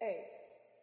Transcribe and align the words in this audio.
Hey. 0.00 0.24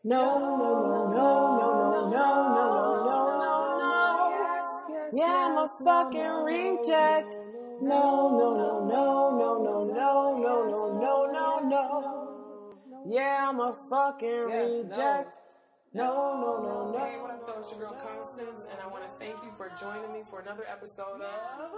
No, 0.03 0.38
no, 0.38 0.57
no, 0.57 1.09
no, 1.09 1.58
no, 1.58 1.90
no, 1.90 2.12
no, 2.12 2.27
no, 2.27 3.25
no, 3.41 3.79
no. 3.79 5.09
Yeah, 5.12 5.49
I'm 5.49 5.57
a 5.57 5.67
fucking 5.83 6.43
reject. 6.46 7.35
No, 7.81 8.29
no, 8.38 8.53
no, 8.53 8.85
no, 8.85 9.33
no, 9.35 9.63
no, 9.63 9.88
no, 9.89 10.38
no, 10.38 10.99
no, 10.99 11.31
no, 11.31 11.59
no, 11.67 11.67
no. 11.67 13.09
Yeah, 13.09 13.49
I'm 13.49 13.59
a 13.59 13.75
fucking 13.89 14.29
reject. 14.29 15.40
No, 15.94 16.14
no, 16.38 16.62
no, 16.62 16.92
no. 16.92 17.00
Hey, 17.04 17.18
what 17.20 17.32
up, 17.32 17.48
though? 17.48 17.60
It's 17.60 17.72
your 17.72 17.80
girl 17.80 17.98
Constance, 18.00 18.68
and 18.70 18.80
I 18.80 18.86
want 18.86 19.04
to 19.04 19.10
thank 19.18 19.42
you 19.44 19.50
for 19.58 19.72
joining 19.82 20.14
me 20.14 20.22
for 20.30 20.42
another 20.42 20.66
episode 20.70 21.22
of 21.22 21.72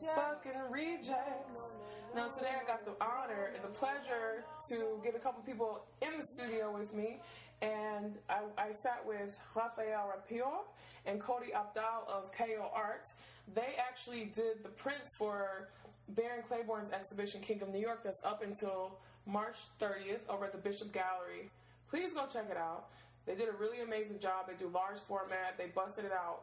Fucking 0.00 0.60
Rejects. 0.70 1.74
Now, 2.14 2.28
today 2.28 2.52
I 2.62 2.66
got 2.66 2.84
the 2.84 2.92
honor 3.02 3.52
and 3.54 3.64
the 3.64 3.68
pleasure 3.68 4.44
to 4.68 5.00
get 5.02 5.14
a 5.14 5.18
couple 5.18 5.42
people 5.42 5.86
in 6.02 6.18
the 6.18 6.26
studio 6.26 6.70
with 6.76 6.94
me, 6.94 7.20
and 7.62 8.14
I, 8.28 8.40
I 8.58 8.72
sat 8.82 9.02
with 9.06 9.38
Rafael 9.54 10.12
Rapio 10.12 10.64
and 11.06 11.20
Cody 11.20 11.52
Abdal 11.54 12.08
of 12.08 12.30
KO 12.32 12.70
Art. 12.74 13.06
They 13.54 13.76
actually 13.78 14.26
did 14.26 14.62
the 14.62 14.68
prints 14.68 15.14
for 15.14 15.68
Barron 16.10 16.42
Claiborne's 16.46 16.90
exhibition 16.90 17.40
King 17.40 17.62
of 17.62 17.70
New 17.70 17.80
York 17.80 18.02
that's 18.04 18.22
up 18.22 18.42
until 18.42 18.98
March 19.26 19.56
30th 19.80 20.20
over 20.28 20.44
at 20.44 20.52
the 20.52 20.58
Bishop 20.58 20.92
Gallery. 20.92 21.50
Please 21.88 22.12
go 22.12 22.26
check 22.26 22.46
it 22.50 22.56
out. 22.56 22.88
They 23.24 23.34
did 23.34 23.48
a 23.48 23.56
really 23.58 23.80
amazing 23.80 24.18
job. 24.18 24.46
They 24.46 24.54
do 24.54 24.70
large 24.72 24.98
format. 24.98 25.56
They 25.58 25.66
busted 25.74 26.04
it 26.04 26.12
out 26.12 26.42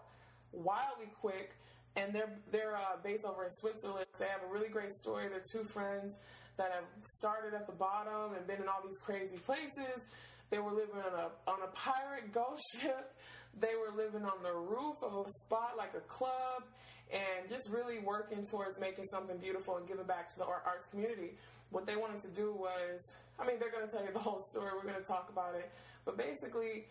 wildly 0.52 1.12
quick, 1.20 1.56
and 1.96 2.14
they're 2.14 2.34
they're 2.52 2.76
uh, 2.76 2.98
based 3.04 3.26
over 3.26 3.46
in 3.46 3.52
Switzerland. 3.52 4.06
They 4.20 4.26
have 4.26 4.42
a 4.48 4.52
really 4.52 4.70
great 4.70 4.92
story. 4.92 5.28
They're 5.30 5.44
two 5.52 5.64
friends 5.64 6.18
that 6.58 6.72
have 6.72 6.86
started 7.20 7.54
at 7.54 7.66
the 7.68 7.74
bottom 7.74 8.36
and 8.36 8.46
been 8.48 8.62
in 8.62 8.68
all 8.68 8.82
these 8.84 9.00
crazy 9.00 9.38
places. 9.38 10.06
They 10.50 10.60
were 10.60 10.72
living 10.72 10.98
on 10.98 11.14
a 11.14 11.50
on 11.50 11.60
a 11.64 11.72
pirate 11.74 12.32
ghost 12.32 12.64
ship. 12.82 13.14
They 13.60 13.74
were 13.78 13.96
living 13.96 14.24
on 14.24 14.42
the 14.42 14.54
roof 14.54 14.98
of 15.04 15.14
a 15.14 15.30
spot 15.46 15.74
like 15.78 15.94
a 15.96 16.02
club, 16.02 16.64
and 17.12 17.50
just 17.50 17.70
really 17.70 18.00
working 18.00 18.44
towards 18.46 18.80
making 18.80 19.06
something 19.06 19.38
beautiful 19.38 19.78
and 19.78 19.88
giving 19.88 20.06
back 20.06 20.30
to 20.34 20.38
the 20.38 20.46
art, 20.46 20.64
arts 20.66 20.88
community. 20.88 21.38
What 21.70 21.86
they 21.86 21.96
wanted 21.96 22.22
to 22.22 22.30
do 22.30 22.54
was, 22.54 23.02
I 23.40 23.46
mean, 23.46 23.58
they're 23.60 23.72
going 23.72 23.86
to 23.86 23.92
tell 23.92 24.06
you 24.06 24.12
the 24.12 24.20
whole 24.20 24.40
story. 24.52 24.70
We're 24.76 24.90
going 24.90 25.02
to 25.02 25.08
talk 25.08 25.30
about 25.32 25.56
it, 25.56 25.72
but 26.06 26.18
basically, 26.18 26.86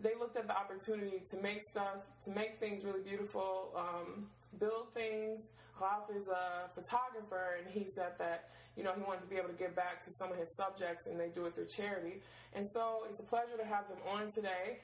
they 0.00 0.14
looked 0.18 0.36
at 0.36 0.46
the 0.46 0.56
opportunity 0.56 1.22
to 1.30 1.36
make 1.40 1.60
stuff, 1.70 2.06
to 2.24 2.30
make 2.30 2.58
things 2.58 2.84
really 2.84 3.02
beautiful, 3.02 3.72
um, 3.76 4.26
build 4.58 4.92
things. 4.94 5.48
Ralph 5.80 6.10
is 6.14 6.28
a 6.28 6.68
photographer, 6.74 7.58
and 7.58 7.66
he 7.72 7.86
said 7.94 8.12
that 8.18 8.50
you 8.76 8.82
know 8.82 8.92
he 8.96 9.02
wanted 9.02 9.22
to 9.22 9.26
be 9.26 9.36
able 9.36 9.48
to 9.48 9.58
give 9.58 9.74
back 9.74 10.04
to 10.04 10.10
some 10.18 10.30
of 10.30 10.38
his 10.38 10.54
subjects, 10.56 11.06
and 11.06 11.18
they 11.18 11.28
do 11.28 11.46
it 11.46 11.54
through 11.54 11.66
charity. 11.76 12.20
And 12.54 12.66
so 12.70 13.02
it's 13.08 13.20
a 13.20 13.24
pleasure 13.24 13.56
to 13.58 13.64
have 13.64 13.88
them 13.88 13.98
on 14.08 14.28
today. 14.34 14.78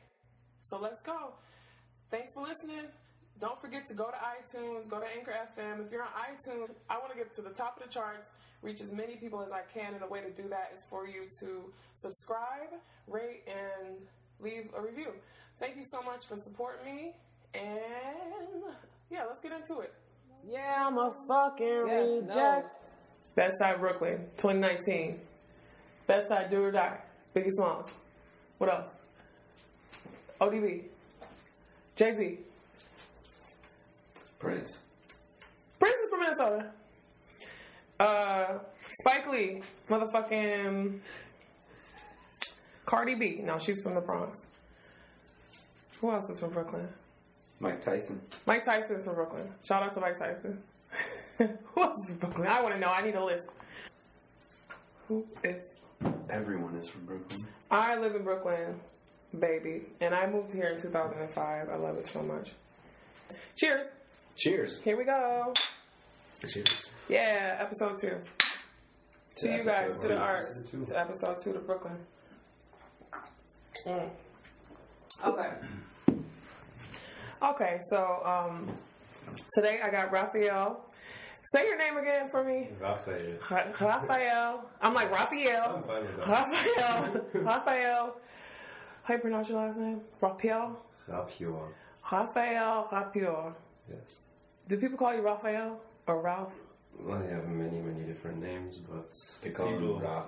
So 0.62 0.78
let's 0.78 1.00
go. 1.02 1.34
Thanks 2.10 2.32
for 2.32 2.42
listening. 2.42 2.90
Don't 3.40 3.58
forget 3.60 3.86
to 3.86 3.94
go 3.94 4.10
to 4.10 4.18
iTunes, 4.18 4.86
go 4.88 5.00
to 5.00 5.06
Anchor 5.16 5.32
FM. 5.32 5.86
If 5.86 5.90
you're 5.90 6.02
on 6.02 6.12
iTunes, 6.12 6.74
I 6.90 6.98
want 6.98 7.12
to 7.12 7.16
get 7.16 7.32
to 7.34 7.42
the 7.42 7.50
top 7.50 7.78
of 7.78 7.88
the 7.88 7.88
charts, 7.88 8.28
reach 8.60 8.82
as 8.82 8.92
many 8.92 9.16
people 9.16 9.40
as 9.40 9.50
I 9.50 9.62
can, 9.72 9.94
and 9.94 10.02
the 10.02 10.08
way 10.08 10.20
to 10.20 10.30
do 10.30 10.46
that 10.50 10.72
is 10.76 10.84
for 10.90 11.06
you 11.06 11.24
to 11.40 11.72
subscribe, 11.94 12.68
rate, 13.06 13.48
and 13.48 13.96
leave 14.42 14.68
a 14.76 14.80
review. 14.82 15.12
Thank 15.58 15.76
you 15.76 15.84
so 15.84 16.02
much 16.02 16.26
for 16.26 16.36
supporting 16.36 16.84
me, 16.84 17.12
and 17.54 17.64
yeah, 19.10 19.24
let's 19.26 19.40
get 19.40 19.52
into 19.52 19.80
it. 19.80 19.92
Yeah, 20.48 20.86
I'm 20.86 20.96
a 20.96 21.12
fucking 21.28 21.84
Yes, 21.86 22.22
reject. 22.22 22.74
Bed-Stuy 23.36 23.78
Brooklyn, 23.78 24.18
2019. 24.38 25.20
Bed-Stuy 26.06 26.50
Do 26.50 26.64
or 26.64 26.70
Die, 26.72 26.98
Biggie 27.36 27.50
Smalls. 27.50 27.92
What 28.58 28.70
else? 28.72 28.90
ODB. 30.40 30.84
Jay 31.96 32.14
Z. 32.14 32.38
Prince. 34.38 34.78
Prince 35.78 35.94
is 35.94 36.10
from 36.10 36.20
Minnesota. 36.20 36.70
Uh, 37.98 38.58
Spike 39.02 39.28
Lee, 39.28 39.60
motherfucking 39.90 40.98
Cardi 42.90 43.14
B. 43.14 43.40
No, 43.40 43.56
she's 43.60 43.80
from 43.82 43.94
the 43.94 44.00
Bronx. 44.00 44.36
Who 46.00 46.10
else 46.10 46.28
is 46.28 46.40
from 46.40 46.50
Brooklyn? 46.50 46.88
Mike 47.60 47.80
Tyson. 47.82 48.20
Mike 48.46 48.64
Tyson 48.64 48.96
is 48.96 49.04
from 49.04 49.14
Brooklyn. 49.14 49.48
Shout 49.64 49.84
out 49.84 49.92
to 49.92 50.00
Mike 50.00 50.18
Tyson. 50.18 50.60
Who 51.38 51.82
else 51.82 51.94
is 52.02 52.06
from 52.08 52.16
Brooklyn? 52.18 52.48
I 52.48 52.60
want 52.60 52.74
to 52.74 52.80
know. 52.80 52.88
I 52.88 53.02
need 53.02 53.14
a 53.14 53.24
list. 53.24 53.44
Who 55.06 55.24
is? 55.44 55.72
Everyone 56.30 56.74
is 56.74 56.88
from 56.88 57.04
Brooklyn. 57.04 57.46
I 57.70 57.96
live 57.96 58.16
in 58.16 58.24
Brooklyn, 58.24 58.80
baby, 59.38 59.82
and 60.00 60.12
I 60.12 60.26
moved 60.26 60.52
here 60.52 60.70
in 60.70 60.80
2005. 60.80 61.68
I 61.68 61.76
love 61.76 61.96
it 61.96 62.08
so 62.08 62.22
much. 62.24 62.50
Cheers. 63.56 63.86
Cheers. 64.34 64.80
Here 64.82 64.96
we 64.96 65.04
go. 65.04 65.52
Cheers. 66.44 66.90
Yeah, 67.08 67.56
episode 67.60 67.98
two. 68.00 68.16
To 69.36 69.46
To 69.46 69.56
you 69.56 69.62
guys, 69.64 69.96
to 70.02 70.08
the 70.08 70.16
arts. 70.16 70.50
To 70.72 70.98
episode 70.98 71.36
two 71.44 71.52
to 71.52 71.60
Brooklyn. 71.60 71.96
Mm. 73.86 74.10
Okay. 75.26 75.50
Okay, 77.42 77.80
so 77.88 78.20
um, 78.22 78.70
today 79.54 79.80
I 79.82 79.88
got 79.90 80.12
Raphael. 80.12 80.84
Say 81.54 81.66
your 81.66 81.78
name 81.78 81.96
again 81.96 82.28
for 82.30 82.44
me. 82.44 82.68
Raphael. 82.78 83.38
Ra- 83.50 83.64
Raphael. 83.80 84.64
I'm 84.82 84.92
like 84.92 85.10
Raphael. 85.10 85.76
I'm 85.76 85.82
fine 85.84 86.02
with 86.02 86.16
that. 86.18 86.28
Raphael. 86.28 87.26
Raphael. 87.42 88.16
How 89.04 89.14
you 89.14 89.20
pronounce 89.20 89.48
your 89.48 89.56
last 89.58 89.78
name? 89.78 90.02
Raphael. 90.20 90.78
Rapior. 91.08 91.54
Raphael. 92.12 92.88
Raphael. 92.92 93.56
Yes. 93.88 94.24
Do 94.68 94.76
people 94.76 94.98
call 94.98 95.14
you 95.14 95.22
Raphael 95.22 95.80
or 96.06 96.20
Ralph? 96.20 96.54
I 97.10 97.22
have 97.32 97.48
many, 97.48 97.80
many 97.80 98.04
different 98.04 98.42
names, 98.42 98.76
but 98.76 99.10
They 99.40 99.48
call 99.48 99.66
him 99.68 99.78
people, 99.80 100.00
Raf. 100.00 100.26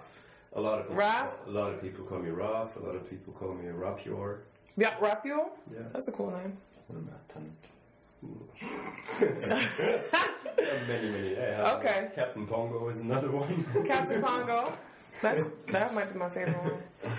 A 0.55 0.61
lot 0.61 0.79
of 0.79 0.85
people, 0.85 0.97
Raf? 0.97 1.33
a 1.47 1.51
lot 1.51 1.73
of 1.73 1.81
people 1.81 2.05
call 2.05 2.19
me 2.19 2.31
Raf. 2.31 2.77
A 2.77 2.81
lot 2.81 2.95
of 2.95 3.09
people 3.09 3.33
call 3.33 3.55
me 3.55 3.69
Rapior. 3.71 4.41
Yeah, 4.77 4.95
Raphael. 5.01 5.51
Yeah. 5.73 5.81
That's 5.93 6.09
a 6.09 6.13
cool 6.13 6.31
name. 6.31 6.57
many, 10.89 11.09
many. 11.11 11.37
I 11.39 11.45
have 11.57 11.79
Okay. 11.79 12.09
Captain 12.15 12.47
Pongo 12.47 12.89
is 12.89 13.01
another 13.01 13.31
one. 13.31 13.67
Captain 13.87 14.23
Pongo. 14.23 14.73
That's, 15.21 15.41
that 15.69 15.95
might 15.95 16.13
be 16.13 16.19
my 16.19 16.29
favorite 16.29 16.57
one. 16.63 17.13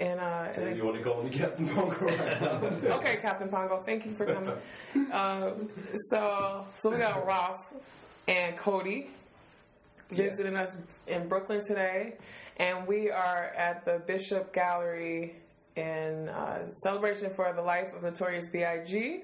And, 0.00 0.20
uh, 0.20 0.48
and 0.54 0.68
If 0.70 0.76
you 0.76 0.84
want 0.84 0.96
to 0.98 1.04
call 1.04 1.22
me 1.22 1.30
Captain 1.30 1.68
Pongo 1.68 1.94
right 2.06 2.40
now. 2.40 2.96
okay, 2.98 3.16
Captain 3.16 3.48
Pongo, 3.48 3.82
thank 3.84 4.04
you 4.04 4.12
for 4.12 4.26
coming. 4.26 4.52
Um, 5.12 5.68
so, 6.10 6.64
so 6.78 6.90
we 6.90 6.98
got 6.98 7.26
Ralph 7.26 7.72
and 8.28 8.56
Cody 8.56 9.08
visiting 10.10 10.56
us 10.56 10.76
in 11.06 11.28
Brooklyn 11.28 11.64
today, 11.66 12.14
and 12.56 12.86
we 12.86 13.10
are 13.10 13.52
at 13.56 13.84
the 13.84 14.02
Bishop 14.06 14.52
Gallery 14.52 15.36
in 15.76 16.28
uh, 16.28 16.66
celebration 16.82 17.32
for 17.34 17.52
the 17.52 17.62
life 17.62 17.94
of 17.94 18.02
Notorious 18.02 18.48
B.I.G. 18.52 19.22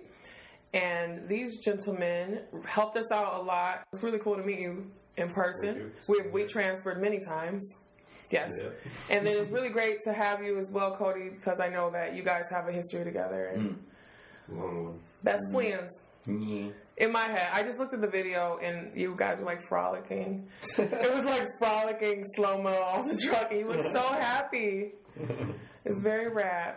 And 0.72 1.28
these 1.28 1.58
gentlemen 1.58 2.40
helped 2.64 2.96
us 2.96 3.10
out 3.12 3.40
a 3.40 3.42
lot. 3.42 3.82
It's 3.92 4.02
really 4.02 4.18
cool 4.18 4.36
to 4.36 4.42
meet 4.42 4.60
you 4.60 4.90
in 5.16 5.28
person. 5.28 5.76
You. 5.76 5.92
We 6.08 6.30
we 6.30 6.44
transferred 6.44 7.00
many 7.00 7.20
times. 7.20 7.62
Yes. 8.30 8.52
Yeah. 8.56 8.68
And 9.10 9.26
then 9.26 9.36
it's 9.36 9.50
really 9.50 9.70
great 9.70 10.00
to 10.04 10.12
have 10.12 10.42
you 10.44 10.58
as 10.58 10.70
well, 10.70 10.94
Cody, 10.96 11.30
because 11.30 11.58
I 11.58 11.68
know 11.68 11.90
that 11.90 12.14
you 12.14 12.22
guys 12.22 12.44
have 12.50 12.68
a 12.68 12.72
history 12.72 13.02
together 13.02 13.46
and 13.46 13.82
one. 14.46 15.00
best 15.24 15.42
friends. 15.52 15.90
Yeah. 16.26 16.68
In 17.00 17.12
my 17.12 17.22
head, 17.22 17.48
I 17.50 17.62
just 17.62 17.78
looked 17.78 17.94
at 17.94 18.02
the 18.02 18.06
video 18.06 18.58
and 18.62 18.94
you 18.94 19.14
guys 19.16 19.38
were 19.38 19.46
like 19.46 19.66
frolicking. 19.66 20.46
it 20.78 21.14
was 21.14 21.24
like 21.24 21.48
frolicking 21.58 22.26
slow 22.36 22.60
mo 22.60 22.74
off 22.74 23.08
the 23.08 23.16
truck, 23.16 23.50
and 23.50 23.60
you 23.60 23.90
so 23.94 24.02
happy. 24.02 24.92
It's 25.86 25.98
very 25.98 26.28
rad. 26.28 26.76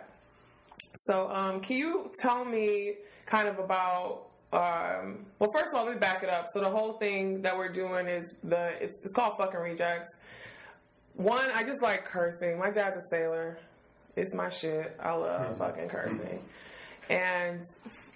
So, 1.06 1.28
um, 1.28 1.60
can 1.60 1.76
you 1.76 2.10
tell 2.22 2.42
me 2.42 2.94
kind 3.26 3.48
of 3.48 3.58
about? 3.58 4.28
Um, 4.50 5.26
well, 5.38 5.50
first 5.54 5.72
of 5.72 5.78
all, 5.78 5.84
let 5.84 5.94
me 5.94 5.98
back 5.98 6.22
it 6.22 6.30
up. 6.30 6.46
So 6.54 6.60
the 6.60 6.70
whole 6.70 6.94
thing 6.94 7.42
that 7.42 7.54
we're 7.54 7.72
doing 7.72 8.06
is 8.06 8.24
the 8.42 8.82
it's, 8.82 9.02
it's 9.02 9.12
called 9.12 9.36
fucking 9.36 9.60
rejects. 9.60 10.08
One, 11.16 11.50
I 11.54 11.64
just 11.64 11.82
like 11.82 12.06
cursing. 12.06 12.58
My 12.58 12.70
dad's 12.70 12.96
a 12.96 13.02
sailor. 13.10 13.58
It's 14.16 14.32
my 14.32 14.48
shit. 14.48 14.96
I 14.98 15.12
love 15.12 15.58
fucking 15.58 15.88
cursing. 15.88 16.42
And 17.10 17.62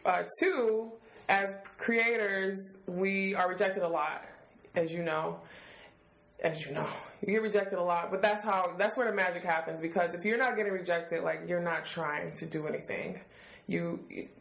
uh, 0.07 0.23
two, 0.41 0.93
as 1.29 1.55
creators, 1.77 2.77
we 2.87 3.35
are 3.35 3.49
rejected 3.49 3.83
a 3.83 3.89
lot, 3.89 4.25
as 4.75 4.93
you 4.93 5.03
know. 5.03 5.41
As 6.41 6.65
you 6.65 6.73
know, 6.73 6.87
you 7.21 7.33
get 7.33 7.43
rejected 7.43 7.79
a 7.81 7.83
lot, 7.83 8.13
but 8.13 8.23
that's 8.23 8.45
how 8.45 8.75
that's 8.79 8.97
where 8.97 9.09
the 9.09 9.15
magic 9.15 9.43
happens. 9.43 9.81
Because 9.81 10.15
if 10.15 10.25
you're 10.25 10.39
not 10.39 10.57
getting 10.57 10.73
rejected, 10.73 11.25
like 11.25 11.43
you're 11.49 11.61
not 11.61 11.85
trying 11.85 12.33
to 12.37 12.47
do 12.47 12.69
anything. 12.69 13.21
You, 13.67 13.99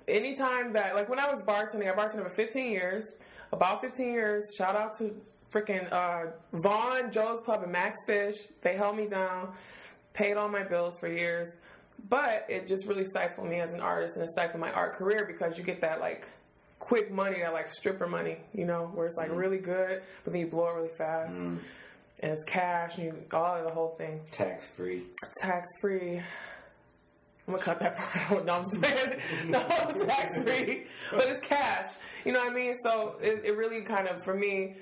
anytime 0.08 0.72
that, 0.74 0.96
like 0.96 1.10
when 1.10 1.20
I 1.20 1.30
was 1.30 1.42
bartending, 1.42 1.92
I 1.92 1.96
bartended 1.96 2.24
for 2.24 2.30
15 2.30 2.72
years, 2.72 3.06
about 3.52 3.82
15 3.82 4.14
years. 4.14 4.54
Shout 4.56 4.76
out 4.76 4.98
to 5.00 5.14
freaking 5.52 5.92
uh, 5.92 6.32
Vaughn, 6.54 7.12
Joe's 7.12 7.42
Pub, 7.42 7.64
and 7.64 7.72
Max 7.72 7.98
Fish. 8.06 8.38
They 8.62 8.76
held 8.76 8.96
me 8.96 9.08
down. 9.08 9.54
paid 10.14 10.38
all 10.38 10.48
my 10.48 10.64
bills 10.64 10.98
for 10.98 11.08
years, 11.08 11.58
but 12.10 12.46
it 12.48 12.68
just 12.68 12.86
really 12.86 13.06
stifled 13.06 13.50
me 13.50 13.60
as 13.60 13.74
an 13.74 13.80
artist 13.80 14.16
and 14.16 14.24
it 14.24 14.30
stifled 14.30 14.62
my 14.62 14.72
art 14.72 14.96
career 14.96 15.26
because 15.26 15.58
you 15.58 15.64
get 15.64 15.82
that 15.82 16.00
like 16.00 16.28
quick 16.80 17.12
money, 17.12 17.40
that 17.42 17.54
like 17.54 17.70
stripper 17.70 18.08
money, 18.08 18.38
you 18.54 18.66
know, 18.66 18.92
where 18.94 19.08
it's 19.08 19.18
like 19.18 19.30
mm-hmm. 19.30 19.38
really 19.38 19.58
good, 19.58 20.02
but 20.24 20.34
then 20.34 20.42
you 20.42 20.48
blow 20.48 20.70
it 20.70 20.76
really 20.76 20.88
fast. 20.90 21.38
Mm-hmm. 21.38 21.58
And 22.20 22.32
it's 22.32 22.44
cash 22.46 22.98
and 22.98 23.06
you 23.06 23.14
all 23.32 23.58
of 23.58 23.64
the 23.64 23.70
whole 23.70 23.96
thing. 23.98 24.22
Tax 24.32 24.66
free. 24.66 25.04
Tax 25.42 25.68
free. 25.80 26.18
I'm 27.48 27.54
gonna 27.54 27.64
cut 27.64 27.80
that 27.80 27.96
part 27.98 28.32
out. 28.32 28.46
No, 28.46 28.54
I'm 28.54 28.64
just 28.64 28.82
playing. 28.82 29.22
No, 29.48 29.60
tax 30.08 30.36
free, 30.36 30.88
but 31.12 31.28
it's 31.28 31.46
cash. 31.46 31.88
You 32.26 32.34
know 32.34 32.42
what 32.42 32.52
I 32.52 32.56
mean? 32.56 32.76
So 32.84 33.18
it, 33.22 33.42
it 33.46 33.56
really 33.56 33.82
kind 33.82 34.08
of, 34.08 34.24
for 34.24 34.34
me, 34.34 34.76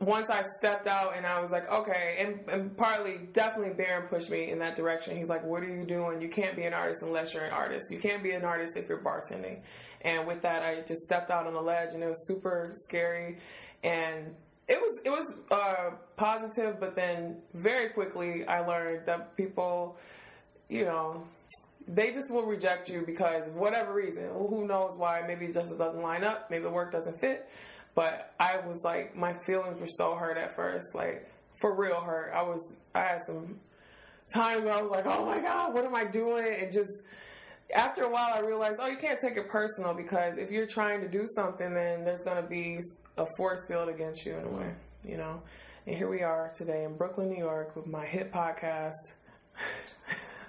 once 0.00 0.28
I 0.28 0.44
stepped 0.58 0.86
out 0.86 1.16
and 1.16 1.24
I 1.24 1.40
was 1.40 1.50
like, 1.50 1.70
okay, 1.70 2.16
and, 2.18 2.48
and 2.48 2.76
partly, 2.76 3.20
definitely 3.32 3.74
Barron 3.74 4.08
pushed 4.08 4.30
me 4.30 4.50
in 4.50 4.58
that 4.58 4.74
direction. 4.74 5.16
He's 5.16 5.28
like, 5.28 5.44
what 5.44 5.62
are 5.62 5.68
you 5.68 5.84
doing? 5.84 6.20
You 6.20 6.28
can't 6.28 6.56
be 6.56 6.64
an 6.64 6.74
artist 6.74 7.02
unless 7.02 7.32
you're 7.32 7.44
an 7.44 7.52
artist. 7.52 7.90
You 7.90 7.98
can't 7.98 8.22
be 8.22 8.32
an 8.32 8.44
artist 8.44 8.76
if 8.76 8.88
you're 8.88 8.98
bartending. 8.98 9.60
And 10.02 10.26
with 10.26 10.42
that, 10.42 10.62
I 10.62 10.80
just 10.80 11.02
stepped 11.02 11.30
out 11.30 11.46
on 11.46 11.54
the 11.54 11.60
ledge 11.60 11.94
and 11.94 12.02
it 12.02 12.08
was 12.08 12.26
super 12.26 12.72
scary. 12.84 13.38
And 13.84 14.34
it 14.66 14.78
was 14.78 14.98
it 15.04 15.10
was 15.10 15.34
uh, 15.50 15.90
positive, 16.16 16.78
but 16.78 16.94
then 16.94 17.36
very 17.54 17.88
quickly 17.90 18.44
I 18.46 18.60
learned 18.60 19.06
that 19.06 19.36
people, 19.36 19.96
you 20.68 20.84
know, 20.84 21.24
they 21.86 22.12
just 22.12 22.30
will 22.30 22.44
reject 22.44 22.90
you 22.90 23.02
because 23.06 23.48
whatever 23.50 23.94
reason. 23.94 24.28
Who 24.34 24.66
knows 24.66 24.94
why? 24.96 25.22
Maybe 25.26 25.46
it 25.46 25.54
just 25.54 25.76
doesn't 25.78 26.02
line 26.02 26.24
up. 26.24 26.50
Maybe 26.50 26.64
the 26.64 26.70
work 26.70 26.92
doesn't 26.92 27.18
fit. 27.18 27.48
But 27.98 28.32
I 28.38 28.58
was 28.64 28.84
like, 28.84 29.16
my 29.16 29.32
feelings 29.44 29.80
were 29.80 29.88
so 29.96 30.14
hurt 30.14 30.38
at 30.38 30.54
first, 30.54 30.94
like 30.94 31.28
for 31.60 31.74
real 31.74 32.00
hurt. 32.00 32.32
I 32.32 32.42
was, 32.42 32.60
I 32.94 33.00
had 33.00 33.18
some 33.26 33.58
times 34.32 34.62
where 34.62 34.74
I 34.74 34.82
was 34.82 34.92
like, 34.92 35.04
oh 35.06 35.26
my 35.26 35.40
god, 35.40 35.74
what 35.74 35.84
am 35.84 35.96
I 35.96 36.04
doing? 36.04 36.46
And 36.46 36.70
just 36.70 36.92
after 37.74 38.04
a 38.04 38.08
while, 38.08 38.30
I 38.32 38.38
realized, 38.38 38.76
oh, 38.80 38.86
you 38.86 38.98
can't 38.98 39.18
take 39.18 39.36
it 39.36 39.48
personal 39.48 39.94
because 39.94 40.34
if 40.38 40.48
you're 40.52 40.68
trying 40.68 41.00
to 41.00 41.08
do 41.08 41.26
something, 41.34 41.74
then 41.74 42.04
there's 42.04 42.22
going 42.22 42.40
to 42.40 42.48
be 42.48 42.78
a 43.16 43.26
force 43.36 43.66
field 43.66 43.88
against 43.88 44.24
you 44.24 44.36
in 44.36 44.44
a 44.44 44.48
way, 44.48 44.70
you 45.04 45.16
know. 45.16 45.42
And 45.88 45.96
here 45.96 46.08
we 46.08 46.22
are 46.22 46.52
today 46.56 46.84
in 46.84 46.96
Brooklyn, 46.96 47.28
New 47.28 47.38
York, 47.38 47.74
with 47.74 47.88
my 47.88 48.06
hit 48.06 48.32
podcast. 48.32 48.92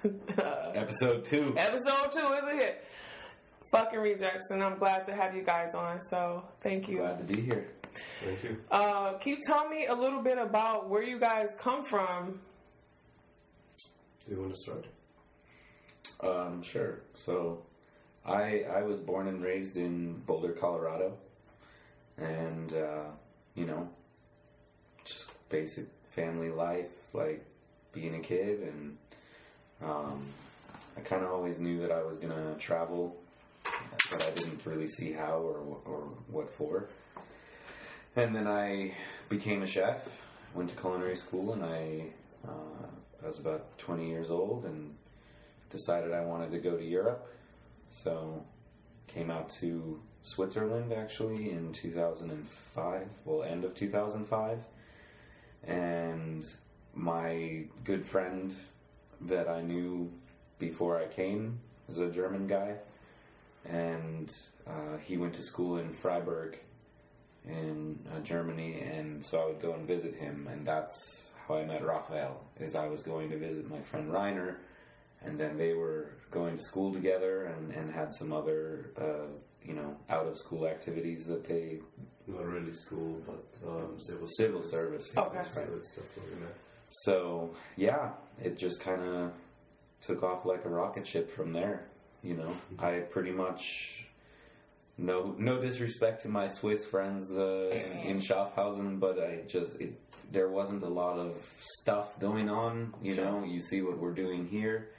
Episode 0.05 1.25
two. 1.25 1.55
Episode 1.57 2.11
two 2.11 2.27
is 2.31 2.43
a 2.43 2.55
hit. 2.57 2.85
Fucking 3.71 3.99
rejects, 3.99 4.49
and 4.49 4.63
I'm 4.63 4.79
glad 4.79 5.05
to 5.05 5.15
have 5.15 5.35
you 5.35 5.43
guys 5.43 5.75
on. 5.75 6.01
So 6.09 6.43
thank 6.61 6.87
you. 6.87 6.97
Glad 6.97 7.19
to 7.19 7.23
be 7.23 7.41
here. 7.41 7.67
Thank 8.23 8.43
you. 8.43 8.57
Uh, 8.71 9.13
can 9.17 9.37
you 9.37 9.43
tell 9.45 9.67
me 9.69 9.85
a 9.87 9.93
little 9.93 10.21
bit 10.21 10.37
about 10.37 10.89
where 10.89 11.03
you 11.03 11.19
guys 11.19 11.49
come 11.59 11.85
from? 11.85 12.39
Do 14.27 14.35
you 14.35 14.41
want 14.41 14.55
to 14.55 14.61
start? 14.61 14.85
Um, 16.21 16.61
sure. 16.61 16.99
So, 17.15 17.63
I 18.25 18.63
I 18.71 18.83
was 18.83 18.99
born 18.99 19.27
and 19.27 19.41
raised 19.41 19.77
in 19.77 20.13
Boulder, 20.25 20.51
Colorado, 20.51 21.17
and 22.17 22.73
uh, 22.73 23.05
you 23.55 23.65
know, 23.65 23.89
just 25.05 25.25
basic 25.49 25.85
family 26.15 26.49
life, 26.49 26.89
like 27.13 27.43
being 27.93 28.15
a 28.15 28.19
kid, 28.19 28.61
and 28.61 28.97
um, 29.83 30.21
I 30.97 31.01
kind 31.01 31.23
of 31.23 31.31
always 31.31 31.59
knew 31.59 31.79
that 31.81 31.91
I 31.91 32.03
was 32.03 32.19
gonna 32.19 32.55
travel, 32.59 33.15
but 34.11 34.23
I 34.25 34.31
didn't 34.31 34.65
really 34.65 34.87
see 34.87 35.11
how 35.11 35.37
or 35.37 35.59
or 35.85 36.09
what 36.27 36.53
for. 36.53 36.89
And 38.15 38.35
then 38.35 38.47
I 38.47 38.93
became 39.29 39.63
a 39.63 39.67
chef. 39.67 40.07
Went 40.53 40.69
to 40.69 40.75
culinary 40.75 41.15
school, 41.15 41.53
and 41.53 41.63
I 41.63 42.05
uh, 42.47 42.87
I 43.23 43.27
was 43.27 43.39
about 43.39 43.77
20 43.77 44.09
years 44.09 44.31
old, 44.31 44.65
and 44.65 44.95
decided 45.69 46.11
I 46.11 46.21
wanted 46.21 46.51
to 46.51 46.59
go 46.59 46.75
to 46.75 46.83
Europe. 46.83 47.27
So 47.91 48.43
came 49.07 49.29
out 49.31 49.49
to 49.49 49.99
Switzerland 50.23 50.93
actually 50.93 51.51
in 51.51 51.73
2005, 51.73 53.07
well 53.25 53.43
end 53.43 53.63
of 53.63 53.75
2005. 53.75 54.59
And 55.63 56.45
my 56.95 57.63
good 57.83 58.05
friend 58.05 58.55
that 59.21 59.47
I 59.47 59.61
knew 59.61 60.11
before 60.57 60.99
I 60.99 61.05
came 61.05 61.59
is 61.89 61.99
a 61.99 62.09
German 62.09 62.47
guy 62.47 62.75
and 63.65 64.29
uh, 64.67 64.97
he 65.05 65.17
went 65.17 65.33
to 65.35 65.43
school 65.43 65.77
in 65.77 65.93
Freiburg 65.93 66.57
in 67.47 67.97
uh, 68.15 68.19
Germany 68.19 68.81
and 68.81 69.25
so 69.25 69.39
I 69.41 69.45
would 69.47 69.61
go 69.61 69.73
and 69.73 69.87
visit 69.87 70.13
him 70.15 70.47
and 70.51 70.65
that's 70.65 71.29
how 71.47 71.55
I 71.57 71.65
met 71.65 71.83
Raphael 71.83 72.41
is 72.59 72.75
I 72.75 72.87
was 72.87 73.01
going 73.01 73.29
to 73.31 73.37
visit 73.37 73.69
my 73.69 73.81
friend 73.81 74.11
Reiner 74.11 74.55
and 75.23 75.39
then 75.39 75.57
they 75.57 75.73
were 75.73 76.11
going 76.31 76.57
to 76.57 76.63
school 76.63 76.93
together 76.93 77.45
and, 77.45 77.71
and 77.73 77.91
had 77.91 78.13
some 78.13 78.31
other 78.33 78.91
uh, 78.99 79.27
you 79.63 79.73
know 79.73 79.95
out 80.09 80.27
of 80.27 80.37
school 80.37 80.67
activities 80.67 81.25
that 81.25 81.43
they 81.47 81.79
Not 82.27 82.45
really 82.45 82.73
school, 82.73 83.21
but 83.25 83.43
um, 83.67 83.99
civil 83.99 84.27
civil 84.27 84.61
service 84.63 85.09
Okay. 85.17 85.29
that's 85.37 85.55
So 85.55 85.61
right. 85.61 85.69
that's, 85.73 85.95
that's 85.95 86.15
what 86.17 86.25
we 86.29 86.35
met. 86.41 86.55
so 87.03 87.49
yeah 87.77 88.11
it 88.43 88.57
just 88.57 88.79
kind 88.81 89.01
of 89.01 89.31
took 90.01 90.23
off 90.23 90.45
like 90.45 90.63
a 90.65 90.69
rocket 90.69 91.07
ship 91.07 91.31
from 91.35 91.51
there 91.51 91.87
you 92.23 92.35
know 92.35 92.55
I 92.77 92.99
pretty 92.99 93.31
much 93.31 94.05
no 94.97 95.35
no 95.37 95.61
disrespect 95.61 96.23
to 96.23 96.29
my 96.29 96.47
Swiss 96.47 96.85
friends 96.85 97.31
uh, 97.31 97.69
in, 97.71 98.17
in 98.17 98.19
Schaffhausen 98.19 98.99
but 98.99 99.19
I 99.19 99.41
just 99.47 99.79
it, 99.79 99.99
there 100.31 100.49
wasn't 100.49 100.83
a 100.83 100.89
lot 100.89 101.17
of 101.17 101.33
stuff 101.79 102.19
going 102.19 102.49
on 102.49 102.93
you 103.01 103.15
know 103.15 103.43
you 103.43 103.61
see 103.61 103.81
what 103.81 103.97
we're 103.97 104.13
doing 104.13 104.47
here. 104.47 104.89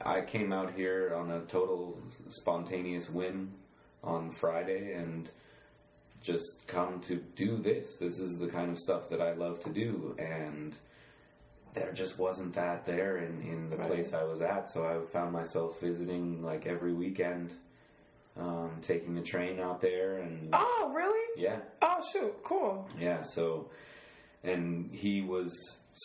I 0.00 0.20
came 0.20 0.52
out 0.52 0.74
here 0.74 1.12
on 1.16 1.32
a 1.32 1.40
total 1.46 1.98
spontaneous 2.30 3.10
whim 3.10 3.52
on 4.04 4.30
Friday 4.30 4.92
and 4.92 5.28
just 6.22 6.66
come 6.66 7.00
to 7.00 7.16
do 7.36 7.56
this. 7.56 7.96
This 7.96 8.18
is 8.18 8.38
the 8.38 8.48
kind 8.48 8.70
of 8.70 8.78
stuff 8.78 9.08
that 9.10 9.20
I 9.20 9.32
love 9.32 9.62
to 9.64 9.70
do, 9.70 10.14
and 10.18 10.74
there 11.78 11.92
just 11.92 12.18
wasn't 12.18 12.54
that 12.54 12.84
there 12.86 13.18
in, 13.18 13.42
in 13.42 13.70
the 13.70 13.76
Right. 13.76 13.88
place 13.88 14.12
I 14.14 14.24
was 14.24 14.40
at. 14.42 14.70
So 14.70 14.84
I 14.86 15.04
found 15.12 15.32
myself 15.32 15.80
visiting 15.80 16.42
like 16.42 16.66
every 16.66 16.92
weekend, 16.92 17.50
um, 18.36 18.70
taking 18.82 19.14
the 19.14 19.22
train 19.22 19.58
out 19.60 19.80
there, 19.80 20.18
and 20.18 20.48
Oh, 20.52 20.92
really? 20.94 21.26
yeah, 21.42 21.60
Oh, 21.82 22.00
shoot, 22.12 22.34
cool. 22.44 22.88
yeah, 22.98 23.22
so 23.22 23.70
and 24.44 24.90
he 24.94 25.20
was 25.22 25.52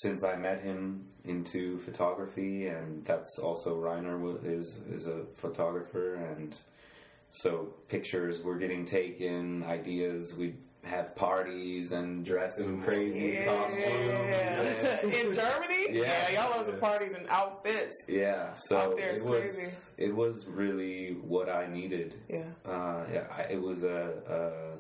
since 0.02 0.24
I 0.24 0.36
met 0.36 0.62
him 0.64 1.06
into 1.24 1.78
photography, 1.80 2.66
and 2.68 3.06
that's 3.06 3.38
also 3.38 3.76
Reiner 3.80 4.44
is 4.44 4.82
is 4.92 5.06
a 5.08 5.26
photographer, 5.36 6.16
and 6.16 6.56
so 7.32 7.74
pictures 7.90 8.42
were 8.44 8.58
getting 8.58 8.86
taken, 8.86 9.64
ideas 9.64 10.34
we 10.36 10.56
have 10.84 11.16
parties 11.16 11.92
and 11.94 12.26
dress 12.26 12.60
in 12.60 12.82
crazy 12.82 13.38
costumes. 13.46 13.82
Yeah. 13.82 15.02
In 15.04 15.34
Germany? 15.34 15.88
Yeah. 15.92 16.30
y'all 16.32 16.50
love 16.58 16.66
some 16.66 16.78
parties 16.80 17.14
and 17.14 17.26
outfits. 17.30 17.96
yeah, 18.08 18.52
so 18.54 18.78
Out 18.78 18.98
there 18.98 19.12
it 19.12 19.18
is 19.18 19.24
was 19.24 19.40
crazy. 19.42 19.72
it 19.98 20.14
was 20.16 20.46
really 20.48 21.14
what 21.22 21.48
I 21.50 21.68
needed 21.68 22.16
Yeah. 22.30 22.44
uh, 22.66 23.06
yeah, 23.14 23.26
I, 23.36 23.42
it 23.44 23.62
was 23.62 23.84
a, 23.84 24.78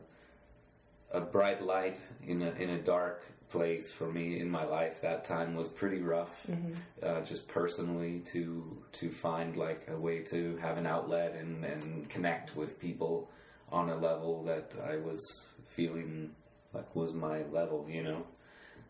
a 1.13 1.19
a 1.19 1.21
bright 1.25 1.61
light 1.63 1.99
in 2.27 2.41
a 2.41 2.51
in 2.51 2.71
a 2.71 2.81
dark 2.81 3.23
place 3.49 3.93
for 3.93 4.11
me 4.11 4.39
in 4.39 4.49
my 4.49 4.63
life. 4.65 4.99
That 5.01 5.25
time 5.25 5.53
was 5.55 5.67
pretty 5.67 6.01
rough, 6.01 6.45
uh, 7.03 7.21
just 7.21 7.47
personally 7.47 8.23
to 8.33 8.77
to 8.93 9.09
find 9.11 9.55
like 9.55 9.87
a 9.89 9.95
way 9.97 10.19
to 10.33 10.57
have 10.57 10.77
an 10.77 10.87
outlet 10.87 11.35
and 11.39 11.63
and 11.63 12.09
connect 12.09 12.55
with 12.55 12.79
people 12.79 13.29
on 13.73 13.89
a 13.89 13.95
level 13.97 14.43
that 14.45 14.71
I 14.87 14.97
was 14.97 15.19
feeling 15.75 16.29
like 16.73 16.95
was 16.95 17.13
my 17.13 17.41
level, 17.51 17.85
you 17.89 18.03
know, 18.03 18.23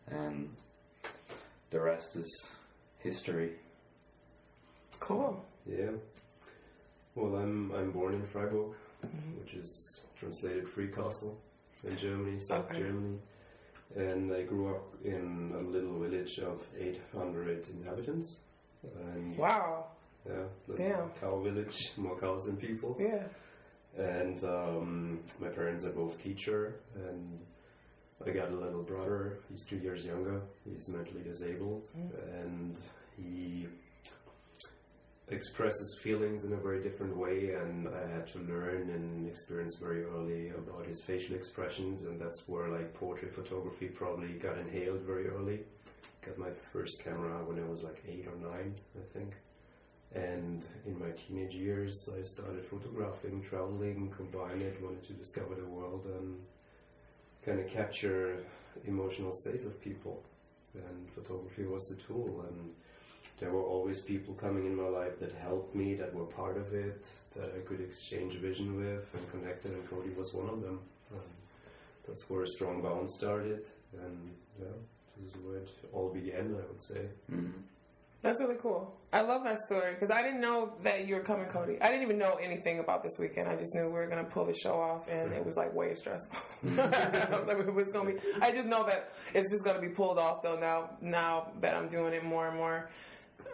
and 0.08 0.50
the 1.70 1.80
rest 1.80 2.14
is 2.16 2.54
history. 2.98 3.52
Cool. 5.00 5.42
Yeah. 5.66 5.90
Well, 7.14 7.36
I'm 7.36 7.72
I'm 7.72 7.90
born 7.90 8.14
in 8.14 8.26
Freiburg, 8.26 8.72
mm-hmm. 9.04 9.40
which 9.40 9.54
is 9.54 10.00
translated 10.18 10.68
Free 10.68 10.88
Castle 10.88 11.38
in 11.84 11.96
Germany, 11.96 12.38
South 12.40 12.70
Okay. 12.70 12.80
Germany. 12.80 13.18
And 13.96 14.32
I 14.32 14.42
grew 14.42 14.74
up 14.74 14.86
in 15.04 15.52
a 15.54 15.60
little 15.70 15.98
village 16.00 16.38
of 16.40 16.66
800 16.78 17.68
inhabitants. 17.68 18.38
And 18.82 19.36
Wow. 19.38 19.86
yeah, 20.26 20.44
Damn. 20.76 21.10
cow 21.20 21.38
village, 21.40 21.92
more 21.96 22.18
cows 22.18 22.44
than 22.46 22.56
people. 22.56 22.96
Yeah. 22.98 23.22
And 23.96 24.42
um, 24.44 25.20
my 25.40 25.48
parents 25.48 25.84
are 25.84 25.92
both 25.92 26.20
teacher, 26.22 26.74
and 26.96 27.38
I 28.26 28.30
got 28.30 28.50
a 28.50 28.54
little 28.54 28.82
brother. 28.82 29.38
He's 29.50 29.64
two 29.64 29.76
years 29.76 30.04
younger. 30.04 30.40
He's 30.64 30.88
mentally 30.88 31.22
disabled, 31.22 31.88
and 32.40 32.76
he 33.16 33.66
expresses 35.28 35.98
feelings 36.02 36.44
in 36.44 36.52
a 36.52 36.56
very 36.56 36.82
different 36.82 37.16
way. 37.16 37.54
And 37.54 37.88
I 37.88 38.06
had 38.12 38.26
to 38.28 38.40
learn 38.40 38.90
and 38.90 39.28
experience 39.28 39.76
very 39.80 40.04
early 40.04 40.48
about 40.50 40.86
his 40.86 41.02
facial 41.02 41.36
expressions, 41.36 42.02
and 42.02 42.20
that's 42.20 42.48
where 42.48 42.68
like 42.68 42.94
portrait 42.94 43.32
photography 43.34 43.86
probably 43.86 44.32
got 44.34 44.58
inhaled 44.58 45.02
very 45.02 45.28
early. 45.28 45.60
got 46.26 46.36
my 46.38 46.50
first 46.72 47.02
camera 47.02 47.44
when 47.44 47.62
I 47.62 47.68
was 47.68 47.84
like 47.84 48.02
eight 48.08 48.26
or 48.26 48.36
nine, 48.50 48.74
I 48.96 49.18
think. 49.18 49.34
And 50.14 50.64
in 50.86 50.98
my 50.98 51.10
teenage 51.10 51.54
years, 51.54 52.08
I 52.16 52.22
started 52.22 52.64
photographing, 52.64 53.42
traveling, 53.42 54.12
combine 54.16 54.60
it, 54.62 54.80
wanted 54.80 55.04
to 55.08 55.12
discover 55.14 55.54
the 55.56 55.66
world 55.66 56.06
and 56.06 56.38
kind 57.44 57.58
of 57.58 57.68
capture 57.68 58.38
emotional 58.86 59.32
states 59.32 59.64
of 59.64 59.80
people. 59.80 60.22
And 60.74 61.10
photography 61.10 61.64
was 61.64 61.84
the 61.88 61.96
tool. 61.96 62.44
And 62.48 62.70
there 63.40 63.50
were 63.50 63.64
always 63.64 64.00
people 64.02 64.34
coming 64.34 64.66
in 64.66 64.76
my 64.76 64.86
life 64.88 65.18
that 65.18 65.32
helped 65.32 65.74
me, 65.74 65.94
that 65.94 66.14
were 66.14 66.26
part 66.26 66.56
of 66.56 66.72
it, 66.74 67.06
that 67.36 67.52
I 67.56 67.60
could 67.66 67.80
exchange 67.80 68.34
vision 68.34 68.76
with 68.76 69.12
and 69.14 69.30
connected. 69.32 69.72
And 69.72 69.90
Cody 69.90 70.10
was 70.10 70.32
one 70.32 70.48
of 70.48 70.62
them. 70.62 70.78
And 71.10 71.20
that's 72.06 72.30
where 72.30 72.42
a 72.42 72.48
strong 72.48 72.82
bond 72.82 73.10
started. 73.10 73.66
And 74.00 74.30
yeah, 74.60 74.66
this 75.20 75.34
is 75.34 75.40
where 75.42 75.56
it 75.56 75.70
all 75.92 76.10
began, 76.10 76.54
I 76.54 76.66
would 76.68 76.80
say. 76.80 77.08
Mhm. 77.32 77.52
That's 78.24 78.40
really 78.40 78.56
cool. 78.56 78.96
I 79.12 79.20
love 79.20 79.44
that 79.44 79.58
story 79.66 79.92
because 79.92 80.10
I 80.10 80.22
didn't 80.22 80.40
know 80.40 80.72
that 80.82 81.06
you 81.06 81.14
were 81.14 81.20
coming, 81.20 81.46
Cody. 81.46 81.80
I 81.80 81.88
didn't 81.88 82.02
even 82.02 82.18
know 82.18 82.36
anything 82.42 82.78
about 82.78 83.02
this 83.02 83.12
weekend. 83.18 83.48
I 83.48 83.54
just 83.54 83.74
knew 83.74 83.84
we 83.84 83.92
were 83.92 84.06
gonna 84.06 84.24
pull 84.24 84.46
the 84.46 84.54
show 84.54 84.80
off, 84.80 85.06
and 85.08 85.30
it 85.32 85.44
was 85.44 85.56
like 85.56 85.74
way 85.74 85.92
stressful. 85.92 86.38
I 86.64 87.28
was 87.30 87.46
like, 87.46 87.58
it 87.58 87.74
was 87.74 87.90
gonna 87.92 88.14
be. 88.14 88.18
I 88.40 88.50
just 88.50 88.66
know 88.66 88.84
that 88.86 89.10
it's 89.34 89.52
just 89.52 89.62
gonna 89.62 89.80
be 89.80 89.90
pulled 89.90 90.18
off 90.18 90.42
though. 90.42 90.58
Now, 90.58 90.90
now 91.02 91.52
that 91.60 91.74
I'm 91.76 91.88
doing 91.88 92.14
it 92.14 92.24
more 92.24 92.48
and 92.48 92.56
more, 92.56 92.88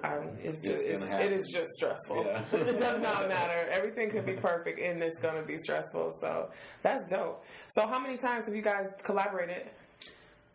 um, 0.05 0.29
it's 0.43 0.61
just 0.61 0.85
It's 0.85 1.03
it's, 1.03 1.13
it 1.13 1.33
is 1.33 1.51
just 1.53 1.73
stressful. 1.73 2.25
Yeah. 2.25 2.43
it 2.53 2.79
does 2.79 3.01
not 3.01 3.29
matter. 3.29 3.69
Everything 3.71 4.09
could 4.09 4.25
be 4.25 4.35
perfect, 4.35 4.81
and 4.81 5.03
it's 5.03 5.19
gonna 5.21 5.43
be 5.43 5.59
stressful. 5.59 6.13
So 6.21 6.51
that's 6.83 7.11
dope. 7.11 7.45
So 7.71 7.87
how 7.87 7.99
many 7.99 8.17
times 8.17 8.47
have 8.47 8.55
you 8.55 8.63
guys 8.63 8.87
collaborated? 9.03 9.69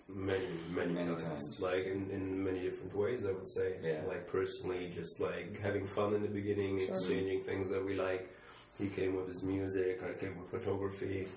Many, 0.07 0.45
many, 0.69 0.93
Many 0.93 1.09
times. 1.09 1.23
times. 1.23 1.59
Like 1.59 1.85
in, 1.85 2.09
in 2.11 2.43
many 2.43 2.59
different 2.61 2.95
ways, 2.95 3.25
I 3.25 3.31
would 3.31 3.49
say. 3.49 3.75
Yeah. 3.83 4.01
Like 4.07 4.27
personally, 4.27 4.91
just 4.93 5.19
like 5.19 5.59
having 5.61 5.87
fun 5.87 6.13
in 6.13 6.21
the 6.21 6.27
beginning, 6.27 6.79
exchanging 6.81 7.43
things 7.43 7.69
that 7.71 7.83
we 7.83 7.95
like. 7.95 8.29
He 8.77 8.87
came 8.87 9.15
with 9.15 9.27
his 9.27 9.41
music, 9.43 10.03
I 10.03 10.13
came 10.19 10.37
with 10.37 10.51
photography, 10.51 11.27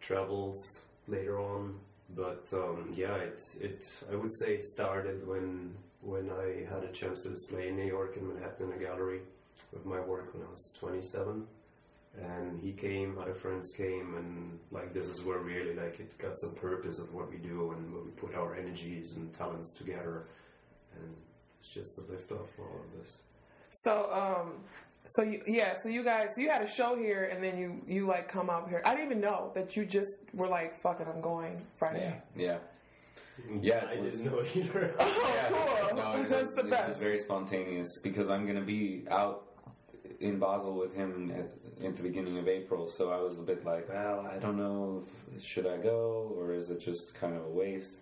travels 0.00 0.80
later 1.08 1.40
on. 1.40 1.78
But 2.16 2.46
um, 2.52 2.92
yeah, 2.94 3.14
it, 3.14 3.40
it 3.60 3.88
I 4.12 4.16
would 4.16 4.32
say 4.40 4.54
it 4.54 4.64
started 4.64 5.26
when 5.26 5.74
when 6.02 6.30
I 6.30 6.66
had 6.72 6.84
a 6.84 6.92
chance 6.92 7.22
to 7.22 7.30
display 7.30 7.68
in 7.68 7.76
New 7.76 7.86
York 7.86 8.16
in 8.18 8.28
Manhattan 8.28 8.70
in 8.70 8.72
a 8.74 8.78
gallery 8.78 9.20
with 9.72 9.86
my 9.86 10.00
work 10.00 10.34
when 10.34 10.42
I 10.46 10.50
was 10.50 10.72
27 10.78 11.46
and 12.20 12.60
he 12.60 12.72
came, 12.72 13.18
other 13.18 13.34
friends 13.34 13.72
came, 13.76 14.14
and 14.16 14.58
like 14.70 14.92
this 14.94 15.08
is 15.08 15.22
where 15.22 15.38
really 15.38 15.74
like 15.74 15.98
it 16.00 16.16
got 16.18 16.38
some 16.38 16.54
purpose 16.54 16.98
of 16.98 17.12
what 17.12 17.30
we 17.30 17.38
do 17.38 17.72
and 17.72 17.92
where 17.92 18.02
we 18.02 18.10
put 18.12 18.34
our 18.34 18.54
energies 18.54 19.14
and 19.16 19.32
talents 19.34 19.72
together, 19.74 20.26
and 20.96 21.14
it's 21.60 21.70
just 21.70 21.98
a 21.98 22.02
lift 22.10 22.30
off 22.32 22.48
for 22.56 22.62
all 22.62 22.80
of 22.80 22.98
this. 23.00 23.18
So, 23.82 24.08
um, 24.12 24.52
so 25.16 25.22
you, 25.24 25.42
yeah, 25.46 25.74
so 25.82 25.88
you 25.88 26.04
guys, 26.04 26.28
you 26.36 26.48
had 26.48 26.62
a 26.62 26.68
show 26.68 26.96
here, 26.96 27.24
and 27.24 27.42
then 27.42 27.58
you, 27.58 27.82
you 27.88 28.06
like 28.06 28.28
come 28.28 28.48
out 28.48 28.68
here. 28.68 28.80
I 28.84 28.94
didn't 28.94 29.10
even 29.10 29.20
know 29.20 29.50
that 29.54 29.76
you 29.76 29.84
just 29.84 30.10
were 30.32 30.46
like, 30.48 30.80
"Fuck 30.80 31.00
it, 31.00 31.08
I'm 31.12 31.20
going 31.20 31.60
Friday." 31.76 32.20
Yeah. 32.36 32.58
Yeah, 33.60 33.84
I 33.88 33.94
it 33.94 34.02
didn't 34.10 34.24
know 34.26 34.42
either. 34.54 34.94
Oh, 35.00 35.32
Yeah, 35.34 35.88
cool. 35.88 35.96
no, 35.96 36.12
it 36.22 36.28
That's 36.28 36.44
was, 36.44 36.54
the 36.54 36.66
it 36.66 36.88
was 36.90 36.98
very 36.98 37.18
spontaneous 37.18 37.88
because 38.02 38.30
I'm 38.30 38.44
going 38.44 38.58
to 38.58 38.64
be 38.64 39.04
out 39.10 39.46
in 40.20 40.38
Basel 40.38 40.76
with 40.76 40.94
him 40.94 41.32
at, 41.36 41.84
at 41.84 41.96
the 41.96 42.02
beginning 42.02 42.38
of 42.38 42.48
April. 42.48 42.88
So 42.88 43.10
I 43.10 43.20
was 43.20 43.38
a 43.38 43.42
bit 43.42 43.64
like, 43.64 43.88
well, 43.88 44.28
I 44.30 44.38
don't 44.38 44.56
know, 44.56 45.04
if, 45.36 45.44
should 45.44 45.66
I 45.66 45.76
go 45.76 46.34
or 46.38 46.52
is 46.52 46.70
it 46.70 46.80
just 46.80 47.14
kind 47.14 47.34
of 47.36 47.44
a 47.44 47.50
waste? 47.50 47.94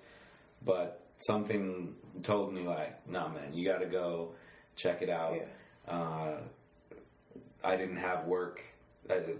But 0.64 1.02
something 1.26 1.94
told 2.22 2.52
me 2.52 2.62
like, 2.62 3.06
nah, 3.08 3.28
man, 3.28 3.52
you 3.52 3.66
got 3.66 3.78
to 3.78 3.86
go 3.86 4.34
check 4.76 5.02
it 5.02 5.10
out. 5.10 5.36
Yeah. 5.36 5.92
Uh, 5.92 6.40
I 7.64 7.76
didn't 7.76 7.96
have 7.96 8.26
work. 8.26 8.60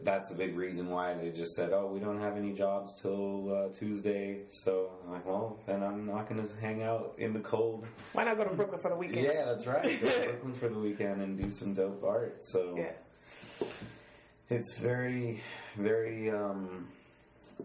That's 0.05 0.31
a 0.33 0.35
big 0.35 0.57
reason 0.57 0.91
why 0.91 1.15
they 1.15 1.31
just 1.31 1.53
said, 1.55 1.73
"Oh, 1.73 1.87
we 1.87 2.01
don't 2.01 2.21
have 2.21 2.37
any 2.37 2.53
jobs 2.53 3.01
till 3.01 3.55
uh, 3.55 3.69
Tuesday." 3.79 4.41
So 4.51 4.91
I'm 5.05 5.13
like, 5.13 5.25
"Well, 5.25 5.59
then 5.67 5.83
I'm 5.85 6.05
not 6.05 6.29
going 6.29 6.45
to 6.47 6.53
hang 6.61 6.83
out 6.83 7.15
in 7.19 7.33
the 7.33 7.39
cold 7.41 7.87
Why 8.13 8.25
not 8.25 8.37
go 8.37 8.45
to 8.45 8.51
Brooklyn 8.51 8.81
for 8.81 8.91
the 8.91 8.97
weekend? 8.97 9.25
yeah, 9.25 9.45
that's 9.45 9.67
right. 9.67 10.01
Go 10.03 10.09
to 10.09 10.21
Brooklyn 10.25 10.55
for 10.55 10.69
the 10.69 10.79
weekend 10.79 11.23
and 11.23 11.41
do 11.41 11.51
some 11.53 11.75
dope 11.75 12.03
art. 12.05 12.39
So 12.45 12.75
Yeah. 12.77 13.67
it's 14.51 14.77
very, 14.77 15.43
very. 15.77 16.31
Um, 16.31 16.89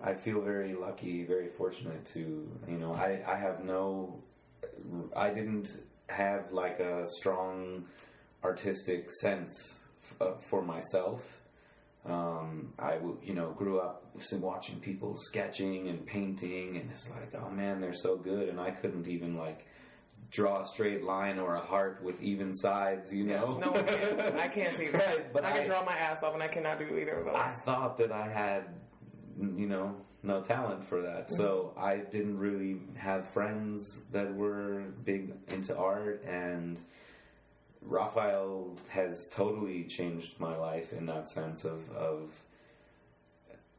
I 0.03 0.13
feel 0.13 0.41
very 0.41 0.75
lucky, 0.75 1.25
very 1.25 1.47
fortunate 1.47 2.05
to 2.13 2.47
you 2.67 2.77
know. 2.77 2.93
I 2.93 3.23
I 3.27 3.35
have 3.37 3.63
no. 3.63 4.21
I 5.15 5.29
didn't 5.31 5.69
have 6.09 6.51
like 6.51 6.79
a 6.79 7.07
strong 7.19 7.85
artistic 8.43 9.11
sense 9.11 9.79
f- 10.03 10.21
uh, 10.21 10.31
for 10.49 10.61
myself. 10.61 11.21
Um, 12.05 12.73
I 12.79 12.99
you 13.21 13.33
know 13.33 13.51
grew 13.51 13.79
up 13.79 14.05
watching 14.33 14.79
people 14.79 15.17
sketching 15.17 15.89
and 15.89 16.05
painting, 16.05 16.77
and 16.77 16.89
it's 16.91 17.09
like, 17.09 17.33
oh 17.35 17.49
man, 17.49 17.81
they're 17.81 17.93
so 17.93 18.15
good, 18.15 18.49
and 18.49 18.59
I 18.59 18.71
couldn't 18.71 19.07
even 19.07 19.37
like 19.37 19.65
draw 20.29 20.61
a 20.61 20.67
straight 20.67 21.03
line 21.03 21.39
or 21.39 21.55
a 21.55 21.61
heart 21.61 22.03
with 22.03 22.21
even 22.21 22.53
sides, 22.55 23.13
you 23.13 23.25
know. 23.25 23.57
No 23.57 23.71
one 23.71 23.85
can. 23.85 24.37
I 24.37 24.47
can't 24.47 24.77
see 24.77 24.87
that. 24.87 25.05
Right, 25.05 25.33
but 25.33 25.45
I 25.45 25.59
can 25.59 25.67
draw 25.67 25.83
my 25.83 25.95
ass 25.95 26.23
off, 26.23 26.33
and 26.33 26.43
I 26.43 26.47
cannot 26.47 26.79
do 26.79 26.97
either 26.97 27.17
of 27.19 27.25
those. 27.25 27.35
I 27.35 27.51
thought 27.65 27.97
that 27.97 28.11
I 28.11 28.27
had, 28.27 28.65
you 29.37 29.67
know, 29.67 29.95
no 30.23 30.41
talent 30.41 30.87
for 30.87 31.01
that. 31.01 31.33
So 31.33 31.73
I 31.77 31.97
didn't 31.97 32.37
really 32.37 32.81
have 32.95 33.29
friends 33.29 34.01
that 34.11 34.33
were 34.33 34.83
big 35.03 35.33
into 35.49 35.75
art, 35.77 36.23
and 36.25 36.79
Raphael 37.81 38.75
has 38.89 39.27
totally 39.33 39.83
changed 39.85 40.39
my 40.39 40.55
life 40.57 40.93
in 40.93 41.05
that 41.07 41.29
sense 41.29 41.63
of, 41.65 41.89
of 41.91 42.31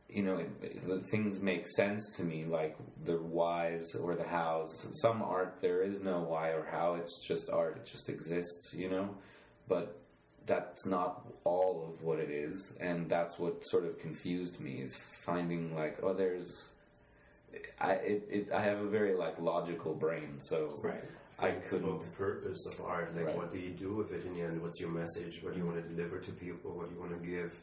you 0.08 0.22
know, 0.22 0.36
it, 0.38 0.50
it- 0.62 1.06
things 1.10 1.40
make 1.42 1.68
sense 1.68 2.02
to 2.16 2.22
me, 2.22 2.44
like 2.44 2.76
the 3.04 3.18
whys 3.18 3.94
or 3.94 4.14
the 4.14 4.26
hows. 4.26 4.86
Some 5.02 5.22
art, 5.22 5.58
there 5.60 5.82
is 5.82 6.00
no 6.00 6.20
why 6.20 6.50
or 6.50 6.66
how, 6.70 6.94
it's 6.94 7.26
just 7.26 7.50
art, 7.50 7.76
it 7.76 7.86
just 7.90 8.08
exists, 8.08 8.72
you 8.74 8.88
know? 8.88 9.10
But 9.68 9.98
that's 10.46 10.86
not 10.86 11.26
all 11.44 11.92
of 11.92 12.02
what 12.02 12.18
it 12.18 12.30
is, 12.30 12.72
and 12.80 13.06
that's 13.10 13.38
what 13.38 13.66
sort 13.66 13.84
of 13.84 13.98
confused 14.00 14.58
me 14.60 14.80
is 14.80 14.96
finding 15.26 15.74
like, 15.74 15.98
oh, 16.02 16.14
there's. 16.14 16.68
I 17.80 17.92
it, 17.94 18.28
it 18.30 18.52
I 18.52 18.62
have 18.62 18.78
a 18.80 18.88
very 18.88 19.14
like 19.14 19.38
logical 19.40 19.94
brain, 19.94 20.38
so 20.40 20.78
Right. 20.82 21.04
I 21.40 21.48
It's 21.48 21.72
about 21.72 21.82
couldn't. 22.00 22.00
the 22.02 22.16
purpose 22.16 22.66
of 22.66 22.84
art. 22.84 23.14
Like, 23.14 23.26
Right. 23.26 23.36
what 23.36 23.52
do 23.52 23.58
you 23.58 23.70
do 23.70 23.94
with 23.94 24.12
it 24.12 24.24
in 24.26 24.34
the 24.34 24.42
end? 24.42 24.60
What's 24.60 24.80
your 24.80 24.90
message? 24.90 25.42
What 25.42 25.52
do 25.54 25.60
you 25.60 25.66
want 25.66 25.80
to 25.82 25.88
deliver 25.94 26.18
to 26.18 26.32
people? 26.32 26.72
What 26.72 26.88
do 26.88 26.94
you 26.96 27.00
want 27.00 27.12
to 27.20 27.26
give? 27.26 27.58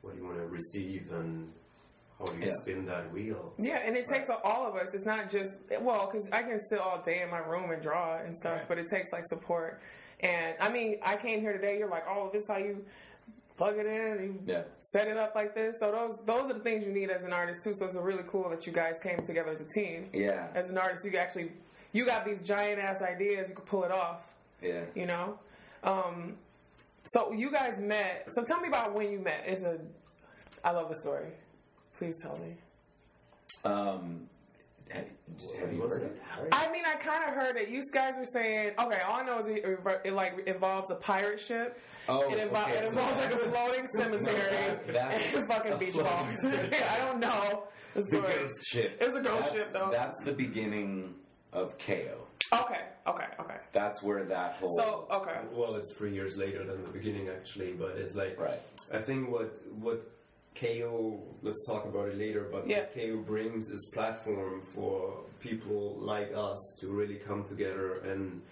What 0.00 0.14
do 0.14 0.20
you 0.20 0.24
want 0.26 0.38
to 0.38 0.46
receive? 0.46 1.12
And 1.12 1.52
how 2.18 2.24
do 2.26 2.38
you 2.38 2.46
Yeah. 2.46 2.52
spin 2.62 2.86
that 2.86 3.12
wheel? 3.12 3.52
Yeah, 3.58 3.76
and 3.78 3.94
it 3.96 4.06
takes 4.06 4.28
all 4.42 4.66
of 4.66 4.74
us. 4.76 4.94
It's 4.94 5.04
not 5.04 5.28
just 5.28 5.52
well, 5.82 6.06
because 6.10 6.28
I 6.32 6.42
can 6.42 6.64
sit 6.66 6.78
all 6.78 7.02
day 7.02 7.20
in 7.20 7.30
my 7.30 7.38
room 7.40 7.70
and 7.70 7.82
draw 7.82 8.16
and 8.18 8.34
stuff, 8.36 8.58
Right. 8.60 8.68
but 8.68 8.78
it 8.78 8.88
takes 8.88 9.12
like 9.12 9.26
support. 9.26 9.80
And 10.20 10.54
I 10.58 10.70
mean, 10.70 10.98
I 11.02 11.16
came 11.16 11.40
here 11.40 11.52
today. 11.52 11.78
You're 11.78 11.88
like, 11.88 12.04
oh, 12.08 12.30
this 12.32 12.42
is 12.42 12.48
how 12.48 12.56
you 12.58 12.84
plug 13.58 13.76
it 13.76 13.84
in. 13.86 14.22
You 14.22 14.40
Yeah. 14.46 14.62
set 14.80 15.08
it 15.08 15.18
up 15.18 15.34
like 15.34 15.54
this. 15.54 15.78
So 15.78 15.90
those 15.92 16.16
those 16.24 16.50
are 16.50 16.54
the 16.54 16.60
things 16.60 16.86
you 16.86 16.92
need 16.92 17.10
as 17.10 17.22
an 17.22 17.34
artist 17.34 17.62
too. 17.64 17.74
So 17.76 17.84
it's 17.84 17.96
really 17.96 18.24
cool 18.28 18.48
that 18.48 18.66
you 18.66 18.72
guys 18.72 18.98
came 19.02 19.20
together 19.22 19.50
as 19.52 19.60
a 19.60 19.66
team. 19.68 20.08
Yeah. 20.14 20.48
As 20.54 20.70
an 20.70 20.78
artist, 20.78 21.04
you 21.04 21.16
actually 21.18 21.52
you 21.92 22.06
got 22.06 22.24
these 22.24 22.42
giant 22.42 22.78
ass 22.80 23.02
ideas. 23.02 23.48
You 23.48 23.54
could 23.54 23.66
pull 23.66 23.84
it 23.84 23.90
off. 23.90 24.20
Yeah. 24.62 24.82
You 24.94 25.06
know. 25.06 25.38
Um, 25.82 26.36
so 27.14 27.32
you 27.32 27.50
guys 27.50 27.78
met. 27.78 28.28
So 28.34 28.44
tell 28.44 28.60
me 28.60 28.68
about 28.68 28.94
when 28.94 29.10
you 29.10 29.18
met. 29.20 29.42
It's 29.46 29.62
a. 29.62 29.78
I 30.64 30.72
love 30.72 30.88
the 30.88 30.96
story. 30.96 31.28
Please 31.96 32.16
tell 32.22 32.36
me. 32.38 32.54
Um, 33.64 34.28
have, 34.88 35.04
have 35.60 35.72
you 35.72 35.80
heard 35.82 36.02
it 36.02 36.20
it? 36.42 36.48
I 36.52 36.70
mean, 36.72 36.82
I 36.86 36.94
kind 36.94 37.22
of 37.28 37.34
heard 37.34 37.56
it. 37.56 37.68
You 37.68 37.82
guys 37.92 38.14
were 38.18 38.24
saying, 38.32 38.72
okay, 38.78 39.00
all 39.06 39.20
I 39.20 39.22
know 39.24 39.38
is 39.38 39.46
it, 39.46 39.64
it 40.04 40.12
like 40.12 40.34
involves 40.46 40.90
a 40.90 40.96
pirate 40.96 41.40
ship. 41.40 41.78
Oh, 42.08 42.22
it, 42.32 42.38
invo- 42.50 42.62
okay, 42.62 42.72
it 42.78 42.82
so 42.84 42.88
involves 42.90 43.16
like 43.24 43.32
a 43.32 43.38
floating 43.50 43.86
cemetery 43.96 44.50
that- 44.50 44.86
that's 44.92 45.34
and 45.34 45.46
fucking 45.46 45.72
a 45.72 45.76
beach 45.78 45.90
floating 45.92 46.10
balls. 46.10 46.44
I 46.44 46.98
don't 47.06 47.20
know 47.20 47.64
the 47.94 48.00
The 48.02 48.06
story. 48.08 48.32
ghost 48.34 48.54
ship. 48.72 48.98
It 49.00 49.08
was 49.12 49.16
a 49.16 49.22
ghost 49.22 49.42
That's- 49.42 49.52
ship, 49.52 49.72
though. 49.72 49.88
That's 49.92 50.24
the 50.24 50.32
beginning 50.32 51.14
of 51.52 51.78
KO. 51.78 52.26
Okay, 52.52 52.80
okay, 53.06 53.26
okay. 53.38 53.56
That's 53.72 54.02
where 54.02 54.24
that 54.24 54.54
whole. 54.54 54.76
So, 54.76 55.06
okay. 55.12 55.38
Well, 55.52 55.76
it's 55.76 55.94
three 55.96 56.12
years 56.12 56.36
later 56.36 56.64
than 56.64 56.82
the 56.82 56.88
beginning, 56.90 57.28
actually. 57.28 57.72
But 57.72 57.96
it's 57.96 58.14
like 58.14 58.38
Right. 58.38 58.60
I 58.92 58.98
think 59.00 59.30
what 59.30 59.52
what 59.78 60.00
KO. 60.56 61.20
Let's 61.42 61.64
talk 61.68 61.84
about 61.84 62.08
it 62.08 62.18
later. 62.18 62.48
But 62.50 62.66
Yeah. 62.68 62.80
what 62.80 62.94
KO 62.94 63.18
brings 63.18 63.68
is 63.70 63.90
platform 63.94 64.62
for 64.74 65.20
people 65.38 65.96
like 66.00 66.32
us 66.34 66.58
to 66.80 66.88
really 66.88 67.16
come 67.16 67.44
together. 67.44 67.98
And 68.00 68.42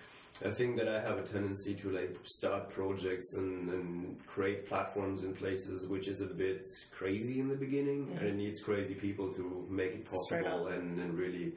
I 0.44 0.50
think 0.50 0.76
that 0.76 0.86
I 0.88 1.00
have 1.00 1.18
a 1.18 1.22
tendency 1.26 1.74
to 1.74 1.90
like 1.90 2.16
start 2.24 2.70
projects 2.70 3.34
and, 3.34 3.68
and 3.70 4.26
create 4.28 4.68
platforms 4.68 5.24
in 5.24 5.34
places 5.34 5.88
which 5.88 6.06
is 6.06 6.20
a 6.20 6.26
bit 6.26 6.64
crazy 6.92 7.40
in 7.40 7.48
the 7.48 7.56
beginning, 7.56 8.16
and 8.16 8.28
it 8.28 8.36
needs 8.36 8.60
crazy 8.62 8.94
people 8.94 9.32
to 9.34 9.66
make 9.68 9.92
it 9.94 10.04
possible 10.06 10.68
and, 10.68 11.00
and 11.00 11.18
really 11.18 11.52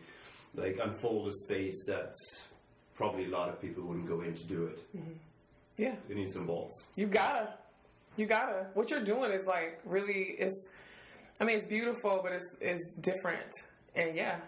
like 0.56 0.78
unfold 0.84 1.28
a 1.28 1.34
space 1.34 1.86
that 1.88 2.14
probably 2.96 3.26
a 3.26 3.30
lot 3.30 3.50
of 3.50 3.62
people 3.62 3.84
wouldn't 3.84 4.08
go 4.08 4.22
in 4.22 4.34
to 4.34 4.44
do 4.44 4.66
it. 4.66 4.80
Mm-hmm. 4.96 5.14
Yeah. 5.78 5.96
You 6.10 6.16
need 6.16 6.32
some 6.32 6.46
balls. 6.46 6.88
You 6.96 7.08
gotta. 7.08 7.54
You 8.18 8.26
gotta. 8.26 8.68
What 8.74 8.90
you're 8.90 9.04
doing 9.04 9.32
is 9.32 9.46
like 9.46 9.80
really 9.86 10.36
it's 10.38 10.68
I 11.40 11.46
mean 11.46 11.58
it's 11.58 11.68
beautiful 11.68 12.20
but 12.22 12.34
it's 12.34 12.56
it's 12.60 12.96
different. 12.96 13.52
And 13.96 14.16
yeah. 14.16 14.40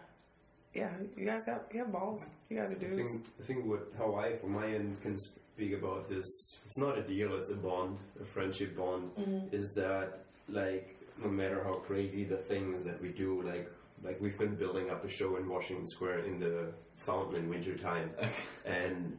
Yeah, 0.74 0.90
you 1.16 1.26
guys 1.26 1.44
have 1.46 1.62
you 1.72 1.80
have 1.80 1.92
balls. 1.92 2.22
You 2.50 2.58
guys 2.58 2.72
are 2.72 2.76
I 2.76 2.80
think, 2.80 3.26
I 3.40 3.46
think 3.46 3.66
what 3.66 3.92
how 3.96 4.16
I, 4.16 4.38
from 4.38 4.54
my 4.54 4.66
end, 4.66 5.00
can 5.02 5.20
speak 5.20 5.74
about 5.74 6.10
this. 6.10 6.26
It's 6.66 6.80
not 6.80 6.98
a 6.98 7.04
deal. 7.04 7.36
It's 7.36 7.52
a 7.52 7.56
bond, 7.56 7.98
a 8.20 8.26
friendship 8.26 8.76
bond. 8.76 9.12
Mm-hmm. 9.16 9.56
Is 9.56 9.72
that 9.76 10.26
like 10.50 10.96
no 11.24 11.30
matter 11.30 11.64
how 11.64 11.74
crazy 11.74 12.24
the 12.24 12.38
things 12.38 12.84
that 12.86 13.00
we 13.02 13.10
do, 13.10 13.44
like 13.44 13.72
like 14.04 14.20
we've 14.22 14.38
been 14.38 14.56
building 14.56 14.90
up 14.90 15.06
a 15.06 15.10
show 15.10 15.36
in 15.38 15.48
Washington 15.48 15.86
Square 15.86 16.20
in 16.20 16.40
the 16.40 16.72
fountain 16.98 17.36
in 17.36 17.50
wintertime, 17.50 18.12
and 18.66 19.18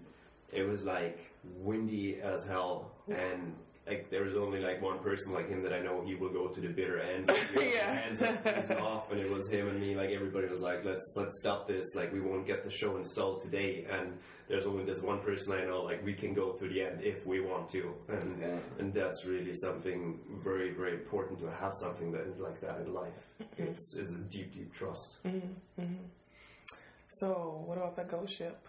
it 0.53 0.62
was 0.62 0.85
like 0.85 1.19
windy 1.43 2.21
as 2.21 2.45
hell, 2.45 2.93
and 3.09 3.55
like 3.87 4.09
there 4.11 4.25
was 4.25 4.37
only 4.37 4.61
like 4.61 4.81
one 4.81 4.99
person 5.00 5.33
like 5.35 5.49
him 5.49 5.62
that 5.62 5.73
I 5.73 5.81
know 5.81 6.03
he 6.05 6.14
will 6.14 6.31
go 6.31 6.49
to 6.49 6.61
the 6.61 6.69
bitter 6.69 7.00
end. 7.00 7.29
Yeah. 7.55 7.93
hands 7.95 8.23
are 8.71 8.81
off, 8.81 9.11
and 9.11 9.21
it 9.21 9.31
was 9.31 9.49
him 9.49 9.69
and 9.69 9.81
me. 9.81 9.95
Like 9.95 10.11
everybody 10.11 10.49
was 10.49 10.62
like, 10.62 10.85
"Let's 10.85 11.14
let's 11.17 11.38
stop 11.41 11.69
this. 11.69 11.95
Like 11.95 12.12
we 12.12 12.21
won't 12.21 12.47
get 12.47 12.64
the 12.64 12.71
show 12.71 12.97
installed 12.97 13.43
today." 13.43 13.87
And 13.91 14.19
there's 14.49 14.67
only 14.67 14.85
this 14.85 15.00
one 15.03 15.21
person 15.21 15.55
I 15.55 15.64
know. 15.64 15.83
Like 15.83 16.05
we 16.05 16.14
can 16.14 16.33
go 16.35 16.53
to 16.53 16.69
the 16.69 16.83
end 16.83 17.03
if 17.03 17.26
we 17.26 17.41
want 17.41 17.69
to, 17.71 17.95
and 18.09 18.41
Yeah. 18.41 18.57
and 18.79 18.93
that's 18.95 19.26
really 19.26 19.55
something 19.55 20.19
very 20.43 20.71
very 20.73 20.95
important 20.95 21.38
to 21.41 21.50
have 21.50 21.73
something 21.75 22.11
that 22.12 22.41
like 22.41 22.61
that 22.61 22.81
in 22.81 22.93
life. 22.95 23.12
Mm-hmm. 23.43 23.64
It's 23.64 23.97
it's 23.99 24.12
a 24.14 24.19
deep 24.35 24.53
deep 24.55 24.73
trust. 24.73 25.17
Mm-hmm. 25.26 25.83
Mm-hmm. 25.83 26.05
So 27.21 27.62
what 27.67 27.79
about 27.79 27.97
the 27.97 28.05
ghost 28.05 28.35
ship? 28.37 28.67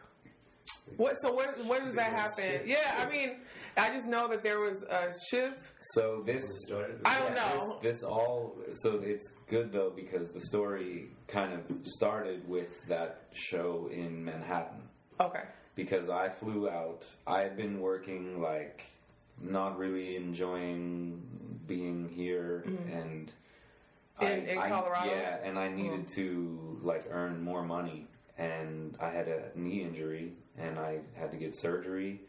What 0.97 1.15
so 1.21 1.33
where 1.35 1.51
where 1.65 1.81
does 1.83 1.95
that 1.95 2.11
happen? 2.13 2.43
ship. 2.43 2.63
Yeah, 2.67 2.95
I 3.05 3.09
mean 3.11 3.37
I 3.77 3.89
just 3.89 4.05
know 4.05 4.27
that 4.29 4.43
there 4.43 4.59
was 4.59 4.83
a 4.83 5.11
ship 5.31 5.59
So 5.93 6.21
this 6.25 6.43
I 7.05 7.19
don't 7.19 7.35
Yeah, 7.35 7.53
know. 7.57 7.79
This, 7.81 7.95
this 7.97 8.03
all 8.03 8.55
so 8.81 8.99
it's 9.03 9.33
good 9.49 9.71
though 9.71 9.91
because 9.95 10.31
the 10.31 10.41
story 10.41 11.09
kind 11.27 11.53
of 11.53 11.61
started 11.85 12.47
with 12.47 12.69
that 12.87 13.23
show 13.33 13.89
in 13.91 14.23
Manhattan 14.23 14.81
Okay. 15.19 15.43
because 15.75 16.09
I 16.09 16.29
flew 16.29 16.69
out. 16.69 17.03
I 17.25 17.41
had 17.41 17.57
been 17.57 17.79
working 17.79 18.41
like 18.41 18.83
not 19.41 19.77
really 19.77 20.15
enjoying 20.15 21.21
being 21.67 22.07
here 22.09 22.63
and 22.91 23.31
Mm-hmm. 24.21 24.31
In- 24.31 24.47
in 24.47 24.57
I, 24.57 24.69
Colorado? 24.69 25.11
yeah, 25.11 25.39
and 25.43 25.59
I 25.59 25.67
needed 25.67 26.07
to 26.15 26.79
like 26.81 27.03
earn 27.11 27.41
more 27.43 27.63
money 27.65 28.07
and 28.37 28.95
I 29.01 29.09
had 29.09 29.27
a 29.27 29.49
knee 29.55 29.81
injury 29.81 30.31
and 30.57 30.79
I 30.79 30.99
had 31.15 31.31
to 31.31 31.37
get 31.37 31.57
surgery 31.57 32.21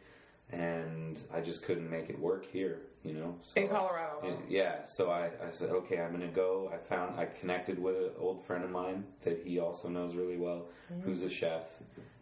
and 0.50 1.18
I 1.34 1.40
just 1.40 1.64
couldn't 1.64 1.90
make 1.90 2.08
it 2.08 2.18
work 2.18 2.46
here, 2.46 2.78
you 3.04 3.14
know. 3.14 3.36
So 3.42 3.60
In 3.60 3.68
Colorado. 3.68 4.38
yeah, 4.48 4.84
so 4.86 5.10
I, 5.10 5.30
I 5.44 5.50
said, 5.52 5.70
okay, 5.70 5.98
I'm 6.00 6.12
gonna 6.12 6.28
go. 6.28 6.70
I 6.72 6.76
found 6.88 7.18
I 7.18 7.26
connected 7.26 7.78
with 7.82 7.96
an 7.96 8.10
old 8.18 8.46
friend 8.46 8.62
of 8.64 8.70
mine 8.70 9.04
that 9.22 9.42
he 9.44 9.58
also 9.58 9.88
knows 9.88 10.14
really 10.14 10.36
well, 10.36 10.66
who's 11.02 11.22
a 11.22 11.30
chef, 11.30 11.62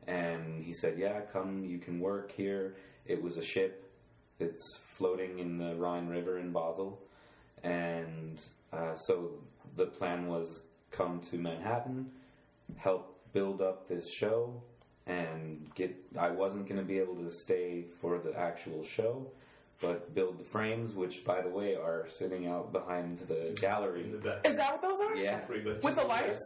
and 0.07 0.65
he 0.65 0.73
said, 0.73 0.99
yeah, 0.99 1.21
come, 1.33 1.65
you 1.65 1.79
can 1.79 2.01
work 2.01 2.33
here. 2.33 2.77
It 3.07 3.23
was 3.23 3.37
a 3.37 3.45
ship. 3.45 3.93
It's 4.41 4.81
floating 4.91 5.39
in 5.39 5.59
the 5.59 5.75
Rhine 5.77 6.09
River 6.09 6.39
in 6.39 6.51
Basel, 6.51 6.99
and 7.63 8.41
uh, 8.73 8.95
so 8.95 9.33
the 9.77 9.87
plan 9.87 10.29
was 10.29 10.63
come 10.91 11.21
to 11.31 11.37
Manhattan, 11.37 12.07
help 12.77 13.21
build 13.33 13.61
up 13.61 13.87
this 13.89 14.11
show, 14.15 14.63
and 15.07 15.71
get. 15.75 15.95
I 16.19 16.31
wasn't 16.31 16.67
going 16.69 16.81
to 16.81 16.87
be 16.87 16.99
able 16.99 17.17
to 17.17 17.31
stay 17.31 17.85
for 18.01 18.19
the 18.19 18.37
actual 18.39 18.83
show, 18.85 19.27
but 19.81 20.15
build 20.15 20.39
the 20.39 20.45
frames, 20.45 20.95
which 20.95 21.25
by 21.25 21.41
the 21.43 21.49
way 21.51 21.75
are 21.75 22.07
sitting 22.09 22.47
out 22.47 22.73
behind 22.73 23.19
the 23.29 23.57
gallery. 23.61 24.05
in 24.05 24.13
the 24.13 24.19
back. 24.19 24.47
Is 24.47 24.57
that 24.57 24.73
what 24.73 24.83
those 24.83 25.01
are? 25.01 25.17
Yeah. 25.17 25.41
With 25.49 25.97
the 25.97 26.05
lights? 26.05 26.41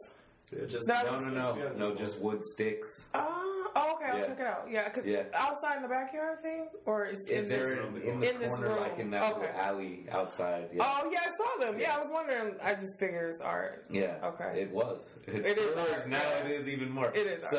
Yeah, 0.51 0.64
just 0.66 0.87
That 0.87 1.05
No, 1.05 1.21
no, 1.21 1.55
no, 1.55 1.73
no, 1.77 1.94
just 1.94 2.18
wood 2.21 2.42
sticks. 2.42 3.09
Oh, 3.12 3.71
oh, 3.77 3.94
okay, 3.97 4.07
I'll 4.11 4.18
Yeah. 4.18 4.27
check 4.27 4.40
it 4.40 4.47
out. 4.47 4.66
Yeah, 4.71 4.88
'cause 4.88 5.05
Yeah. 5.05 5.25
outside 5.35 5.77
in 5.77 5.83
the 5.83 5.88
backyard 5.90 6.40
thing, 6.40 6.68
or 6.87 7.05
is 7.05 7.21
in 7.29 7.44
they're 7.44 7.66
this? 7.68 7.79
room. 7.79 7.97
in, 7.97 8.03
in 8.03 8.21
the 8.21 8.31
In 8.33 8.38
this 8.40 8.49
corner, 8.49 8.68
room. 8.68 8.81
like 8.81 8.99
in 8.99 9.11
that 9.11 9.31
Okay. 9.33 9.40
little 9.42 9.61
alley 9.61 10.07
outside. 10.11 10.71
Yeah. 10.73 10.85
Oh 11.03 11.11
yeah, 11.12 11.21
I 11.21 11.31
saw 11.37 11.64
them. 11.66 11.79
Yeah, 11.79 11.88
Yeah. 11.88 11.97
I 11.99 12.01
was 12.03 12.11
wondering. 12.11 12.55
I 12.62 12.75
just 12.75 12.99
figured 12.99 13.29
it's 13.29 13.42
art. 13.42 13.85
Yeah. 13.90 14.16
Okay. 14.25 14.62
It 14.62 14.71
was. 14.71 15.07
It, 15.27 15.44
It 15.44 15.59
is 15.59 15.77
art, 15.77 16.09
Now 16.09 16.16
yeah. 16.18 16.44
it 16.47 16.51
is 16.51 16.66
even 16.66 16.88
more. 16.90 17.11
It 17.11 17.27
is 17.27 17.44
art. 17.44 17.53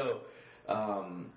Um, 0.69 1.31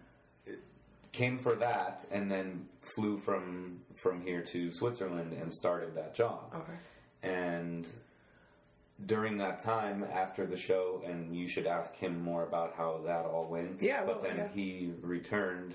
came 1.12 1.38
for 1.38 1.55
that, 1.57 2.07
and 2.11 2.31
then 2.31 2.66
flew 2.95 3.18
from 3.18 3.81
from 3.97 4.23
here 4.23 4.42
to 4.42 4.73
Switzerland 4.73 5.33
and 5.33 5.53
started 5.53 5.95
that 5.95 6.14
job. 6.14 6.53
Okay. 6.55 6.79
And 7.23 7.87
during 9.07 9.38
that 9.38 9.62
time, 9.62 10.05
after 10.12 10.47
the 10.47 10.57
show, 10.57 11.03
and 11.05 11.35
you 11.37 11.49
should 11.49 11.66
ask 11.66 11.95
him 11.95 12.23
more 12.23 12.45
about 12.45 12.75
how 12.77 13.01
that 13.07 13.25
all 13.25 13.47
went. 13.49 13.83
Yeah, 13.83 14.05
But 14.05 14.23
well, 14.23 14.31
then 14.31 14.37
yeah. 14.37 14.49
he 14.55 14.92
returned, 15.03 15.75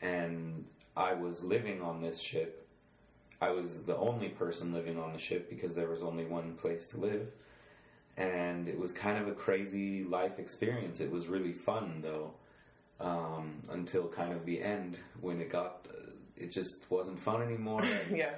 and 0.00 0.64
I 0.96 1.14
was 1.14 1.42
living 1.42 1.82
on 1.82 2.00
this 2.00 2.20
ship. 2.20 2.66
I 3.40 3.50
was 3.50 3.82
the 3.84 3.96
only 3.96 4.30
person 4.30 4.72
living 4.72 4.98
on 4.98 5.12
the 5.12 5.18
ship 5.18 5.50
because 5.50 5.74
there 5.74 5.88
was 5.88 6.02
only 6.02 6.24
one 6.24 6.54
place 6.54 6.86
to 6.88 6.98
live. 6.98 7.28
And 8.16 8.66
it 8.66 8.78
was 8.78 8.92
kind 8.92 9.18
of 9.18 9.28
a 9.28 9.32
crazy 9.32 10.04
life 10.04 10.38
experience. 10.38 11.00
It 11.00 11.10
was 11.10 11.26
really 11.26 11.52
fun, 11.52 12.00
though, 12.00 12.32
um, 13.00 13.62
until 13.70 14.08
kind 14.08 14.32
of 14.32 14.44
the 14.46 14.62
end 14.62 14.98
when 15.20 15.40
it 15.40 15.50
got. 15.50 15.86
Uh, 15.88 16.10
it 16.36 16.50
just 16.50 16.82
wasn't 16.90 17.18
fun 17.18 17.42
anymore. 17.42 17.82
and, 18.08 18.16
Yeah. 18.16 18.34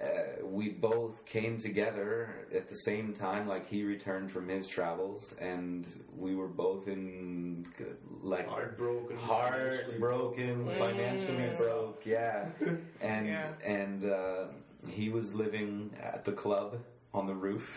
uh, 0.00 0.44
we 0.46 0.68
both 0.70 1.24
came 1.26 1.58
together 1.58 2.46
at 2.54 2.68
the 2.68 2.74
same 2.76 3.12
time. 3.14 3.48
Like 3.48 3.66
he 3.68 3.82
returned 3.84 4.30
from 4.30 4.48
his 4.48 4.68
travels, 4.68 5.34
and 5.40 5.86
we 6.16 6.34
were 6.36 6.46
both 6.48 6.86
in 6.88 7.66
uh, 7.80 7.84
like 8.22 8.48
heartbroken, 8.48 9.16
financially 9.18 9.98
heartbroken, 9.98 10.64
broken. 10.64 10.78
financially 10.78 11.36
Mm. 11.48 11.58
broke. 11.58 12.02
Yeah, 12.06 12.48
and 13.00 13.26
Yeah. 13.26 13.52
and 13.64 14.04
uh, 14.04 14.44
he 14.88 15.08
was 15.08 15.34
living 15.34 15.90
at 16.00 16.24
the 16.24 16.32
club 16.32 16.78
on 17.12 17.26
the 17.26 17.34
roof. 17.34 17.68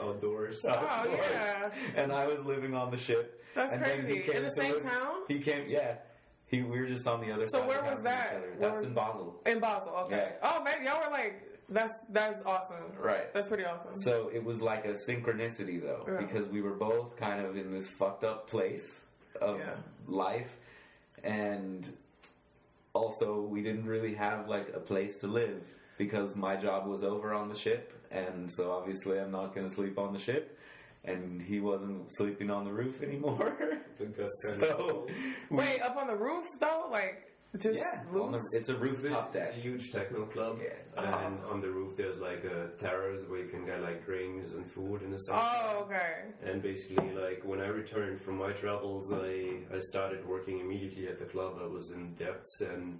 outdoors. 0.00 0.64
Oh 0.66 0.70
outdoors, 0.72 1.18
yeah, 1.32 1.70
and 1.96 2.12
I 2.12 2.26
was 2.26 2.44
living 2.44 2.74
on 2.74 2.90
the 2.90 2.96
ship. 2.98 3.41
That's 3.54 3.72
and 3.72 3.82
then 3.82 4.06
he 4.06 4.20
crazy. 4.20 4.36
In 4.36 4.42
the 4.44 4.54
same 4.60 4.72
live- 4.74 4.82
town 4.82 5.14
He 5.28 5.38
came, 5.40 5.68
yeah. 5.68 5.96
He, 6.46 6.60
we 6.62 6.80
were 6.80 6.86
just 6.86 7.06
on 7.06 7.20
the 7.20 7.32
other 7.32 7.46
So 7.50 7.60
side. 7.60 7.68
where 7.68 7.82
was 7.82 8.02
that? 8.04 8.60
That's 8.60 8.84
in 8.84 8.92
Basel. 8.92 9.40
in 9.46 9.58
Basel. 9.60 9.92
Okay. 10.06 10.32
Oh 10.42 10.62
man, 10.62 10.84
y'all 10.84 11.00
were 11.04 11.10
like 11.10 11.42
that's 11.70 11.92
that's 12.10 12.42
awesome. 12.44 12.92
Right. 13.00 13.32
That's 13.32 13.48
pretty 13.48 13.64
awesome. 13.64 13.92
So 14.02 14.28
it 14.34 14.44
was 14.44 14.60
like 14.60 14.84
a 14.84 14.94
synchronicity 15.08 15.80
though, 15.80 16.04
Yeah. 16.06 16.18
because 16.18 16.48
we 16.48 16.60
were 16.60 16.74
both 16.74 17.16
kind 17.16 17.44
of 17.46 17.56
in 17.56 17.72
this 17.72 17.88
fucked 17.88 18.24
up 18.24 18.50
place 18.50 19.00
of 19.40 19.58
Yeah. 19.58 19.76
life, 20.06 20.50
and 21.24 21.86
also 22.92 23.40
we 23.40 23.62
didn't 23.62 23.86
really 23.86 24.14
have 24.14 24.48
like 24.48 24.68
a 24.74 24.80
place 24.80 25.18
to 25.20 25.26
live 25.26 25.62
because 25.98 26.36
my 26.36 26.56
job 26.56 26.86
was 26.86 27.02
over 27.02 27.32
on 27.32 27.48
the 27.48 27.54
ship, 27.58 27.92
and 28.10 28.50
so 28.52 28.72
obviously 28.72 29.18
I'm 29.18 29.30
not 29.30 29.54
going 29.54 29.66
to 29.66 29.72
sleep 29.72 29.98
on 29.98 30.12
the 30.12 30.18
ship, 30.18 30.58
and 31.04 31.42
he 31.42 31.60
wasn't 31.60 32.12
sleeping 32.14 32.50
on 32.50 32.64
the 32.64 32.72
roof 32.72 33.02
anymore. 33.02 33.56
I 33.60 33.98
think 33.98 34.16
that's 34.16 34.44
kind 34.48 34.60
so 34.60 35.06
we- 35.50 35.56
Wait, 35.58 35.80
up 35.80 35.96
on 35.96 36.06
the 36.06 36.16
roof 36.16 36.46
though, 36.60 36.88
like 36.90 37.28
just 37.58 37.78
yeah, 37.78 38.00
on 38.18 38.32
the, 38.32 38.40
it's 38.52 38.70
a 38.70 38.74
rooftop 38.76 39.36
It's 39.36 39.50
a 39.50 39.60
huge 39.60 39.92
techno 39.92 40.24
club, 40.24 40.58
and 40.96 41.38
on 41.44 41.60
the 41.60 41.68
roof 41.68 41.98
there's 41.98 42.18
like 42.18 42.44
a 42.44 42.70
terrace 42.80 43.20
where 43.28 43.40
you 43.44 43.50
can 43.50 43.66
get 43.66 43.82
like 43.82 44.06
drinks 44.06 44.54
and 44.54 44.64
food 44.72 45.02
in 45.02 45.10
the 45.10 45.18
sun. 45.18 45.38
oh, 45.38 45.84
okay. 45.84 46.22
And 46.46 46.62
basically, 46.62 47.10
like 47.12 47.42
when 47.44 47.60
I 47.60 47.66
returned 47.66 48.22
from 48.22 48.38
my 48.38 48.52
travels, 48.52 49.12
I 49.12 49.58
I 49.70 49.80
started 49.80 50.26
working 50.26 50.60
immediately 50.60 51.08
at 51.08 51.18
the 51.18 51.26
club. 51.26 51.58
I 51.62 51.66
was 51.66 51.90
in 51.90 52.14
debts, 52.14 52.62
and 52.62 52.98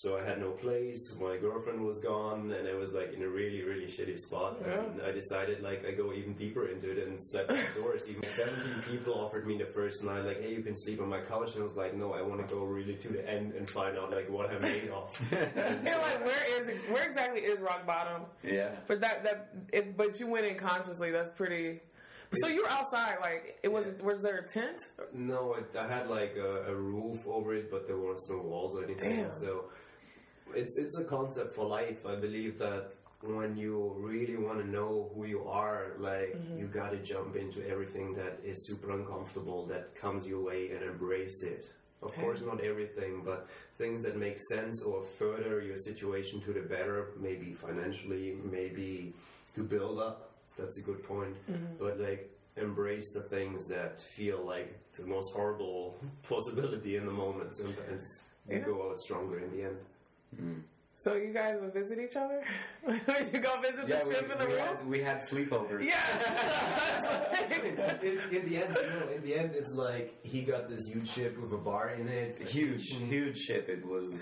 so 0.00 0.16
I 0.16 0.24
had 0.24 0.38
no 0.38 0.52
place. 0.52 1.16
My 1.20 1.36
girlfriend 1.38 1.84
was 1.84 1.98
gone, 1.98 2.52
and 2.52 2.68
I 2.68 2.74
was 2.74 2.94
like 2.94 3.12
in 3.14 3.20
a 3.20 3.28
really 3.28 3.62
really 3.64 3.86
shitty 3.86 4.16
spot. 4.16 4.58
Yeah. 4.64 4.84
And 4.84 5.02
I 5.02 5.10
decided 5.10 5.60
like 5.60 5.84
I 5.84 5.90
go 5.90 6.12
even 6.12 6.34
deeper 6.34 6.68
into 6.68 6.92
it 6.92 7.08
and 7.08 7.18
slept 7.20 7.50
outdoors. 7.50 8.08
even 8.08 8.22
seventeen 8.30 8.80
people 8.88 9.14
offered 9.14 9.44
me 9.44 9.58
the 9.58 9.66
first 9.74 10.04
night, 10.04 10.24
like, 10.24 10.40
hey, 10.40 10.54
you 10.54 10.62
can 10.62 10.76
sleep 10.76 11.00
on 11.00 11.08
my 11.08 11.20
couch, 11.20 11.54
and 11.54 11.62
I 11.62 11.64
was 11.64 11.74
like, 11.74 11.96
no, 11.96 12.12
I 12.12 12.22
want 12.22 12.46
to 12.46 12.54
go 12.54 12.62
really 12.62 12.94
to 12.94 13.08
the 13.08 13.28
end 13.28 13.54
and 13.54 13.68
find 13.68 13.98
out 13.98 14.12
like 14.12 14.30
what 14.30 14.48
I'm 14.48 14.62
made 14.62 14.88
of. 14.88 15.20
You're 15.32 15.98
like, 15.98 16.24
where 16.24 16.60
is 16.60 16.68
it? 16.68 16.92
Where 16.92 17.02
exactly 17.02 17.40
is 17.40 17.58
rock 17.58 17.84
bottom? 17.84 18.22
Yeah. 18.44 18.70
But 18.86 19.00
that 19.00 19.24
that 19.24 19.48
if, 19.72 19.96
but 19.96 20.20
you 20.20 20.28
went 20.28 20.46
in 20.46 20.56
consciously. 20.56 21.10
That's 21.10 21.30
pretty. 21.30 21.80
So 22.40 22.46
you 22.46 22.62
were 22.62 22.70
outside, 22.70 23.16
like 23.20 23.58
it 23.64 23.72
was. 23.72 23.86
Was 24.00 24.22
there 24.22 24.38
a 24.38 24.46
tent? 24.46 24.80
No, 25.12 25.54
it, 25.54 25.76
I 25.76 25.88
had 25.88 26.08
like 26.08 26.36
a, 26.36 26.70
a 26.70 26.74
roof 26.76 27.26
over 27.26 27.52
it, 27.56 27.68
but 27.68 27.88
there 27.88 27.96
was 27.96 28.24
no 28.30 28.38
walls 28.38 28.76
or 28.76 28.84
anything. 28.84 29.22
Damn. 29.22 29.32
So 29.32 29.64
it's 30.54 30.78
it's 30.78 30.98
a 30.98 31.04
concept 31.04 31.54
for 31.54 31.66
life. 31.66 32.06
I 32.06 32.16
believe 32.16 32.58
that 32.58 32.92
when 33.22 33.56
you 33.56 33.94
really 33.98 34.36
want 34.36 34.58
to 34.60 34.66
know 34.68 35.10
who 35.14 35.24
you 35.24 35.42
are, 35.44 35.92
like 35.98 36.34
Mm-hmm. 36.36 36.58
you 36.60 36.66
got 36.66 36.90
to 36.90 36.98
jump 36.98 37.36
into 37.36 37.66
everything 37.68 38.14
that 38.14 38.38
is 38.44 38.66
super 38.68 38.90
uncomfortable 38.92 39.66
that 39.66 39.94
comes 39.94 40.26
your 40.26 40.42
way 40.44 40.70
and 40.70 40.82
embrace 40.82 41.42
it. 41.42 41.66
Of 42.00 42.14
course, 42.14 42.42
not 42.42 42.60
everything, 42.62 43.22
but 43.24 43.48
things 43.76 44.02
that 44.04 44.16
make 44.16 44.38
sense 44.52 44.82
or 44.84 45.02
further 45.18 45.60
your 45.62 45.78
situation 45.78 46.40
to 46.42 46.52
the 46.52 46.60
better, 46.60 47.08
maybe 47.18 47.54
financially, 47.54 48.36
maybe 48.44 49.14
to 49.56 49.62
build 49.64 49.98
up. 49.98 50.30
That's 50.56 50.78
a 50.78 50.82
good 50.82 51.02
point. 51.02 51.34
But 51.80 51.98
like, 51.98 52.30
embrace 52.56 53.12
the 53.12 53.22
things 53.22 53.66
that 53.68 53.98
feel 54.00 54.44
like 54.46 54.78
the 54.96 55.06
most 55.06 55.32
horrible 55.34 55.96
possibility 56.28 56.96
in 56.96 57.04
the 57.06 57.12
moment. 57.24 57.56
Sometimes 57.56 58.04
you 58.48 58.58
Yeah. 58.58 58.64
go 58.64 58.90
out 58.90 58.98
stronger 59.00 59.38
in 59.40 59.50
the 59.56 59.62
end. 59.64 59.76
Mm. 60.36 60.62
So 61.00 61.14
you 61.14 61.32
guys 61.32 61.56
would 61.60 61.72
visit 61.72 61.98
each 62.00 62.16
other? 62.16 62.42
Would 62.84 63.32
you 63.32 63.38
go 63.38 63.60
visit 63.60 63.86
Yeah, 63.86 64.02
the 64.02 64.08
we, 64.08 64.14
ship 64.16 64.32
in 64.32 64.38
the 64.38 64.46
we, 64.46 64.52
room? 64.54 64.60
had, 64.66 64.88
we 64.88 65.00
had 65.00 65.20
sleepovers. 65.22 65.84
Yes. 65.84 66.04
in, 68.02 68.18
in 68.36 68.48
the 68.48 68.56
end, 68.62 68.76
you 68.76 68.90
know, 68.90 69.08
in 69.14 69.22
the 69.22 69.34
end, 69.34 69.52
it's 69.54 69.74
like 69.74 70.18
he 70.24 70.42
got 70.42 70.68
this 70.68 70.86
huge 70.92 71.08
ship 71.08 71.38
with 71.40 71.52
a 71.52 71.56
bar 71.56 71.90
in 71.90 72.08
it. 72.08 72.36
Huge, 72.48 72.82
huge 72.88 73.38
ship. 73.38 73.68
It 73.68 73.86
was. 73.86 74.12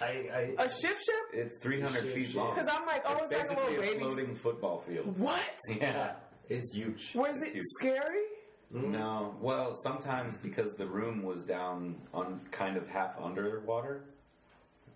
I, 0.00 0.52
a 0.58 0.68
ship 0.68 0.96
ship? 0.98 1.24
It's 1.32 1.58
300 1.62 2.02
Ship, 2.02 2.14
feet 2.14 2.26
ship. 2.26 2.36
long. 2.36 2.54
Because 2.54 2.70
I'm 2.72 2.86
like, 2.86 3.02
oh, 3.06 3.26
it's 3.30 3.40
it's 3.40 3.48
like 3.48 3.58
a 3.58 3.60
little 3.70 3.76
a 3.78 3.86
baby. 3.86 3.98
floating 4.00 4.34
football 4.36 4.84
field. 4.86 5.18
What? 5.18 5.40
Yeah. 5.74 6.12
it's 6.50 6.74
huge. 6.74 7.14
Was 7.14 7.34
It's 7.38 7.46
it 7.48 7.52
huge. 7.54 7.64
scary? 7.80 8.24
Mm. 8.74 8.90
No, 8.90 9.34
well, 9.40 9.74
sometimes 9.82 10.36
because 10.36 10.74
the 10.74 10.86
room 10.86 11.22
was 11.22 11.44
down 11.44 11.96
on 12.12 12.40
kind 12.50 12.76
of 12.76 12.86
half 12.88 13.14
underwater, 13.18 14.04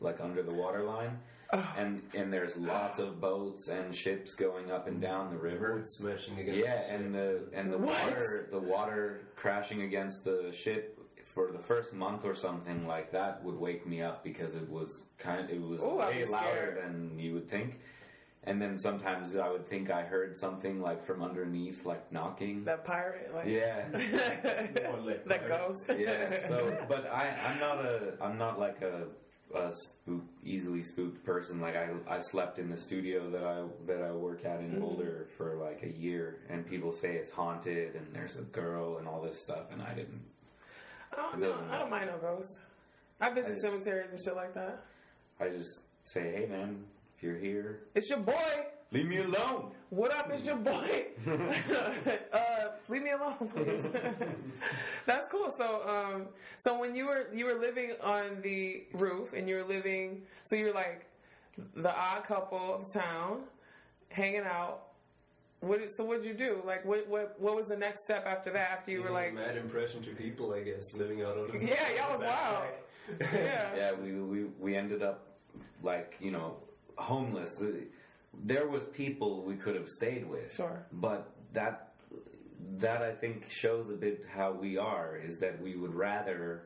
like 0.00 0.20
under 0.20 0.42
the 0.42 0.52
water 0.52 0.82
line, 0.82 1.18
oh. 1.52 1.74
and 1.78 2.02
and 2.14 2.32
there's 2.32 2.56
lots 2.56 2.98
of 2.98 3.20
boats 3.20 3.68
and 3.68 3.94
ships 3.94 4.34
going 4.34 4.70
up 4.70 4.88
and 4.88 5.00
down 5.00 5.30
the 5.30 5.38
river. 5.38 5.74
Wood 5.76 5.88
smashing 5.88 6.38
against. 6.38 6.60
Yeah, 6.64 6.82
the 6.86 6.94
and 6.94 7.14
the 7.14 7.40
and 7.52 7.72
the 7.72 7.78
What? 7.78 8.02
water 8.04 8.48
the 8.50 8.58
water 8.58 9.28
crashing 9.36 9.82
against 9.82 10.24
the 10.24 10.52
ship 10.52 10.96
for 11.26 11.52
the 11.52 11.58
first 11.60 11.92
month 11.94 12.24
or 12.24 12.34
something 12.34 12.86
like 12.88 13.12
that 13.12 13.42
would 13.44 13.54
wake 13.56 13.86
me 13.86 14.02
up 14.02 14.24
because 14.24 14.56
it 14.56 14.68
was 14.68 15.02
kind 15.18 15.44
of, 15.44 15.50
it 15.50 15.60
was 15.62 15.80
Ooh, 15.80 16.00
I'd 16.00 16.16
way 16.16 16.24
louder 16.24 16.46
scared. 16.48 16.84
than 16.84 17.18
you 17.18 17.34
would 17.34 17.48
think. 17.48 17.78
And 18.44 18.60
then 18.60 18.78
sometimes 18.78 19.36
I 19.36 19.48
would 19.48 19.68
think 19.68 19.90
I 19.90 20.02
heard 20.02 20.36
something 20.36 20.80
like 20.80 21.04
from 21.06 21.22
underneath, 21.22 21.84
like 21.84 22.10
knocking. 22.10 22.64
That 22.64 22.84
pirate, 22.84 23.30
like 23.34 23.46
Yeah. 23.46 23.84
More 24.90 25.00
like 25.06 25.24
that 25.26 25.46
pirate. 25.46 25.48
ghost. 25.48 25.82
yeah. 26.00 26.48
So, 26.48 26.76
but 26.88 27.06
I, 27.12 27.28
I'm 27.46 27.60
not 27.60 27.84
a, 27.84 28.14
I'm 28.20 28.36
not 28.38 28.58
like 28.58 28.80
a, 28.82 29.04
a 29.54 29.72
spook, 29.74 30.22
easily 30.44 30.82
spooked 30.82 31.24
person. 31.24 31.60
Like 31.60 31.76
I, 31.76 31.90
I 32.08 32.20
slept 32.20 32.58
in 32.58 32.70
the 32.70 32.76
studio 32.76 33.30
that 33.30 33.44
I 33.44 33.62
that 33.86 34.02
I 34.02 34.12
work 34.12 34.44
at 34.44 34.60
in 34.60 34.70
mm-hmm. 34.70 34.80
Boulder 34.80 35.28
for 35.36 35.56
like 35.56 35.82
a 35.82 35.90
year, 35.98 36.38
and 36.48 36.66
people 36.66 36.92
say 36.92 37.12
it's 37.16 37.30
haunted 37.30 37.94
and 37.94 38.06
there's 38.12 38.36
a 38.36 38.42
girl 38.42 38.98
and 38.98 39.08
all 39.08 39.20
this 39.20 39.40
stuff, 39.42 39.70
and 39.72 39.82
I 39.82 39.94
didn't. 39.94 40.22
I 41.12 41.16
don't, 41.16 41.34
It 41.34 41.40
know. 41.40 41.52
doesn't 41.52 41.70
I 41.70 41.78
don't 41.78 41.90
mind 41.90 42.06
no 42.06 42.18
ghosts. 42.18 42.60
I've 43.20 43.34
been 43.34 43.44
I 43.44 43.48
to 43.48 43.54
just- 43.54 43.66
cemeteries 43.66 44.10
and 44.10 44.20
shit 44.24 44.36
like 44.36 44.54
that. 44.54 44.84
I 45.40 45.48
just 45.48 45.80
say, 46.04 46.32
hey 46.32 46.46
man, 46.46 46.84
if 47.16 47.22
you're 47.22 47.38
here, 47.38 47.80
It's 47.94 48.08
your 48.10 48.20
boy. 48.20 48.66
Leave 48.92 49.06
me 49.06 49.18
alone. 49.18 49.70
What 49.90 50.12
up? 50.12 50.30
It's 50.30 50.44
your 50.44 50.56
boy. 50.56 51.06
uh, 52.32 52.38
leave 52.88 53.02
me 53.02 53.10
alone, 53.10 53.50
please. 53.54 53.84
That's 55.06 55.28
cool. 55.28 55.52
So, 55.56 55.82
um, 55.88 56.26
so 56.58 56.78
when 56.78 56.94
you 56.94 57.06
were 57.06 57.26
you 57.34 57.46
were 57.46 57.54
living 57.54 57.92
on 58.02 58.40
the 58.42 58.84
roof 58.92 59.32
and 59.32 59.48
you 59.48 59.56
were 59.56 59.64
living, 59.64 60.22
so 60.44 60.54
you're 60.56 60.74
like 60.74 61.06
the 61.74 61.94
odd 61.94 62.24
couple 62.24 62.74
of 62.74 62.92
town, 62.92 63.40
hanging 64.10 64.42
out. 64.44 64.82
What? 65.60 65.80
So 65.96 66.04
what'd 66.04 66.24
you 66.24 66.34
do? 66.34 66.62
Like, 66.64 66.84
what? 66.84 67.08
What? 67.08 67.34
What 67.40 67.56
was 67.56 67.66
the 67.66 67.76
next 67.76 68.04
step 68.04 68.24
after 68.26 68.50
that? 68.52 68.70
After 68.70 68.92
you 68.92 69.02
were 69.02 69.10
like, 69.10 69.34
mad 69.34 69.56
impression 69.56 70.02
to 70.02 70.10
people, 70.10 70.52
I 70.54 70.62
guess, 70.62 70.94
living 70.94 71.22
out 71.22 71.36
on 71.36 71.48
the 71.50 71.66
Yeah, 71.66 71.90
y'all 71.96 72.18
was 72.18 72.26
wild. 72.26 72.64
yeah, 73.20 73.76
Yeah, 73.76 73.92
we, 73.92 74.12
we 74.12 74.44
we 74.58 74.76
ended 74.76 75.02
up 75.02 75.26
like 75.82 76.16
you 76.20 76.30
know 76.30 76.56
homeless. 76.96 77.54
The, 77.54 77.82
there 78.34 78.68
was 78.68 78.84
people 78.86 79.42
we 79.42 79.56
could 79.56 79.74
have 79.74 79.88
stayed 79.88 80.28
with, 80.28 80.54
Sure. 80.54 80.86
but 80.92 81.32
that 81.52 81.86
that 82.78 83.02
I 83.02 83.12
think 83.14 83.48
shows 83.48 83.88
a 83.90 83.94
bit 83.94 84.24
how 84.32 84.52
we 84.52 84.76
are. 84.78 85.16
Is 85.16 85.38
that 85.40 85.60
we 85.60 85.76
would 85.76 85.94
rather 85.94 86.62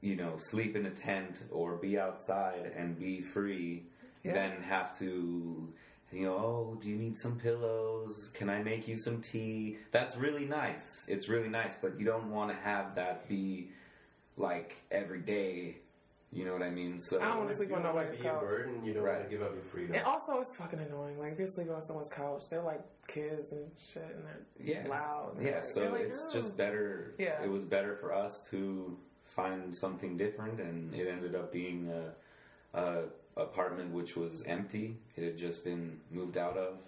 you 0.00 0.16
know 0.16 0.36
sleep 0.38 0.76
in 0.76 0.86
a 0.86 0.90
tent 0.90 1.42
or 1.50 1.76
be 1.76 1.98
outside 1.98 2.72
and 2.76 2.98
be 2.98 3.20
free 3.22 3.84
Yeah. 4.22 4.32
than 4.34 4.62
have 4.62 4.98
to. 4.98 5.72
You 6.12 6.24
know, 6.24 6.34
oh, 6.34 6.78
do 6.82 6.88
you 6.88 6.96
need 6.96 7.16
some 7.20 7.38
pillows? 7.38 8.30
Can 8.34 8.50
I 8.50 8.60
make 8.64 8.88
you 8.88 8.96
some 8.96 9.22
tea? 9.22 9.78
That's 9.92 10.16
really 10.16 10.44
nice. 10.44 11.04
It's 11.06 11.28
really 11.28 11.48
nice, 11.48 11.76
but 11.80 12.00
you 12.00 12.04
don't 12.04 12.30
want 12.32 12.50
to 12.50 12.56
have 12.56 12.96
that 12.96 13.28
be 13.28 13.70
like 14.36 14.74
every 14.90 15.20
day. 15.20 15.76
You 16.32 16.44
know 16.44 16.52
what 16.52 16.62
I 16.62 16.70
mean? 16.70 17.00
So 17.00 17.20
I 17.20 17.24
don't 17.24 17.38
wanna 17.38 17.50
If 17.50 17.56
sleep 17.56 17.70
you 17.70 17.74
on 17.74 17.82
don't 17.82 17.94
wanna 17.94 18.06
nobody's 18.06 18.22
be 18.22 18.28
a 18.28 18.30
couch. 18.32 18.40
burden, 18.42 18.84
you 18.84 18.94
don't 18.94 19.02
Right. 19.02 19.16
want 19.18 19.30
to 19.30 19.36
give 19.36 19.42
up 19.44 19.52
your 19.52 19.64
freedom. 19.64 19.96
And 19.96 20.04
also, 20.04 20.40
it's 20.40 20.52
fucking 20.52 20.78
annoying. 20.78 21.18
Like, 21.18 21.32
if 21.32 21.38
you're 21.40 21.48
sleeping 21.48 21.74
on 21.74 21.82
someone's 21.82 22.08
couch, 22.08 22.48
they're 22.48 22.62
like 22.62 22.80
kids 23.08 23.50
and 23.52 23.68
shit, 23.76 24.04
and 24.14 24.24
they're 24.24 24.40
yeah, 24.60 24.86
loud. 24.88 25.36
and 25.38 25.46
Yeah, 25.46 25.56
like- 25.56 25.64
so 25.64 25.90
like, 25.90 26.02
it's 26.02 26.26
"Oh." 26.28 26.32
just 26.32 26.56
better. 26.56 27.14
Yeah. 27.18 27.42
it 27.42 27.50
was 27.50 27.64
better 27.64 27.96
for 27.96 28.12
us 28.14 28.48
to 28.50 28.96
find 29.24 29.76
something 29.76 30.16
different, 30.16 30.60
and 30.60 30.94
it 30.94 31.08
ended 31.08 31.34
up 31.34 31.50
being 31.52 31.88
a, 31.88 32.14
a 32.78 33.04
apartment 33.36 33.92
which 33.92 34.16
was 34.16 34.42
empty. 34.44 34.98
It 35.16 35.24
had 35.24 35.36
just 35.36 35.64
been 35.64 36.00
moved 36.12 36.36
out 36.36 36.56
of, 36.56 36.78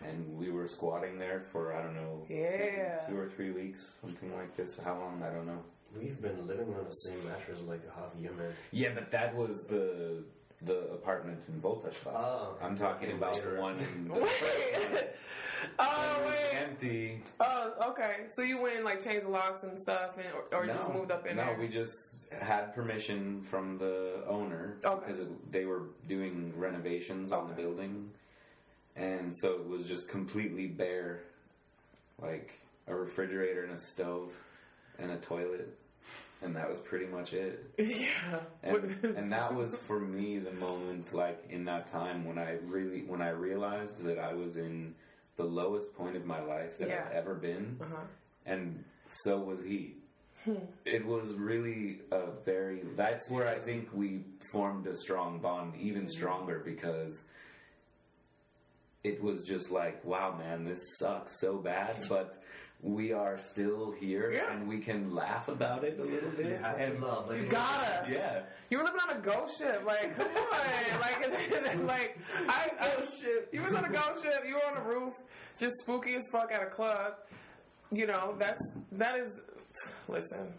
and 0.00 0.36
we 0.36 0.50
were 0.50 0.66
squatting 0.66 1.18
there 1.20 1.40
for 1.52 1.72
I 1.72 1.82
don't 1.82 1.94
know, 1.94 2.24
two- 2.26 3.12
two, 3.12 3.16
or 3.18 3.28
three 3.28 3.52
weeks, 3.52 3.94
something 4.00 4.34
like 4.34 4.56
this. 4.56 4.76
How 4.78 4.98
long? 4.98 5.22
I 5.22 5.30
don't 5.32 5.46
know. 5.46 5.62
We've 5.98 6.20
been 6.20 6.46
living 6.46 6.74
on 6.74 6.84
the 6.86 6.92
same 6.92 7.24
mattress 7.26 7.60
like 7.62 7.80
a 7.88 8.00
half 8.00 8.14
year, 8.18 8.32
man. 8.32 8.52
Yeah, 8.70 8.90
but 8.94 9.10
that 9.10 9.34
was 9.34 9.64
the 9.64 10.24
the 10.64 10.78
apartment 10.92 11.40
in 11.48 11.60
Voltaschlass. 11.60 12.14
Oh, 12.14 12.56
I'm 12.62 12.76
talking 12.76 13.08
okay, 13.08 13.16
about 13.16 13.34
later. 13.34 13.56
the 13.56 13.60
one 13.60 13.76
in 13.78 14.08
the 14.08 14.14
Wait. 14.20 15.08
Oh 15.78 16.22
was 16.24 16.32
wait. 16.34 16.60
empty. 16.60 17.22
Oh, 17.40 17.72
okay. 17.90 18.26
So 18.32 18.42
you 18.42 18.60
went 18.60 18.76
and 18.76 18.84
like 18.84 19.02
changed 19.02 19.26
the 19.26 19.30
locks 19.30 19.62
and 19.64 19.78
stuff, 19.80 20.16
and 20.16 20.26
or, 20.52 20.58
or 20.58 20.64
you 20.66 20.72
just 20.72 20.92
moved 20.92 21.10
up 21.10 21.26
in 21.26 21.36
no, 21.36 21.46
there? 21.46 21.58
we 21.58 21.68
just 21.68 22.10
had 22.40 22.74
permission 22.74 23.42
from 23.42 23.78
the 23.78 24.24
owner 24.28 24.78
Okay. 24.84 25.04
because 25.06 25.20
it, 25.20 25.52
they 25.52 25.64
were 25.64 25.82
doing 26.08 26.52
renovations 26.56 27.30
on 27.32 27.48
the 27.48 27.54
building, 27.54 28.10
and 28.96 29.36
so 29.36 29.52
it 29.54 29.66
was 29.68 29.86
just 29.86 30.08
completely 30.08 30.66
bare, 30.66 31.20
like 32.20 32.58
a 32.88 32.94
refrigerator 32.94 33.62
and 33.64 33.72
a 33.72 33.78
stove 33.78 34.32
and 34.98 35.10
a 35.12 35.16
toilet, 35.18 35.76
and 36.42 36.56
that 36.56 36.68
was 36.68 36.78
pretty 36.80 37.06
much 37.06 37.32
it. 37.34 37.64
yeah. 37.78 38.40
And, 38.62 38.96
and 39.04 39.32
that 39.32 39.54
was 39.54 39.76
for 39.86 40.00
me 40.00 40.38
the 40.38 40.52
moment, 40.52 41.12
like 41.14 41.42
in 41.50 41.64
that 41.66 41.90
time 41.90 42.24
when 42.24 42.38
I 42.38 42.58
really 42.64 43.02
when 43.02 43.22
I 43.22 43.30
realized 43.30 44.02
that 44.04 44.18
I 44.18 44.34
was 44.34 44.56
in 44.56 44.94
the 45.36 45.44
lowest 45.44 45.94
point 45.94 46.16
of 46.16 46.24
my 46.26 46.40
life 46.40 46.78
that 46.78 46.88
Yeah. 46.88 47.04
I've 47.06 47.12
ever 47.12 47.34
been 47.34 47.78
uh-huh. 47.80 48.02
and 48.46 48.84
so 49.06 49.38
was 49.38 49.62
he. 49.62 49.94
It 50.84 51.06
was 51.06 51.28
really 51.34 52.00
a 52.10 52.32
very. 52.44 52.82
That's 52.96 53.30
where 53.30 53.46
I 53.46 53.60
think 53.60 53.88
we 53.94 54.24
formed 54.50 54.88
a 54.88 54.96
strong 54.96 55.38
bond, 55.38 55.74
even 55.76 56.08
stronger 56.08 56.60
because 56.64 57.22
it 59.04 59.22
was 59.22 59.44
just 59.44 59.70
like, 59.70 60.04
wow, 60.04 60.34
man, 60.36 60.64
this 60.64 60.80
sucks 60.98 61.40
so 61.40 61.58
bad, 61.58 62.06
but 62.08 62.42
we 62.82 63.12
are 63.12 63.38
still 63.38 63.92
here 63.92 64.32
Yeah. 64.32 64.52
and 64.52 64.68
we 64.68 64.78
can 64.80 65.14
laugh 65.14 65.46
about 65.48 65.84
it 65.84 65.98
a 66.00 66.02
little 66.04 66.30
bit. 66.30 66.60
and, 66.62 67.00
love. 67.00 67.34
You 67.34 67.44
gotta. 67.46 68.10
yeah, 68.10 68.42
You 68.70 68.78
were 68.78 68.84
living 68.84 69.00
on 69.08 69.16
a 69.16 69.20
ghost 69.20 69.56
ship, 69.58 69.82
like 69.86 70.16
come 70.16 70.26
on, 70.26 71.00
like 71.00 71.24
and 71.24 71.32
then, 71.64 71.86
like 71.86 72.18
I, 72.48 72.70
I 72.80 73.00
ship. 73.02 73.48
You 73.52 73.62
were 73.62 73.76
on 73.76 73.84
a 73.84 73.88
ghost 73.88 74.22
ship. 74.22 74.42
You 74.46 74.54
were 74.56 74.66
on 74.66 74.76
a 74.78 74.88
roof, 74.88 75.14
just 75.58 75.74
spooky 75.82 76.14
as 76.14 76.22
fuck 76.32 76.50
at 76.52 76.62
a 76.62 76.66
club. 76.66 77.14
You 77.92 78.06
know 78.06 78.34
that's 78.38 78.62
that 78.92 79.16
is. 79.16 79.30
Listen, 80.08 80.52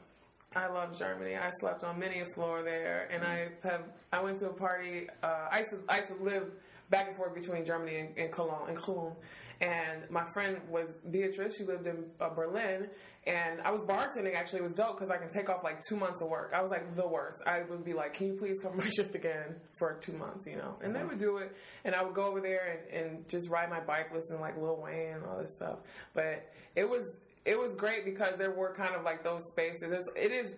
I 0.55 0.67
love 0.67 0.97
Germany. 0.97 1.35
I 1.35 1.51
slept 1.59 1.83
on 1.83 1.99
many 1.99 2.21
a 2.21 2.25
floor 2.35 2.61
there, 2.63 3.09
and 3.11 3.23
I 3.23 3.49
have. 3.63 3.81
I 4.13 4.21
went 4.21 4.37
to 4.39 4.49
a 4.49 4.53
party. 4.53 5.09
Uh, 5.21 5.47
I 5.51 5.59
used 5.59 5.71
to, 5.71 5.79
I 5.89 5.97
used 5.99 6.09
to 6.17 6.23
live 6.23 6.51
back 6.89 7.07
and 7.07 7.15
forth 7.15 7.33
between 7.33 7.65
Germany 7.65 7.97
and, 7.97 8.17
and 8.17 8.31
Cologne, 8.31 8.69
and 8.69 8.77
Cologne. 8.77 9.15
And 9.61 10.09
my 10.09 10.25
friend 10.33 10.57
was 10.69 10.89
Beatrice. 11.09 11.57
She 11.57 11.63
lived 11.63 11.87
in 11.87 12.05
uh, 12.19 12.29
Berlin, 12.29 12.89
and 13.25 13.61
I 13.61 13.71
was 13.71 13.81
bartending. 13.83 14.35
Actually, 14.35 14.59
it 14.59 14.63
was 14.63 14.73
dope 14.73 14.99
because 14.99 15.09
I 15.09 15.17
can 15.17 15.29
take 15.29 15.49
off 15.49 15.63
like 15.63 15.79
two 15.87 15.95
months 15.95 16.21
of 16.21 16.27
work. 16.27 16.51
I 16.53 16.61
was 16.61 16.69
like 16.69 16.95
the 16.95 17.07
worst. 17.07 17.37
I 17.47 17.61
would 17.69 17.85
be 17.85 17.93
like, 17.93 18.13
"Can 18.13 18.27
you 18.27 18.33
please 18.33 18.59
cover 18.61 18.75
my 18.75 18.89
shift 18.95 19.15
again 19.15 19.55
for 19.79 19.99
two 20.01 20.13
months?" 20.13 20.45
You 20.45 20.57
know, 20.57 20.75
and 20.81 20.93
they 20.93 21.03
would 21.03 21.19
do 21.19 21.37
it, 21.37 21.55
and 21.85 21.95
I 21.95 22.03
would 22.03 22.15
go 22.15 22.25
over 22.25 22.41
there 22.41 22.83
and, 22.91 23.05
and 23.05 23.29
just 23.29 23.49
ride 23.49 23.69
my 23.69 23.79
bike, 23.79 24.07
listen 24.13 24.41
like 24.41 24.57
Lil 24.57 24.81
Wayne 24.81 25.15
and 25.15 25.25
all 25.25 25.37
this 25.41 25.55
stuff. 25.55 25.79
But 26.13 26.51
it 26.75 26.89
was 26.89 27.05
it 27.45 27.57
was 27.57 27.73
great 27.75 28.05
because 28.05 28.35
there 28.37 28.51
were 28.51 28.73
kind 28.73 28.95
of 28.95 29.03
like 29.03 29.23
those 29.23 29.41
spaces. 29.51 29.89
There's, 29.89 30.05
it 30.15 30.31
is 30.31 30.55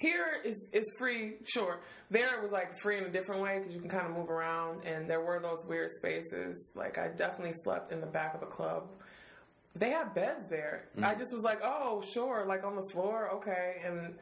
here 0.00 0.40
is 0.46 0.66
is 0.72 0.90
free, 0.98 1.34
sure. 1.44 1.80
There 2.10 2.38
it 2.38 2.42
was 2.42 2.50
like 2.50 2.80
free 2.82 2.96
in 2.96 3.04
a 3.04 3.10
different 3.10 3.42
way 3.42 3.58
because 3.58 3.74
you 3.74 3.80
can 3.80 3.90
kind 3.90 4.06
of 4.06 4.16
move 4.16 4.30
around, 4.30 4.86
and 4.86 5.08
there 5.08 5.20
were 5.20 5.40
those 5.40 5.62
weird 5.68 5.90
spaces. 5.90 6.70
Like 6.74 6.96
I 6.98 7.08
definitely 7.08 7.52
slept 7.62 7.92
in 7.92 8.00
the 8.00 8.06
back 8.06 8.34
of 8.34 8.42
a 8.42 8.46
club. 8.46 8.88
They 9.76 9.90
had 9.90 10.14
beds 10.14 10.48
there. 10.48 10.88
I 11.02 11.14
just 11.14 11.32
was 11.32 11.42
like, 11.44 11.60
oh, 11.62 12.02
sure, 12.14 12.44
like 12.48 12.64
on 12.64 12.76
the 12.76 12.88
floor, 12.92 13.30
okay. 13.34 13.76
And 13.84 14.14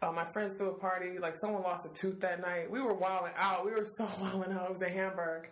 uh, 0.00 0.12
my 0.12 0.24
friends 0.32 0.52
threw 0.56 0.70
a 0.70 0.78
party. 0.78 1.18
Like 1.20 1.34
someone 1.40 1.62
lost 1.62 1.84
a 1.84 1.92
tooth 2.00 2.20
that 2.20 2.40
night. 2.40 2.70
We 2.70 2.80
were 2.80 2.94
wilding 2.94 3.32
out. 3.36 3.66
We 3.66 3.72
were 3.72 3.86
so 3.98 4.08
wilding 4.20 4.52
out. 4.52 4.66
It 4.66 4.72
was 4.72 4.82
in 4.82 4.92
Hamburg, 4.92 5.50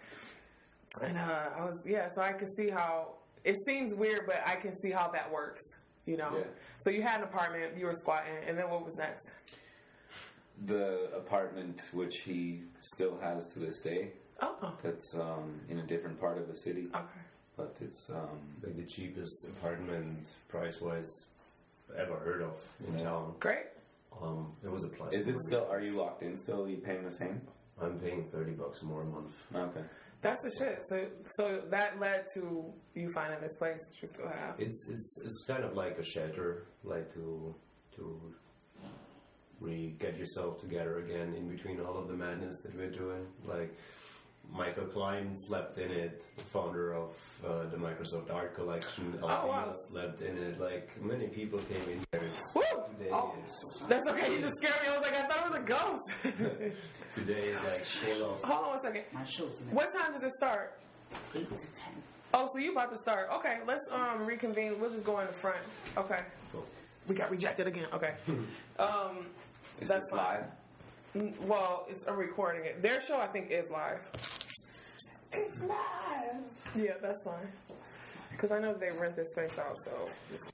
and 1.02 1.18
uh, 1.18 1.48
I 1.58 1.64
was 1.64 1.82
yeah. 1.84 2.08
So 2.14 2.22
I 2.22 2.32
could 2.32 2.54
see 2.56 2.70
how 2.70 3.16
it 3.44 3.56
seems 3.66 3.94
weird, 3.94 4.26
but 4.26 4.36
I 4.46 4.54
can 4.54 4.78
see 4.80 4.92
how 4.92 5.10
that 5.12 5.30
works. 5.32 5.64
You 6.06 6.18
know. 6.18 6.30
Yeah. 6.36 6.44
So 6.78 6.90
you 6.90 7.02
had 7.02 7.18
an 7.18 7.24
apartment. 7.24 7.76
You 7.76 7.86
were 7.86 7.94
squatting, 7.94 8.32
and 8.46 8.56
then 8.56 8.70
what 8.70 8.84
was 8.84 8.94
next? 8.94 9.28
The 10.66 11.10
apartment, 11.16 11.80
which 11.92 12.18
he 12.24 12.62
still 12.80 13.18
has 13.20 13.48
to 13.54 13.58
this 13.58 13.80
day, 13.80 14.12
Oh, 14.40 14.72
that's 14.82 15.14
um, 15.16 15.60
in 15.68 15.78
a 15.78 15.82
different 15.86 16.18
part 16.20 16.36
of 16.38 16.48
the 16.48 16.56
city, 16.56 16.88
okay. 16.94 17.20
but 17.56 17.76
it's 17.80 18.10
um, 18.10 18.38
It's 18.54 18.64
like 18.64 18.76
the 18.76 18.84
cheapest 18.86 19.44
apartment 19.44 20.26
price 20.48 20.80
wise 20.80 21.08
ever 21.96 22.16
heard 22.16 22.42
of 22.42 22.54
in 22.86 22.94
Yeah. 22.98 23.04
town. 23.04 23.34
Great. 23.40 23.66
Um, 24.20 24.52
it 24.64 24.70
was 24.70 24.84
a 24.84 24.88
plus. 24.88 25.14
Is 25.14 25.26
it 25.28 25.38
still? 25.40 25.66
Are 25.70 25.80
you 25.80 25.92
locked 25.92 26.22
in? 26.22 26.36
Still, 26.36 26.64
are 26.64 26.68
you 26.68 26.78
paying 26.78 27.04
the 27.04 27.12
same? 27.12 27.40
I'm 27.80 27.98
paying 27.98 28.28
thirty 28.30 28.52
bucks 28.52 28.82
more 28.82 29.02
a 29.02 29.04
month. 29.06 29.34
Okay. 29.54 29.84
That's 30.20 30.40
the 30.44 30.64
shit. 30.64 30.78
So, 30.88 31.06
so 31.36 31.62
that 31.70 31.98
led 31.98 32.26
to 32.34 32.64
you 32.94 33.10
finding 33.12 33.40
this 33.40 33.56
place 33.56 33.80
that 33.88 34.02
you 34.02 34.08
still 34.08 34.28
have. 34.28 34.54
It's 34.60 34.88
it's 34.88 35.22
it's 35.24 35.44
kind 35.48 35.64
of 35.64 35.74
like 35.74 35.98
a 35.98 36.04
shelter, 36.04 36.66
like 36.84 37.12
to 37.14 37.54
to 37.96 38.20
re 39.62 39.94
get 39.98 40.16
yourself 40.18 40.60
together 40.60 40.98
again 40.98 41.34
in 41.34 41.48
between 41.48 41.80
all 41.80 41.96
of 41.98 42.08
the 42.08 42.14
madness 42.14 42.60
that 42.62 42.76
we're 42.76 42.90
doing. 42.90 43.26
Like 43.46 43.74
Michael 44.52 44.86
Klein 44.86 45.32
slept 45.34 45.78
in 45.78 45.90
it, 45.90 46.22
the 46.36 46.44
founder 46.44 46.92
of 46.94 47.10
uh, 47.46 47.64
the 47.70 47.76
Microsoft 47.76 48.32
Art 48.32 48.54
Collection. 48.54 49.18
Oh, 49.22 49.26
wow. 49.26 49.72
Slept 49.90 50.20
in 50.20 50.36
it. 50.36 50.60
Like 50.60 50.90
many 51.02 51.28
people 51.28 51.60
came 51.60 51.88
in 51.88 52.04
there. 52.12 52.22
Woo! 52.54 52.62
today 52.98 53.10
Oh. 53.12 53.34
is 53.46 53.82
That's 53.88 54.06
okay. 54.08 54.34
You 54.34 54.40
just 54.40 54.54
scared 54.58 54.74
me. 54.82 54.88
I 54.88 54.98
was 54.98 55.06
like, 55.06 55.16
I 55.16 55.28
thought 55.28 55.46
it 55.46 55.52
was 55.52 55.60
a 55.60 55.64
ghost. 55.64 56.74
today 57.14 57.48
is 57.50 57.62
like 57.62 57.84
full 57.84 58.30
of 58.32 58.42
Hold 58.42 58.64
on 58.64 58.70
one 58.70 58.80
second. 58.82 59.02
My 59.12 59.24
show's 59.24 59.60
in 59.60 59.68
What 59.74 59.90
time 59.98 60.12
does 60.12 60.22
it 60.22 60.32
start? 60.38 60.78
eight 61.34 61.48
to 61.48 61.66
ten. 61.74 61.94
Oh, 62.34 62.48
so 62.52 62.58
you 62.58 62.72
about 62.72 62.90
to 62.90 62.96
start? 62.98 63.28
Okay, 63.34 63.58
let's 63.66 63.86
um 63.92 64.24
reconvene. 64.26 64.80
We'll 64.80 64.90
just 64.90 65.04
go 65.04 65.20
in 65.20 65.26
the 65.26 65.32
front. 65.34 65.58
Okay. 65.96 66.20
We 67.08 67.14
got 67.14 67.30
rejected 67.30 67.66
again. 67.66 67.86
Okay. 67.92 68.14
um, 68.78 69.26
Is 69.82 69.88
That's 69.88 70.08
this 70.10 70.16
live? 70.16 70.44
n- 71.16 71.34
well, 71.42 71.86
it's 71.88 72.06
a 72.06 72.12
recording. 72.12 72.64
It 72.64 72.82
their 72.82 73.00
show 73.00 73.20
I 73.20 73.26
think 73.26 73.50
is 73.50 73.68
live. 73.68 74.00
It's 75.32 75.60
live. 75.60 76.36
Yeah, 76.76 76.92
that's 77.02 77.22
fine. 77.24 77.48
Because 78.30 78.52
I 78.52 78.60
know 78.60 78.74
they 78.74 78.96
rent 78.96 79.16
this 79.16 79.28
place 79.34 79.58
out, 79.58 79.76
so. 79.84 80.08
Just... 80.30 80.50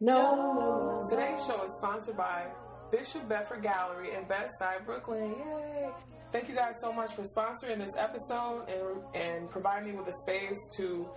No, 0.00 0.34
no, 0.34 0.52
no. 0.54 1.00
Today's 1.08 1.44
show 1.46 1.64
is 1.64 1.74
sponsored 1.78 2.16
by 2.16 2.46
Bishop 2.92 3.26
Bedford 3.28 3.62
Gallery 3.62 4.14
in 4.14 4.24
Bed-Stuy, 4.24 4.84
Brooklyn. 4.84 5.30
Yay! 5.30 5.88
Thank 6.30 6.48
you 6.48 6.54
guys 6.54 6.74
so 6.80 6.92
much 6.92 7.12
for 7.14 7.22
sponsoring 7.22 7.78
this 7.78 7.96
episode 7.96 8.66
and, 8.68 9.22
and 9.22 9.50
providing 9.50 9.90
me 9.90 9.96
with 9.96 10.08
a 10.08 10.12
space 10.24 10.58
to 10.76 11.08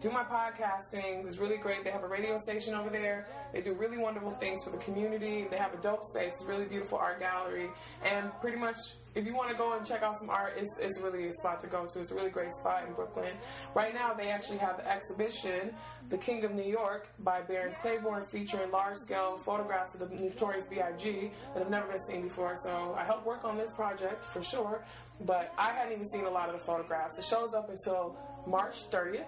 do 0.00 0.10
my 0.10 0.22
podcasting. 0.22 1.26
It's 1.26 1.38
really 1.38 1.56
great. 1.56 1.82
They 1.82 1.90
have 1.90 2.04
a 2.04 2.08
radio 2.08 2.38
station 2.38 2.74
over 2.74 2.88
there. 2.88 3.26
They 3.52 3.60
do 3.60 3.72
really 3.74 3.98
wonderful 3.98 4.30
things 4.32 4.62
for 4.62 4.70
the 4.70 4.76
community. 4.78 5.46
They 5.50 5.56
have 5.56 5.74
a 5.74 5.78
dope 5.78 6.04
space. 6.04 6.34
It's 6.40 6.44
really 6.44 6.66
beautiful 6.66 6.98
art 6.98 7.18
gallery. 7.18 7.70
And 8.04 8.30
pretty 8.40 8.58
much, 8.58 8.76
if 9.16 9.26
you 9.26 9.34
want 9.34 9.50
to 9.50 9.56
go 9.56 9.76
and 9.76 9.84
check 9.84 10.02
out 10.02 10.16
some 10.16 10.30
art, 10.30 10.52
it's, 10.56 10.78
it's 10.80 11.00
really 11.00 11.26
a 11.26 11.32
spot 11.32 11.60
to 11.62 11.66
go 11.66 11.86
to. 11.86 12.00
It's 12.00 12.12
a 12.12 12.14
really 12.14 12.30
great 12.30 12.52
spot 12.52 12.86
in 12.86 12.94
Brooklyn. 12.94 13.32
Right 13.74 13.92
now, 13.92 14.14
they 14.14 14.28
actually 14.28 14.58
have 14.58 14.76
the 14.76 14.88
exhibition, 14.88 15.74
The 16.10 16.18
King 16.18 16.44
of 16.44 16.52
New 16.54 16.70
York, 16.70 17.08
by 17.18 17.40
Barron 17.40 17.74
Claiborne, 17.80 18.24
featuring 18.26 18.70
large 18.70 18.98
scale 18.98 19.38
photographs 19.38 19.94
of 19.94 20.08
the 20.08 20.14
notorious 20.14 20.64
B.I.G. 20.66 21.32
that 21.54 21.60
have 21.60 21.70
never 21.70 21.88
been 21.88 21.98
seen 22.06 22.22
before. 22.22 22.54
So 22.62 22.94
I 22.96 23.04
helped 23.04 23.26
work 23.26 23.44
on 23.44 23.56
this 23.56 23.72
project 23.72 24.24
for 24.24 24.42
sure, 24.42 24.84
but 25.22 25.52
I 25.58 25.72
hadn't 25.72 25.94
even 25.94 26.08
seen 26.08 26.26
a 26.26 26.30
lot 26.30 26.48
of 26.48 26.52
the 26.52 26.64
photographs. 26.64 27.18
It 27.18 27.24
shows 27.24 27.52
up 27.54 27.70
until 27.70 28.16
March 28.46 28.88
30th. 28.90 29.26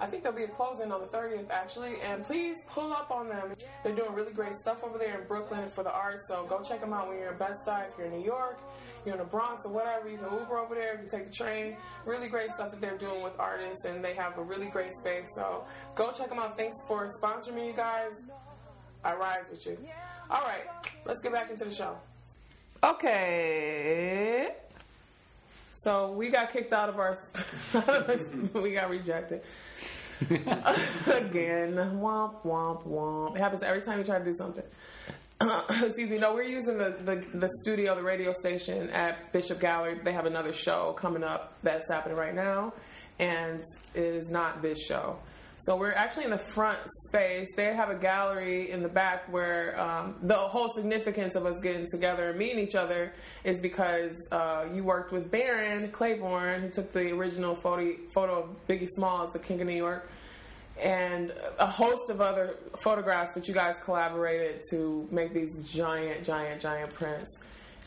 I 0.00 0.06
think 0.06 0.22
there'll 0.22 0.36
be 0.36 0.44
a 0.44 0.48
closing 0.48 0.90
on 0.90 1.00
the 1.00 1.06
30th 1.06 1.50
actually, 1.50 2.00
and 2.02 2.24
please 2.24 2.56
pull 2.68 2.92
up 2.92 3.10
on 3.10 3.28
them. 3.28 3.52
They're 3.84 3.94
doing 3.94 4.14
really 4.14 4.32
great 4.32 4.54
stuff 4.54 4.82
over 4.82 4.96
there 4.96 5.20
in 5.20 5.26
Brooklyn 5.26 5.68
for 5.74 5.84
the 5.84 5.92
arts, 5.92 6.26
so 6.26 6.46
go 6.48 6.62
check 6.62 6.80
them 6.80 6.94
out 6.94 7.08
when 7.08 7.18
you're 7.18 7.32
in 7.32 7.38
Bed-Stuy. 7.38 7.88
If 7.88 7.98
you're 7.98 8.06
in 8.06 8.18
New 8.18 8.24
York, 8.24 8.58
you're 9.04 9.14
in 9.14 9.20
the 9.20 9.26
Bronx 9.26 9.66
or 9.66 9.72
whatever, 9.72 10.08
you 10.08 10.16
can 10.16 10.32
Uber 10.32 10.58
over 10.58 10.74
there, 10.74 10.94
you 10.94 10.98
can 11.00 11.08
take 11.08 11.26
the 11.26 11.32
train. 11.32 11.76
Really 12.06 12.28
great 12.28 12.50
stuff 12.50 12.70
that 12.70 12.80
they're 12.80 12.96
doing 12.96 13.22
with 13.22 13.38
artists, 13.38 13.84
and 13.84 14.02
they 14.02 14.14
have 14.14 14.38
a 14.38 14.42
really 14.42 14.68
great 14.68 14.92
space. 14.92 15.28
So 15.34 15.64
go 15.94 16.12
check 16.12 16.30
them 16.30 16.38
out. 16.38 16.56
Thanks 16.56 16.78
for 16.88 17.06
sponsoring 17.22 17.54
me, 17.54 17.66
you 17.68 17.74
guys. 17.74 18.24
I 19.04 19.14
rise 19.14 19.46
with 19.50 19.66
you. 19.66 19.78
All 20.30 20.42
right, 20.42 20.64
let's 21.04 21.20
get 21.20 21.32
back 21.32 21.50
into 21.50 21.64
the 21.64 21.74
show. 21.74 21.96
Okay. 22.82 24.54
So 25.82 26.12
we 26.12 26.28
got 26.28 26.52
kicked 26.52 26.72
out 26.74 26.90
of 26.90 26.98
our. 26.98 27.16
we 28.60 28.72
got 28.72 28.90
rejected. 28.90 29.42
Again, 30.30 31.74
womp 31.76 32.42
womp 32.44 32.86
womp. 32.86 33.36
It 33.36 33.40
happens 33.40 33.62
every 33.62 33.80
time 33.80 33.98
you 33.98 34.04
try 34.04 34.18
to 34.18 34.24
do 34.24 34.34
something. 34.34 34.64
excuse 35.70 36.10
me. 36.10 36.18
No, 36.18 36.34
we're 36.34 36.42
using 36.42 36.76
the, 36.76 36.94
the 37.02 37.16
the 37.32 37.48
studio, 37.62 37.94
the 37.94 38.02
radio 38.02 38.32
station 38.32 38.90
at 38.90 39.32
Bishop 39.32 39.60
Gallery. 39.60 39.98
They 40.02 40.12
have 40.12 40.26
another 40.26 40.52
show 40.52 40.92
coming 40.92 41.24
up 41.24 41.54
that's 41.62 41.88
happening 41.88 42.18
right 42.18 42.34
now, 42.34 42.74
and 43.18 43.62
it 43.94 44.02
is 44.02 44.28
not 44.28 44.60
this 44.60 44.84
show. 44.84 45.16
So 45.64 45.76
we're 45.76 45.92
actually 45.92 46.24
in 46.24 46.30
the 46.30 46.38
front 46.38 46.78
space. 47.06 47.46
They 47.54 47.74
have 47.74 47.90
a 47.90 47.94
gallery 47.94 48.70
in 48.70 48.82
the 48.82 48.88
back 48.88 49.30
where 49.30 49.78
um, 49.78 50.16
the 50.22 50.34
whole 50.34 50.72
significance 50.72 51.34
of 51.34 51.44
us 51.44 51.60
getting 51.60 51.86
together 51.90 52.30
and 52.30 52.38
meeting 52.38 52.60
each 52.60 52.74
other 52.74 53.12
is 53.44 53.60
because 53.60 54.16
uh, 54.32 54.64
you 54.72 54.84
worked 54.84 55.12
with 55.12 55.30
Barron 55.30 55.90
Claiborne, 55.90 56.62
who 56.62 56.70
took 56.70 56.92
the 56.92 57.12
original 57.12 57.54
photo, 57.54 57.94
photo 58.14 58.44
of 58.44 58.66
Biggie 58.68 58.88
Smalls, 58.88 59.34
the 59.34 59.38
King 59.38 59.60
of 59.60 59.66
New 59.66 59.76
York, 59.76 60.10
and 60.80 61.30
a 61.58 61.66
host 61.66 62.08
of 62.08 62.22
other 62.22 62.54
photographs 62.82 63.32
that 63.32 63.46
you 63.46 63.52
guys 63.52 63.74
collaborated 63.84 64.62
to 64.70 65.06
make 65.10 65.34
these 65.34 65.70
giant, 65.70 66.24
giant, 66.24 66.62
giant 66.62 66.94
prints. 66.94 67.38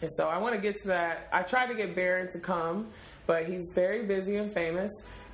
And 0.01 0.11
so 0.11 0.27
I 0.27 0.37
want 0.37 0.53
to 0.53 0.61
get 0.61 0.75
to 0.83 0.89
that. 0.89 1.27
I 1.33 1.41
tried 1.41 1.69
to 1.69 1.73
get 1.73 1.95
Barron 1.95 2.29
to 2.33 2.39
come, 2.39 2.89
but 3.25 3.45
he's 3.45 3.71
very 3.73 4.05
busy 4.05 4.35
and 4.35 4.51
famous, 4.51 4.91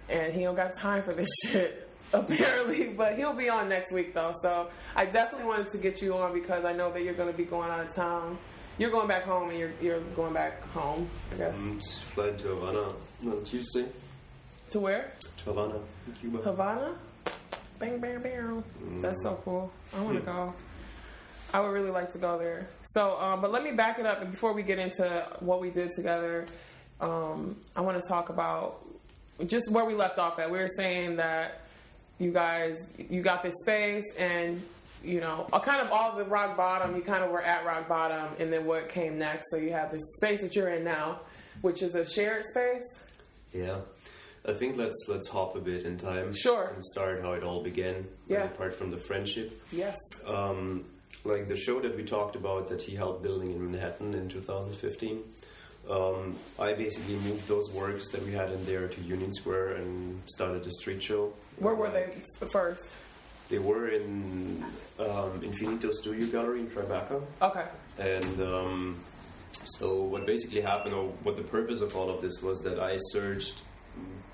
and 0.07 0.31
he 0.31 0.43
don't 0.43 0.55
got 0.55 0.73
time 0.77 1.03
for 1.03 1.11
this 1.13 1.27
shit 1.45 1.88
apparently. 2.13 2.93
But 2.99 3.17
he'll 3.17 3.33
be 3.33 3.49
on 3.49 3.69
next 3.69 3.93
week 3.93 4.13
though. 4.13 4.33
So 4.41 4.69
I 4.95 5.05
definitely 5.05 5.47
wanted 5.47 5.67
to 5.71 5.77
get 5.77 6.01
you 6.01 6.15
on 6.15 6.33
because 6.33 6.65
I 6.65 6.73
know 6.73 6.91
that 6.91 7.03
you're 7.03 7.13
going 7.13 7.31
to 7.31 7.37
be 7.37 7.45
going 7.45 7.69
out 7.69 7.79
of 7.79 7.93
town. 7.95 8.37
You're 8.77 8.91
going 8.91 9.07
back 9.07 9.23
home, 9.23 9.49
and 9.49 9.59
you're 9.59 9.71
you're 9.81 9.99
going 10.15 10.33
back 10.33 10.63
home. 10.71 11.09
I 11.33 11.35
guess 11.35 11.55
and 11.57 11.83
flying 12.13 12.37
to 12.37 12.47
Havana 12.49 12.93
on 13.25 13.43
Tuesday. 13.43 13.85
to 14.71 14.79
where? 14.79 15.11
To 15.37 15.43
Havana, 15.45 15.79
Cuba. 16.19 16.37
Havana. 16.39 16.95
Bang, 17.79 17.99
bang, 17.99 18.19
bang. 18.21 18.63
That's 19.01 19.21
so 19.23 19.39
cool. 19.45 19.71
I 19.95 20.01
want 20.01 20.17
to 20.19 20.21
go. 20.25 20.53
I 21.53 21.59
would 21.61 21.69
really 21.69 21.89
like 21.91 22.11
to 22.11 22.17
go 22.17 22.37
there. 22.37 22.67
So, 22.83 23.17
um, 23.19 23.41
but 23.41 23.51
let 23.51 23.63
me 23.63 23.71
back 23.71 23.97
it 23.99 24.05
up 24.05 24.21
and 24.21 24.31
before 24.31 24.53
we 24.53 24.61
get 24.63 24.77
into 24.79 25.25
what 25.39 25.59
we 25.61 25.69
did 25.71 25.91
together. 25.95 26.45
Um, 27.01 27.55
I 27.75 27.81
want 27.81 28.01
to 28.01 28.07
talk 28.07 28.29
about 28.29 28.85
just 29.45 29.71
where 29.71 29.85
we 29.85 29.93
left 29.95 30.19
off 30.19 30.37
at. 30.39 30.51
We 30.51 30.59
were 30.59 30.67
saying 30.75 31.15
that 31.15 31.61
you 32.19 32.31
guys, 32.31 32.89
you 32.97 33.21
got 33.21 33.43
this 33.43 33.55
space, 33.61 34.05
and 34.17 34.61
you 35.03 35.21
know, 35.21 35.47
kind 35.63 35.81
of 35.81 35.91
all 35.91 36.17
the 36.17 36.25
rock 36.25 36.57
bottom. 36.57 36.95
You 36.95 37.01
kind 37.01 37.23
of 37.23 37.31
were 37.31 37.41
at 37.41 37.65
rock 37.65 37.87
bottom, 37.87 38.27
and 38.39 38.51
then 38.51 38.65
what 38.65 38.89
came 38.89 39.17
next. 39.17 39.45
So 39.51 39.57
you 39.57 39.71
have 39.71 39.91
this 39.91 40.01
space 40.17 40.41
that 40.41 40.55
you're 40.55 40.69
in 40.69 40.83
now, 40.83 41.21
which 41.61 41.81
is 41.81 41.95
a 41.95 42.05
shared 42.05 42.43
space. 42.45 42.99
Yeah. 43.53 43.77
I 44.45 44.53
think 44.53 44.77
let's 44.77 45.05
let's 45.07 45.27
hop 45.27 45.55
a 45.55 45.59
bit 45.59 45.85
in 45.85 45.97
time. 45.97 46.33
Sure. 46.33 46.71
And 46.73 46.83
start 46.83 47.21
how 47.21 47.33
it 47.33 47.43
all 47.43 47.61
began. 47.61 48.07
Yeah. 48.27 48.45
Apart 48.45 48.73
from 48.75 48.89
the 48.91 48.97
friendship. 48.97 49.61
Yes. 49.71 49.97
Um, 50.25 50.85
like 51.23 51.47
the 51.47 51.55
show 51.57 51.79
that 51.81 51.95
we 51.95 52.03
talked 52.03 52.35
about 52.35 52.67
that 52.69 52.81
he 52.81 52.95
helped 52.95 53.21
building 53.21 53.51
in 53.51 53.71
Manhattan 53.71 54.13
in 54.13 54.29
2015. 54.29 55.23
Um, 55.89 56.35
I 56.57 56.73
basically 56.73 57.15
moved 57.15 57.47
those 57.47 57.69
works 57.71 58.09
that 58.09 58.23
we 58.23 58.31
had 58.31 58.51
in 58.51 58.63
there 58.65 58.87
to 58.87 59.01
Union 59.01 59.33
Square 59.33 59.73
and 59.77 60.21
started 60.27 60.65
a 60.65 60.71
street 60.71 61.01
show. 61.01 61.33
Where 61.59 61.75
were 61.75 61.89
they 61.89 62.09
first? 62.51 62.97
They 63.49 63.59
were 63.59 63.87
in 63.87 64.63
um, 64.99 65.41
Infinito 65.41 65.91
Studio 65.91 66.27
Gallery 66.27 66.61
in 66.61 66.67
Tribeca. 66.67 67.21
Okay. 67.41 67.65
And 67.97 68.41
um, 68.41 69.03
so, 69.65 70.03
what 70.03 70.25
basically 70.25 70.61
happened, 70.61 70.93
or 70.93 71.07
what 71.23 71.35
the 71.35 71.43
purpose 71.43 71.81
of 71.81 71.95
all 71.95 72.09
of 72.09 72.21
this 72.21 72.41
was, 72.41 72.59
that 72.59 72.79
I 72.79 72.97
searched, 73.11 73.63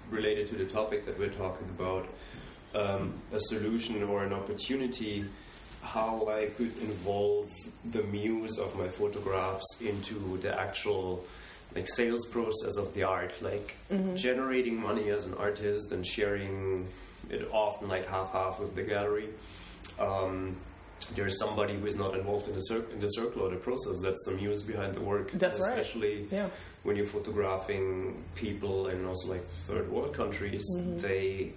related 0.10 0.48
to 0.50 0.56
the 0.56 0.66
topic 0.66 1.06
that 1.06 1.18
we're 1.18 1.30
talking 1.30 1.68
about, 1.70 2.08
um, 2.76 3.14
a 3.32 3.40
solution 3.40 4.04
or 4.04 4.24
an 4.24 4.34
opportunity 4.34 5.26
how 5.82 6.28
I 6.28 6.48
could 6.48 6.76
involve 6.80 7.50
the 7.92 8.04
muse 8.04 8.58
of 8.58 8.76
my 8.76 8.88
photographs 8.88 9.66
into 9.82 10.38
the 10.42 10.60
actual 10.60 11.26
like 11.76 11.88
sales 11.88 12.26
process 12.28 12.78
of 12.78 12.94
the 12.94 13.04
art, 13.04 13.34
like 13.42 13.76
generating 14.16 14.82
money 14.82 15.10
as 15.10 15.28
an 15.28 15.34
artist 15.36 15.92
and 15.92 16.06
sharing 16.06 16.88
it 17.30 17.48
often 17.52 17.88
like 17.88 18.06
half 18.06 18.32
half 18.32 18.60
with 18.60 18.76
the 18.76 18.84
gallery. 18.84 19.30
um, 20.00 20.56
there's 21.14 21.38
somebody 21.38 21.76
who 21.76 21.86
is 21.86 21.96
not 21.98 22.16
involved 22.18 22.48
in 22.48 22.56
the, 22.56 22.62
cir- 22.62 22.86
in 22.92 23.00
the 23.00 23.08
circle 23.10 23.44
or 23.44 23.50
the 23.50 23.58
process. 23.58 24.00
That's 24.02 24.24
the 24.26 24.32
muse 24.32 24.64
behind 24.64 24.96
the 24.96 25.02
work. 25.02 25.32
That's 25.34 25.60
right. 25.60 25.70
Especially 25.78 26.26
Yeah. 26.32 26.48
when 26.84 26.96
you're 26.96 27.06
photographing 27.06 28.24
people 28.34 28.88
and 28.88 29.06
also 29.06 29.28
like 29.30 29.46
third 29.48 29.92
world 29.92 30.14
countries, 30.16 30.64
Mm-hmm. 30.76 30.98
they, 31.00 31.54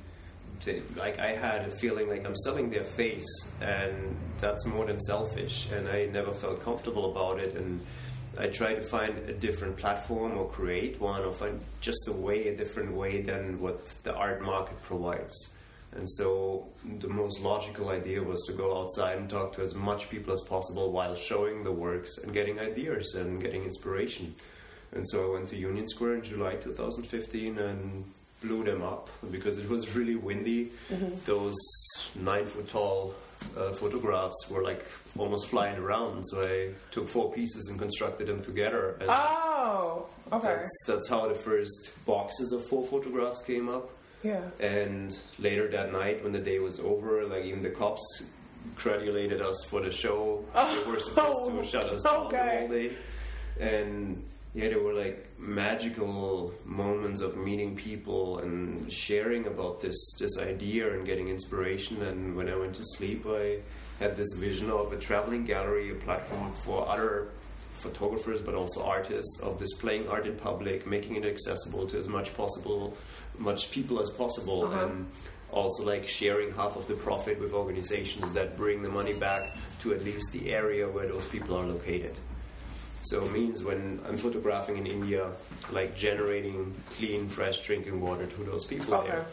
they 0.64 0.83
like 0.96 1.18
I 1.18 1.33
had 1.35 1.62
a 1.66 1.70
feeling 1.70 2.09
like 2.11 2.26
I'm 2.26 2.35
selling 2.35 2.68
their 2.68 2.85
face, 2.85 3.26
and 3.62 4.16
that's 4.38 4.66
more 4.66 4.85
than 4.87 4.98
selfish. 5.00 5.70
And 5.70 5.88
I 5.88 6.07
never 6.07 6.33
felt 6.35 6.61
comfortable 6.61 7.11
about 7.12 7.38
it. 7.38 7.54
And 7.57 7.81
I 8.38 8.48
try 8.48 8.74
to 8.74 8.83
find 8.83 9.16
a 9.28 9.33
different 9.33 9.76
platform 9.78 10.37
or 10.37 10.48
create 10.50 11.00
one 11.00 11.22
or 11.24 11.33
find 11.33 11.59
just 11.81 12.07
a 12.09 12.12
way, 12.12 12.48
a 12.48 12.57
different 12.57 12.92
way 12.92 13.22
than 13.22 13.61
what 13.61 13.87
the 14.02 14.14
art 14.14 14.42
market 14.42 14.83
provides. 14.83 15.54
And 15.96 16.09
so 16.11 16.68
the 17.01 17.09
most 17.09 17.40
logical 17.40 17.88
idea 17.88 18.22
was 18.22 18.42
to 18.46 18.53
go 18.53 18.79
outside 18.81 19.16
and 19.18 19.29
talk 19.29 19.53
to 19.55 19.62
as 19.62 19.74
much 19.74 20.11
people 20.11 20.33
as 20.33 20.42
possible 20.48 20.92
while 20.92 21.14
showing 21.14 21.64
the 21.64 21.72
works 21.72 22.18
and 22.18 22.33
getting 22.33 22.61
ideas 22.61 23.14
and 23.14 23.40
getting 23.40 23.64
inspiration. 23.64 24.35
And 24.92 25.09
so 25.09 25.31
I 25.31 25.35
went 25.35 25.48
to 25.48 25.57
Union 25.57 25.87
Square 25.87 26.14
in 26.16 26.22
July 26.22 26.55
2015 26.57 27.59
and 27.59 28.05
blew 28.42 28.62
them 28.64 28.83
up 28.83 29.09
because 29.33 29.59
it 29.59 29.68
was 29.68 29.94
really 29.96 30.14
windy. 30.16 30.70
Those 31.24 31.57
nine 32.14 32.46
foot 32.46 32.68
tall 32.68 33.14
uh, 33.57 33.72
photographs 33.72 34.48
were 34.51 34.62
like 34.62 34.87
almost 35.16 35.46
flying 35.48 35.79
around. 35.79 36.24
So 36.27 36.42
I 36.42 36.70
took 36.90 37.09
four 37.09 37.33
pieces 37.33 37.68
and 37.70 37.79
constructed 37.79 38.29
them 38.29 38.42
together. 38.42 38.96
And 39.01 39.09
Oh, 39.11 40.07
okay. 40.33 40.48
that's, 40.57 40.79
that's 40.87 41.09
how 41.09 41.29
the 41.29 41.35
first 41.35 41.92
boxes 42.05 42.53
of 42.53 42.66
four 42.68 42.85
photographs 42.85 43.42
came 43.42 43.68
up. 43.68 43.90
Yeah. 44.22 44.40
And 44.61 45.16
later 45.38 45.68
that 45.68 45.92
night, 45.92 46.22
when 46.22 46.33
the 46.33 46.40
day 46.40 46.59
was 46.59 46.81
over, 46.81 47.24
like 47.24 47.44
even 47.44 47.62
the 47.62 47.70
cops 47.70 48.24
congratulated 48.74 49.40
us 49.40 49.64
for 49.68 49.81
the 49.81 49.90
show. 49.90 50.44
Oh. 50.54 50.83
they 50.85 50.90
were 50.90 51.00
supposed 51.00 51.50
to 51.50 51.64
shut 51.64 51.85
us 51.85 52.02
down 52.02 52.14
whole 52.14 52.28
day. 52.28 52.92
And 53.61 54.22
yeah, 54.54 54.68
there 54.68 54.81
were 54.81 54.94
like 54.94 55.28
magical 55.38 56.52
moments 56.64 57.20
of 57.20 57.37
meeting 57.37 57.76
people 57.76 58.38
and 58.38 58.90
sharing 58.92 59.46
about 59.46 59.81
this 59.81 60.16
this 60.18 60.38
idea 60.38 60.92
and 60.92 61.07
getting 61.07 61.28
inspiration. 61.28 62.02
And 62.02 62.37
when 62.37 62.48
I 62.48 62.57
went 62.57 62.74
to 62.76 62.85
sleep, 62.85 63.24
I 63.26 63.59
had 64.00 64.16
this 64.16 64.33
vision 64.37 64.70
of 64.70 64.92
a 64.92 64.98
traveling 64.98 65.44
gallery, 65.44 65.90
a 65.90 65.94
platform 65.94 66.52
for 66.64 66.88
other 66.88 67.28
photographers 67.78 68.42
but 68.42 68.54
also 68.54 68.85
artists 68.85 69.40
of 69.40 69.59
displaying 69.59 70.09
art 70.09 70.26
in 70.26 70.37
public, 70.37 70.87
making 70.87 71.16
it 71.16 71.24
accessible 71.24 71.87
to 71.87 71.96
as 71.96 72.09
much 72.09 72.37
possible, 72.37 72.96
much 73.38 73.70
people 73.70 74.01
as 74.01 74.11
possible, 74.11 74.64
Uh-huh. 74.64 74.85
and 74.87 75.07
also 75.51 75.83
like 75.85 76.07
sharing 76.07 76.53
half 76.53 76.77
of 76.77 76.87
the 76.87 76.94
profit 76.94 77.40
with 77.40 77.53
organizations 77.53 78.31
that 78.33 78.57
bring 78.57 78.83
the 78.83 78.88
money 78.88 79.14
back 79.14 79.57
to 79.81 79.94
at 79.94 80.05
least 80.05 80.31
the 80.33 80.53
area 80.53 80.87
where 80.88 81.07
those 81.09 81.27
people 81.27 81.57
are 81.57 81.64
located. 81.66 82.14
So 83.05 83.24
it 83.24 83.33
means 83.33 83.64
when 83.64 84.01
I'm 84.07 84.18
photographing 84.18 84.77
in 84.77 84.87
India, 84.87 85.31
like 85.72 85.96
generating 85.96 86.74
clean, 86.96 87.29
fresh 87.29 87.61
drinking 87.64 88.01
water 88.01 88.27
to 88.27 88.44
those 88.44 88.64
people 88.66 88.94
Okay. 88.94 89.09
there. 89.11 89.27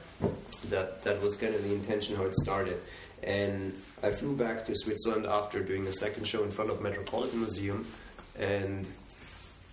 That 0.69 1.03
that 1.03 1.21
was 1.21 1.35
kind 1.35 1.53
of 1.53 1.63
the 1.63 1.73
intention 1.73 2.15
how 2.15 2.23
it 2.25 2.35
started. 2.35 2.79
And 3.23 3.73
I 4.03 4.11
flew 4.11 4.35
back 4.35 4.65
to 4.67 4.73
Switzerland 4.75 5.25
after 5.25 5.61
doing 5.63 5.87
a 5.87 5.91
second 5.91 6.25
show 6.27 6.43
in 6.43 6.51
front 6.51 6.69
of 6.71 6.79
Metropolitan 6.81 7.39
Museum, 7.41 7.85
and 8.37 8.85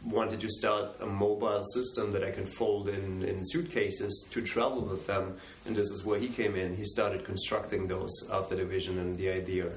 wanted 0.05 0.41
to 0.41 0.49
start 0.51 0.97
a 1.01 1.07
mobile 1.07 1.63
system 1.75 2.13
that 2.13 2.25
I 2.25 2.31
can 2.31 2.45
fold 2.47 2.89
in, 2.89 3.23
in 3.23 3.41
suitcases 3.45 4.27
to 4.33 4.43
travel 4.43 4.81
with 4.83 5.07
them. 5.07 5.37
And 5.67 5.77
this 5.77 5.91
is 5.91 6.05
where 6.05 6.19
he 6.19 6.29
came 6.29 6.57
in. 6.57 6.77
He 6.77 6.85
started 6.85 7.25
constructing 7.25 7.87
those 7.87 8.11
after 8.31 8.57
the 8.57 8.65
vision 8.65 8.99
and 8.99 9.15
the 9.17 9.31
idea. 9.31 9.71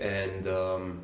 And 0.00 0.46
um, 0.46 1.00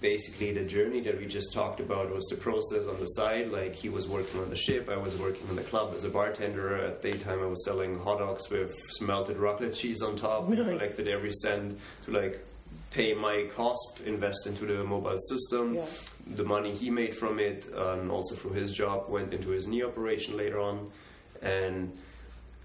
basically, 0.00 0.52
the 0.52 0.64
journey 0.64 1.00
that 1.02 1.18
we 1.18 1.26
just 1.26 1.52
talked 1.52 1.80
about 1.80 2.12
was 2.12 2.24
the 2.26 2.36
process 2.36 2.86
on 2.86 2.98
the 2.98 3.06
side. 3.06 3.50
Like 3.50 3.74
he 3.74 3.88
was 3.90 4.08
working 4.08 4.40
on 4.40 4.48
the 4.48 4.56
ship, 4.56 4.88
I 4.88 4.96
was 4.96 5.14
working 5.16 5.46
on 5.50 5.56
the 5.56 5.62
club 5.62 5.92
as 5.94 6.04
a 6.04 6.08
bartender. 6.08 6.76
At 6.76 7.02
daytime, 7.02 7.40
I 7.42 7.46
was 7.46 7.62
selling 7.64 7.98
hot 7.98 8.18
dogs 8.20 8.48
with 8.50 8.72
melted 9.02 9.36
raclette 9.36 9.74
cheese 9.78 10.00
on 10.02 10.16
top. 10.16 10.46
We 10.46 10.56
Nice. 10.56 10.66
collected 10.66 11.08
every 11.08 11.32
cent 11.32 11.78
to 12.06 12.10
like 12.10 12.44
pay 12.90 13.14
my 13.14 13.44
cost, 13.54 14.00
invest 14.04 14.46
into 14.46 14.66
the 14.66 14.82
mobile 14.84 15.18
system 15.28 15.74
Yeah. 15.74 15.84
the 16.34 16.44
money 16.44 16.72
he 16.72 16.90
made 16.90 17.16
from 17.16 17.38
it, 17.38 17.64
and 17.74 18.10
also 18.10 18.34
through 18.34 18.52
his 18.52 18.72
job, 18.72 19.08
went 19.08 19.32
into 19.32 19.50
his 19.50 19.66
knee 19.66 19.82
operation 19.82 20.36
later 20.36 20.58
on. 20.60 20.90
And 21.42 21.96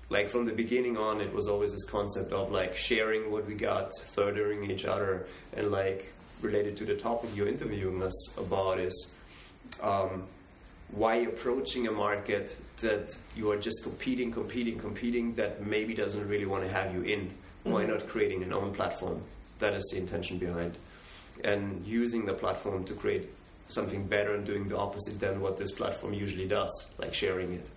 like 0.10 0.30
from 0.30 0.46
the 0.46 0.52
beginning 0.52 0.98
on, 0.98 1.22
it 1.22 1.32
was 1.34 1.48
always 1.48 1.72
this 1.72 1.86
concept 1.86 2.32
of 2.32 2.52
like 2.52 2.76
sharing 2.76 3.32
what 3.32 3.46
we 3.48 3.56
got, 3.56 3.92
furthering 4.14 4.70
each 4.70 4.86
other, 4.86 5.28
and 5.56 5.72
like 5.72 6.12
related 6.42 6.76
to 6.78 6.86
the 6.86 6.96
topic 6.96 7.30
you're 7.36 7.48
interviewing 7.48 8.02
us 8.04 8.38
about 8.38 8.80
is 8.80 9.16
um, 9.82 10.24
why 10.92 11.16
approaching 11.18 11.88
a 11.88 11.92
market 11.92 12.56
that 12.82 13.16
you 13.36 13.50
are 13.52 13.58
just 13.58 13.82
competing, 13.84 14.32
competing, 14.32 14.78
competing 14.78 15.34
that 15.36 15.66
maybe 15.66 15.94
doesn't 15.94 16.28
really 16.28 16.46
want 16.46 16.64
to 16.64 16.70
have 16.70 16.94
you 16.94 17.02
in. 17.04 17.32
Why 17.64 17.86
not 17.86 18.08
creating 18.08 18.44
an 18.44 18.54
own 18.54 18.74
platform? 18.74 19.22
That 19.60 19.74
is 19.74 19.88
the 19.92 19.98
intention 19.98 20.38
behind 20.38 20.76
and 21.44 21.86
using 21.86 22.26
the 22.26 22.34
platform 22.34 22.84
to 22.86 22.94
create 22.94 23.30
something 23.68 24.06
better 24.06 24.36
and 24.36 24.46
doing 24.46 24.68
the 24.68 24.78
opposite 24.78 25.20
than 25.20 25.42
what 25.42 25.58
this 25.58 25.72
platform 25.72 26.14
usually 26.14 26.48
does, 26.48 26.88
like 26.98 27.14
sharing 27.14 27.54
it. 27.54 27.68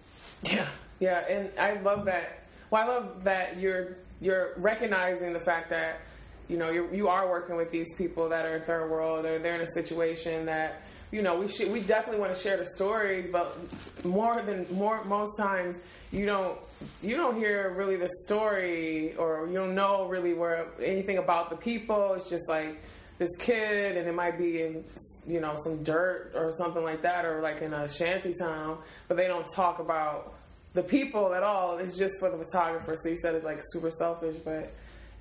Yeah, 0.42 0.68
yeah, 1.00 1.26
and 1.28 1.50
I 1.58 1.80
love 1.80 2.04
that. 2.04 2.44
Well, 2.70 2.82
I 2.82 2.86
love 2.86 3.24
that 3.24 3.58
you're 3.58 3.96
you're 4.20 4.52
recognizing 4.56 5.32
the 5.32 5.40
fact 5.40 5.70
that 5.70 6.00
you 6.48 6.56
know 6.56 6.70
you 6.70 6.88
you 6.92 7.08
are 7.08 7.28
working 7.28 7.56
with 7.56 7.70
these 7.70 7.94
people 7.96 8.28
that 8.28 8.44
are 8.44 8.60
third 8.60 8.90
world 8.90 9.24
or 9.24 9.38
they're 9.38 9.54
in 9.54 9.62
a 9.62 9.72
situation 9.72 10.46
that 10.46 10.82
you 11.10 11.22
know 11.22 11.38
we 11.38 11.48
should 11.48 11.70
we 11.72 11.80
definitely 11.80 12.20
want 12.20 12.34
to 12.34 12.40
share 12.40 12.56
the 12.56 12.66
stories, 12.66 13.28
but 13.30 13.56
more 14.04 14.42
than 14.42 14.66
more 14.70 15.04
most 15.04 15.36
times 15.38 15.80
you 16.10 16.26
don't 16.26 16.58
you 17.02 17.16
don't 17.16 17.36
hear 17.36 17.74
really 17.74 17.96
the 17.96 18.08
story 18.24 19.14
or 19.16 19.46
you 19.46 19.54
don't 19.54 19.74
know 19.74 20.06
really 20.06 20.34
where 20.34 20.66
anything 20.82 21.18
about 21.18 21.50
the 21.50 21.56
people. 21.56 22.14
It's 22.14 22.28
just 22.28 22.48
like 22.48 22.82
this 23.18 23.34
kid 23.38 23.96
and 23.96 24.06
it 24.06 24.14
might 24.14 24.38
be 24.38 24.62
in 24.62 24.84
you 25.26 25.40
know 25.40 25.56
some 25.62 25.82
dirt 25.82 26.32
or 26.34 26.52
something 26.52 26.84
like 26.84 27.02
that 27.02 27.24
or 27.24 27.40
like 27.40 27.62
in 27.62 27.72
a 27.72 27.88
shanty 27.88 28.34
town 28.34 28.78
but 29.08 29.16
they 29.16 29.26
don't 29.26 29.46
talk 29.54 29.78
about 29.78 30.34
the 30.74 30.82
people 30.82 31.34
at 31.34 31.42
all. 31.42 31.78
It's 31.78 31.98
just 31.98 32.14
for 32.20 32.30
the 32.30 32.36
photographer. 32.36 32.96
So 33.02 33.08
you 33.08 33.16
said 33.16 33.34
it's 33.34 33.44
like 33.44 33.60
super 33.72 33.90
selfish 33.90 34.36
but 34.44 34.72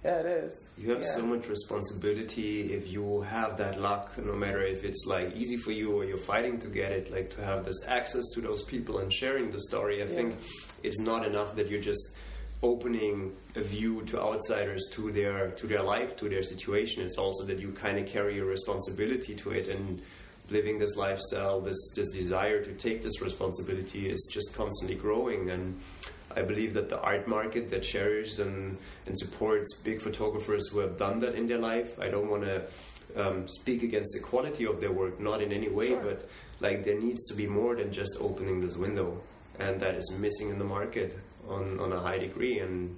yeah 0.04 0.20
it 0.20 0.26
is 0.26 0.67
You 0.80 0.92
have 0.92 1.02
Yeah. 1.02 1.16
so 1.16 1.26
much 1.26 1.48
responsibility 1.50 2.74
if 2.74 2.92
you 2.92 3.22
have 3.22 3.58
that 3.58 3.82
luck, 3.82 4.16
no 4.24 4.34
matter 4.34 4.62
if 4.62 4.84
it's 4.84 5.06
like 5.08 5.36
easy 5.36 5.58
for 5.58 5.72
you 5.72 5.92
or 5.92 6.06
you're 6.06 6.18
fighting 6.18 6.60
to 6.60 6.68
get 6.68 6.92
it, 6.92 7.12
like 7.12 7.30
to 7.32 7.44
have 7.44 7.66
this 7.66 7.82
access 7.88 8.26
to 8.36 8.42
those 8.42 8.64
people 8.64 9.00
and 9.00 9.12
sharing 9.12 9.50
the 9.50 9.60
story. 9.60 10.04
I 10.04 10.08
think 10.08 10.36
it's 10.84 11.00
not 11.00 11.26
enough 11.26 11.56
that 11.56 11.68
you're 11.70 11.82
just 11.82 12.16
opening 12.62 13.36
a 13.56 13.62
view 13.62 14.02
to 14.04 14.20
outsiders 14.22 14.84
to 14.94 15.12
their 15.12 15.52
to 15.52 15.68
their 15.68 15.84
life, 15.84 16.16
to 16.18 16.30
their 16.30 16.44
situation. 16.44 17.04
It's 17.04 17.18
also 17.18 17.44
that 17.46 17.60
you 17.60 17.72
kind 17.72 17.98
of 17.98 18.06
carry 18.06 18.38
a 18.40 18.46
responsibility 18.46 19.36
to 19.36 19.52
it 19.52 19.68
and 19.68 20.02
living 20.50 20.78
this 20.80 20.96
lifestyle, 20.96 21.60
this 21.60 21.80
this 21.96 22.10
desire 22.12 22.64
to 22.64 22.74
take 22.74 23.02
this 23.02 23.20
responsibility 23.22 24.10
is 24.10 24.30
just 24.32 24.56
constantly 24.56 24.96
growing 24.96 25.50
and 25.50 25.80
I 26.38 26.44
believe 26.44 26.76
that 26.76 26.88
the 26.88 27.00
art 27.00 27.28
market 27.28 27.68
that 27.72 27.82
cherishes 27.82 28.40
and, 28.40 28.78
and 29.08 29.18
supports 29.18 29.70
big 29.84 30.00
photographers 30.02 30.68
who 30.70 30.80
have 30.80 30.96
done 30.98 31.20
that 31.22 31.34
in 31.34 31.48
their 31.48 31.58
life. 31.58 32.00
I 32.00 32.10
don't 32.10 32.30
want 32.30 32.44
to 32.44 32.62
um, 33.16 33.48
speak 33.48 33.82
against 33.82 34.12
the 34.14 34.20
quality 34.20 34.66
of 34.68 34.80
their 34.80 34.92
work, 34.92 35.20
not 35.20 35.42
in 35.42 35.52
any 35.52 35.70
way, 35.70 35.88
Sure. 35.88 36.04
but 36.04 36.30
like 36.60 36.86
there 36.86 37.00
needs 37.00 37.26
to 37.30 37.34
be 37.34 37.48
more 37.48 37.76
than 37.76 37.92
just 37.92 38.18
opening 38.20 38.62
this 38.62 38.78
window, 38.78 39.20
and 39.58 39.80
that 39.80 39.96
is 39.96 40.12
missing 40.20 40.50
in 40.50 40.60
the 40.60 40.70
market 40.78 41.18
on, 41.50 41.80
on 41.80 41.92
a 41.92 42.00
high 42.00 42.20
degree, 42.20 42.60
and 42.60 42.96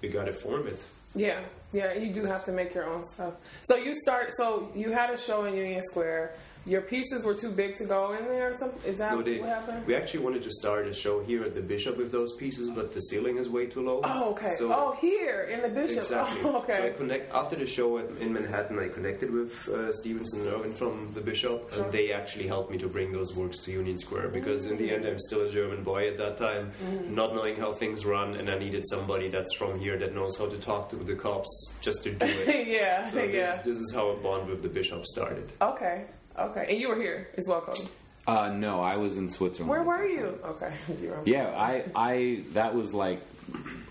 we 0.00 0.08
got 0.08 0.24
to 0.24 0.32
form 0.32 0.66
it. 0.66 0.80
Yeah 1.14 1.40
yeah 1.72 1.92
you 1.94 2.12
do 2.12 2.24
have 2.24 2.44
to 2.44 2.52
make 2.52 2.74
your 2.74 2.84
own 2.92 3.04
stuff 3.04 3.34
so 3.62 3.76
you 3.76 3.94
start 3.94 4.30
so 4.36 4.70
you 4.74 4.90
had 4.92 5.10
a 5.10 5.16
show 5.16 5.44
in 5.44 5.54
union 5.56 5.82
square 5.82 6.34
your 6.66 6.82
pieces 6.82 7.24
were 7.24 7.34
too 7.34 7.50
big 7.50 7.74
to 7.74 7.86
go 7.86 8.12
in 8.12 8.26
there 8.28 8.50
or 8.50 8.54
something 8.54 8.82
is 8.92 8.98
that 8.98 9.14
No, 9.14 9.22
they- 9.22 9.38
what 9.38 9.48
happened 9.48 9.86
we 9.86 9.94
actually 9.94 10.20
wanted 10.20 10.42
to 10.42 10.50
start 10.50 10.86
a 10.86 10.92
show 10.92 11.20
here 11.24 11.42
at 11.42 11.54
the 11.54 11.62
Bishop 11.62 11.96
with 11.96 12.12
those 12.12 12.34
pieces, 12.34 12.68
but 12.68 12.92
the 12.92 13.00
ceiling 13.00 13.38
is 13.38 13.48
way 13.48 13.64
too 13.64 13.80
low. 13.80 14.02
oh 14.04 14.32
okay 14.32 14.48
So- 14.58 14.70
oh 14.70 14.92
here 15.00 15.48
in 15.50 15.62
the 15.62 15.70
bishop 15.70 15.98
Exactly. 16.04 16.40
oh, 16.44 16.62
So 16.68 16.84
I 16.86 16.90
connect 16.90 17.32
after 17.32 17.56
the 17.56 17.64
show 17.66 17.96
in 17.96 18.30
Manhattan. 18.34 18.78
I 18.78 18.88
connected 18.88 19.30
with 19.32 19.52
uh, 19.70 19.90
Stevenson 20.00 20.40
and 20.42 20.48
Irvin 20.54 20.74
from 20.74 21.10
the 21.14 21.22
Bishop, 21.22 21.72
Sure. 21.72 21.84
and 21.84 21.92
they 21.92 22.12
actually 22.12 22.46
helped 22.46 22.70
me 22.70 22.76
to 22.76 22.88
bring 22.88 23.10
those 23.10 23.34
works 23.34 23.58
to 23.60 23.72
Union 23.72 23.96
Square 23.96 24.28
because 24.28 24.66
in 24.66 24.76
the 24.76 24.92
end, 24.94 25.06
I'm 25.06 25.18
still 25.18 25.40
a 25.46 25.50
German 25.50 25.82
boy 25.82 26.08
at 26.08 26.18
that 26.18 26.36
time, 26.36 26.72
Mm-hmm. 26.84 27.14
not 27.14 27.34
knowing 27.34 27.56
how 27.56 27.72
things 27.72 28.04
run, 28.04 28.34
and 28.34 28.50
I 28.50 28.58
needed 28.58 28.86
somebody 28.86 29.28
that's 29.30 29.54
from 29.56 29.78
here 29.78 29.96
that 29.98 30.14
knows 30.14 30.36
how 30.36 30.46
to 30.54 30.58
talk 30.58 30.90
to 30.90 30.96
the 31.06 31.14
cops 31.14 31.50
just 31.80 32.02
to 32.04 32.10
do 32.12 32.26
it. 32.26 32.66
yeah 32.68 33.06
so 33.08 33.16
this, 33.26 33.34
yeah 33.34 33.62
this 33.62 33.76
is 33.76 33.92
how 33.94 34.08
a 34.10 34.16
bond 34.16 34.48
with 34.48 34.62
the 34.62 34.68
Bishop 34.68 35.04
started. 35.06 35.52
okay 35.60 36.04
okay 36.38 36.66
and 36.68 36.78
you 36.78 36.88
were 36.88 37.00
here 37.00 37.28
as 37.36 37.46
well 37.48 37.60
Cody 37.60 37.88
Uh, 38.26 38.48
no, 38.52 38.80
I 38.80 38.96
was 38.96 39.16
in 39.16 39.28
Switzerland. 39.28 39.70
Where 39.70 39.82
were 39.82 40.06
you? 40.06 40.38
time. 40.42 40.50
Okay, 40.52 40.72
you 41.02 41.08
were. 41.08 41.22
Yeah, 41.24 41.48
I, 41.56 41.84
I, 41.96 42.44
that 42.52 42.74
was 42.74 42.92
like 42.94 43.20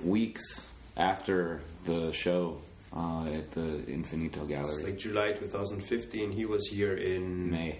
weeks 0.04 0.66
after 0.96 1.62
the 1.86 2.12
show 2.14 2.62
uh, 2.96 3.26
at 3.26 3.52
the 3.52 3.84
Infinito 3.88 4.48
Gallery. 4.48 4.60
It's 4.62 4.78
Gallery. 4.78 4.92
like 4.92 4.98
July 5.00 5.32
2015. 5.34 6.32
He 6.32 6.46
was 6.46 6.68
here 6.68 6.96
in 6.96 7.52
May. 7.52 7.80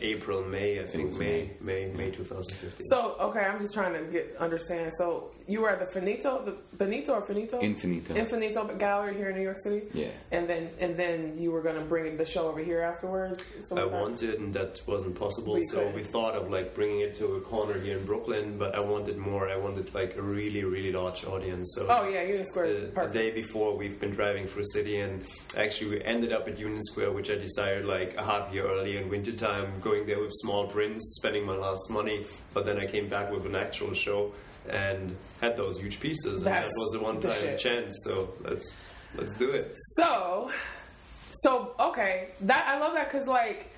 April, 0.00 0.42
May. 0.44 0.80
I 0.80 0.86
think 0.86 1.06
was 1.08 1.18
May, 1.18 1.50
May, 1.60 1.86
May 1.94 2.10
2015. 2.10 2.86
So 2.88 3.16
okay, 3.20 3.40
I'm 3.40 3.58
just 3.60 3.72
trying 3.74 3.94
to 3.94 4.02
get 4.10 4.36
understand. 4.38 4.92
So 4.98 5.30
you 5.50 5.62
were 5.62 5.70
at 5.70 5.80
the 5.80 5.86
Finito, 5.86 6.44
the 6.44 6.56
Benito 6.76 7.14
or 7.14 7.22
Finito? 7.22 7.60
Infinito. 7.60 8.14
Infinito 8.14 8.78
Gallery 8.78 9.16
here 9.16 9.30
in 9.30 9.36
New 9.36 9.42
York 9.42 9.58
City. 9.58 9.82
Yeah. 9.92 10.08
And 10.30 10.48
then 10.48 10.70
and 10.78 10.96
then 10.96 11.36
you 11.38 11.50
were 11.50 11.60
gonna 11.60 11.84
bring 11.84 12.16
the 12.16 12.24
show 12.24 12.48
over 12.48 12.60
here 12.60 12.80
afterwards. 12.80 13.42
So 13.68 13.76
I 13.76 13.84
wanted, 13.84 14.38
and 14.40 14.54
that 14.54 14.80
wasn't 14.86 15.18
possible. 15.18 15.54
We 15.54 15.64
so 15.64 15.78
couldn't. 15.78 15.94
we 15.96 16.04
thought 16.04 16.34
of 16.36 16.50
like 16.50 16.74
bringing 16.74 17.00
it 17.00 17.14
to 17.14 17.34
a 17.34 17.40
corner 17.40 17.78
here 17.80 17.98
in 17.98 18.04
Brooklyn, 18.06 18.58
but 18.58 18.76
I 18.76 18.80
wanted 18.80 19.16
more. 19.18 19.48
I 19.48 19.56
wanted 19.56 19.92
like 19.92 20.16
a 20.16 20.22
really, 20.22 20.62
really 20.62 20.92
large 20.92 21.24
audience. 21.24 21.72
So 21.74 21.86
Oh 21.90 22.08
yeah, 22.08 22.22
Union 22.22 22.44
Square. 22.44 22.92
the, 22.92 23.00
the 23.00 23.12
day 23.12 23.30
before, 23.32 23.76
we've 23.76 23.98
been 23.98 24.12
driving 24.12 24.46
through 24.46 24.64
city, 24.72 25.00
and 25.00 25.24
actually 25.56 25.90
we 25.90 26.04
ended 26.04 26.32
up 26.32 26.46
at 26.46 26.58
Union 26.58 26.82
Square, 26.82 27.10
which 27.12 27.30
I 27.30 27.34
decided 27.34 27.86
like 27.86 28.14
a 28.16 28.24
half 28.24 28.54
year 28.54 28.66
early 28.70 28.96
in 28.98 29.08
wintertime, 29.08 29.80
going 29.80 30.06
there 30.06 30.20
with 30.20 30.32
small 30.34 30.68
prints, 30.68 31.16
spending 31.16 31.44
my 31.44 31.56
last 31.56 31.90
money. 31.90 32.24
But 32.54 32.66
then 32.66 32.78
I 32.78 32.86
came 32.86 33.08
back 33.08 33.32
with 33.32 33.46
an 33.46 33.56
actual 33.56 33.94
show 33.94 34.32
and 34.68 35.16
had 35.40 35.56
those 35.56 35.78
huge 35.80 36.00
pieces, 36.00 36.42
and 36.42 36.46
That's 36.54 36.66
that 36.66 36.74
was 36.76 36.94
a 36.94 36.98
the 36.98 37.04
one-time 37.04 37.30
shit. 37.32 37.58
chance. 37.58 37.94
So 38.04 38.32
let's 38.42 38.74
let's 39.16 39.36
do 39.36 39.50
it. 39.50 39.76
So, 39.96 40.50
so 41.42 41.74
okay, 41.80 42.28
that 42.42 42.66
I 42.68 42.78
love 42.78 42.94
that 42.94 43.10
because 43.10 43.26
like, 43.26 43.70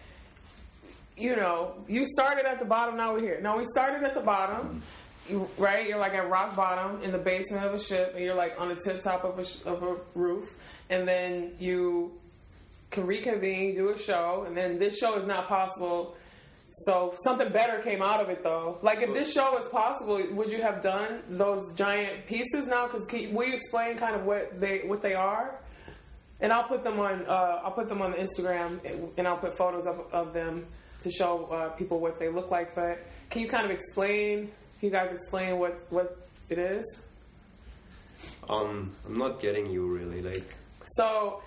you 1.16 1.36
know, 1.36 1.74
you 1.88 2.06
started 2.06 2.44
at 2.46 2.58
the 2.58 2.64
bottom. 2.64 2.96
Now 2.96 3.12
we're 3.12 3.20
here. 3.20 3.40
Now 3.40 3.58
we 3.58 3.64
started 3.72 4.02
at 4.04 4.14
the 4.14 4.20
bottom, 4.20 4.82
you, 5.28 5.48
right? 5.58 5.86
You're 5.88 5.98
like 5.98 6.14
at 6.14 6.28
rock 6.28 6.56
bottom 6.56 7.00
in 7.02 7.12
the 7.12 7.18
basement 7.18 7.64
of 7.64 7.74
a 7.74 7.78
ship, 7.78 8.12
and 8.14 8.24
you're 8.24 8.34
like 8.34 8.60
on 8.60 8.68
the 8.68 8.76
tip 8.84 9.00
top 9.00 9.24
of 9.24 9.38
a 9.38 9.44
sh- 9.44 9.58
of 9.64 9.82
a 9.82 9.96
roof, 10.14 10.56
and 10.90 11.06
then 11.06 11.52
you 11.58 12.12
can 12.90 13.06
reconvene, 13.06 13.74
do 13.74 13.88
a 13.90 13.98
show, 13.98 14.44
and 14.46 14.54
then 14.56 14.78
this 14.78 14.98
show 14.98 15.16
is 15.16 15.24
not 15.26 15.48
possible. 15.48 16.16
So 16.72 17.14
something 17.22 17.50
better 17.50 17.82
came 17.82 18.00
out 18.00 18.20
of 18.20 18.30
it, 18.30 18.42
though. 18.42 18.78
Like 18.82 19.02
if 19.02 19.12
this 19.12 19.32
show 19.32 19.52
was 19.52 19.68
possible, 19.68 20.22
would 20.32 20.50
you 20.50 20.62
have 20.62 20.82
done 20.82 21.22
those 21.28 21.72
giant 21.74 22.26
pieces 22.26 22.66
now? 22.66 22.86
Because 22.86 23.06
will 23.30 23.46
you 23.46 23.54
explain 23.54 23.96
kind 23.98 24.14
of 24.14 24.24
what 24.24 24.58
they 24.58 24.78
what 24.80 25.02
they 25.02 25.14
are? 25.14 25.60
And 26.40 26.52
I'll 26.52 26.64
put 26.64 26.82
them 26.82 26.98
on. 26.98 27.26
Uh, 27.26 27.60
I'll 27.62 27.72
put 27.72 27.88
them 27.88 28.00
on 28.00 28.12
the 28.12 28.16
Instagram, 28.16 28.80
and, 29.16 29.28
I'll 29.28 29.36
put 29.36 29.56
photos 29.56 29.86
of, 29.86 30.00
of 30.12 30.32
them 30.32 30.66
to 31.02 31.10
show 31.10 31.44
uh, 31.46 31.68
people 31.70 32.00
what 32.00 32.18
they 32.18 32.28
look 32.28 32.50
like. 32.50 32.74
But 32.74 33.06
can 33.28 33.42
you 33.42 33.48
kind 33.48 33.66
of 33.66 33.70
explain? 33.70 34.50
Can 34.80 34.88
you 34.88 34.90
guys 34.90 35.12
explain 35.12 35.58
what 35.58 35.86
what 35.90 36.26
it 36.48 36.58
is? 36.58 36.84
Um, 38.48 38.92
I'm 39.06 39.18
not 39.18 39.40
getting 39.40 39.70
you 39.70 39.86
really. 39.86 40.22
Like 40.22 40.56
So 40.96 41.42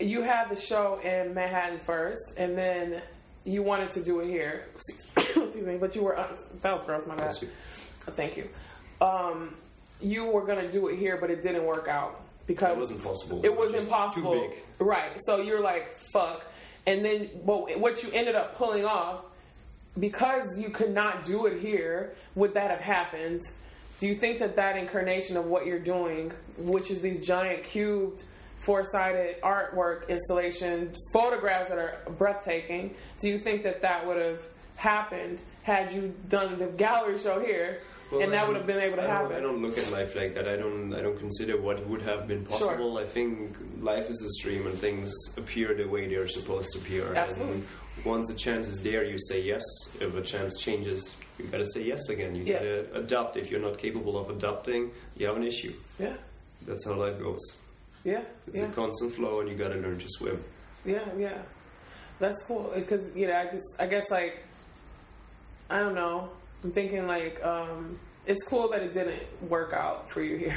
you 0.00 0.22
had 0.22 0.50
the 0.50 0.56
show 0.56 0.98
in 0.98 1.32
Manhattan 1.32 1.78
first, 1.78 2.34
and 2.36 2.58
then 2.58 3.02
you 3.44 3.62
wanted 3.62 3.90
to 3.92 4.02
do 4.02 4.20
it 4.20 4.28
here. 4.28 4.66
Excuse 5.16 5.56
me, 5.56 5.76
but 5.76 5.94
you 5.94 6.02
were 6.02 6.18
uh, 6.18 6.34
that 6.62 6.74
was 6.74 6.84
gross. 6.84 7.06
My 7.06 7.14
bad. 7.14 7.24
Bless 7.24 7.42
you. 7.42 7.48
Thank 8.10 8.36
you. 8.36 8.48
Um, 9.00 9.54
you 10.00 10.26
were 10.26 10.44
gonna 10.44 10.70
do 10.70 10.88
it 10.88 10.98
here, 10.98 11.18
but 11.20 11.30
it 11.30 11.42
didn't 11.42 11.64
work 11.64 11.88
out 11.88 12.20
because 12.46 12.76
it 12.76 12.80
wasn't 12.80 13.02
possible. 13.02 13.40
it 13.44 13.54
was 13.54 13.72
just 13.72 13.86
impossible. 13.86 14.32
Too 14.32 14.48
big. 14.48 14.86
Right. 14.86 15.18
So 15.26 15.40
you're 15.40 15.60
like, 15.60 15.94
fuck. 16.12 16.44
And 16.86 17.04
then 17.04 17.30
but 17.44 17.78
what 17.78 18.02
you 18.02 18.10
ended 18.12 18.34
up 18.34 18.56
pulling 18.56 18.84
off, 18.84 19.24
because 19.98 20.58
you 20.58 20.70
could 20.70 20.92
not 20.92 21.22
do 21.22 21.46
it 21.46 21.60
here, 21.60 22.14
would 22.34 22.54
that 22.54 22.70
have 22.70 22.80
happened? 22.80 23.42
Do 24.00 24.08
you 24.08 24.14
think 24.16 24.40
that 24.40 24.56
that 24.56 24.76
incarnation 24.76 25.36
of 25.36 25.46
what 25.46 25.66
you're 25.66 25.78
doing, 25.78 26.32
which 26.58 26.90
is 26.90 27.00
these 27.00 27.24
giant 27.24 27.62
cubed, 27.62 28.24
four-sided 28.64 29.40
artwork 29.42 30.08
installation, 30.08 30.92
photographs 31.12 31.68
that 31.68 31.78
are 31.78 31.98
breathtaking, 32.18 32.94
do 33.20 33.28
you 33.28 33.38
think 33.38 33.62
that 33.62 33.82
that 33.82 34.06
would 34.06 34.20
have 34.20 34.40
happened 34.76 35.40
had 35.62 35.92
you 35.92 36.14
done 36.28 36.58
the 36.58 36.66
gallery 36.66 37.18
show 37.18 37.40
here, 37.40 37.80
Well, 38.10 38.20
and 38.22 38.32
that 38.32 38.46
would 38.46 38.56
have 38.56 38.66
been 38.66 38.80
able 38.80 38.96
to 38.96 39.02
I 39.02 39.06
happen? 39.06 39.36
I 39.36 39.40
don't 39.40 39.62
look 39.62 39.78
at 39.78 39.90
life 39.92 40.14
like 40.14 40.34
that. 40.34 40.46
I 40.48 40.56
don't. 40.56 40.92
I 40.94 41.00
don't 41.00 41.18
consider 41.18 41.60
what 41.60 41.86
would 41.88 42.02
have 42.02 42.26
been 42.28 42.44
possible. 42.44 42.94
Sure. 42.96 43.00
I 43.02 43.06
think 43.06 43.56
life 43.80 44.10
is 44.10 44.20
a 44.22 44.28
stream, 44.40 44.66
and 44.66 44.78
things 44.78 45.12
appear 45.36 45.74
the 45.74 45.84
way 45.86 46.06
they're 46.08 46.28
supposed 46.28 46.72
to 46.72 46.78
appear. 46.80 47.14
Absolutely. 47.14 47.54
And 47.54 47.64
once 48.04 48.28
a 48.30 48.34
chance 48.34 48.68
is 48.68 48.82
there, 48.82 49.04
you 49.04 49.18
say 49.18 49.40
yes. 49.42 49.62
If 50.00 50.14
a 50.16 50.22
chance 50.22 50.60
changes, 50.60 51.14
you 51.38 51.46
gotta 51.46 51.66
say 51.66 51.82
yes 51.82 52.08
again. 52.10 52.34
You 52.34 52.44
Yeah. 52.44 52.52
gotta 52.58 52.94
adapt. 52.98 53.36
If 53.36 53.50
you're 53.50 53.60
not 53.60 53.78
capable 53.78 54.18
of 54.18 54.28
adapting, 54.28 54.90
you 55.16 55.26
have 55.26 55.36
an 55.36 55.44
issue. 55.44 55.72
Yeah, 55.98 56.14
That's 56.66 56.84
how 56.86 56.94
life 56.94 57.18
goes. 57.18 57.40
Yeah, 58.04 58.22
It's 58.46 58.58
yeah. 58.60 58.66
a 58.66 58.68
constant 58.72 59.14
flow, 59.14 59.40
and 59.40 59.48
you 59.48 59.54
gotta 59.56 59.76
learn 59.76 59.98
to 59.98 60.06
swim. 60.08 60.42
Yeah, 60.84 61.00
yeah, 61.18 61.38
that's 62.20 62.44
cool. 62.46 62.70
Because 62.74 63.16
you 63.16 63.26
know, 63.26 63.34
I 63.36 63.44
just, 63.46 63.64
I 63.78 63.86
guess, 63.86 64.04
like, 64.10 64.44
I 65.70 65.78
don't 65.78 65.94
know. 65.94 66.28
I'm 66.62 66.72
thinking 66.72 67.06
like, 67.06 67.42
um, 67.44 67.98
it's 68.26 68.44
cool 68.46 68.68
that 68.70 68.82
it 68.82 68.92
didn't 68.92 69.22
work 69.48 69.72
out 69.72 70.10
for 70.10 70.22
you 70.22 70.36
here, 70.36 70.56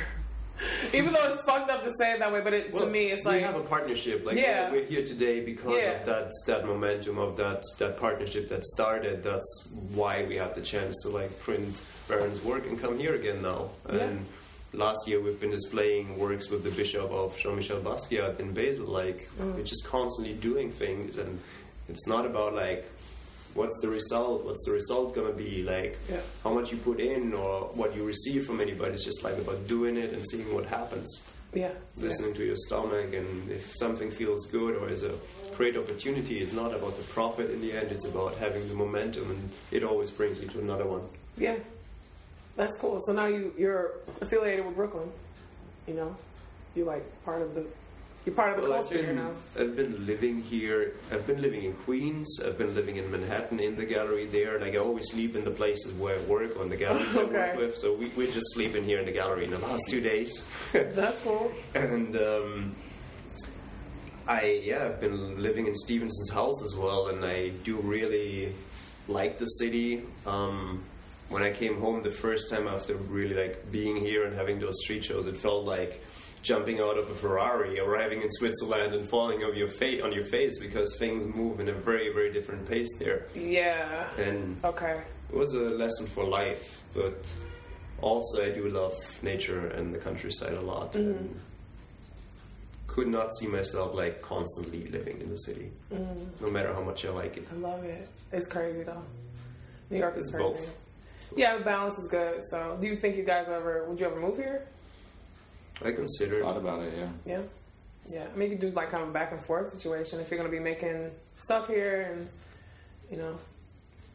even 0.94 1.14
though 1.14 1.34
it's 1.34 1.44
fucked 1.46 1.70
up 1.70 1.84
to 1.84 1.92
say 2.00 2.12
it 2.14 2.20
that 2.20 2.32
way. 2.34 2.42
But 2.42 2.54
it, 2.54 2.76
to 2.76 2.86
me, 2.86 3.06
it's 3.12 3.26
like 3.26 3.38
we 3.38 3.42
have 3.44 3.56
a 3.56 3.62
partnership. 3.62 4.26
Like 4.26 4.36
Yeah. 4.38 4.70
we're 4.72 4.84
here 4.86 5.06
today 5.06 5.40
because 5.40 5.74
Yeah. 5.82 5.92
of 6.02 6.06
that 6.06 6.32
that 6.48 6.66
momentum 6.66 7.18
of 7.18 7.38
that 7.38 7.64
that 7.80 7.96
partnership 7.98 8.50
that 8.50 8.66
started. 8.66 9.24
That's 9.24 9.68
why 9.94 10.26
we 10.26 10.36
have 10.36 10.54
the 10.56 10.62
chance 10.62 10.96
to 11.04 11.10
like 11.10 11.38
print 11.40 11.82
Barron's 12.10 12.44
work 12.44 12.66
and 12.68 12.80
come 12.80 12.98
here 13.00 13.16
again 13.16 13.42
now. 13.42 13.70
Yeah. 13.92 14.10
Last 14.78 15.08
year 15.08 15.20
we've 15.20 15.40
been 15.40 15.52
displaying 15.52 16.20
works 16.20 16.50
with 16.52 16.64
the 16.64 16.70
Bishop 16.72 17.10
of 17.12 17.36
Jean-Michel 17.38 17.80
Basquiat 17.82 18.40
in 18.40 18.54
Basel. 18.54 18.86
Like 18.88 19.28
Mm. 19.40 19.56
we're 19.56 19.64
just 19.64 19.84
constantly 19.86 20.34
doing 20.36 20.72
things, 20.72 21.18
and 21.18 21.40
it's 21.90 22.06
not 22.08 22.26
about 22.26 22.54
like. 22.54 22.86
What's 23.56 23.80
the 23.82 23.88
result? 23.88 24.46
What's 24.46 24.64
the 24.68 24.74
result 24.74 25.16
gonna 25.16 25.32
be? 25.34 25.64
Like 25.64 25.98
Yeah. 26.08 26.22
how 26.44 26.52
much 26.54 26.72
you 26.72 26.78
put 26.78 27.00
in 27.00 27.34
or 27.34 27.72
what 27.74 27.96
you 27.96 28.04
receive 28.04 28.46
from 28.46 28.62
anybody. 28.62 28.92
It's 28.94 29.04
just 29.04 29.24
like 29.24 29.38
about 29.40 29.68
doing 29.68 29.98
it 29.98 30.14
and 30.14 30.24
seeing 30.30 30.54
what 30.54 30.66
happens 30.68 31.10
yeah, 31.54 31.72
listening 31.96 32.34
to 32.36 32.46
your 32.46 32.58
stomach 32.68 33.14
and 33.14 33.50
if 33.50 33.72
something 33.84 34.12
feels 34.12 34.46
good 34.52 34.76
or 34.76 34.90
is 34.90 35.02
a 35.02 35.14
great 35.56 35.76
opportunity 35.78 36.36
it's 36.44 36.52
not 36.54 36.72
about 36.76 36.94
the 36.96 37.04
profit 37.16 37.50
in 37.50 37.62
the 37.62 37.72
end 37.72 37.90
it's 37.92 38.06
about 38.06 38.36
having 38.36 38.68
the 38.68 38.76
momentum 38.76 39.32
and 39.32 39.50
it 39.72 39.82
always 39.82 40.12
brings 40.12 40.40
you 40.42 40.48
to 40.50 40.60
another 40.60 40.86
one 40.86 41.02
yeah, 41.38 41.54
yeah. 41.54 41.60
That's 42.58 42.78
cool. 42.80 43.00
So 43.06 43.14
now 43.14 43.28
you 43.28 43.54
you're 43.58 43.92
affiliated 44.20 44.66
with 44.66 44.76
Brooklyn. 44.76 45.10
You 45.88 45.94
know, 45.94 46.16
you're 46.76 46.86
like 46.86 47.06
part 47.24 47.42
of 47.42 47.56
the, 47.56 47.66
you're 48.26 48.36
part 48.36 48.58
of 48.58 48.62
the 48.62 48.70
well, 48.70 48.80
I've 48.80 48.90
culture 48.90 48.98
here 48.98 49.14
been, 49.14 49.24
now. 49.24 49.32
I've 49.58 49.76
been 49.78 50.06
living 50.06 50.42
here 50.42 50.94
I've 51.12 51.26
been 51.26 51.42
living 51.42 51.64
in 51.64 51.74
Queens 51.86 52.28
I've 52.46 52.58
been 52.58 52.76
living 52.76 52.98
in 52.98 53.10
Manhattan 53.10 53.62
in 53.62 53.78
the 53.78 53.86
gallery 53.86 54.26
there 54.26 54.60
like 54.60 54.74
I 54.74 54.80
always 54.80 55.10
sleep 55.10 55.38
in 55.38 55.46
the 55.46 55.52
places 55.52 55.94
where 55.94 56.16
I 56.20 56.22
work 56.24 56.60
on 56.60 56.68
the 56.68 56.76
galleries 56.76 57.16
I 57.16 57.24
work 57.24 57.56
with 57.56 57.78
so 57.78 57.94
we, 57.94 58.08
we're 58.18 58.30
just 58.30 58.54
sleeping 58.54 58.84
here 58.84 59.00
in 59.00 59.06
the 59.06 59.14
gallery 59.14 59.46
in 59.46 59.52
the 59.52 59.60
last 59.60 59.86
two 59.88 60.02
days 60.02 60.46
That's 60.74 61.22
cool. 61.22 61.54
and 61.74 62.18
um, 62.18 62.76
I 64.28 64.62
yeah 64.62 64.84
I've 64.86 65.00
been 65.00 65.42
living 65.42 65.68
in 65.68 65.76
Stevenson's 65.76 66.32
house 66.32 66.62
as 66.66 66.76
well, 66.76 67.08
and 67.08 67.24
I 67.24 67.50
do 67.64 67.78
really 67.78 68.52
like 69.08 69.38
the 69.38 69.46
city. 69.46 70.04
Um, 70.26 70.84
when 71.30 71.44
I 71.44 71.52
came 71.52 71.80
home 71.82 72.04
the 72.04 72.12
first 72.12 72.50
time 72.50 72.68
after 72.68 72.96
really 72.96 73.36
like 73.36 73.72
being 73.72 73.96
here 73.96 74.26
and 74.26 74.36
having 74.36 74.60
those 74.60 74.76
street 74.84 75.04
shows, 75.04 75.26
it 75.26 75.36
felt 75.38 75.66
like 75.66 76.04
jumping 76.42 76.80
out 76.80 76.98
of 76.98 77.10
a 77.10 77.16
Ferrari, 77.16 77.80
arriving 77.80 78.22
in 78.22 78.30
Switzerland, 78.32 78.94
and 78.94 79.10
falling 79.10 79.44
on 79.44 79.56
your 79.56 79.68
face 79.68 80.02
on 80.02 80.14
your 80.14 80.24
face 80.24 80.60
because 80.60 80.96
things 80.98 81.26
move 81.26 81.60
in 81.60 81.68
a 81.70 81.74
very 81.74 82.14
very 82.14 82.32
different 82.32 82.66
pace 82.68 82.88
there. 83.00 83.26
Yeah. 83.36 84.08
And 84.18 84.58
Okay. 84.64 85.02
it 85.30 85.36
was 85.36 85.54
a 85.54 85.64
lesson 85.84 86.08
for 86.08 86.24
life, 86.24 86.84
but 86.94 87.26
also 88.02 88.46
I 88.46 88.52
do 88.52 88.70
love 88.70 88.96
nature 89.22 89.68
and 89.68 89.94
the 89.94 89.98
countryside 90.00 90.54
a 90.54 90.62
lot. 90.62 90.96
And 90.96 91.16
mm-hmm. 91.16 91.38
could 92.88 93.08
not 93.08 93.36
see 93.36 93.48
myself 93.48 93.94
like 93.94 94.22
constantly 94.22 94.88
living 94.88 95.20
in 95.20 95.30
the 95.30 95.38
city, 95.38 95.72
mm-hmm. 95.94 96.46
no 96.46 96.52
matter 96.52 96.74
how 96.74 96.82
much 96.82 97.06
I 97.06 97.10
like 97.10 97.36
it. 97.38 97.48
I 97.52 97.56
love 97.58 97.84
it. 97.84 98.08
It's 98.32 98.48
crazy 98.48 98.84
though. 98.84 99.04
New 99.90 99.98
York 100.00 100.16
is 100.18 100.24
It's 100.26 100.32
crazy. 100.32 100.44
both. 100.44 100.74
Yeah, 101.36 101.58
the 101.58 101.64
balance 101.64 101.98
is 102.00 102.08
good. 102.08 102.42
So, 102.50 102.78
do 102.80 102.88
you 102.88 102.96
think 102.96 103.16
you 103.18 103.24
guys 103.24 103.48
ever 103.50 103.86
would 103.88 104.00
you 104.00 104.06
ever 104.08 104.20
move 104.20 104.38
here? 104.38 104.66
I 105.84 105.92
consider 105.92 106.42
Thought 106.42 106.58
about 106.58 106.82
it, 106.84 106.94
yeah. 106.98 107.10
Yeah, 107.26 107.42
yeah. 108.10 108.26
I 108.34 108.36
mean, 108.38 108.50
you 108.52 108.58
could 108.58 108.70
do 108.70 108.72
like 108.76 108.90
kind 108.90 109.04
of 109.04 109.10
a 109.10 109.12
back 109.12 109.32
and 109.32 109.44
forth 109.46 109.70
situation 109.70 110.20
if 110.20 110.32
you're 110.32 110.40
going 110.40 110.50
to 110.50 110.56
be 110.58 110.64
making 110.64 111.12
stuff 111.44 111.68
here, 111.68 112.12
and 112.14 112.28
you 113.12 113.18
know, 113.18 113.38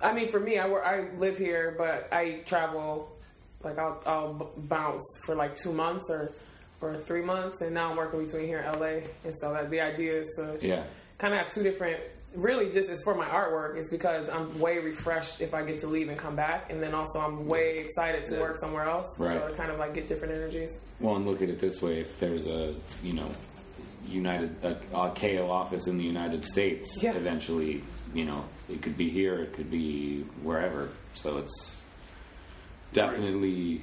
I 0.00 0.12
mean, 0.12 0.28
for 0.30 0.40
me, 0.40 0.59
I 0.59 0.68
work, 0.68 0.84
I 0.84 1.09
live 1.18 1.38
here, 1.38 1.74
but 1.78 2.09
I 2.12 2.40
travel. 2.46 3.09
Like 3.62 3.78
I'll 3.78 4.03
I'll 4.07 4.34
b- 4.34 4.46
bounce 4.57 5.05
for 5.24 5.36
like 5.36 5.55
two 5.55 5.72
months 5.72 6.11
or 6.11 6.32
or 6.80 6.96
three 6.96 7.22
months, 7.22 7.61
and 7.61 7.72
now 7.72 7.90
I'm 7.90 7.96
working 7.96 8.24
between 8.24 8.46
here 8.46 8.59
and 8.59 8.80
LA, 8.80 9.03
and 9.24 9.32
so 9.40 9.53
that 9.53 9.70
the 9.70 9.80
idea 9.80 10.22
is 10.22 10.26
to 10.38 10.59
Yeah. 10.61 10.82
kind 11.18 11.32
of 11.32 11.38
have 11.38 11.48
two 11.50 11.62
different. 11.62 12.00
Really, 12.35 12.70
just 12.70 12.89
as 12.89 13.03
for 13.03 13.14
my 13.14 13.26
artwork, 13.26 13.76
is 13.76 13.91
because 13.91 14.28
I'm 14.30 14.59
way 14.59 14.78
refreshed 14.78 15.41
if 15.43 15.53
I 15.53 15.62
get 15.64 15.80
to 15.80 15.87
leave 15.87 16.09
and 16.09 16.18
come 16.18 16.35
back, 16.35 16.70
and 16.70 16.83
then 16.83 16.95
also 16.95 17.20
I'm 17.20 17.47
way 17.47 17.78
excited 17.78 18.24
to 18.26 18.35
Yeah. 18.35 18.41
work 18.41 18.57
somewhere 18.57 18.85
else. 18.85 19.07
Right. 19.18 19.33
So 19.39 19.49
to 19.49 19.55
kind 19.55 19.70
of 19.70 19.78
like 19.78 19.93
get 19.95 20.09
different 20.09 20.33
energies. 20.35 20.78
Well, 20.99 21.16
and 21.16 21.26
look 21.26 21.43
at 21.43 21.51
it 21.51 21.61
this 21.61 21.83
way: 21.83 22.01
if 22.01 22.18
there's 22.18 22.47
a, 22.47 22.74
you 23.03 23.12
know, 23.12 23.28
United 24.09 24.57
a, 24.64 24.76
a 24.97 25.11
KO 25.11 25.51
office 25.51 25.87
in 25.87 25.99
the 25.99 26.05
United 26.05 26.45
States. 26.45 27.03
Yeah. 27.03 27.12
Eventually, 27.14 27.83
you 28.14 28.24
know, 28.24 28.45
it 28.68 28.80
could 28.83 28.97
be 28.97 29.11
here, 29.11 29.37
it 29.43 29.53
could 29.53 29.70
be 29.70 30.22
wherever. 30.43 30.89
So 31.14 31.37
it's 31.39 31.80
definitely 32.93 33.83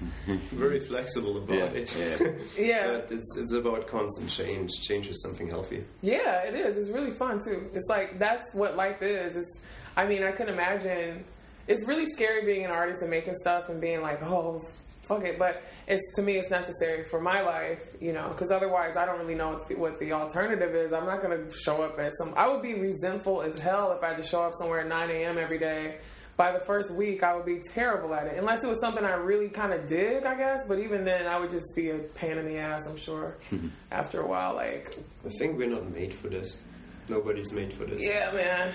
Very 0.52 0.78
flexible 0.80 1.38
about 1.38 1.56
Yeah, 1.56 1.64
it. 1.64 1.96
yeah. 1.98 2.28
Yeah. 2.66 2.86
but 2.98 3.12
it's 3.12 3.36
it's 3.36 3.52
about 3.52 3.86
constant 3.86 4.30
change. 4.30 4.70
Change 4.82 5.08
is 5.08 5.22
something 5.22 5.48
healthy. 5.48 5.84
Yeah, 6.02 6.42
it 6.42 6.54
is. 6.54 6.76
It's 6.76 6.90
really 6.90 7.12
fun 7.12 7.38
too. 7.40 7.68
It's 7.74 7.88
like 7.88 8.18
that's 8.18 8.54
what 8.54 8.76
life 8.76 9.02
is. 9.02 9.36
It's 9.36 9.60
I 9.96 10.06
mean, 10.06 10.22
I 10.22 10.32
can 10.32 10.48
imagine 10.48 11.24
it's 11.66 11.84
really 11.86 12.06
scary 12.14 12.44
being 12.46 12.64
an 12.64 12.70
artist 12.70 13.02
and 13.02 13.10
making 13.10 13.34
stuff 13.40 13.68
and 13.68 13.80
being 13.80 14.00
like, 14.00 14.22
"Oh, 14.22 14.64
fuck 15.02 15.24
it." 15.24 15.38
But 15.38 15.62
it's 15.88 16.02
to 16.16 16.22
me 16.22 16.36
it's 16.38 16.50
necessary 16.50 17.04
for 17.04 17.20
my 17.20 17.40
life, 17.42 17.82
you 18.00 18.12
know, 18.12 18.28
cuz 18.36 18.50
otherwise 18.50 18.96
I 18.96 19.04
don't 19.04 19.18
really 19.18 19.34
know 19.34 19.48
what 19.54 19.68
the, 19.68 19.74
what 19.74 19.98
the 19.98 20.12
alternative 20.12 20.74
is. 20.74 20.92
I'm 20.92 21.06
not 21.06 21.20
going 21.22 21.36
to 21.36 21.54
show 21.54 21.82
up 21.82 21.98
at 21.98 22.12
some 22.18 22.32
I 22.36 22.48
would 22.48 22.62
be 22.62 22.74
resentful 22.74 23.42
as 23.42 23.58
hell 23.58 23.92
if 23.92 24.02
I 24.04 24.08
had 24.08 24.16
to 24.18 24.22
show 24.22 24.42
up 24.42 24.52
somewhere 24.58 24.80
at 24.80 24.86
9 24.88 25.10
a.m. 25.10 25.36
every 25.38 25.58
day. 25.58 25.98
By 26.38 26.52
the 26.52 26.60
first 26.60 26.90
week, 26.92 27.22
I 27.24 27.34
would 27.34 27.44
be 27.44 27.58
terrible 27.74 28.14
at 28.14 28.26
it. 28.28 28.38
Unless 28.38 28.62
it 28.64 28.68
was 28.68 28.78
something 28.80 29.04
I 29.04 29.14
really 29.14 29.48
kind 29.48 29.72
of 29.72 29.86
dig, 29.86 30.24
I 30.24 30.34
guess. 30.36 30.60
But 30.68 30.78
even 30.78 31.04
then, 31.04 31.26
I 31.26 31.36
would 31.38 31.50
just 31.50 31.74
be 31.76 31.90
a 31.90 31.98
pain 31.98 32.38
in 32.38 32.46
the 32.46 32.56
ass, 32.58 32.86
I'm 32.86 32.96
sure. 32.96 33.36
Mm-hmm. 33.50 33.68
After 33.90 34.20
a 34.20 34.26
while, 34.26 34.54
like, 34.54 34.96
I 35.26 35.30
think 35.30 35.58
we're 35.58 35.68
not 35.68 35.90
made 35.92 36.14
for 36.14 36.28
this. 36.28 36.62
Nobody's 37.08 37.52
made 37.52 37.72
for 37.74 37.84
this. 37.84 38.00
yeah, 38.00 38.30
man. 38.32 38.72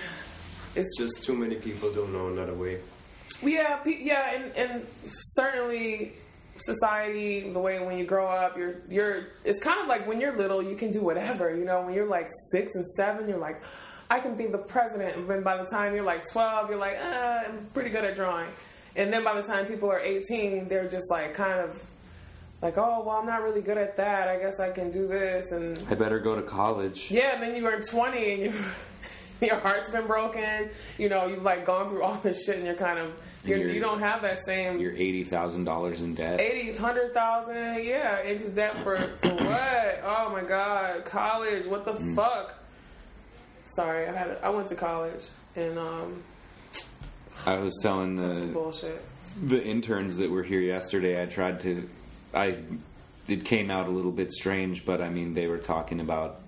It's 0.76 0.90
Just 0.98 1.24
too 1.24 1.34
many 1.34 1.54
people 1.56 1.90
don't 1.92 2.12
know 2.12 2.28
another 2.28 2.52
way. 2.54 2.80
yeah, 3.42 3.76
pe- 3.76 4.02
yeah, 4.02 4.34
and, 4.34 4.52
and 4.56 4.86
certainly 5.34 6.12
society, 6.56 7.50
the 7.50 7.58
way 7.58 7.84
when 7.84 7.96
you 7.98 8.04
grow 8.04 8.26
up, 8.26 8.56
you're 8.58 8.76
you're. 8.88 9.26
It's 9.44 9.60
kind 9.60 9.80
of 9.80 9.86
like 9.86 10.06
when 10.06 10.20
you're 10.20 10.36
little, 10.36 10.62
you 10.62 10.76
can 10.76 10.90
do 10.92 11.00
whatever. 11.00 11.54
You 11.56 11.64
know, 11.64 11.82
when 11.82 11.94
you're 11.94 12.08
like 12.08 12.28
six 12.52 12.74
and 12.74 12.84
seven, 12.96 13.28
you're 13.28 13.38
like, 13.38 13.62
I 14.14 14.20
can 14.20 14.34
be 14.36 14.46
the 14.46 14.58
president. 14.58 15.16
And 15.16 15.28
then 15.28 15.42
by 15.42 15.56
the 15.56 15.64
time 15.66 15.94
you're 15.94 16.04
like 16.04 16.22
twelve, 16.30 16.70
you're 16.70 16.78
like, 16.78 16.96
uh, 16.98 17.42
I'm 17.48 17.66
pretty 17.74 17.90
good 17.90 18.04
at 18.04 18.14
drawing. 18.14 18.48
And 18.96 19.12
then 19.12 19.24
by 19.24 19.34
the 19.40 19.42
time 19.46 19.66
people 19.66 19.90
are 19.90 19.98
eighteen, 20.00 20.68
they're 20.68 20.88
just 20.88 21.10
like 21.10 21.34
kind 21.34 21.58
of 21.60 21.82
like, 22.62 22.78
oh, 22.78 23.02
well, 23.04 23.16
I'm 23.16 23.26
not 23.26 23.42
really 23.42 23.60
good 23.60 23.76
at 23.76 23.96
that. 23.96 24.28
I 24.28 24.38
guess 24.38 24.60
I 24.60 24.70
can 24.70 24.90
do 24.90 25.06
this 25.08 25.50
and 25.52 25.78
I 25.90 25.94
better 25.94 26.20
go 26.20 26.36
to 26.36 26.42
college. 26.42 27.10
yeah, 27.10 27.34
and 27.34 27.42
then 27.42 27.56
you 27.56 27.66
are 27.66 27.78
20 27.80 28.32
and 28.32 28.42
you, 28.42 28.54
your 29.46 29.56
heart's 29.56 29.90
been 29.90 30.06
broken. 30.06 30.70
You 30.96 31.10
know, 31.10 31.26
you've 31.26 31.42
like 31.42 31.66
gone 31.66 31.90
through 31.90 32.02
all 32.04 32.18
this 32.22 32.46
shit 32.46 32.56
and 32.56 32.64
you're 32.64 32.74
kind 32.76 32.98
of, 33.00 33.12
you're, 33.44 33.58
you're- 33.58 33.74
you 33.74 33.80
don't 33.80 34.00
have 34.00 34.22
that 34.22 34.38
same 34.46 34.78
You're 34.78 34.92
eighty 34.94 35.24
thousand 35.24 35.64
dollars 35.64 36.00
in 36.00 36.14
debt. 36.14 36.40
80, 36.40 36.70
100,000, 36.72 37.84
yeah, 37.84 38.22
into 38.22 38.48
debt 38.48 38.78
for, 38.82 38.96
for 39.20 39.28
what? 39.44 40.00
Oh 40.04 40.30
my 40.32 40.42
God, 40.42 41.04
college, 41.04 41.66
what 41.66 41.84
the 41.84 41.96
fuck? 42.14 42.54
Sorry, 43.74 44.08
I 44.08 44.12
had 44.12 44.28
a, 44.28 44.44
I 44.44 44.50
went 44.50 44.68
to 44.68 44.74
college 44.74 45.28
and 45.56 45.78
um, 45.78 46.22
I 47.46 47.58
was 47.58 47.76
telling 47.82 48.16
the 48.16 48.46
bullshit. 48.52 49.02
the 49.46 49.62
interns 49.62 50.16
that 50.18 50.30
were 50.30 50.42
here 50.42 50.60
yesterday, 50.60 51.20
I 51.22 51.26
tried 51.26 51.60
to, 51.60 51.88
I, 52.32 52.56
it 53.26 53.44
came 53.44 53.70
out 53.70 53.88
a 53.88 53.90
little 53.90 54.12
bit 54.12 54.32
strange, 54.32 54.86
but 54.86 55.00
I 55.00 55.08
mean, 55.08 55.34
they 55.34 55.46
were 55.46 55.58
talking 55.58 56.00
about 56.00 56.40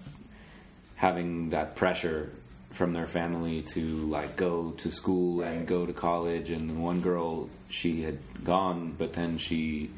having 0.94 1.50
that 1.50 1.74
pressure 1.76 2.30
from 2.70 2.92
their 2.92 3.06
family 3.06 3.62
to 3.62 3.80
like 3.80 4.36
go 4.36 4.70
to 4.72 4.90
school 4.90 5.42
and 5.42 5.66
go 5.66 5.86
to 5.86 5.92
college. 5.92 6.50
And 6.50 6.82
one 6.82 7.00
girl, 7.00 7.48
she 7.70 8.02
had 8.02 8.18
gone, 8.44 8.94
but 8.96 9.14
then 9.14 9.38
she 9.38 9.90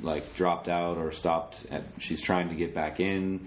like 0.00 0.34
dropped 0.34 0.68
out 0.68 0.98
or 0.98 1.12
stopped. 1.12 1.66
At, 1.70 1.84
she's 1.98 2.20
trying 2.20 2.48
to 2.48 2.54
get 2.54 2.74
back 2.74 3.00
in. 3.00 3.46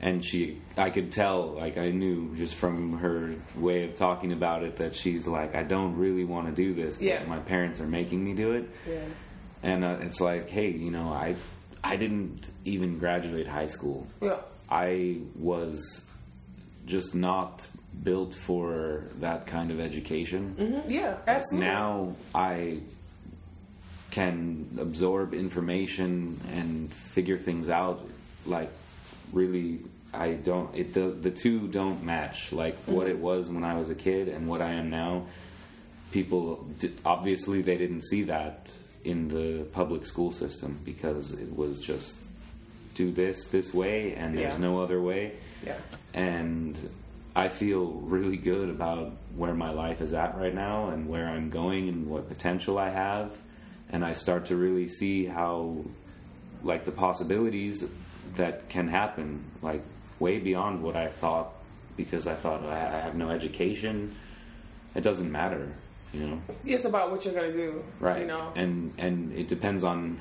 And 0.00 0.24
she, 0.24 0.60
I 0.76 0.90
could 0.90 1.10
tell, 1.10 1.48
like 1.54 1.76
I 1.76 1.90
knew 1.90 2.36
just 2.36 2.54
from 2.54 2.98
her 2.98 3.34
way 3.56 3.82
of 3.84 3.96
talking 3.96 4.32
about 4.32 4.62
it 4.62 4.76
that 4.76 4.94
she's 4.94 5.26
like, 5.26 5.56
I 5.56 5.64
don't 5.64 5.96
really 5.96 6.24
want 6.24 6.46
to 6.46 6.52
do 6.52 6.72
this. 6.72 7.00
Yeah. 7.00 7.24
my 7.24 7.40
parents 7.40 7.80
are 7.80 7.86
making 7.88 8.22
me 8.24 8.32
do 8.34 8.52
it, 8.52 8.70
Yeah. 8.88 9.00
and 9.64 9.84
uh, 9.84 9.96
it's 10.02 10.20
like, 10.20 10.48
hey, 10.48 10.70
you 10.70 10.92
know, 10.92 11.08
I, 11.08 11.34
I 11.82 11.96
didn't 11.96 12.48
even 12.64 12.98
graduate 12.98 13.48
high 13.48 13.66
school. 13.66 14.06
Yeah. 14.22 14.40
I 14.70 15.18
was 15.36 16.04
just 16.86 17.14
not 17.14 17.66
built 18.04 18.34
for 18.34 19.02
that 19.18 19.46
kind 19.46 19.72
of 19.72 19.80
education. 19.80 20.54
Mhm, 20.58 20.88
Yeah, 20.90 21.16
absolutely. 21.26 21.66
Now 21.68 22.14
I 22.34 22.80
can 24.10 24.78
absorb 24.80 25.34
information 25.34 26.40
and 26.54 26.92
figure 26.92 27.36
things 27.38 27.68
out 27.68 28.06
like 28.46 28.70
really 29.32 29.80
I 30.12 30.32
don't 30.32 30.74
it 30.74 30.94
the 30.94 31.08
the 31.08 31.30
two 31.30 31.68
don't 31.68 32.02
match 32.02 32.52
like 32.52 32.76
what 32.86 33.06
mm-hmm. 33.06 33.16
it 33.16 33.18
was 33.18 33.48
when 33.48 33.64
I 33.64 33.76
was 33.76 33.90
a 33.90 33.94
kid 33.94 34.28
and 34.28 34.48
what 34.48 34.62
I 34.62 34.72
am 34.74 34.90
now 34.90 35.26
people 36.10 36.66
obviously 37.04 37.62
they 37.62 37.76
didn't 37.76 38.02
see 38.06 38.22
that 38.24 38.70
in 39.04 39.28
the 39.28 39.64
public 39.72 40.06
school 40.06 40.32
system 40.32 40.80
because 40.84 41.32
it 41.32 41.54
was 41.54 41.80
just 41.80 42.14
do 42.94 43.12
this 43.12 43.48
this 43.48 43.72
way 43.72 44.14
and 44.14 44.36
there's 44.36 44.54
Yeah. 44.54 44.60
no 44.60 44.80
other 44.82 45.00
way 45.00 45.34
Yeah. 45.64 45.76
and 46.14 46.76
I 47.36 47.48
feel 47.48 47.84
really 47.84 48.36
good 48.36 48.68
about 48.70 49.12
where 49.36 49.54
my 49.54 49.70
life 49.70 50.00
is 50.00 50.12
at 50.12 50.36
right 50.36 50.54
now 50.54 50.88
and 50.88 51.08
where 51.08 51.28
I'm 51.28 51.50
going 51.50 51.88
and 51.88 52.08
what 52.08 52.28
potential 52.28 52.78
I 52.78 52.90
have 52.90 53.36
and 53.90 54.04
I 54.04 54.14
start 54.14 54.46
to 54.46 54.56
really 54.56 54.88
see 54.88 55.26
how 55.26 55.84
like 56.64 56.84
the 56.84 56.90
possibilities 56.92 57.84
that 58.36 58.68
can 58.68 58.88
happen 58.88 59.44
like 59.62 59.82
way 60.18 60.38
beyond 60.38 60.82
what 60.82 60.96
I 60.96 61.08
thought 61.08 61.52
because 61.96 62.26
I 62.26 62.34
thought 62.34 62.62
I 62.64 62.76
I 62.76 63.00
have 63.00 63.14
no 63.14 63.30
education 63.30 64.14
it 64.94 65.02
doesn't 65.02 65.30
matter 65.30 65.68
you 66.12 66.20
know 66.26 66.40
It's 66.64 66.84
about 66.86 67.10
what 67.10 67.24
you're 67.24 67.34
to 67.34 67.52
do. 67.52 67.84
right 68.00 68.20
You 68.22 68.26
know? 68.26 68.52
and 68.56 68.92
and 68.98 69.32
it 69.32 69.48
depends 69.48 69.84
on 69.84 70.18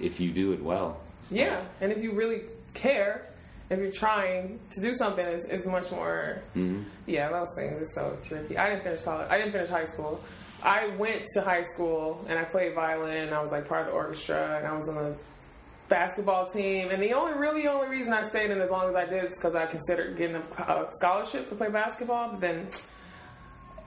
if 0.00 0.20
you 0.20 0.30
do 0.32 0.52
it 0.52 0.62
well 0.62 1.00
Yeah, 1.30 1.62
and 1.80 1.90
if 1.92 2.02
you 2.02 2.12
really 2.12 2.42
care, 2.74 3.26
if 3.70 3.78
you're 3.78 3.90
trying 4.06 4.60
to 4.74 4.80
do 4.80 4.92
something, 4.92 5.24
it's, 5.24 5.46
it's 5.46 5.64
much 5.66 5.90
more. 5.90 6.42
Mm-hmm. 6.54 6.82
Yeah, 7.06 7.30
those 7.30 7.48
things 7.56 7.80
are 7.80 7.90
so 7.98 8.18
tricky. 8.22 8.58
I 8.58 8.68
didn't 8.68 8.82
finish 8.82 9.00
college. 9.00 9.28
I 9.30 9.38
didn't 9.38 9.52
finish 9.52 9.70
high 9.70 9.86
school. 9.86 10.20
I 10.62 10.88
went 10.98 11.22
to 11.34 11.40
high 11.40 11.62
school 11.72 12.24
and 12.28 12.38
I 12.38 12.44
played 12.44 12.74
violin. 12.74 13.32
I 13.32 13.40
was 13.40 13.52
like 13.52 13.66
part 13.66 13.82
of 13.82 13.86
the 13.88 13.92
orchestra 13.92 14.58
and 14.58 14.66
I 14.66 14.76
was 14.76 14.86
on 14.88 14.96
the 14.96 15.14
basketball 15.88 16.46
team. 16.46 16.88
And 16.90 17.02
the 17.02 17.12
only 17.12 17.34
really 17.38 17.66
only 17.66 17.88
reason 17.88 18.12
I 18.12 18.28
stayed 18.28 18.50
in 18.50 18.60
as 18.60 18.70
long 18.70 18.88
as 18.88 18.94
I 18.94 19.04
did 19.06 19.24
is 19.24 19.38
because 19.38 19.54
I 19.54 19.66
considered 19.66 20.16
getting 20.16 20.36
a, 20.36 20.62
a 20.62 20.88
scholarship 20.98 21.48
to 21.50 21.54
play 21.54 21.68
basketball. 21.68 22.30
But 22.30 22.40
then, 22.40 22.68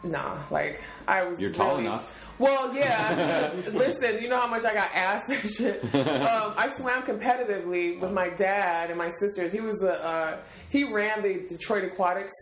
nah, 0.03 0.37
like 0.51 0.81
I 1.07 1.25
was. 1.25 1.39
You're 1.39 1.51
tall 1.51 1.71
really- 1.73 1.85
enough. 1.85 2.25
well, 2.39 2.73
yeah. 2.75 3.51
Listen, 3.73 4.21
you 4.21 4.29
know 4.29 4.39
how 4.39 4.47
much 4.47 4.63
I 4.63 4.73
got 4.73 4.89
asked 4.93 5.29
and 5.29 5.49
shit. 5.49 5.83
Um, 6.27 6.53
I 6.57 6.71
swam 6.77 7.03
competitively 7.03 7.99
with 7.99 8.11
my 8.11 8.29
dad 8.29 8.89
and 8.89 8.97
my 8.97 9.09
sisters. 9.19 9.51
He 9.51 9.59
was 9.61 9.75
the 9.79 10.03
uh, 10.03 10.37
he 10.69 10.83
ran 10.83 11.21
the 11.23 11.45
Detroit 11.47 11.83
Aquatics 11.85 12.33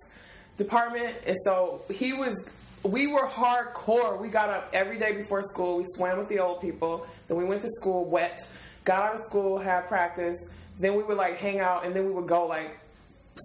department, 0.57 1.15
and 1.25 1.35
so 1.43 1.81
he 1.91 2.13
was. 2.13 2.35
We 2.83 3.07
were 3.07 3.25
hardcore. 3.25 4.19
We 4.21 4.27
got 4.27 4.49
up 4.49 4.69
every 4.71 4.99
day 4.99 5.13
before 5.13 5.41
school. 5.41 5.77
We 5.77 5.85
swam 5.95 6.19
with 6.19 6.29
the 6.29 6.37
old 6.39 6.61
people. 6.61 7.07
Then 7.27 7.35
we 7.37 7.43
went 7.43 7.61
to 7.63 7.67
school 7.79 8.05
wet. 8.05 8.37
Got 8.85 9.01
out 9.01 9.19
of 9.19 9.25
school, 9.25 9.59
had 9.59 9.87
practice. 9.87 10.37
Then 10.79 10.95
we 10.95 11.03
would 11.03 11.17
like 11.17 11.37
hang 11.37 11.59
out, 11.59 11.85
and 11.85 11.93
then 11.93 12.05
we 12.05 12.11
would 12.11 12.27
go 12.27 12.47
like 12.47 12.79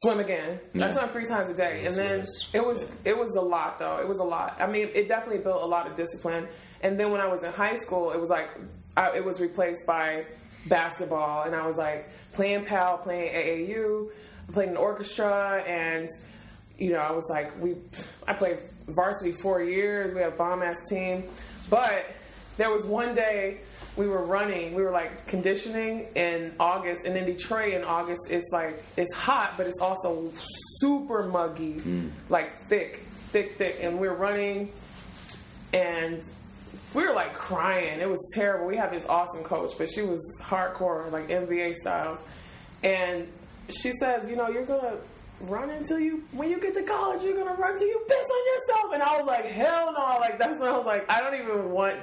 swim 0.03 0.21
again. 0.21 0.61
I 0.81 0.91
swam 0.91 1.09
three 1.11 1.27
times 1.27 1.51
a 1.51 1.55
day, 1.55 1.85
and 1.85 1.95
then 1.95 2.25
it 2.53 2.65
was 2.65 2.87
it 3.05 3.17
was 3.17 3.35
a 3.37 3.41
lot 3.41 3.79
though. 3.79 3.99
It 3.99 4.07
was 4.07 4.19
a 4.19 4.25
lot. 4.25 4.57
I 4.61 4.67
mean, 4.67 4.89
it 4.95 5.09
definitely 5.09 5.43
built 5.43 5.63
a 5.63 5.67
lot 5.67 5.87
of 5.87 5.97
discipline. 5.97 6.47
And 6.83 6.99
then 6.99 7.11
when 7.11 7.21
I 7.21 7.27
was 7.27 7.43
in 7.43 7.53
high 7.53 7.77
school, 7.77 8.13
it 8.13 8.21
was 8.21 8.31
like 8.31 8.51
I, 8.97 9.17
it 9.17 9.25
was 9.25 9.41
replaced 9.41 9.87
by 9.87 10.27
basketball, 10.67 11.45
and 11.45 11.55
I 11.55 11.67
was 11.67 11.77
like 11.77 12.11
playing 12.33 12.65
PAL, 12.65 12.99
playing 12.99 13.35
AAU, 13.35 14.11
I 14.49 14.53
played 14.53 14.69
in 14.69 14.77
orchestra, 14.77 15.63
and 15.67 16.09
you 16.79 16.93
know 16.93 16.99
I 16.99 17.13
was 17.13 17.25
like 17.31 17.59
we 17.61 17.77
I 18.27 18.35
played 18.35 18.59
varsity 18.89 19.33
four 19.33 19.63
years. 19.63 20.13
We 20.13 20.21
had 20.21 20.33
a 20.33 20.37
bomb 20.37 20.63
ass 20.63 20.77
team, 20.89 21.25
but 21.69 22.05
there 22.57 22.71
was 22.71 22.85
one 22.85 23.15
day 23.15 23.61
we 23.97 24.07
were 24.07 24.25
running, 24.25 24.75
we 24.75 24.83
were 24.83 24.91
like 24.91 25.27
conditioning 25.27 26.07
in 26.15 26.55
August, 26.61 27.05
and 27.05 27.17
in 27.17 27.27
Detroit 27.27 27.75
in 27.75 27.85
August, 27.85 28.21
it's 28.31 28.51
like 28.53 28.83
it's 28.97 29.15
hot, 29.15 29.55
but 29.57 29.67
it's 29.67 29.81
also 29.81 30.31
super 30.79 31.25
muggy, 31.25 31.75
mm. 31.75 32.11
like 32.29 32.55
thick, 32.69 33.05
thick, 33.31 33.57
thick, 33.57 33.79
and 33.81 33.99
we're 33.99 34.15
running, 34.15 34.73
and 35.73 36.23
we 36.95 37.07
were 37.07 37.15
like 37.15 37.35
crying. 37.35 38.01
It 38.01 38.09
was 38.09 38.33
terrible. 38.35 38.67
We 38.67 38.77
have 38.77 38.93
this 38.93 39.07
awesome 39.07 39.43
coach, 39.43 39.73
but 39.77 39.89
she 39.91 40.03
was 40.03 40.21
hardcore, 40.43 41.11
like 41.11 41.29
NBA 41.29 41.75
styles, 41.75 42.21
and 42.83 43.27
she 43.69 43.93
says, 44.01 44.29
you 44.29 44.37
know, 44.37 44.49
you're 44.49 44.65
gonna 44.65 44.97
run 45.43 45.71
until 45.71 45.99
you 45.99 46.23
when 46.33 46.51
you 46.51 46.61
get 46.61 46.75
to 46.75 46.83
college 46.83 47.23
you're 47.23 47.35
gonna 47.35 47.59
run 47.59 47.75
till 47.79 47.87
you 47.87 47.99
piss 48.07 48.17
on 48.19 48.47
yourself. 48.53 48.93
And 48.95 49.03
i 49.03 49.17
was 49.17 49.27
like 49.27 49.47
hell 49.47 49.91
no. 49.93 50.19
Like 50.21 50.39
that's 50.39 50.61
when 50.61 50.69
i 50.69 50.77
was 50.77 50.85
like 50.85 51.11
i 51.11 51.19
don't 51.19 51.35
even 51.35 51.71
want 51.71 51.97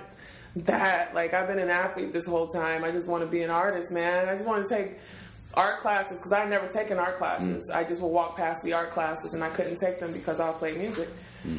that 0.66 1.14
like 1.14 1.34
i've 1.34 1.48
been 1.48 1.60
an 1.60 1.70
athlete 1.70 2.14
this 2.14 2.26
whole 2.26 2.48
time 2.48 2.84
i 2.84 2.92
just 2.92 3.08
want 3.08 3.22
to 3.24 3.28
be 3.28 3.42
an 3.42 3.50
artist 3.50 3.92
man 3.92 4.28
i 4.30 4.34
just 4.34 4.46
want 4.46 4.68
to 4.68 4.76
take 4.76 4.98
art 5.58 5.80
classes 5.80 6.18
because 6.20 6.32
I 6.32 6.42
had 6.42 6.50
never 6.50 6.68
taken 6.68 7.00
art 7.00 7.18
classes. 7.18 7.70
I 7.74 7.84
just 7.84 8.00
would 8.00 8.10
walk 8.10 8.38
past 8.38 8.62
the 8.64 8.74
art 8.74 8.92
classes 8.92 9.34
and 9.34 9.44
I 9.44 9.50
couldn't 9.50 9.78
take 9.78 10.00
them 10.00 10.14
because 10.14 10.40
I 10.40 10.52
played 10.52 10.78
music. 10.78 11.10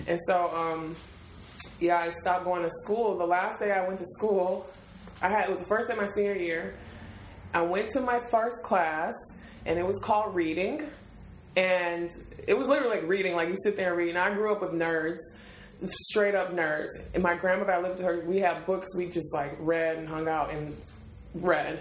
And 0.07 0.21
so, 0.27 0.55
um, 0.55 0.97
yeah, 1.81 1.99
I 1.99 2.13
stopped 2.13 2.45
going 2.45 2.63
to 2.63 2.71
school. 2.85 3.19
The 3.19 3.27
last 3.27 3.59
day 3.59 3.73
I 3.73 3.87
went 3.87 3.99
to 3.99 4.07
school, 4.07 4.69
I 5.21 5.29
had 5.29 5.49
it 5.49 5.51
was 5.51 5.59
the 5.59 5.67
first 5.67 5.89
day 5.89 5.95
of 5.95 6.01
my 6.01 6.07
senior 6.15 6.37
year. 6.37 6.75
I 7.53 7.63
went 7.63 7.89
to 7.91 8.01
my 8.01 8.21
first 8.31 8.63
class 8.63 9.15
and 9.67 9.79
it 9.79 9.87
was 9.87 9.99
called 10.05 10.35
reading. 10.35 10.87
And 11.57 12.09
it 12.47 12.57
was 12.57 12.69
literally 12.69 13.01
like 13.01 13.09
reading, 13.09 13.35
like 13.35 13.49
you 13.49 13.57
sit 13.65 13.77
there 13.77 13.89
and 13.89 13.99
read. 13.99 14.11
And 14.11 14.19
I 14.19 14.33
grew 14.33 14.53
up 14.53 14.61
with 14.61 14.71
nerds, 14.71 15.19
straight 15.87 16.35
up 16.35 16.53
nerds. 16.53 16.89
And 17.15 17.23
my 17.23 17.35
grandmother, 17.35 17.73
I 17.73 17.81
lived 17.81 17.99
with 17.99 18.07
her, 18.07 18.21
we 18.27 18.39
had 18.39 18.67
books 18.67 18.89
we 18.97 19.07
just 19.07 19.33
like 19.33 19.57
read 19.61 19.99
and 19.99 20.09
hung 20.09 20.29
out 20.29 20.51
and 20.51 20.77
read. 21.35 21.81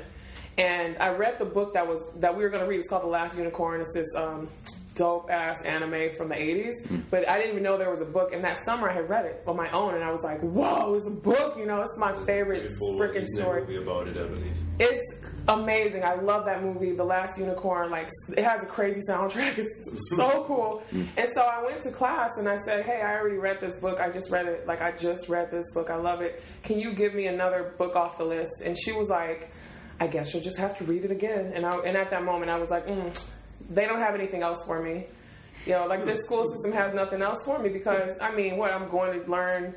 And 0.58 0.98
I 1.00 1.10
read 1.10 1.38
the 1.38 1.46
book 1.46 1.74
that 1.76 1.88
was 1.88 2.02
that 2.20 2.36
we 2.36 2.44
were 2.44 2.50
going 2.50 2.64
to 2.64 2.70
read. 2.70 2.80
It's 2.80 2.90
called 2.90 3.04
The 3.04 3.08
Last 3.08 3.38
Unicorn. 3.38 3.82
It's 3.82 3.94
this 3.94 4.08
um, 4.16 4.48
dope 4.96 5.30
ass 5.30 5.62
anime 5.64 6.16
from 6.18 6.30
the 6.30 6.36
80s. 6.36 7.04
But 7.12 7.30
I 7.30 7.38
didn't 7.38 7.52
even 7.52 7.64
know 7.64 7.78
there 7.78 7.92
was 7.92 8.02
a 8.02 8.06
book. 8.06 8.34
And 8.34 8.44
that 8.44 8.58
summer 8.66 8.90
I 8.90 8.94
had 8.94 9.08
read 9.08 9.26
it 9.26 9.44
on 9.46 9.56
my 9.56 9.70
own, 9.70 9.94
and 9.94 10.04
I 10.04 10.12
was 10.12 10.24
like, 10.24 10.42
"Whoa, 10.42 10.96
it's 10.96 11.08
a 11.08 11.12
book!" 11.12 11.58
You 11.58 11.68
know, 11.68 11.82
it's 11.82 11.98
my 12.00 12.14
favorite 12.26 12.72
freaking 12.80 13.28
story. 13.28 13.62
movie 13.62 13.78
about 13.78 14.08
it, 14.08 14.18
I 14.18 14.28
believe. 14.28 14.58
It's 14.80 15.17
amazing. 15.48 16.04
I 16.04 16.16
love 16.16 16.46
that 16.46 16.64
movie, 16.64 16.92
The 16.92 17.04
Last 17.04 17.38
Unicorn. 17.38 17.90
Like, 17.90 18.10
it 18.30 18.44
has 18.44 18.62
a 18.64 18.66
crazy 18.66 19.02
soundtrack. 19.10 19.58
It's 19.58 19.90
so 20.16 20.44
cool. 20.46 20.84
And 20.92 21.30
so 21.34 21.42
I 21.42 21.64
went 21.64 21.82
to 21.82 21.92
class 21.92 22.32
and 22.38 22.48
I 22.48 22.58
said, 22.58 22.86
"Hey, 22.86 23.02
I 23.02 23.16
already 23.16 23.38
read 23.38 23.60
this 23.60 23.80
book. 23.80 24.00
I 24.00 24.10
just 24.10 24.30
read 24.30 24.46
it. 24.46 24.68
Like, 24.68 24.82
I 24.82 24.92
just 24.92 25.30
read 25.30 25.52
this 25.52 25.66
book. 25.74 25.90
I 25.90 25.96
love 25.96 26.22
it. 26.22 26.44
Can 26.64 26.80
you 26.80 26.94
give 26.94 27.14
me 27.14 27.28
another 27.28 27.74
book 27.78 27.96
off 27.96 28.18
the 28.18 28.26
list?" 28.26 28.62
And 28.64 28.78
she 28.78 28.92
was 28.92 29.10
like, 29.10 29.50
"I 30.00 30.08
guess 30.08 30.34
you'll 30.34 30.44
just 30.44 30.58
have 30.58 30.78
to 30.80 30.84
read 30.84 31.06
it 31.06 31.12
again." 31.12 31.52
And 31.54 31.66
I, 31.66 31.76
and 31.80 31.98
at 31.98 32.10
that 32.12 32.24
moment, 32.24 32.52
I 32.52 32.58
was 32.58 32.70
like, 32.70 32.88
mm, 32.88 33.30
"They 33.70 33.86
don't 33.86 34.00
have 34.00 34.16
anything 34.16 34.44
else 34.44 34.64
for 34.66 34.82
me." 34.82 35.06
You 35.66 35.74
know, 35.74 35.86
like 35.86 36.06
this 36.06 36.24
school 36.26 36.48
system 36.50 36.72
has 36.74 36.94
nothing 36.94 37.22
else 37.22 37.42
for 37.44 37.60
me 37.60 37.70
because 37.70 38.18
I 38.22 38.34
mean, 38.34 38.58
what 38.58 38.72
I'm 38.72 38.90
going 38.90 39.22
to 39.22 39.30
learn 39.30 39.76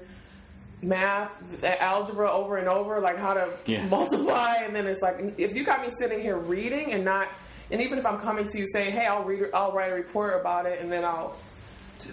math, 0.82 1.62
algebra 1.64 2.30
over 2.30 2.56
and 2.56 2.68
over, 2.68 3.00
like 3.00 3.18
how 3.18 3.34
to 3.34 3.48
Yeah. 3.66 3.86
multiply, 3.86 4.56
and 4.64 4.74
then 4.74 4.86
it's 4.86 5.02
like 5.02 5.34
if 5.38 5.54
you 5.54 5.64
got 5.64 5.82
me 5.82 5.90
sitting 5.98 6.20
here 6.20 6.36
reading 6.36 6.92
and 6.92 7.04
not, 7.04 7.28
and 7.70 7.80
even 7.80 7.98
if 7.98 8.06
I'm 8.06 8.18
coming 8.18 8.46
to 8.46 8.58
you 8.58 8.66
saying, 8.72 8.92
"Hey, 8.92 9.06
I'll 9.06 9.22
read, 9.24 9.50
I'll 9.54 9.72
write 9.72 9.92
a 9.92 9.94
report 9.94 10.40
about 10.40 10.66
it," 10.66 10.80
and 10.80 10.90
then 10.90 11.04
I'll. 11.04 11.34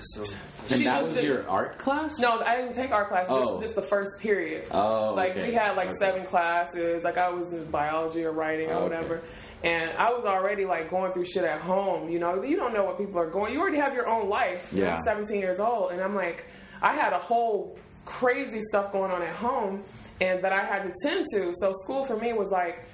So, 0.01 0.22
And 0.70 0.78
She 0.80 0.84
that 0.84 0.95
just 0.97 1.07
was 1.07 1.15
did- 1.15 1.24
your 1.26 1.49
art 1.49 1.78
class? 1.78 2.20
No, 2.20 2.41
I 2.41 2.55
didn't 2.57 2.74
take 2.74 2.91
art 2.91 3.07
classes. 3.07 3.30
This 3.30 3.45
Oh. 3.47 3.53
was 3.53 3.61
just 3.61 3.76
the 3.76 3.82
first 3.82 4.20
period. 4.20 4.65
Oh, 4.70 5.13
like 5.15 5.32
okay. 5.32 5.47
we 5.47 5.53
had 5.53 5.78
like 5.78 5.88
Okay. 5.88 5.95
seven 6.01 6.26
classes. 6.26 7.05
Like 7.05 7.18
I 7.18 7.30
was 7.30 7.53
in 7.53 7.63
biology 7.72 8.26
or 8.26 8.34
writing 8.34 8.70
or 8.70 8.74
okay. 8.74 8.84
whatever. 8.84 9.22
And 9.63 9.89
I 9.97 10.11
was 10.11 10.26
already 10.26 10.65
like 10.65 10.89
going 10.89 11.13
through 11.13 11.24
shit 11.24 11.45
at 11.45 11.61
home. 11.61 12.09
You 12.09 12.20
know, 12.20 12.43
you 12.43 12.57
don't 12.57 12.74
know 12.74 12.84
what 12.84 12.97
people 12.97 13.18
are 13.22 13.30
going. 13.30 13.53
You 13.53 13.61
already 13.61 13.78
have 13.78 13.93
your 13.93 14.09
own 14.09 14.28
life. 14.28 14.68
You 14.74 14.82
know, 14.82 14.88
Yeah. 14.88 14.95
I'm 14.97 15.03
17 15.03 15.39
years 15.39 15.59
old, 15.61 15.93
and 15.93 16.01
I'm 16.01 16.15
like, 16.15 16.45
I 16.82 16.91
had 16.93 17.13
a 17.13 17.18
whole 17.20 17.78
crazy 18.07 18.61
stuff 18.61 18.91
going 18.91 19.11
on 19.11 19.21
at 19.21 19.35
home, 19.35 19.83
and 20.19 20.43
that 20.43 20.53
I 20.53 20.63
had 20.65 20.81
to 20.81 20.91
tend 21.03 21.25
to. 21.33 21.53
So 21.59 21.71
school 21.83 22.03
for 22.03 22.17
me 22.17 22.33
was 22.33 22.49
like. 22.51 22.85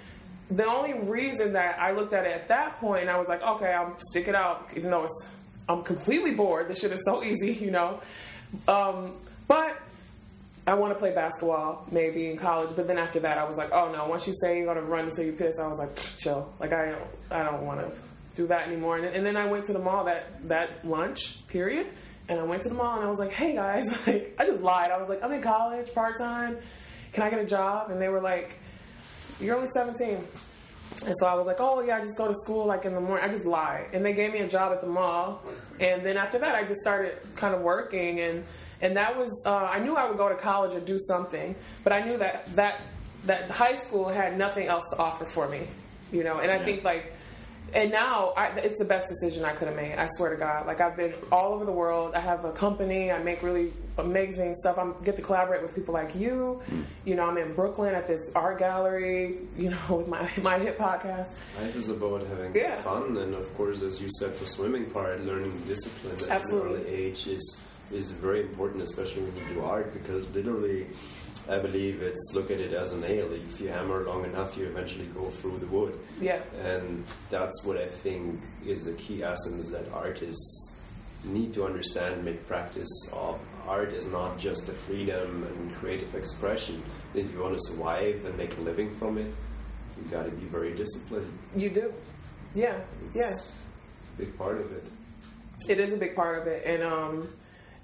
The 0.52 0.66
only 0.66 0.94
reason 0.94 1.54
that 1.54 1.80
I 1.80 1.94
looked 1.94 2.14
at 2.14 2.26
it 2.26 2.32
at 2.32 2.50
that 2.50 2.78
point, 2.80 3.04
and 3.04 3.10
I 3.10 3.18
was 3.18 3.28
like, 3.30 3.42
okay, 3.42 3.74
I'll 3.74 3.96
stick 4.12 4.28
it 4.28 4.36
out, 4.36 4.70
even 4.76 4.92
though 4.92 5.06
it's 5.06 5.28
I'm 5.68 5.84
completely 5.84 6.34
bored. 6.34 6.68
This 6.68 6.80
shit 6.80 6.92
is 6.92 7.02
so 7.06 7.24
easy, 7.24 7.54
you 7.54 7.72
know. 7.72 8.02
Um, 8.68 9.14
but 9.48 9.82
I 10.66 10.76
want 10.76 10.94
to 10.94 11.00
play 11.00 11.14
basketball 11.14 11.86
maybe 11.92 12.30
in 12.30 12.38
college, 12.38 12.76
but 12.76 12.88
then 12.88 12.98
after 12.98 13.20
that, 13.22 13.38
I 13.38 13.44
was 13.44 13.58
like, 13.58 13.72
oh 13.72 13.92
no. 13.92 14.08
Once 14.08 14.28
you 14.28 14.34
say 14.42 14.58
you're 14.58 14.66
gonna 14.66 14.86
run 14.86 15.06
until 15.06 15.26
you 15.26 15.34
piss, 15.34 15.60
I 15.60 15.68
was 15.68 15.80
like, 15.80 15.96
chill. 16.18 16.54
Like 16.60 16.74
I 16.74 16.92
don't, 16.92 17.04
I 17.32 17.44
don't 17.44 17.66
want 17.66 17.80
to 17.82 17.92
do 18.36 18.48
that 18.48 18.68
anymore. 18.68 18.98
And, 18.98 19.06
and 19.06 19.26
then 19.26 19.38
I 19.38 19.46
went 19.46 19.66
to 19.66 19.74
the 19.74 19.80
mall 19.80 20.06
that 20.06 20.48
that 20.48 20.88
lunch 20.88 21.46
period, 21.48 21.88
and 22.30 22.40
I 22.40 22.44
went 22.44 22.62
to 22.64 22.70
the 22.70 22.76
mall 22.76 22.96
and 22.96 23.04
I 23.04 23.10
was 23.10 23.20
like, 23.20 23.32
hey 23.32 23.54
guys, 23.54 23.86
like 24.08 24.36
I 24.40 24.46
just 24.46 24.62
lied. 24.62 24.92
I 24.92 24.98
was 24.98 25.10
like, 25.10 25.24
I'm 25.24 25.32
in 25.32 25.42
college 25.42 25.94
part 25.94 26.18
time. 26.18 26.58
Can 27.12 27.24
I 27.24 27.30
get 27.30 27.40
a 27.40 27.46
job? 27.46 27.92
And 27.92 28.02
they 28.02 28.10
were 28.10 28.22
like, 28.22 28.60
you're 29.40 29.56
only 29.56 29.68
17. 29.68 30.24
And 31.06 31.16
so 31.20 31.26
I 31.26 31.34
was 31.34 31.48
like, 31.48 31.60
oh 31.60 31.82
yeah, 31.82 31.98
I 31.98 32.02
just 32.02 32.18
go 32.18 32.28
to 32.28 32.34
school 32.34 32.66
like 32.66 32.86
in 32.86 32.94
the 32.94 33.02
morning. 33.02 33.26
I 33.26 33.30
just 33.30 33.46
lied, 33.46 33.88
and 33.94 34.06
they 34.06 34.14
gave 34.14 34.32
me 34.32 34.40
a 34.40 34.48
job 34.48 34.72
at 34.72 34.82
the 34.82 34.88
mall. 34.88 35.42
And 35.80 36.06
then 36.06 36.18
after 36.18 36.38
that, 36.40 36.56
I 36.56 36.64
just 36.64 36.80
started 36.82 37.18
kind 37.36 37.54
of 37.54 37.62
working, 37.62 38.20
and 38.20 38.44
and 38.82 38.96
that 38.96 39.18
was 39.18 39.30
uh, 39.46 39.56
I 39.56 39.80
knew 39.80 39.96
I 39.96 40.08
would 40.08 40.18
go 40.18 40.30
to 40.30 40.36
college 40.36 40.74
or 40.74 40.80
do 40.80 41.00
something, 41.00 41.56
but 41.84 41.94
I 41.94 42.06
knew 42.06 42.18
that 42.18 42.56
that 42.56 42.82
that 43.26 43.50
high 43.50 43.80
school 43.80 44.08
had 44.08 44.38
nothing 44.38 44.68
else 44.68 44.84
to 44.92 44.98
offer 44.98 45.26
for 45.26 45.48
me, 45.50 45.68
you 46.12 46.24
know. 46.24 46.40
And 46.40 46.52
I 46.52 46.64
think 46.64 46.84
like, 46.84 47.14
and 47.74 47.92
now 47.92 48.34
I, 48.38 48.48
it's 48.58 48.78
the 48.80 48.86
best 48.86 49.08
decision 49.08 49.46
I 49.46 49.54
could 49.54 49.68
have 49.68 49.76
made. 49.76 49.96
I 49.98 50.08
swear 50.16 50.30
to 50.32 50.36
God. 50.38 50.66
Like 50.68 50.80
I've 50.82 50.96
been 50.96 51.14
all 51.32 51.54
over 51.54 51.66
the 51.66 51.72
world. 51.72 52.14
I 52.16 52.20
have 52.20 52.46
a 52.46 52.52
company. 52.52 53.12
I 53.12 53.18
make 53.22 53.42
really 53.44 53.74
amazing 53.98 54.56
stuff. 54.56 54.78
I 54.78 54.92
get 55.04 55.16
to 55.18 55.22
collaborate 55.22 55.62
with 55.62 55.74
people 55.76 55.94
like 55.94 56.16
you. 56.16 56.62
Hmm. 56.70 56.82
You 57.06 57.16
know, 57.16 57.26
I'm 57.30 57.38
in 57.38 57.54
Brooklyn 57.54 57.94
at 57.96 58.08
this 58.08 58.30
art 58.36 58.60
gallery. 58.60 59.40
You 59.58 59.72
know, 59.72 59.80
with 59.98 60.08
my 60.08 60.30
my 60.42 60.58
hip 60.60 60.78
podcast. 60.78 61.36
life 61.60 61.76
is 61.76 61.90
about 61.90 62.26
having 62.28 62.56
Yeah. 62.56 62.82
fun, 62.82 63.18
and 63.18 63.34
of 63.36 63.54
course, 63.56 63.82
as 63.82 64.02
you 64.02 64.10
said, 64.20 64.38
the 64.38 64.48
swimming 64.48 64.86
part, 64.90 65.22
learning 65.26 65.54
discipline 65.68 66.18
at 66.32 66.44
an 66.46 66.60
early 66.60 66.88
age 66.88 67.28
is 67.28 67.62
is 67.92 68.12
very 68.12 68.42
important, 68.42 68.82
especially 68.82 69.22
when 69.24 69.36
you 69.36 69.54
do 69.56 69.62
art, 69.62 69.94
because 69.94 70.28
literally, 70.32 70.88
I 71.50 71.60
believe 71.60 72.02
it's 72.02 72.32
look 72.34 72.52
at 72.52 72.60
it 72.62 72.74
as 72.74 72.94
a 72.94 72.98
nail. 72.98 73.30
If 73.34 73.60
you 73.60 73.68
hammer 73.68 74.04
long 74.06 74.24
enough, 74.24 74.56
you 74.58 74.66
eventually 74.66 75.08
go 75.08 75.30
through 75.30 75.58
the 75.60 75.68
wood. 75.68 75.98
Yeah. 76.22 76.42
and 76.64 77.04
that's 77.30 77.66
what 77.66 77.78
I 77.78 77.88
think 77.88 78.40
is 78.66 78.88
a 78.88 78.94
key 78.94 79.24
essence 79.24 79.70
that 79.70 79.86
artists 79.94 80.76
need 81.26 81.54
to 81.54 81.66
understand 81.66 82.16
and 82.16 82.26
make 82.26 82.46
practice 82.48 82.90
of. 83.14 83.40
Art 83.68 83.94
is 83.94 84.08
not 84.08 84.38
just 84.38 84.68
a 84.70 84.74
freedom 84.74 85.44
and 85.44 85.74
creative 85.76 86.14
expression. 86.16 86.84
If 87.14 87.32
you 87.32 87.40
want 87.40 87.54
to 87.54 87.60
survive 87.72 88.24
and 88.26 88.38
make 88.38 88.58
a 88.58 88.62
living 88.62 88.94
from 88.98 89.18
it, 89.18 89.34
you 89.98 90.04
got 90.12 90.24
to 90.26 90.32
be 90.32 90.46
very 90.48 90.74
disciplined. 90.76 91.32
You 91.56 91.70
do. 91.70 91.94
Yeah. 92.56 92.80
It's 93.08 93.16
Yeah. 93.16 93.32
a 94.16 94.18
big 94.18 94.38
part 94.38 94.60
of 94.60 94.72
it. 94.74 94.86
It 95.70 95.80
is 95.80 95.94
a 95.94 95.98
big 95.98 96.14
part 96.16 96.40
of 96.42 96.48
it, 96.48 96.64
and 96.66 96.84
um, 96.84 97.30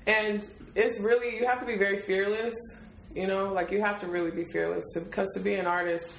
and 0.05 0.43
it's 0.76 0.99
really 0.99 1.38
you 1.38 1.45
have 1.45 1.62
to 1.62 1.66
be 1.66 1.78
very 1.78 1.99
fearless. 1.99 2.55
You 3.16 3.28
know, 3.28 3.51
like 3.53 3.72
you 3.72 3.82
have 3.82 3.99
to 4.01 4.07
really 4.07 4.32
be 4.32 4.43
fearless 4.45 4.86
to 4.93 5.01
because 5.01 5.28
to 5.34 5.39
be 5.39 5.55
an 5.55 5.66
artist, 5.66 6.14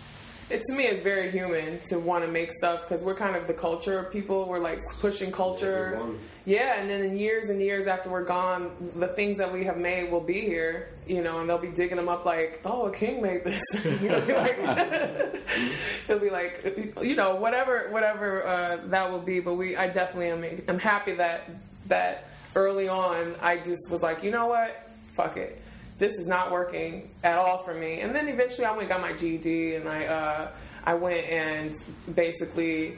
it 0.50 0.62
to 0.62 0.74
me 0.74 0.84
is 0.84 1.02
very 1.02 1.30
human 1.30 1.78
to 1.88 1.98
want 1.98 2.24
to 2.24 2.30
make 2.30 2.50
stuff 2.52 2.82
because 2.82 3.02
we're 3.02 3.14
kind 3.14 3.36
of 3.36 3.46
the 3.46 3.54
culture 3.54 3.98
of 3.98 4.12
people. 4.12 4.46
We're 4.46 4.58
like 4.58 4.80
pushing 4.98 5.30
culture. 5.30 5.94
Everyone. 5.94 6.18
Yeah, 6.46 6.80
and 6.80 6.90
then 6.90 7.04
in 7.04 7.16
years 7.16 7.50
and 7.50 7.60
years 7.60 7.86
after 7.86 8.10
we're 8.10 8.24
gone, 8.24 8.72
the 8.96 9.08
things 9.08 9.38
that 9.38 9.52
we 9.52 9.64
have 9.64 9.76
made 9.76 10.10
will 10.10 10.22
be 10.22 10.40
here, 10.40 10.88
you 11.06 11.22
know, 11.22 11.38
and 11.38 11.48
they'll 11.48 11.58
be 11.58 11.68
digging 11.68 11.96
them 11.96 12.08
up 12.08 12.24
like, 12.24 12.60
oh, 12.64 12.86
a 12.86 12.92
king 12.92 13.22
made 13.22 13.44
this. 13.44 13.62
It'll 13.84 14.20
be 14.22 14.32
like, 14.32 14.58
it'll 16.08 16.18
be 16.18 16.30
like, 16.30 16.96
you 17.02 17.14
know, 17.14 17.36
whatever, 17.36 17.88
whatever 17.90 18.44
uh, 18.44 18.78
that 18.86 19.12
will 19.12 19.20
be. 19.20 19.38
But 19.38 19.54
we, 19.54 19.76
I 19.76 19.88
definitely 19.88 20.30
am. 20.30 20.62
I'm 20.66 20.78
happy 20.78 21.12
that 21.14 21.48
that 21.86 22.28
early 22.54 22.88
on, 22.88 23.34
I 23.40 23.58
just 23.58 23.90
was 23.90 24.02
like, 24.02 24.24
you 24.24 24.30
know 24.30 24.46
what, 24.46 24.88
fuck 25.12 25.36
it. 25.36 25.60
This 26.00 26.14
is 26.14 26.26
not 26.26 26.50
working 26.50 27.10
at 27.22 27.36
all 27.36 27.58
for 27.58 27.74
me. 27.74 28.00
And 28.00 28.14
then 28.14 28.26
eventually, 28.26 28.64
I 28.64 28.70
went 28.70 28.82
and 28.84 28.88
got 28.88 29.02
my 29.02 29.12
GED, 29.12 29.74
and 29.76 29.86
I 29.86 30.06
uh, 30.06 30.48
I 30.82 30.94
went 30.94 31.26
and 31.26 31.74
basically 32.14 32.96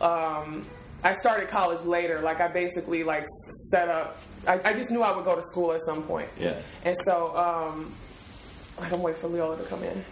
um, 0.00 0.66
I 1.04 1.12
started 1.14 1.48
college 1.48 1.80
later. 1.82 2.20
Like 2.20 2.40
I 2.40 2.48
basically 2.48 3.04
like 3.04 3.24
set 3.70 3.88
up. 3.88 4.18
I, 4.48 4.60
I 4.64 4.72
just 4.72 4.90
knew 4.90 5.00
I 5.00 5.14
would 5.14 5.24
go 5.24 5.36
to 5.36 5.42
school 5.44 5.72
at 5.72 5.80
some 5.82 6.02
point. 6.02 6.28
Yeah. 6.40 6.56
And 6.84 6.96
so 7.04 7.36
um, 7.36 7.94
like 8.80 8.92
I'm 8.92 9.00
waiting 9.00 9.20
for 9.20 9.28
Leola 9.28 9.56
to 9.56 9.62
come 9.62 9.84
in. 9.84 10.04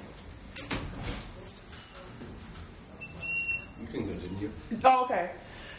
You 3.80 3.86
can 3.88 4.06
continue. 4.06 4.52
Oh, 4.84 5.04
okay. 5.06 5.30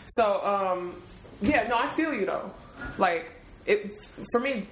So 0.08 0.44
um, 0.44 1.02
yeah, 1.42 1.70
no, 1.70 1.78
I 1.78 1.88
feel 1.94 2.14
you 2.14 2.26
though. 2.26 2.52
Like 2.98 3.32
it 3.66 3.94
for 4.32 4.42
me, 4.42 4.68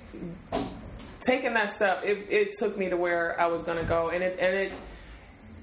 taking 1.22 1.54
that 1.54 1.76
step, 1.76 2.04
it, 2.04 2.28
it 2.30 2.54
took 2.58 2.78
me 2.78 2.90
to 2.90 2.98
where 2.98 3.40
I 3.40 3.48
was 3.48 3.64
gonna 3.64 3.84
go, 3.84 4.10
and 4.10 4.24
it 4.24 4.40
and 4.40 4.56
it. 4.56 4.74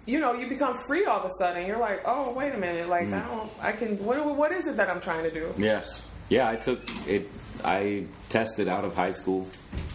You 0.07 0.21
know, 0.21 0.35
you 0.35 0.49
become 0.51 0.77
free 0.87 1.07
all 1.07 1.21
of 1.21 1.25
a 1.25 1.31
sudden. 1.39 1.67
You're 1.67 1.79
like, 1.79 2.03
oh, 2.05 2.31
wait 2.35 2.55
a 2.55 2.59
minute. 2.59 2.91
Like, 2.91 3.09
mm. 3.09 3.15
I 3.23 3.27
don't, 3.27 3.51
I 3.63 3.73
can. 3.73 4.05
What, 4.05 4.37
what 4.37 4.53
is 4.53 4.67
it 4.67 4.77
that 4.77 4.91
I'm 4.91 5.01
trying 5.01 5.25
to 5.25 5.31
do? 5.31 5.55
Yes. 5.57 6.07
Yeah, 6.29 6.47
I 6.49 6.57
took 6.57 6.81
it. 7.07 7.27
I 7.65 8.05
tested 8.29 8.69
out 8.69 8.85
of 8.85 8.95
high 8.95 9.13
school 9.13 9.49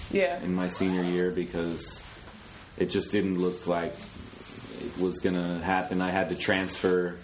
Yeah. 0.10 0.42
in 0.42 0.56
my 0.56 0.68
senior 0.68 1.04
year 1.04 1.30
because 1.30 2.04
it 2.80 2.90
just 2.90 3.12
didn't 3.12 3.40
look 3.40 3.68
like 3.68 3.94
it 4.82 5.00
was 5.00 5.20
gonna 5.20 5.60
happen. 5.60 6.02
I 6.02 6.10
had 6.10 6.30
to 6.30 6.36
transfer, 6.36 7.18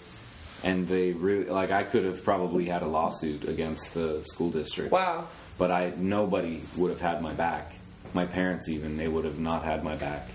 and 0.62 0.86
they 0.86 1.10
really 1.10 1.46
like 1.46 1.72
I 1.72 1.82
could 1.82 2.04
have 2.04 2.22
probably 2.22 2.66
had 2.66 2.82
a 2.82 2.86
lawsuit 2.86 3.48
against 3.48 3.94
the 3.94 4.22
school 4.24 4.50
district. 4.50 4.92
Wow. 4.92 5.26
But 5.58 5.72
I 5.72 5.92
nobody 5.96 6.62
would 6.76 6.90
have 6.90 7.00
had 7.00 7.20
my 7.20 7.32
back. 7.32 7.74
My 8.16 8.24
parents 8.24 8.70
even 8.70 8.96
they 8.96 9.08
would 9.08 9.26
have 9.26 9.38
not 9.38 9.62
had 9.62 9.84
my 9.84 9.94
back, 9.94 10.26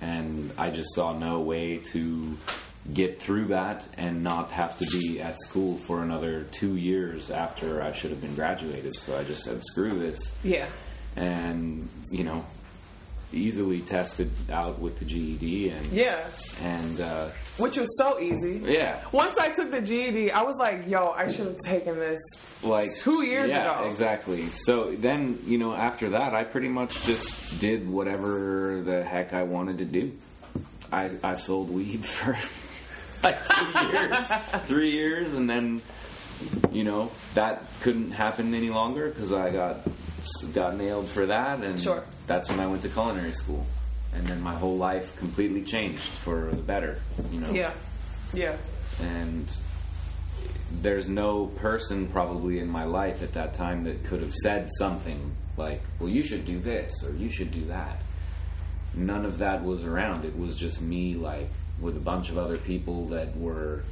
and 0.00 0.52
I 0.56 0.70
just 0.70 0.94
saw 0.94 1.12
no 1.12 1.40
way 1.40 1.78
to 1.92 2.38
get 2.94 3.20
through 3.20 3.46
that 3.46 3.84
and 3.96 4.22
not 4.22 4.52
have 4.52 4.78
to 4.78 4.86
be 4.86 5.20
at 5.20 5.40
school 5.40 5.76
for 5.78 6.04
another 6.04 6.44
two 6.52 6.76
years 6.76 7.28
after 7.32 7.82
I 7.82 7.90
should 7.90 8.12
have 8.12 8.20
been 8.20 8.36
graduated. 8.36 8.94
So 8.94 9.18
I 9.18 9.24
just 9.24 9.42
said, 9.42 9.60
screw 9.64 9.98
this. 9.98 10.20
Yeah. 10.44 10.68
And, 11.16 11.88
you 12.12 12.22
know, 12.22 12.46
easily 13.32 13.80
tested 13.80 14.30
out 14.50 14.78
with 14.80 14.98
the 14.98 15.04
GED 15.04 15.70
and, 15.70 15.86
Yeah. 15.88 16.26
and, 16.62 17.00
uh, 17.00 17.28
Which 17.58 17.76
was 17.76 17.88
so 17.98 18.18
easy. 18.20 18.60
yeah. 18.64 19.00
Once 19.12 19.38
I 19.38 19.48
took 19.48 19.70
the 19.70 19.80
GED, 19.80 20.30
I 20.32 20.42
was 20.42 20.56
like, 20.56 20.88
yo, 20.88 21.10
I 21.10 21.28
should 21.30 21.46
have 21.46 21.56
taken 21.64 21.98
this 21.98 22.18
like 22.62 22.90
two 22.96 23.22
years 23.22 23.48
yeah, 23.50 23.78
ago. 23.80 23.88
exactly. 23.90 24.48
So 24.50 24.90
then, 24.92 25.38
you 25.46 25.58
know, 25.58 25.72
after 25.74 26.10
that, 26.10 26.34
I 26.34 26.44
pretty 26.44 26.68
much 26.68 27.04
just 27.04 27.58
did 27.60 27.88
whatever 27.88 28.82
the 28.84 29.02
heck 29.04 29.32
I 29.32 29.44
wanted 29.44 29.78
to 29.78 29.84
do. 29.84 30.12
I 30.92 31.10
I 31.22 31.34
sold 31.36 31.70
weed 31.70 32.04
for 32.16 32.36
like 33.22 33.38
two 33.46 33.88
years, 33.92 34.16
three 34.66 34.90
years, 34.90 35.34
and 35.34 35.48
then, 35.48 35.80
you 36.72 36.82
know, 36.84 37.10
that 37.34 37.62
couldn't 37.82 38.10
happen 38.10 38.54
any 38.54 38.70
longer 38.70 39.08
because 39.08 39.32
I 39.32 39.50
got 39.50 39.80
got 40.52 40.76
nailed 40.76 41.08
for 41.08 41.26
that, 41.26 41.60
and 41.60 41.78
Sure. 41.80 42.02
That's 42.30 42.48
when 42.48 42.60
I 42.60 42.66
went 42.68 42.80
to 42.82 42.88
culinary 42.88 43.32
school, 43.32 43.66
and 44.14 44.24
then 44.24 44.40
my 44.40 44.54
whole 44.54 44.76
life 44.76 45.16
completely 45.16 45.64
changed 45.64 45.98
for 45.98 46.52
the 46.52 46.62
better. 46.62 46.96
You 47.32 47.40
know, 47.40 47.50
Yeah. 47.52 47.72
Yeah. 48.32 48.56
and 49.00 49.52
there's 50.80 51.08
no 51.08 51.46
person 51.46 52.06
probably 52.06 52.60
in 52.60 52.68
my 52.68 52.84
life 52.84 53.24
at 53.24 53.32
that 53.32 53.54
time 53.54 53.82
that 53.82 54.04
could 54.04 54.20
have 54.20 54.32
said 54.32 54.68
something 54.78 55.34
like, 55.56 55.82
"Well, 55.98 56.08
you 56.08 56.22
should 56.22 56.44
do 56.44 56.60
this 56.60 56.92
or 57.04 57.12
you 57.16 57.30
should 57.30 57.50
do 57.50 57.64
that." 57.66 58.00
None 58.94 59.24
of 59.24 59.38
that 59.38 59.64
was 59.64 59.84
around. 59.84 60.24
It 60.24 60.38
was 60.38 60.56
just 60.56 60.80
me, 60.80 61.14
like 61.14 61.50
with 61.80 61.96
a 61.96 62.04
bunch 62.12 62.30
of 62.30 62.38
other 62.38 62.58
people 62.58 63.06
that 63.08 63.36
were, 63.36 63.82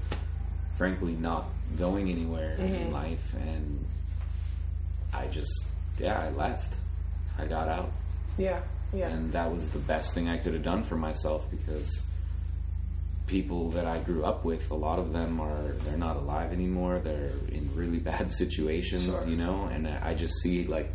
frankly, 0.76 1.14
not 1.14 1.46
going 1.76 2.08
anywhere 2.08 2.52
in 2.54 2.70
mm-hmm. 2.70 2.92
life, 2.92 3.34
and 3.34 3.84
I 5.12 5.26
just, 5.26 5.66
yeah, 5.98 6.20
I 6.20 6.30
left. 6.30 6.76
I 7.36 7.46
got 7.46 7.68
out 7.68 7.90
Yeah. 8.38 8.60
Yeah. 8.90 9.08
and 9.08 9.30
that 9.32 9.52
was 9.52 9.68
the 9.68 9.80
best 9.80 10.14
thing 10.14 10.30
I 10.30 10.38
could 10.38 10.54
have 10.54 10.62
done 10.62 10.82
for 10.82 10.96
myself 10.96 11.44
because 11.50 12.04
people 13.26 13.70
that 13.72 13.86
I 13.86 13.98
grew 13.98 14.24
up 14.24 14.44
with, 14.44 14.70
a 14.70 14.74
lot 14.74 14.98
of 14.98 15.12
them 15.12 15.40
are 15.40 15.72
they're 15.84 15.98
not 15.98 16.16
alive 16.16 16.52
anymore. 16.52 16.98
They're 16.98 17.32
in 17.52 17.70
really 17.74 17.98
bad 17.98 18.32
situations, 18.42 19.04
Sure. 19.04 19.26
you 19.26 19.36
know, 19.36 19.64
and 19.64 19.86
I 19.86 20.10
I 20.10 20.14
just 20.14 20.34
see 20.40 20.64
like 20.64 20.90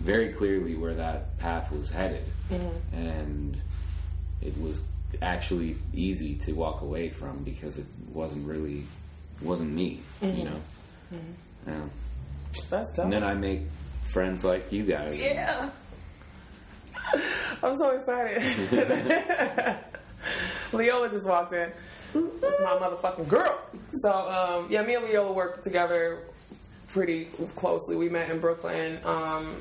very 0.00 0.32
clearly 0.32 0.74
where 0.74 0.94
that 0.94 1.38
path 1.38 1.72
was 1.72 1.90
headed, 1.90 2.24
mm-hmm. 2.50 2.96
and 2.96 3.56
it 4.42 4.60
was 4.60 4.82
actually 5.20 5.76
easy 5.92 6.34
to 6.36 6.52
walk 6.52 6.82
away 6.82 7.08
from 7.08 7.42
because 7.44 7.78
it 7.78 7.86
wasn't 8.12 8.46
really 8.46 8.84
wasn't 9.40 9.72
me, 9.72 10.00
you 10.20 10.28
mm-hmm. 10.28 10.44
know. 10.44 10.60
Mm-hmm. 11.14 11.70
Yeah. 11.70 11.80
That's 12.70 12.88
dope. 12.92 13.04
And 13.04 13.12
then 13.12 13.24
I 13.24 13.34
make 13.34 13.62
friends 14.12 14.44
like 14.44 14.72
you 14.72 14.84
guys. 14.84 15.20
Yeah. 15.20 15.70
I'm 17.62 17.78
so 17.78 17.90
excited. 17.90 18.42
Leola 20.72 21.10
just 21.10 21.26
walked 21.26 21.52
in. 21.52 21.70
That's 22.14 22.60
my 22.60 22.78
motherfucking 22.78 23.28
girl. 23.28 23.58
So, 24.02 24.10
um, 24.10 24.66
yeah, 24.70 24.82
me 24.82 24.94
and 24.94 25.04
Leola 25.04 25.32
work 25.32 25.62
together 25.62 26.20
pretty 26.88 27.26
closely. 27.56 27.96
We 27.96 28.08
met 28.08 28.30
in 28.30 28.38
Brooklyn, 28.38 29.00
um, 29.04 29.56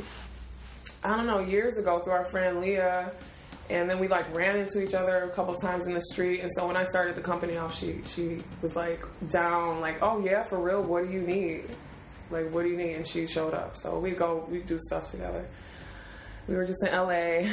I 1.04 1.16
don't 1.16 1.28
know, 1.28 1.40
years 1.40 1.78
ago 1.78 2.00
through 2.00 2.14
our 2.14 2.26
friend 2.26 2.62
Leah. 2.62 3.12
And 3.70 3.90
then 3.90 4.00
we 4.00 4.10
like 4.10 4.34
ran 4.36 4.58
into 4.58 4.84
each 4.84 4.94
other 4.94 5.24
a 5.24 5.30
couple 5.30 5.56
times 5.56 5.88
in 5.88 5.94
the 5.94 6.02
street. 6.02 6.42
And 6.42 6.52
so 6.56 6.68
when 6.68 6.76
I 6.76 6.84
started 6.84 7.16
the 7.16 7.22
company 7.22 7.56
off, 7.56 7.78
she 7.78 8.02
she 8.06 8.44
was 8.62 8.76
like 8.76 9.02
down, 9.30 9.80
like, 9.80 10.04
oh 10.04 10.20
yeah, 10.20 10.44
for 10.44 10.60
real, 10.60 10.84
what 10.84 11.08
do 11.08 11.14
you 11.14 11.22
need? 11.22 11.70
Like, 12.30 12.52
what 12.52 12.64
do 12.64 12.70
you 12.70 12.76
need? 12.76 12.96
And 12.96 13.08
she 13.08 13.28
showed 13.28 13.54
up. 13.54 13.78
So 13.78 13.98
we 13.98 14.12
go, 14.12 14.46
we 14.50 14.60
do 14.60 14.78
stuff 14.78 15.10
together. 15.12 15.48
We 16.52 16.58
were 16.58 16.66
just 16.66 16.84
in 16.84 16.92
LA. 16.92 17.50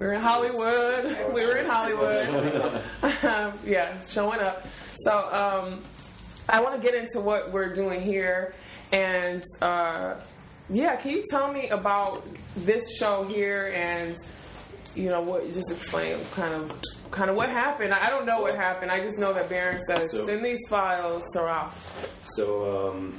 We 0.00 0.04
were 0.04 0.14
in 0.14 0.20
Hollywood. 0.20 1.04
We 1.32 1.46
were 1.46 1.56
in 1.56 1.66
Hollywood. 1.66 2.82
Um, 3.22 3.52
yeah, 3.64 4.00
showing 4.00 4.40
up. 4.40 4.66
So 4.96 5.12
um, 5.32 5.82
I 6.48 6.60
want 6.60 6.74
to 6.74 6.80
get 6.80 7.00
into 7.00 7.20
what 7.20 7.52
we're 7.52 7.72
doing 7.72 8.02
here. 8.02 8.54
And 8.92 9.44
uh, 9.62 10.16
yeah, 10.68 10.96
can 10.96 11.12
you 11.12 11.22
tell 11.30 11.52
me 11.52 11.68
about 11.68 12.26
this 12.56 12.96
show 12.96 13.22
here 13.22 13.72
and 13.72 14.16
you 14.96 15.08
know 15.08 15.20
what? 15.20 15.52
Just 15.52 15.70
explain 15.70 16.16
kind 16.32 16.54
of 16.54 16.82
kind 17.12 17.30
of 17.30 17.36
what 17.36 17.50
happened. 17.50 17.94
I 17.94 18.10
don't 18.10 18.26
know 18.26 18.40
what 18.40 18.56
happened. 18.56 18.90
I 18.90 19.00
just 19.00 19.16
know 19.16 19.32
that 19.32 19.48
Barron 19.48 19.80
says 19.86 20.10
So- 20.10 20.26
send 20.26 20.44
these 20.44 20.58
files 20.68 21.22
to 21.34 21.42
Ralph. 21.42 22.20
So, 22.34 22.90
um, 22.90 23.14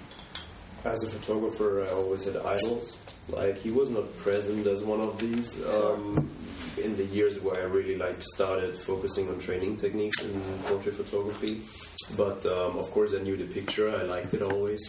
as 0.83 1.05
a 1.05 1.09
photographer, 1.09 1.85
I 1.85 1.91
always 1.91 2.25
had 2.25 2.35
idols. 2.35 2.97
Like 3.29 3.57
he 3.57 3.71
was 3.71 3.89
not 3.89 4.15
present 4.17 4.65
as 4.67 4.83
one 4.83 5.01
of 5.01 5.19
these 5.19 5.61
um, 5.65 6.29
in 6.81 6.95
the 6.95 7.03
years 7.05 7.39
where 7.41 7.57
I 7.59 7.65
really 7.65 7.95
like 7.97 8.21
started 8.21 8.77
focusing 8.77 9.27
on 9.29 9.39
training 9.39 9.75
techniques 9.77 10.21
in 10.23 10.41
portrait 10.65 10.95
photography. 10.95 11.61
But 12.15 12.45
um, 12.45 12.77
of 12.77 12.89
course, 12.91 13.13
I 13.13 13.17
knew 13.19 13.35
the 13.35 13.43
picture. 13.45 13.89
I 13.89 14.03
liked 14.03 14.33
it 14.33 14.41
always. 14.41 14.79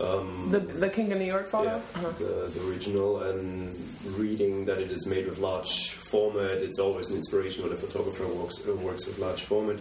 Um, 0.00 0.50
The 0.50 0.58
the 0.58 0.88
King 0.88 1.12
of 1.12 1.18
New 1.20 1.24
York 1.26 1.48
photo. 1.48 1.70
yeah, 1.70 1.80
Uh-huh. 1.94 2.12
the, 2.18 2.50
the 2.52 2.66
original 2.68 3.22
and 3.22 3.76
reading 4.16 4.64
that 4.64 4.78
it 4.78 4.90
is 4.90 5.06
made 5.06 5.26
with 5.28 5.38
large 5.38 5.92
format. 5.92 6.58
It's 6.66 6.80
always 6.80 7.10
an 7.10 7.16
inspiration 7.16 7.62
when 7.62 7.72
a 7.72 7.76
photographer 7.76 8.26
works 8.26 8.58
uh, 8.66 8.74
works 8.74 9.06
with 9.06 9.18
large 9.20 9.42
format. 9.42 9.78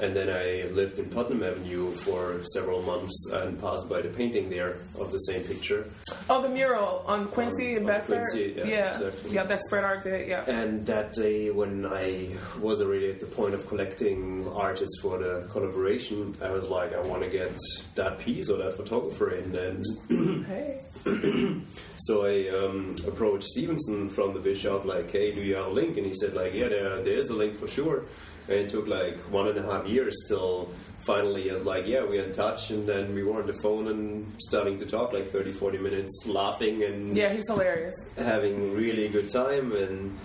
And 0.00 0.16
then 0.16 0.30
I 0.30 0.68
lived 0.72 0.98
in 0.98 1.10
Putnam 1.10 1.42
Avenue 1.42 1.92
for 1.92 2.42
several 2.54 2.80
months 2.82 3.30
and 3.32 3.60
passed 3.60 3.90
by 3.90 4.00
the 4.00 4.08
painting 4.08 4.48
there 4.48 4.78
of 4.98 5.12
the 5.12 5.18
same 5.18 5.42
picture. 5.42 5.86
Oh, 6.30 6.40
the 6.40 6.48
mural 6.48 7.04
on 7.06 7.28
Quincy 7.28 7.72
On- 7.72 7.76
and 7.78 7.86
Bedford. 7.86 8.22
Quincy, 8.30 8.54
yeah, 8.56 8.64
yeah, 8.64 8.88
exactly. 8.96 9.30
yeah, 9.32 9.42
that 9.44 9.60
spread 9.66 9.84
art 9.84 10.02
did. 10.02 10.28
Yeah. 10.28 10.44
And 10.46 10.86
that 10.86 11.12
day, 11.12 11.50
when 11.50 11.84
I 11.84 12.30
was 12.58 12.80
already 12.80 13.10
at 13.10 13.20
the 13.20 13.26
point 13.26 13.52
of 13.54 13.66
collecting 13.68 14.48
artists 14.54 14.98
for 15.02 15.18
the 15.18 15.46
collaboration, 15.50 16.36
I 16.40 16.50
was 16.50 16.68
like, 16.68 16.94
I 16.94 17.00
want 17.00 17.22
to 17.24 17.28
get 17.28 17.54
that 17.94 18.18
piece 18.18 18.48
or 18.48 18.56
that 18.58 18.74
photographer 18.76 19.32
in. 19.34 19.54
And 19.54 20.46
Hey. 20.46 20.80
So 21.98 22.26
I 22.26 22.48
um, 22.48 22.96
approached 23.06 23.44
Stevenson 23.44 24.08
from 24.08 24.34
the 24.34 24.40
Bishop, 24.40 24.84
like, 24.84 25.08
hey, 25.12 25.32
do 25.32 25.40
you 25.40 25.54
have 25.54 25.66
a 25.66 25.70
link? 25.70 25.96
And 25.98 26.04
he 26.04 26.14
said, 26.14 26.34
like, 26.34 26.52
yeah, 26.52 26.66
there, 26.66 27.00
there 27.00 27.14
is 27.14 27.30
a 27.30 27.34
link 27.34 27.54
for 27.54 27.68
sure. 27.68 28.06
And 28.48 28.58
it 28.58 28.68
took 28.68 28.86
like 28.88 29.16
one 29.30 29.48
and 29.48 29.58
a 29.58 29.62
half 29.62 29.86
years 29.86 30.14
till 30.28 30.70
finally 31.06 31.48
I 31.48 31.52
was 31.52 31.62
like, 31.64 31.86
yeah, 31.86 32.02
we're 32.02 32.24
in 32.24 32.32
touch. 32.32 32.70
And 32.70 32.86
then 32.88 33.14
we 33.14 33.22
were 33.22 33.40
on 33.40 33.46
the 33.46 33.52
phone 33.54 33.88
and 33.88 34.32
starting 34.38 34.78
to 34.78 34.86
talk 34.86 35.12
like 35.12 35.28
30, 35.30 35.52
40 35.52 35.78
minutes, 35.78 36.24
laughing 36.26 36.82
and 36.84 37.16
Yeah, 37.16 37.32
he's 37.32 37.46
hilarious. 37.48 37.94
having 38.18 38.74
really 38.74 39.08
good 39.08 39.28
time. 39.28 39.72
And 39.72 40.18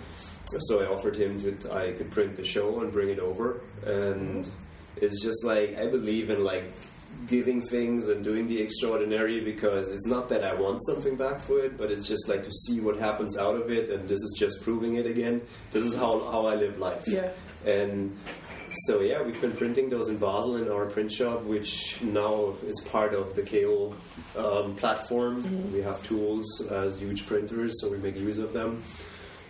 so 0.67 0.81
I 0.81 0.87
offered 0.87 1.15
him 1.15 1.37
that 1.39 1.65
I 1.71 1.91
could 1.91 2.09
print 2.11 2.35
the 2.35 2.43
show 2.43 2.81
and 2.81 2.91
bring 2.91 3.09
it 3.09 3.19
over. 3.19 3.61
And 3.85 4.49
it's 4.95 5.21
just 5.21 5.43
like, 5.45 5.77
I 5.77 5.87
believe 5.87 6.29
in 6.29 6.43
like 6.43 6.71
giving 7.25 7.61
things 7.61 8.07
and 8.07 8.23
doing 8.23 8.47
the 8.47 8.61
extraordinary 8.61 9.41
because 9.41 9.89
it's 9.89 10.05
not 10.05 10.29
that 10.29 10.43
I 10.43 10.53
want 10.53 10.79
something 10.85 11.15
back 11.15 11.41
for 11.41 11.59
it, 11.59 11.77
but 11.77 11.91
it's 11.91 12.07
just 12.07 12.29
like 12.29 12.43
to 12.43 12.51
see 12.51 12.79
what 12.79 12.97
happens 12.97 13.37
out 13.37 13.55
of 13.55 13.71
it. 13.71 13.89
And 13.89 14.07
this 14.07 14.19
is 14.19 14.35
just 14.37 14.61
proving 14.61 14.95
it 14.95 15.05
again. 15.05 15.41
This 15.71 15.83
is 15.83 15.95
how, 15.95 16.19
how 16.31 16.45
I 16.45 16.55
live 16.55 16.77
life. 16.77 17.03
Yeah. 17.07 17.31
And 17.65 18.15
so 18.85 19.01
yeah, 19.01 19.21
we've 19.21 19.39
been 19.39 19.53
printing 19.53 19.89
those 19.89 20.09
in 20.09 20.17
Basel 20.17 20.57
in 20.57 20.69
our 20.69 20.85
print 20.85 21.11
shop, 21.11 21.43
which 21.43 22.01
now 22.01 22.53
is 22.65 22.79
part 22.89 23.13
of 23.13 23.33
the 23.35 23.43
KO 23.43 23.95
um, 24.37 24.75
platform. 24.75 25.71
We 25.71 25.81
have 25.81 26.01
tools 26.03 26.61
as 26.69 26.99
huge 26.99 27.25
printers, 27.25 27.73
so 27.81 27.89
we 27.89 27.97
make 27.97 28.17
use 28.17 28.37
of 28.37 28.53
them. 28.53 28.83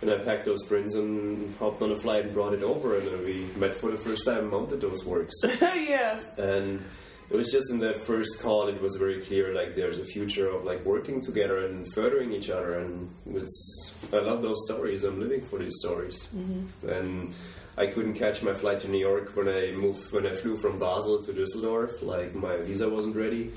And 0.00 0.10
I 0.12 0.18
packed 0.18 0.44
those 0.44 0.64
prints 0.64 0.94
and 0.94 1.54
hopped 1.56 1.82
on 1.82 1.90
a 1.90 1.98
flight 1.98 2.26
and 2.26 2.32
brought 2.32 2.54
it 2.54 2.62
over, 2.62 2.96
and 2.96 3.08
then 3.08 3.24
we 3.24 3.48
met 3.56 3.74
for 3.74 3.90
the 3.90 3.96
first 3.96 4.24
time, 4.24 4.38
and 4.38 4.50
mounted 4.50 4.80
those 4.80 5.04
works. 5.04 5.34
yeah. 5.60 6.20
and 6.36 6.84
it 7.30 7.36
was 7.36 7.50
just 7.50 7.70
in 7.70 7.78
the 7.78 7.92
first 7.92 8.40
call 8.40 8.68
it 8.68 8.80
was 8.80 8.96
very 8.96 9.20
clear 9.20 9.54
like 9.54 9.76
there's 9.76 9.98
a 9.98 10.04
future 10.04 10.48
of 10.48 10.64
like 10.64 10.84
working 10.84 11.20
together 11.20 11.66
and 11.66 11.86
furthering 11.94 12.32
each 12.32 12.48
other 12.50 12.78
and 12.78 13.10
it's 13.34 13.92
i 14.12 14.16
love 14.16 14.42
those 14.42 14.64
stories. 14.64 15.04
I'm 15.04 15.20
living 15.20 15.42
for 15.42 15.58
these 15.58 15.76
stories. 15.80 16.28
Mm-hmm. 16.34 16.88
And 16.88 17.34
i 17.78 17.86
couldn't 17.86 18.14
catch 18.14 18.42
my 18.42 18.52
flight 18.52 18.80
to 18.80 18.88
new 18.88 18.98
york 18.98 19.34
when 19.36 19.48
i 19.48 19.70
moved 19.72 20.12
when 20.12 20.26
i 20.26 20.32
flew 20.32 20.56
from 20.56 20.78
basel 20.78 21.22
to 21.22 21.32
düsseldorf 21.32 22.02
like 22.02 22.34
my 22.34 22.56
visa 22.58 22.88
wasn't 22.88 23.14
ready 23.14 23.50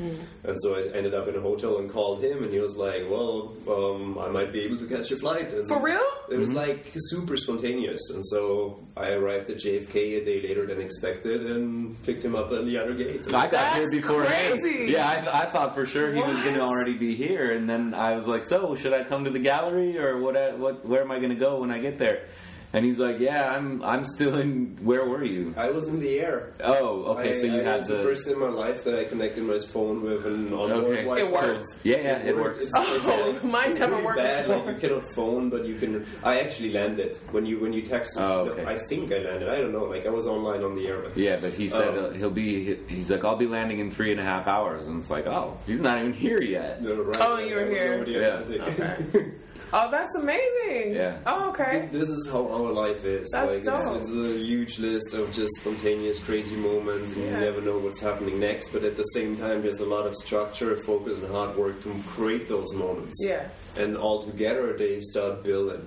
and 0.44 0.56
so 0.62 0.76
i 0.76 0.82
ended 0.98 1.14
up 1.14 1.28
in 1.28 1.36
a 1.36 1.42
hotel 1.42 1.80
and 1.80 1.90
called 1.90 2.24
him 2.24 2.44
and 2.44 2.52
he 2.54 2.60
was 2.60 2.76
like 2.78 3.04
well 3.10 3.54
um, 3.76 4.18
i 4.20 4.28
might 4.30 4.52
be 4.54 4.62
able 4.62 4.78
to 4.78 4.86
catch 4.86 5.10
your 5.10 5.20
flight 5.20 5.52
and 5.52 5.68
For 5.68 5.82
real? 5.82 6.06
it 6.30 6.38
was 6.38 6.54
like 6.54 6.92
super 6.96 7.36
spontaneous, 7.36 8.00
and 8.14 8.26
so 8.26 8.80
I 8.96 9.10
arrived 9.10 9.50
at 9.50 9.58
JFK 9.58 9.96
a 10.22 10.24
day 10.24 10.42
later 10.48 10.66
than 10.66 10.80
expected 10.80 11.46
and 11.52 12.02
picked 12.04 12.24
him 12.24 12.36
up 12.36 12.52
at 12.54 12.64
the 12.66 12.78
other 12.78 12.94
gate. 12.94 13.28
I 13.28 13.32
got 13.32 13.52
That's 13.52 13.76
here 13.76 13.92
before 13.92 14.24
crazy. 14.24 14.86
him. 14.86 14.90
Yeah, 14.92 15.10
I, 15.34 15.42
I 15.42 15.46
thought 15.48 15.76
for 15.76 15.86
sure 15.86 16.14
he 16.14 16.22
was 16.22 16.38
going 16.42 16.56
to 16.56 16.62
already 16.62 16.94
be 16.94 17.16
here, 17.16 17.52
and 17.52 17.70
then 17.70 17.94
I 17.94 18.16
was 18.16 18.28
like, 18.28 18.46
"So, 18.46 18.76
should 18.76 18.94
I 18.94 19.04
come 19.04 19.26
to 19.26 19.30
the 19.30 19.40
gallery, 19.40 19.98
or 20.00 20.20
what? 20.22 20.38
I, 20.38 20.54
what? 20.54 20.86
Where 20.86 21.02
am 21.02 21.12
I 21.12 21.18
going 21.18 21.32
to 21.38 21.42
go 21.48 21.60
when 21.60 21.72
I 21.72 21.80
get 21.80 21.98
there?" 22.00 22.28
And 22.74 22.86
he's 22.86 23.00
like, 23.00 23.20
"Yeah, 23.20 23.52
I'm 23.52 23.84
I'm 23.84 24.06
still 24.06 24.38
in. 24.38 24.78
Where 24.82 25.06
were 25.06 25.26
you? 25.26 25.54
I 25.58 25.72
was 25.72 25.90
in 25.90 26.00
the 26.00 26.20
air. 26.22 26.54
Oh, 26.64 27.04
okay. 27.18 27.32
I, 27.38 27.42
so 27.42 27.48
you 27.48 27.60
I, 27.60 27.64
had 27.64 27.84
the, 27.86 27.96
the 27.96 28.04
first 28.04 28.28
in 28.28 28.40
my 28.40 28.48
life 28.48 28.86
that 28.86 28.98
I 28.98 29.04
connected 29.04 29.44
my 29.44 29.58
phone 29.58 30.02
with 30.02 30.26
an 30.26 30.54
onboard 30.54 30.84
Okay. 30.86 31.04
Wi-Fi. 31.04 31.28
It 31.28 31.32
worked. 31.34 31.68
Yeah, 31.84 31.98
yeah, 31.98 32.18
it 32.20 32.38
works. 32.38 32.64
It's, 32.66 32.72
it's, 32.78 33.10
Oh, 33.12 33.40
mine 33.44 33.72
it's 33.72 33.80
never 33.80 33.94
really 33.94 34.06
worked 34.06 34.18
Bad. 34.20 34.48
Like 34.48 34.66
you 34.68 34.74
cannot 34.76 35.14
phone, 35.14 35.50
but 35.50 35.66
you 35.66 35.76
can. 35.76 36.06
I 36.24 36.40
actually 36.40 36.72
landed 36.72 37.18
when 37.32 37.46
you 37.46 37.60
when 37.60 37.74
you 37.74 37.82
text. 37.82 38.18
Oh, 38.18 38.48
okay. 38.50 38.66
I 38.66 38.78
think 38.88 39.12
I 39.12 39.18
landed. 39.18 39.50
I 39.50 39.60
don't 39.60 39.74
know. 39.74 39.84
Like 39.84 40.06
I 40.06 40.10
was 40.10 40.26
online 40.26 40.64
on 40.64 40.76
the 40.76 40.88
air. 40.88 41.02
But 41.02 41.18
Yeah, 41.18 41.38
but 41.42 41.52
he 41.52 41.68
said 41.68 41.98
Um, 41.98 42.06
uh, 42.06 42.10
he'll 42.12 42.30
be. 42.32 42.76
He's 42.88 43.12
like, 43.12 43.26
I'll 43.26 43.36
be 43.36 43.48
landing 43.48 43.80
in 43.80 43.92
three 43.92 44.12
and 44.12 44.20
a 44.20 44.24
half 44.24 44.48
hours, 44.48 44.88
and 44.88 45.00
it's 45.00 45.10
like, 45.10 45.28
oh, 45.28 45.58
he's 45.66 45.82
not 45.82 46.00
even 46.00 46.14
here 46.14 46.42
yet. 46.42 46.82
No, 46.82 47.02
right, 47.02 47.18
Oh, 47.20 47.36
right, 47.36 47.48
you 47.50 47.56
were 47.56 47.66
here. 47.66 48.06
Yeah. 48.08 48.44
Okay. 48.48 49.32
Oh, 49.74 49.90
that's 49.90 50.14
amazing. 50.18 50.94
Yeah. 50.96 51.18
Oh, 51.26 51.50
okay. 51.52 51.88
This 51.92 52.10
is 52.10 52.28
how 52.30 52.46
our 52.52 52.72
life 52.74 53.06
is. 53.06 53.30
That's 53.32 53.50
like 53.50 53.64
dope. 53.64 54.02
it's, 54.02 54.10
it's 54.10 54.12
a 54.12 54.38
huge 54.38 54.80
list 54.80 55.14
of 55.14 55.32
just 55.32 55.54
spontaneous, 55.62 56.20
crazy 56.20 56.56
moments, 56.58 57.14
and 57.14 57.24
Yeah. 57.26 57.34
you 57.40 57.46
never 57.46 57.62
know 57.62 57.78
what's 57.78 58.00
happening 58.00 58.40
next. 58.40 58.70
But 58.70 58.84
at 58.84 58.98
the 58.98 59.04
same 59.16 59.38
time, 59.38 59.62
there's 59.62 59.80
a 59.80 59.86
lot 59.86 60.06
of 60.06 60.16
structure, 60.16 60.76
focus, 60.86 61.20
and 61.20 61.28
hard 61.32 61.56
work 61.56 61.82
to 61.84 61.96
create 62.06 62.50
those 62.50 62.74
moments. 62.74 63.16
Yeah. 63.26 63.48
And 63.78 63.96
all 63.96 64.22
together, 64.24 64.76
they 64.78 65.00
start 65.02 65.44
building. 65.44 65.86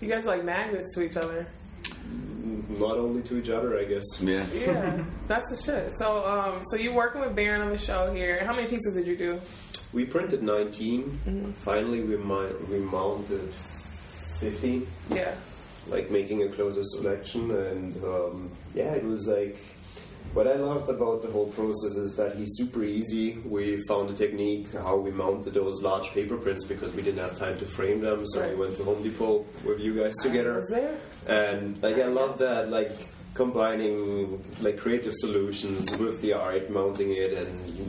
You 0.00 0.08
guys 0.08 0.24
are 0.26 0.36
like 0.36 0.44
magnets 0.44 0.94
to 0.94 1.02
each 1.02 1.16
other. 1.16 1.46
Not 2.78 2.98
only 2.98 3.22
to 3.22 3.36
each 3.38 3.50
other, 3.50 3.78
I 3.78 3.84
guess. 3.84 4.04
Yeah. 4.22 4.46
Yeah, 4.54 5.04
that's 5.26 5.44
the 5.50 5.56
shit. 5.72 5.92
So, 5.98 6.24
um, 6.24 6.62
so 6.70 6.76
you 6.76 6.92
working 6.94 7.20
with 7.20 7.34
Barron 7.34 7.62
on 7.62 7.70
the 7.70 7.76
show 7.76 8.12
here? 8.14 8.44
How 8.44 8.54
many 8.54 8.68
pieces 8.68 8.94
did 8.94 9.06
you 9.08 9.16
do? 9.16 9.40
We 9.92 10.04
printed 10.04 10.42
19. 10.42 11.02
Mm-hmm. 11.26 11.50
Finally, 11.52 12.02
we, 12.02 12.16
mi- 12.16 12.56
we 12.68 12.78
mounted 12.78 13.52
15. 14.40 14.86
Yeah. 15.10 15.34
like 15.88 16.10
making 16.10 16.42
a 16.42 16.48
closer 16.48 16.82
selection 16.84 17.50
and 17.50 17.96
um, 18.04 18.50
yeah 18.74 18.92
it 18.92 19.04
was 19.04 19.26
like 19.26 19.56
what 20.34 20.46
i 20.46 20.52
loved 20.54 20.88
about 20.90 21.22
the 21.22 21.28
whole 21.34 21.48
process 21.58 21.94
is 21.96 22.14
that 22.16 22.36
he's 22.36 22.50
super 22.60 22.84
easy 22.84 23.38
we 23.56 23.64
found 23.88 24.10
a 24.10 24.12
technique 24.12 24.70
how 24.86 24.96
we 24.96 25.10
mounted 25.10 25.54
those 25.54 25.82
large 25.82 26.08
paper 26.10 26.36
prints 26.36 26.64
because 26.66 26.92
we 26.92 27.02
didn't 27.02 27.18
have 27.26 27.34
time 27.34 27.58
to 27.58 27.66
frame 27.66 27.98
them 28.00 28.20
so 28.26 28.40
Right. 28.40 28.50
we 28.50 28.60
went 28.66 28.76
to 28.76 28.84
home 28.84 29.02
depot 29.02 29.44
with 29.66 29.80
you 29.80 29.92
guys 30.00 30.14
together 30.22 30.54
Was 30.56 30.68
there? 30.68 30.94
and 31.26 31.82
like 31.82 31.96
i 31.96 32.04
love 32.20 32.36
that 32.38 32.68
like 32.70 33.08
combining 33.34 34.44
like 34.60 34.76
creative 34.76 35.14
solutions 35.14 35.96
with 35.98 36.20
the 36.20 36.34
art 36.34 36.70
mounting 36.70 37.10
it 37.24 37.32
and 37.32 37.50
you 37.76 37.86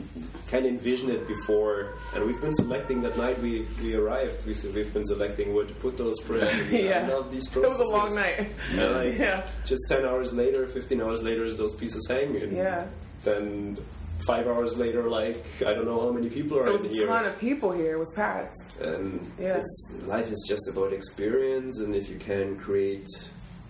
can 0.52 0.66
envision 0.66 1.08
it 1.10 1.26
before 1.26 1.94
and 2.14 2.26
we've 2.26 2.40
been 2.46 2.52
selecting 2.52 3.00
that 3.00 3.16
night 3.16 3.38
we, 3.40 3.66
we 3.82 3.94
arrived 3.94 4.44
we 4.46 4.52
said 4.52 4.74
we've 4.74 4.92
been 4.92 5.04
selecting 5.14 5.54
where 5.54 5.64
to 5.64 5.72
put 5.84 5.96
those 5.96 6.18
prints 6.28 6.52
and 6.58 6.70
Yeah. 6.72 7.06
I 7.08 7.14
love 7.14 7.32
these 7.32 7.46
It 7.56 7.62
was 7.62 7.78
a 7.78 7.84
long 7.96 8.14
night. 8.14 8.50
and 8.72 8.92
like, 9.00 9.18
Yeah. 9.18 9.46
just 9.64 9.82
10 9.88 10.04
hours 10.04 10.34
later 10.34 10.66
15 10.66 11.00
hours 11.00 11.22
later 11.22 11.50
those 11.54 11.74
pieces 11.74 12.06
hang 12.06 12.36
and 12.42 12.52
Yeah. 12.52 12.86
then 13.24 13.78
five 14.26 14.46
hours 14.46 14.76
later 14.76 15.02
like 15.08 15.42
I 15.70 15.72
don't 15.74 15.86
know 15.86 16.00
how 16.06 16.12
many 16.18 16.28
people 16.28 16.58
are 16.58 16.64
There 16.64 16.74
in 16.76 16.82
was 16.82 16.92
a 16.92 16.94
here 16.98 17.06
ton 17.06 17.24
of 17.24 17.38
people 17.38 17.72
here. 17.72 17.92
It 17.96 17.98
was 17.98 18.12
packed. 18.14 18.58
and 18.82 19.04
Yeah. 19.40 19.56
it's, 19.60 19.92
life 20.06 20.30
is 20.30 20.44
just 20.52 20.68
about 20.68 20.92
experience 20.92 21.78
and 21.82 21.94
if 22.00 22.10
you 22.10 22.18
can 22.18 22.56
create 22.58 23.08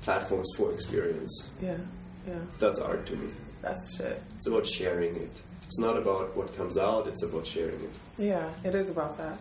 platforms 0.03 0.49
for 0.57 0.73
experience 0.73 1.33
Yeah. 1.63 1.77
Yeah. 2.27 2.41
that's 2.59 2.81
art 2.81 3.07
to 3.07 3.15
me 3.23 3.31
That's 3.63 3.81
the 3.87 4.05
shit. 4.05 4.23
it's 4.37 4.49
about 4.49 4.67
sharing 4.67 5.15
it 5.17 5.35
it's 5.73 5.79
not 5.79 5.97
about 5.97 6.37
what 6.37 6.55
comes 6.55 6.77
out 6.77 7.07
it's 7.07 7.23
about 7.23 7.47
sharing 7.47 7.81
it 7.81 7.91
Yeah, 8.19 8.51
it 8.63 8.75
is 8.75 8.91
about 8.91 9.17
that. 9.17 9.39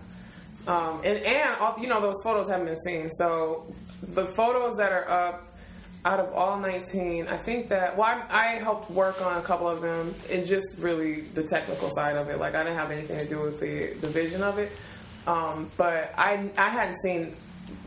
Um, 0.65 1.01
and 1.03 1.17
and 1.17 1.59
all, 1.59 1.75
you 1.77 1.87
know 1.87 1.99
those 1.99 2.21
photos 2.23 2.47
haven't 2.47 2.67
been 2.67 2.81
seen. 2.85 3.09
So 3.11 3.65
the 4.01 4.25
photos 4.25 4.77
that 4.77 4.91
are 4.93 5.09
up 5.09 5.47
out 6.05 6.19
of 6.19 6.33
all 6.33 6.57
19, 6.57 7.27
I 7.27 7.35
think 7.35 7.67
that 7.67 7.97
well, 7.97 8.07
I, 8.29 8.55
I 8.55 8.59
helped 8.59 8.89
work 8.91 9.21
on 9.21 9.37
a 9.37 9.41
couple 9.41 9.67
of 9.67 9.81
them 9.81 10.15
and 10.31 10.45
just 10.45 10.67
really 10.77 11.21
the 11.21 11.43
technical 11.43 11.89
side 11.89 12.15
of 12.15 12.29
it. 12.29 12.39
Like 12.39 12.55
I 12.55 12.63
didn't 12.63 12.77
have 12.77 12.91
anything 12.91 13.19
to 13.19 13.27
do 13.27 13.39
with 13.41 13.59
the 13.59 13.93
the 13.99 14.07
vision 14.07 14.41
of 14.41 14.57
it. 14.57 14.71
Um, 15.27 15.69
but 15.75 16.13
I 16.17 16.49
I 16.57 16.69
hadn't 16.69 17.01
seen 17.01 17.35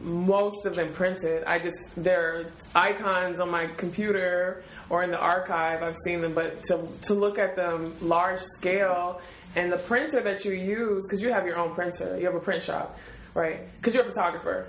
most 0.03 0.67
of 0.67 0.75
them 0.75 0.93
printed. 0.93 1.45
I 1.45 1.59
just 1.59 1.77
they're 1.97 2.47
icons 2.75 3.41
on 3.41 3.51
my 3.51 3.67
computer 3.77 4.63
or 4.91 5.03
in 5.03 5.11
the 5.11 5.19
archive. 5.19 5.83
I've 5.83 5.97
seen 6.05 6.21
them, 6.21 6.35
but 6.35 6.63
to 6.65 6.87
to 7.03 7.15
look 7.15 7.39
at 7.39 7.57
them 7.57 7.95
large 8.01 8.41
scale 8.41 9.21
and 9.57 9.71
the 9.71 9.79
printer 9.79 10.21
that 10.21 10.45
you 10.45 10.53
use 10.53 11.05
because 11.07 11.23
you 11.23 11.33
have 11.33 11.47
your 11.47 11.57
own 11.57 11.75
printer, 11.75 12.19
you 12.19 12.27
have 12.27 12.35
a 12.35 12.41
print 12.41 12.63
shop, 12.63 12.99
right? 13.35 13.61
Because 13.77 13.95
you're 13.95 14.05
a 14.05 14.09
photographer. 14.09 14.67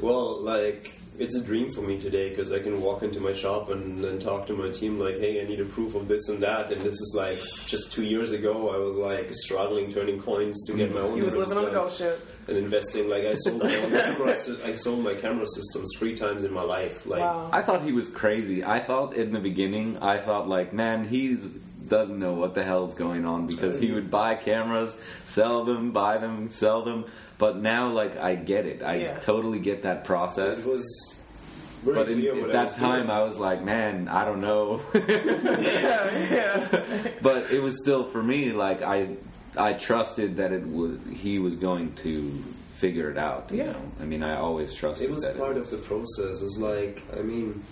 Well, 0.00 0.40
like 0.40 0.98
it's 1.18 1.34
a 1.34 1.42
dream 1.42 1.70
for 1.72 1.80
me 1.82 1.98
today 1.98 2.30
because 2.30 2.52
I 2.52 2.60
can 2.60 2.80
walk 2.80 3.02
into 3.02 3.20
my 3.20 3.32
shop 3.32 3.70
and, 3.70 4.04
and 4.04 4.20
talk 4.20 4.46
to 4.46 4.54
my 4.54 4.70
team 4.70 4.98
like, 4.98 5.18
"Hey, 5.18 5.40
I 5.42 5.44
need 5.48 5.60
a 5.60 5.64
proof 5.64 5.94
of 5.94 6.08
this 6.08 6.28
and 6.28 6.40
that." 6.42 6.70
And 6.70 6.80
this 6.82 6.94
is 6.94 7.12
like 7.16 7.36
just 7.66 7.92
two 7.92 8.04
years 8.04 8.32
ago. 8.32 8.70
I 8.70 8.78
was 8.78 8.94
like 8.96 9.28
struggling 9.32 9.90
turning 9.90 10.20
coins 10.20 10.64
to 10.66 10.76
get 10.76 10.94
my 10.94 11.00
own. 11.00 11.16
You 11.16 11.24
was 11.24 11.34
living 11.34 11.56
on 11.58 11.64
a 11.64 11.66
done 11.66 11.74
ghost 11.74 11.98
ship. 11.98 12.26
and 12.48 12.56
investing. 12.56 13.08
Like 13.08 13.24
I 13.24 13.34
sold 13.34 13.62
my 13.62 13.74
own 13.76 13.90
camera. 13.90 14.36
I 14.64 14.74
sold 14.76 15.02
my 15.04 15.14
camera 15.14 15.46
systems 15.46 15.88
three 15.98 16.14
times 16.16 16.44
in 16.44 16.52
my 16.52 16.62
life. 16.62 17.04
Like 17.06 17.20
Wow. 17.20 17.50
I 17.52 17.62
thought 17.62 17.82
he 17.82 17.92
was 17.92 18.08
crazy. 18.08 18.64
I 18.64 18.80
thought 18.80 19.14
in 19.14 19.32
the 19.32 19.40
beginning, 19.40 19.98
I 19.98 20.18
thought 20.20 20.48
like, 20.48 20.72
man, 20.72 21.06
he's 21.08 21.46
doesn't 21.88 22.18
know 22.18 22.34
what 22.34 22.54
the 22.54 22.62
hell's 22.64 22.94
going 22.94 23.24
on 23.24 23.46
because 23.46 23.80
he 23.80 23.90
would 23.92 24.10
buy 24.10 24.34
cameras, 24.34 24.96
sell 25.26 25.64
them, 25.64 25.92
buy 25.92 26.18
them, 26.18 26.50
sell 26.50 26.82
them. 26.82 27.04
But 27.38 27.56
now, 27.56 27.88
like, 27.90 28.16
I 28.18 28.34
get 28.34 28.66
it. 28.66 28.82
I 28.82 28.96
Yeah. 28.96 29.18
totally 29.20 29.58
get 29.60 29.82
that 29.84 30.04
process. 30.04 30.64
it 30.66 30.70
was. 30.72 31.14
Very 31.84 31.94
But 31.94 32.08
in, 32.08 32.26
at 32.26 32.34
what 32.40 32.50
I 32.50 32.52
that 32.64 32.70
time, 32.76 33.06
doing. 33.06 33.10
I 33.10 33.22
was 33.22 33.36
like, 33.36 33.62
man, 33.62 34.08
I 34.08 34.24
don't 34.24 34.40
know. 34.40 34.80
yeah, 34.94 35.00
yeah. 36.30 37.08
but 37.22 37.52
it 37.52 37.62
was 37.62 37.80
still 37.80 38.02
for 38.04 38.20
me 38.22 38.50
like 38.52 38.82
I 38.82 39.16
I 39.56 39.74
trusted 39.74 40.36
that 40.38 40.50
it 40.52 40.66
would 40.66 41.00
he 41.12 41.38
was 41.38 41.56
going 41.56 41.92
to 42.02 42.42
figure 42.78 43.10
it 43.10 43.18
out. 43.18 43.50
You 43.52 43.58
Yeah. 43.58 43.72
know, 43.72 43.82
I 44.00 44.04
mean, 44.06 44.22
I 44.24 44.36
always 44.36 44.74
trusted 44.74 45.08
It 45.08 45.12
was 45.14 45.22
that 45.22 45.38
part 45.38 45.56
it 45.56 45.60
of 45.60 45.70
the 45.70 45.78
process. 45.78 46.42
It's 46.42 46.58
like, 46.58 47.02
I 47.16 47.22
mean, 47.22 47.62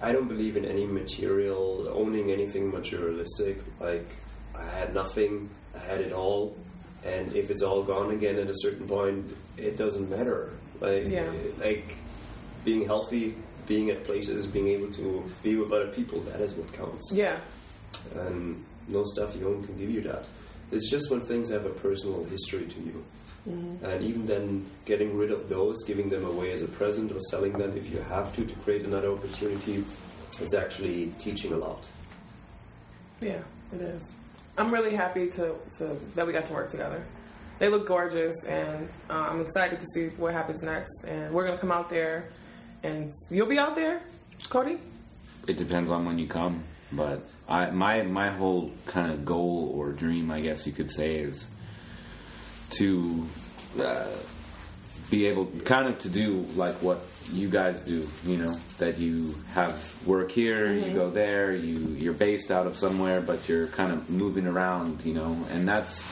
I 0.00 0.12
don't 0.12 0.28
believe 0.28 0.56
in 0.56 0.64
any 0.64 0.86
material, 0.86 1.88
owning 1.92 2.30
anything 2.30 2.70
materialistic. 2.70 3.58
Like, 3.80 4.08
I 4.54 4.64
had 4.64 4.94
nothing, 4.94 5.48
I 5.74 5.78
had 5.80 6.00
it 6.00 6.12
all, 6.12 6.56
and 7.04 7.34
if 7.34 7.50
it's 7.50 7.62
all 7.62 7.82
gone 7.82 8.10
again 8.12 8.36
at 8.38 8.48
a 8.48 8.54
certain 8.56 8.86
point, 8.86 9.36
it 9.56 9.76
doesn't 9.76 10.08
matter. 10.10 10.50
Like, 10.80 11.08
Yeah. 11.08 11.30
like 11.60 11.96
being 12.64 12.84
healthy, 12.84 13.34
being 13.66 13.90
at 13.90 14.04
places, 14.04 14.46
being 14.46 14.68
able 14.68 14.90
to 14.92 15.24
be 15.42 15.56
with 15.56 15.72
other 15.72 15.88
people, 15.88 16.20
that 16.20 16.40
is 16.40 16.54
what 16.54 16.72
counts. 16.72 17.10
yeah. 17.12 17.38
And 18.16 18.64
no 18.86 19.02
stuff 19.04 19.34
you 19.36 19.48
own 19.48 19.64
can 19.64 19.76
give 19.76 19.90
you 19.90 20.00
that. 20.02 20.24
It's 20.70 20.88
just 20.90 21.10
when 21.10 21.20
things 21.20 21.48
have 21.50 21.66
a 21.66 21.70
personal 21.70 22.24
history 22.24 22.66
to 22.66 22.80
you. 22.80 23.04
And 23.82 24.02
even 24.02 24.26
then, 24.26 24.66
getting 24.84 25.16
rid 25.16 25.30
of 25.30 25.48
those, 25.48 25.82
giving 25.86 26.08
them 26.08 26.24
away 26.24 26.52
as 26.52 26.62
a 26.62 26.68
present, 26.68 27.12
or 27.12 27.20
selling 27.30 27.52
them 27.52 27.76
if 27.76 27.90
you 27.90 27.98
have 28.00 28.34
to 28.36 28.44
to 28.44 28.54
create 28.56 28.84
another 28.84 29.10
opportunity, 29.12 29.84
it's 30.40 30.54
actually 30.54 31.12
teaching 31.18 31.52
a 31.52 31.56
lot. 31.56 31.88
Yeah, 33.20 33.40
it 33.72 33.80
is. 33.80 34.12
I'm 34.56 34.72
really 34.72 34.94
happy 34.94 35.28
to, 35.30 35.54
to 35.78 35.96
that 36.14 36.26
we 36.26 36.32
got 36.32 36.46
to 36.46 36.52
work 36.52 36.70
together. 36.70 37.04
They 37.58 37.68
look 37.68 37.86
gorgeous, 37.86 38.36
and 38.44 38.88
uh, 39.10 39.28
I'm 39.30 39.40
excited 39.40 39.80
to 39.80 39.86
see 39.94 40.08
what 40.16 40.32
happens 40.32 40.62
next. 40.62 41.04
And 41.06 41.32
we're 41.32 41.46
gonna 41.46 41.58
come 41.58 41.72
out 41.72 41.88
there, 41.88 42.28
and 42.82 43.12
you'll 43.30 43.48
be 43.48 43.58
out 43.58 43.74
there, 43.74 44.02
Cody. 44.48 44.78
it 45.46 45.56
depends 45.56 45.90
on 45.90 46.04
when 46.04 46.18
you 46.18 46.26
come. 46.28 46.62
But 46.92 47.26
I 47.48 47.70
my 47.70 48.02
my 48.02 48.30
whole 48.30 48.70
kind 48.86 49.12
of 49.12 49.24
goal 49.24 49.72
or 49.74 49.92
dream, 49.92 50.30
I 50.30 50.40
guess 50.40 50.66
you 50.66 50.72
could 50.72 50.90
say, 50.90 51.16
is 51.16 51.48
to 52.70 53.26
uh, 53.80 54.06
be 55.10 55.26
able 55.26 55.46
kind 55.64 55.88
of 55.88 55.98
to 56.00 56.08
do 56.08 56.46
like 56.54 56.74
what 56.82 57.00
you 57.32 57.48
guys 57.48 57.80
do. 57.80 58.08
You 58.24 58.38
know 58.38 58.56
that 58.78 58.98
you 58.98 59.34
have 59.52 59.94
work 60.06 60.30
here, 60.30 60.72
you 60.72 60.92
go 60.92 61.10
there, 61.10 61.54
you 61.54 61.78
you're 61.98 62.12
based 62.12 62.50
out 62.50 62.66
of 62.66 62.76
somewhere, 62.76 63.20
but 63.20 63.48
you're 63.48 63.68
kind 63.68 63.92
of 63.92 64.08
moving 64.10 64.46
around. 64.46 65.04
You 65.04 65.14
know, 65.14 65.46
and 65.50 65.66
that's 65.66 66.04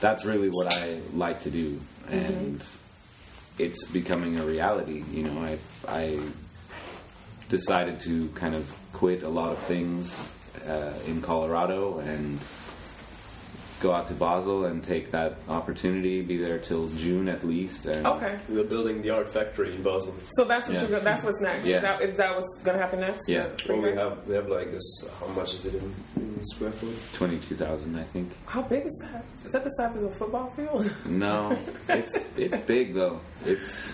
that's 0.00 0.24
really 0.24 0.48
what 0.48 0.72
I 0.74 1.00
like 1.14 1.42
to 1.42 1.50
do, 1.50 1.80
and 2.08 2.62
it's 3.58 3.86
becoming 3.90 4.38
a 4.38 4.44
reality. 4.44 5.04
You 5.10 5.24
know, 5.24 5.40
I 5.40 5.58
I 5.86 6.20
decided 7.48 8.00
to 8.00 8.28
kind 8.30 8.54
of 8.54 8.76
quit 8.92 9.22
a 9.22 9.28
lot 9.28 9.52
of 9.52 9.58
things 9.58 10.34
uh, 10.66 10.92
in 11.06 11.22
Colorado 11.22 11.98
and 11.98 12.38
go 13.80 13.92
out 13.92 14.06
to 14.08 14.14
Basel 14.14 14.64
and 14.66 14.82
take 14.82 15.10
that 15.12 15.36
opportunity. 15.48 16.22
Be 16.22 16.36
there 16.36 16.58
till 16.58 16.88
June 16.90 17.28
at 17.28 17.44
least. 17.46 17.86
And 17.86 18.06
Okay, 18.06 18.38
We're 18.48 18.64
building 18.64 19.02
the 19.02 19.10
art 19.10 19.28
factory 19.28 19.74
in 19.74 19.82
Basel. 19.82 20.14
so 20.32 20.44
that's 20.44 20.68
what 20.68 20.74
Yeah. 20.76 20.88
you're. 20.88 21.00
That's 21.00 21.22
what's 21.24 21.40
next. 21.40 21.64
Yeah. 21.64 21.76
Is 21.76 21.82
that 21.82 22.02
is 22.02 22.16
that 22.16 22.36
what's 22.36 22.58
gonna 22.62 22.78
happen 22.78 23.00
next? 23.00 23.28
Yeah. 23.28 23.44
for- 23.44 23.58
for 23.68 23.72
Well, 23.80 23.82
we 23.92 23.96
have 23.96 24.26
we 24.28 24.34
have 24.34 24.48
like 24.48 24.70
this. 24.72 25.04
Uh, 25.06 25.26
how 25.26 25.32
much 25.32 25.54
is 25.54 25.66
it 25.66 25.74
in, 25.74 25.94
in 26.16 26.44
square 26.44 26.72
foot? 26.72 26.96
twenty 27.12 27.38
two 27.38 27.54
thousand, 27.56 27.98
I 27.98 28.04
think. 28.04 28.30
How 28.46 28.62
big 28.62 28.86
is 28.86 28.98
that? 29.02 29.24
Is 29.44 29.52
that 29.52 29.64
the 29.64 29.70
size 29.70 29.96
of 29.96 30.04
a 30.04 30.10
football 30.10 30.50
field? 30.50 30.90
No, 31.06 31.56
it's 31.88 32.18
it's 32.36 32.56
big 32.58 32.94
though. 32.94 33.20
It's 33.46 33.92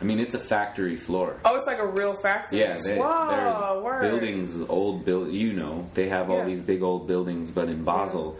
I 0.00 0.04
mean, 0.04 0.20
it's 0.20 0.36
a 0.36 0.38
factory 0.38 0.94
floor. 0.96 1.40
Oh, 1.44 1.56
it's 1.56 1.66
like 1.66 1.80
a 1.80 1.86
real 1.88 2.14
factory. 2.22 2.60
Yeah, 2.60 2.76
they, 2.76 2.98
Whoa, 2.98 3.30
there's 3.30 3.82
word. 3.84 4.00
buildings, 4.02 4.60
old 4.68 5.04
build. 5.04 5.32
You 5.32 5.52
know, 5.54 5.88
they 5.94 6.08
have 6.08 6.30
all 6.30 6.38
Yeah. 6.38 6.44
these 6.44 6.60
big 6.60 6.82
old 6.84 7.08
buildings, 7.08 7.50
but 7.50 7.68
in 7.68 7.82
Basel, 7.82 8.36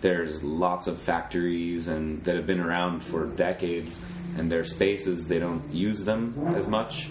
there's 0.00 0.42
lots 0.42 0.86
of 0.86 0.98
factories 1.00 1.88
and 1.88 2.22
that 2.24 2.36
have 2.36 2.46
been 2.46 2.60
around 2.60 3.02
for 3.02 3.26
decades, 3.26 3.98
and 4.36 4.50
their 4.50 4.64
spaces 4.64 5.26
they 5.28 5.38
don't 5.38 5.62
use 5.72 6.04
them 6.04 6.54
as 6.56 6.66
much. 6.66 7.08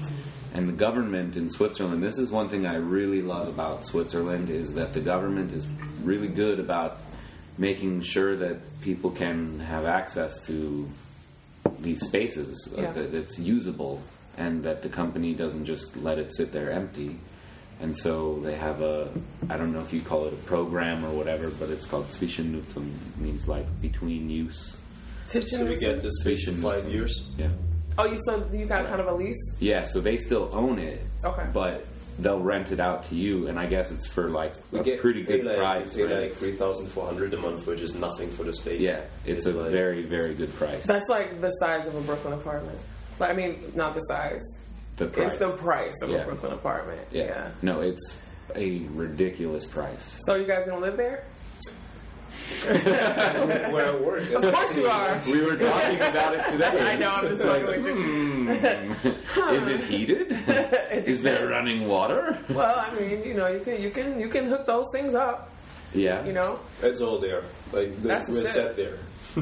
And 0.53 0.69
the 0.69 0.73
government 0.73 1.35
in 1.35 1.49
Switzerland, 1.49 2.01
this 2.01 2.17
is 2.17 2.31
one 2.31 2.47
thing 2.47 2.65
I 2.65 2.75
really 2.75 3.21
love 3.21 3.47
about 3.49 3.85
Switzerland 3.85 4.49
is 4.49 4.73
that 4.75 4.93
the 4.93 5.01
government 5.01 5.51
is 5.51 5.67
really 6.03 6.29
good 6.29 6.59
about 6.59 6.97
making 7.57 8.01
sure 8.01 8.35
that 8.37 8.81
people 8.81 9.11
can 9.11 9.59
have 9.59 9.85
access 9.85 10.45
to 10.45 10.89
these 11.79 12.05
spaces 12.05 12.73
Yeah. 12.77 12.91
that 12.93 13.13
it's 13.13 13.39
usable 13.39 14.01
and 14.37 14.63
that 14.63 14.81
the 14.81 14.89
company 14.89 15.33
doesn't 15.33 15.65
just 15.65 15.95
let 15.97 16.19
it 16.19 16.33
sit 16.33 16.51
there 16.51 16.71
empty 16.71 17.17
and 17.81 17.95
so 17.97 18.39
they 18.43 18.55
have 18.55 18.81
a 18.81 19.09
i 19.49 19.57
don't 19.57 19.73
know 19.73 19.81
if 19.81 19.91
you 19.93 19.99
call 20.01 20.25
it 20.25 20.33
a 20.33 20.37
program 20.47 21.03
or 21.05 21.09
whatever 21.11 21.49
but 21.49 21.69
it's 21.69 21.85
called 21.85 22.07
zwischennutzung 22.07 22.87
It 23.15 23.17
means 23.17 23.47
like 23.47 23.65
between 23.81 24.29
use 24.29 24.77
So 25.27 25.39
we 25.65 25.75
get 25.75 26.01
this 26.01 26.13
space 26.21 26.45
for 26.45 26.53
five 26.53 26.87
years. 26.89 27.23
yeah 27.37 27.49
Oh, 27.97 28.05
you 28.05 28.17
so 28.25 28.45
you 28.51 28.65
got 28.65 28.85
kind 28.87 28.99
of 28.99 29.07
a 29.07 29.13
lease? 29.13 29.43
yeah 29.59 29.83
so 29.83 29.99
they 30.01 30.17
still 30.17 30.49
own 30.53 30.79
it 30.79 31.01
Okay. 31.23 31.47
but 31.53 31.85
they'll 32.19 32.39
rent 32.39 32.71
it 32.71 32.79
out 32.79 33.03
to 33.03 33.15
you 33.15 33.47
and 33.47 33.59
i 33.59 33.65
guess 33.65 33.91
it's 33.91 34.07
for 34.07 34.29
like 34.29 34.53
We 34.71 34.79
a 34.79 34.83
get 34.83 34.99
pretty 35.01 35.23
good 35.23 35.43
like, 35.43 35.57
price 35.57 35.95
we 35.95 36.03
Pay 36.03 36.13
right? 36.13 36.21
like 36.29 36.33
three 36.33 36.53
thousand 36.53 36.87
four 36.87 37.05
hundred 37.05 37.33
a 37.33 37.37
month, 37.37 37.67
which 37.67 37.81
is 37.81 37.93
nothing 37.95 38.29
for 38.29 38.43
the 38.43 38.53
space. 38.53 38.81
yeah 38.81 39.01
it's, 39.25 39.45
a 39.47 39.51
like, 39.53 39.71
very 39.71 40.01
very 40.03 40.33
good 40.33 40.53
price 40.55 40.83
That's 40.85 41.09
like 41.09 41.41
the 41.41 41.49
size 41.61 41.85
of 41.87 41.95
a 41.95 42.01
Brooklyn 42.01 42.33
apartment. 42.33 42.79
Like, 43.19 43.29
I 43.31 43.33
mean, 43.33 43.59
not 43.75 43.95
the 43.95 44.01
size. 44.11 44.43
The 44.97 45.07
price 45.07 45.31
It's 45.33 45.39
the 45.39 45.49
price 45.57 45.93
of 46.01 46.09
Yeah. 46.09 46.17
a 46.17 46.25
Brooklyn 46.25 46.53
apartment. 46.53 47.01
yeah. 47.11 47.23
yeah. 47.23 47.49
no 47.61 47.81
it's 47.81 48.21
a 48.55 48.79
ridiculous 48.93 49.65
price 49.65 50.21
So 50.25 50.35
you 50.35 50.45
guys 50.45 50.65
gonna 50.65 50.79
live 50.79 50.97
there? 50.97 51.25
where 52.67 53.91
I 53.91 53.95
work. 53.95 54.29
Of 54.31 54.53
course 54.53 54.77
you 54.77 54.85
are. 54.87 55.19
we 55.31 55.41
were 55.43 55.55
talking 55.55 55.97
about 55.97 56.35
it 56.35 56.51
today 56.51 56.79
I 56.93 56.95
know. 56.97 57.11
I'm 57.11 57.27
just 57.27 57.41
fucking 57.41 57.65
with 57.65 57.85
you. 57.85 57.95
Hmm. 57.95 59.49
Is 59.55 59.67
it 59.67 59.79
heated? 59.81 60.31
Is 61.07 61.21
there 61.23 61.47
running 61.47 61.87
water? 61.87 62.37
Well, 62.49 62.75
I 62.77 62.93
mean, 62.93 63.23
you 63.25 63.33
know, 63.33 63.47
you 63.47 63.59
can 63.61 63.81
you 63.81 63.89
can 63.89 64.19
you 64.19 64.29
can 64.29 64.45
hook 64.47 64.65
those 64.67 64.85
things 64.91 65.15
up. 65.15 65.49
Yeah. 65.93 66.23
You 66.25 66.33
know, 66.33 66.59
It's 66.83 67.01
all 67.01 67.19
there. 67.19 67.43
Like 67.71 67.99
the, 68.01 68.07
That's 68.09 68.25
the 68.27 68.31
we're 68.33 68.41
shit. 68.41 68.47
set 68.49 68.75
there. 68.75 68.97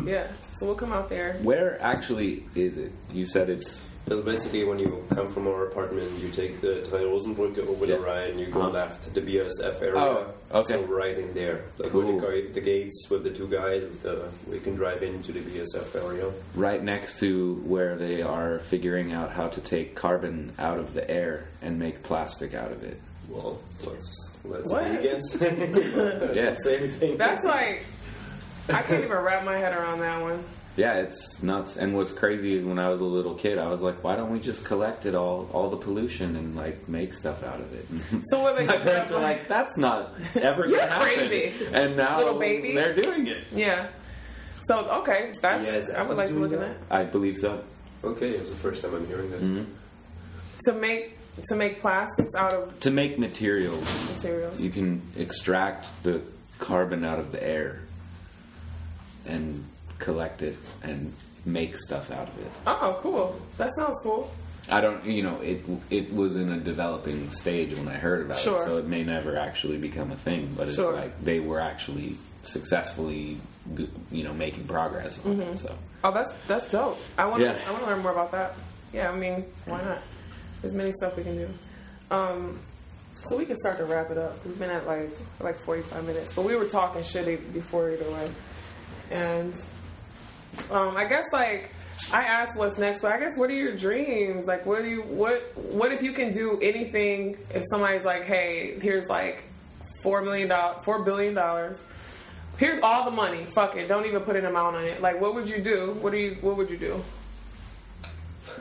yeah. 0.06 0.28
So 0.58 0.66
we'll 0.68 0.76
come 0.76 0.94
out 0.94 1.10
there. 1.10 1.34
Where 1.42 1.82
actually 1.82 2.46
is 2.56 2.78
it? 2.78 2.92
You 3.12 3.26
said 3.26 3.50
it's. 3.50 3.86
Because 4.06 4.22
basically, 4.26 4.66
when 4.66 4.80
you 4.80 5.02
come 5.16 5.30
from 5.30 5.48
our 5.48 5.68
apartment, 5.68 6.12
you 6.20 6.30
take 6.30 6.60
the 6.60 6.86
Dreirosenbrücke 6.90 7.66
over 7.68 7.86
Yeah. 7.86 7.96
the 7.96 8.02
Rhine, 8.02 8.38
you 8.38 8.48
go 8.48 8.62
Uh-huh. 8.64 8.70
left, 8.72 9.14
the 9.14 9.22
BSF 9.22 9.82
area. 9.82 9.96
Oh, 9.96 10.28
okay. 10.52 10.74
So 10.74 10.82
right 10.84 11.18
in 11.18 11.34
there, 11.34 11.64
like 11.78 11.92
Cool. 11.92 12.14
with 12.20 12.22
the, 12.54 12.60
the 12.60 12.62
gates 12.62 13.08
with 13.10 13.24
the 13.24 13.30
two 13.30 13.48
guys, 13.48 13.82
with 13.84 14.02
the, 14.04 14.26
we 14.52 14.60
can 14.60 14.76
drive 14.76 15.04
into 15.04 15.32
the 15.32 15.40
BSF 15.40 15.96
area. 16.06 16.30
Right 16.54 16.84
next 16.84 17.18
to 17.20 17.56
where 17.66 17.96
they 17.96 18.22
are 18.22 18.60
figuring 18.60 19.14
out 19.14 19.32
how 19.32 19.48
to 19.48 19.62
take 19.62 19.96
carbon 19.96 20.52
out 20.60 20.80
of 20.80 20.94
the 20.94 21.10
air 21.10 21.46
and 21.62 21.80
make 21.80 22.04
plastic 22.04 22.54
out 22.54 22.72
of 22.74 22.84
it. 22.84 23.00
Well, 23.30 23.60
let's 23.88 24.14
let's 24.44 24.72
What? 24.74 24.84
be 24.84 24.98
against. 24.98 25.36
Yeah. 25.42 26.50
Let's 26.50 26.64
say 26.66 26.78
anything. 26.78 27.16
That's 27.18 27.44
like 27.46 27.86
I 28.70 28.82
can't 28.82 29.04
even 29.06 29.18
wrap 29.18 29.46
my 29.46 29.58
head 29.58 29.74
around 29.74 30.00
that 30.02 30.22
one. 30.22 30.44
Yeah, 30.76 30.94
it's 30.96 31.44
nuts. 31.44 31.78
And 31.78 31.94
what's 31.96 32.14
crazy 32.14 32.56
is 32.58 32.66
when 32.66 32.80
I 32.80 32.90
was 32.90 33.00
a 33.00 33.06
little 33.06 33.36
kid, 33.36 33.60
I 33.60 33.68
was 33.68 33.82
like, 33.82 34.04
why 34.04 34.16
don't 34.16 34.32
we 34.32 34.40
just 34.40 34.66
collect 34.66 35.06
it 35.06 35.14
all, 35.14 35.48
all 35.54 35.70
the 35.70 35.78
pollution, 35.78 36.36
and 36.36 36.56
like 36.56 36.88
make 36.90 37.14
stuff 37.14 37.44
out 37.44 37.60
of 37.60 37.72
it? 37.74 37.86
So 38.32 38.42
what 38.42 38.58
they 38.58 38.66
My 38.66 38.78
parents 38.78 39.12
were 39.12 39.20
like, 39.20 39.48
"That's 39.48 39.78
not 39.78 40.16
ever 40.36 40.66
You're 40.68 40.80
gonna 40.80 40.92
happen." 40.94 41.28
crazy. 41.28 41.54
And 41.72 41.96
now 41.96 42.18
Little 42.18 42.40
baby. 42.40 42.74
they're 42.74 42.96
doing 42.96 43.28
it. 43.28 43.44
yeah. 43.54 43.88
So 44.66 44.90
okay, 45.02 45.32
that's 45.42 45.64
Yes, 45.64 45.90
I 45.92 46.02
would 46.04 46.18
like 46.18 46.30
to 46.30 46.34
look 46.34 46.54
at 46.54 46.60
that. 46.60 46.90
that 46.90 46.96
I 46.96 47.04
believe 47.04 47.38
so. 47.38 47.64
okay, 48.04 48.30
it's 48.32 48.50
the 48.50 48.56
first 48.56 48.82
time 48.84 48.96
I'm 48.96 49.06
hearing 49.08 49.30
this. 49.30 49.44
Mhm. 49.44 49.66
to 50.66 50.74
make 50.74 51.18
to 51.50 51.56
make 51.56 51.82
plastics 51.82 52.34
out 52.38 52.54
of 52.54 52.80
To 52.80 52.90
make 52.92 53.20
materials, 53.20 54.10
materials. 54.12 54.60
you 54.60 54.70
can 54.72 55.02
extract 55.18 55.86
the 56.04 56.22
carbon 56.60 57.04
out 57.04 57.20
of 57.20 57.32
the 57.32 57.44
air 57.44 57.80
and 59.26 59.64
collect 60.04 60.42
it 60.42 60.56
and 60.84 61.14
make 61.46 61.78
stuff 61.78 62.12
out 62.12 62.28
of 62.28 62.38
it. 62.40 62.52
Oh, 62.68 62.98
cool. 63.02 63.40
That 63.58 63.72
sounds 63.76 63.98
cool. 64.04 64.30
I 64.70 64.80
don't, 64.82 65.04
you 65.06 65.24
know, 65.24 65.40
it 65.42 65.62
it 65.90 66.14
was 66.14 66.36
in 66.38 66.52
a 66.52 66.58
developing 66.60 67.30
stage 67.32 67.74
when 67.76 67.88
I 67.88 67.96
heard 67.96 68.22
about 68.26 68.38
Sure. 68.38 68.62
it, 68.62 68.66
so 68.66 68.78
it 68.78 68.86
may 68.86 69.04
never 69.04 69.38
actually 69.38 69.78
become 69.78 70.12
a 70.12 70.16
thing. 70.16 70.54
But 70.56 70.68
it's 70.68 70.76
Sure. 70.76 70.94
like 70.96 71.22
they 71.24 71.40
were 71.42 71.60
actually 71.60 72.16
successfully, 72.44 73.38
you 74.12 74.24
know, 74.24 74.34
making 74.34 74.66
progress 74.66 75.20
on 75.26 75.40
it. 75.42 75.58
So 75.58 75.76
Oh, 76.04 76.12
that's 76.14 76.32
that's 76.48 76.70
dope. 76.70 76.98
I 77.18 77.26
want 77.26 77.42
Yeah. 77.44 77.58
I 77.68 77.72
want 77.72 77.84
to 77.84 77.90
learn 77.90 78.02
more 78.02 78.12
about 78.12 78.32
that. 78.32 78.56
Yeah, 78.94 79.10
I 79.12 79.16
mean, 79.16 79.46
why 79.66 79.82
not? 79.84 80.00
There's 80.62 80.74
many 80.74 80.92
stuff 80.94 81.18
we 81.18 81.24
can 81.24 81.38
do. 81.38 81.50
Um, 82.12 82.60
so 83.28 83.38
we 83.38 83.46
can 83.46 83.58
start 83.58 83.78
to 83.80 83.86
wrap 83.86 84.12
it 84.12 84.18
up. 84.18 84.46
We've 84.46 84.58
been 84.60 84.70
at 84.70 84.86
like 84.88 85.12
like 85.42 85.58
45 85.66 86.06
minutes, 86.06 86.34
but 86.34 86.46
we 86.46 86.56
were 86.56 86.66
talking 86.66 87.02
shitty 87.02 87.54
before 87.54 87.90
either 87.92 88.10
way. 88.12 88.30
And 89.12 89.54
um, 90.72 90.96
I 90.98 91.06
guess 91.06 91.26
like 91.34 91.72
I 92.12 92.24
asked 92.24 92.56
what's 92.58 92.78
next, 92.78 93.02
but 93.02 93.12
I 93.12 93.20
guess 93.20 93.38
what 93.38 93.50
are 93.50 93.54
your 93.56 93.76
dreams? 93.76 94.46
Like, 94.46 94.66
what 94.66 94.82
do 94.84 94.90
you 94.90 95.02
what 95.04 95.42
what 95.56 95.92
if 95.92 96.02
you 96.02 96.12
can 96.14 96.32
do 96.32 96.60
anything? 96.62 97.38
If 97.54 97.64
somebody's 97.70 98.06
like, 98.06 98.24
hey, 98.24 98.78
here's 98.82 99.08
like 99.08 99.44
four 100.02 100.22
million 100.22 100.50
dollars, 100.50 100.84
four 100.84 101.04
billion 101.04 101.34
dollars. 101.34 101.82
Here's 102.58 102.78
all 102.84 103.06
the 103.06 103.12
money. 103.12 103.46
Fuck 103.46 103.76
it. 103.78 103.88
Don't 103.88 104.06
even 104.06 104.22
put 104.22 104.36
an 104.36 104.46
amount 104.46 104.76
on 104.76 104.84
it. 104.86 105.02
Like, 105.02 105.20
what 105.20 105.34
would 105.34 105.50
you 105.50 105.60
do? 105.62 105.98
What 106.02 106.12
do 106.12 106.18
you? 106.18 106.38
What 106.42 106.56
would 106.58 106.70
you 106.70 106.78
do? 106.78 107.04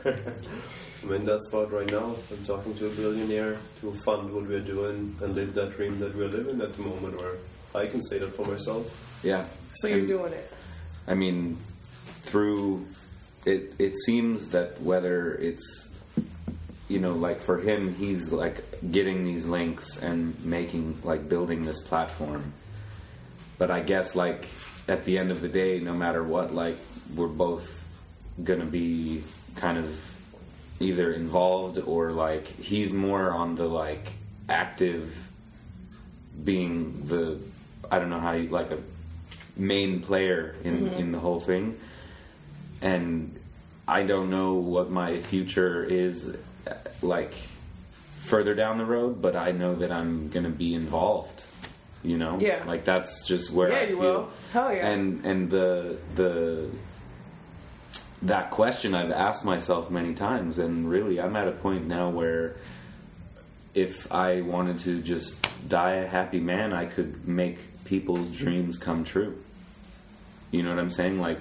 I'm 0.05 1.11
in 1.13 1.23
that 1.25 1.43
spot 1.43 1.71
right 1.71 1.85
now. 1.89 2.15
I'm 2.31 2.43
talking 2.43 2.73
to 2.75 2.87
a 2.87 2.89
billionaire 2.91 3.57
to 3.81 3.91
fund 4.05 4.33
what 4.33 4.47
we're 4.47 4.61
doing 4.61 5.15
and 5.21 5.35
live 5.35 5.53
that 5.55 5.71
dream 5.75 5.99
that 5.99 6.15
we're 6.15 6.29
living 6.29 6.61
at 6.61 6.73
the 6.73 6.81
moment, 6.81 7.17
Where 7.19 7.35
I 7.75 7.87
can 7.87 8.01
say 8.01 8.19
that 8.19 8.33
for 8.33 8.45
myself. 8.45 9.19
yeah. 9.23 9.45
So 9.75 9.87
you're 9.87 9.99
And- 9.99 10.07
doing 10.07 10.33
it. 10.33 10.51
I 11.07 11.13
mean, 11.15 11.57
through 12.23 12.87
it, 13.45 13.73
it 13.77 13.97
seems 13.97 14.49
that 14.49 14.81
whether 14.81 15.35
it's, 15.35 15.87
you 16.87 16.99
know, 16.99 17.13
like 17.13 17.41
for 17.41 17.59
him, 17.59 17.93
he's 17.93 18.31
like 18.31 18.63
getting 18.91 19.23
these 19.23 19.45
links 19.45 19.97
and 19.97 20.43
making, 20.43 20.97
like, 21.03 21.29
building 21.29 21.63
this 21.63 21.81
platform. 21.81 22.53
But 23.57 23.71
I 23.71 23.81
guess, 23.81 24.15
like, 24.15 24.47
at 24.87 25.05
the 25.05 25.17
end 25.17 25.31
of 25.31 25.41
the 25.41 25.47
day, 25.49 25.79
no 25.79 25.93
matter 25.93 26.23
what, 26.23 26.53
like, 26.53 26.77
we're 27.15 27.27
both 27.27 27.83
gonna 28.43 28.65
be 28.65 29.23
kind 29.55 29.77
of 29.77 29.99
either 30.79 31.13
involved 31.13 31.77
or, 31.79 32.11
like, 32.11 32.47
he's 32.47 32.91
more 32.91 33.31
on 33.31 33.55
the, 33.55 33.67
like, 33.67 34.11
active 34.49 35.15
being 36.43 37.05
the, 37.05 37.39
I 37.91 37.99
don't 37.99 38.09
know 38.09 38.19
how 38.19 38.33
you, 38.33 38.49
like, 38.49 38.71
a 38.71 38.79
main 39.55 40.01
player 40.01 40.55
in, 40.63 40.87
mm-hmm. 40.87 40.99
in 40.99 41.11
the 41.11 41.19
whole 41.19 41.39
thing. 41.39 41.77
And 42.83 43.39
I 43.87 44.03
don't 44.03 44.29
know 44.29 44.53
what 44.55 44.91
my 44.91 45.19
future 45.21 45.83
is 45.83 46.37
like 47.01 47.33
further 48.25 48.53
down 48.53 48.77
the 48.77 48.85
road, 48.85 49.21
but 49.21 49.35
I 49.35 49.51
know 49.51 49.73
that 49.75 49.91
I'm 49.91 50.29
going 50.29 50.43
to 50.43 50.51
be 50.51 50.75
involved. 50.75 51.43
You 52.03 52.17
know, 52.17 52.37
Yeah. 52.37 52.61
like 52.67 52.83
that's 52.83 53.25
just 53.25 53.49
where 53.51 53.69
Yeah, 53.71 53.77
I 53.77 53.81
you 53.83 53.87
feel. 53.87 53.99
will. 53.99 54.29
Hell 54.51 54.73
yeah. 54.73 54.87
And 54.89 55.25
and 55.25 55.49
the 55.49 55.97
the 56.15 56.69
that 58.23 58.51
question 58.51 58.93
I've 58.93 59.11
asked 59.11 59.45
myself 59.45 59.89
many 59.89 60.13
times, 60.13 60.59
and 60.59 60.89
really 60.89 61.19
I'm 61.21 61.35
at 61.37 61.47
a 61.47 61.51
point 61.53 61.87
now 61.87 62.09
where 62.09 62.55
if 63.73 64.11
I 64.11 64.41
wanted 64.41 64.79
to 64.81 65.01
just 65.01 65.35
die 65.69 65.95
a 65.95 66.07
happy 66.07 66.39
man, 66.39 66.73
I 66.73 66.85
could 66.85 67.25
make 67.27 67.59
people's 67.85 68.29
dreams 68.37 68.77
come 68.77 69.03
true. 69.05 69.37
You 70.51 70.63
know 70.63 70.69
what 70.69 70.79
I'm 70.79 70.91
saying? 70.91 71.19
Like 71.21 71.39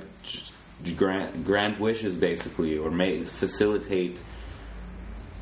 grant 0.97 1.45
grant 1.45 1.81
wishes, 1.81 2.15
basically, 2.15 2.79
or 2.79 2.91
make 2.91 3.27
facilitate 3.27 4.21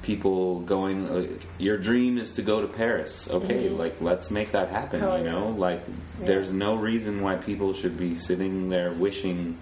people 0.02 0.60
going. 0.60 1.08
Like, 1.12 1.46
your 1.58 1.78
dream 1.78 2.18
is 2.18 2.34
to 2.34 2.42
go 2.42 2.60
to 2.60 2.66
Paris. 2.66 3.28
Okay, 3.30 3.66
mm-hmm. 3.66 3.78
like 3.78 4.00
let's 4.00 4.30
make 4.30 4.52
that 4.52 4.68
happen. 4.70 5.00
You 5.00 5.08
yeah. 5.08 5.32
know, 5.32 5.48
like 5.48 5.82
there's 6.20 6.52
no 6.52 6.74
reason 6.76 7.22
why 7.22 7.36
people 7.36 7.72
should 7.74 7.98
be 7.98 8.16
sitting 8.16 8.68
there 8.68 8.92
wishing. 8.92 9.58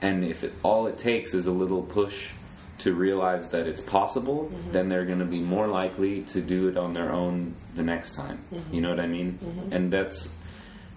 And 0.00 0.24
if 0.24 0.44
it, 0.44 0.54
all 0.62 0.86
it 0.86 0.96
takes 0.96 1.34
is 1.34 1.48
a 1.48 1.52
little 1.52 1.82
push 1.82 2.30
to 2.78 2.94
realize 2.94 3.50
that 3.50 3.66
it's 3.66 3.80
possible, 3.80 4.44
mm-hmm. 4.44 4.72
then 4.72 4.88
they're 4.88 5.04
going 5.04 5.18
to 5.18 5.24
be 5.24 5.40
more 5.40 5.66
likely 5.66 6.22
to 6.22 6.40
do 6.40 6.68
it 6.68 6.76
on 6.76 6.92
their 6.94 7.12
own 7.12 7.54
the 7.74 7.82
next 7.82 8.14
time. 8.14 8.38
Mm-hmm. 8.54 8.74
You 8.74 8.80
know 8.80 8.90
what 8.90 9.00
I 9.00 9.08
mean? 9.08 9.38
And 9.72 9.92
that's 9.92 10.28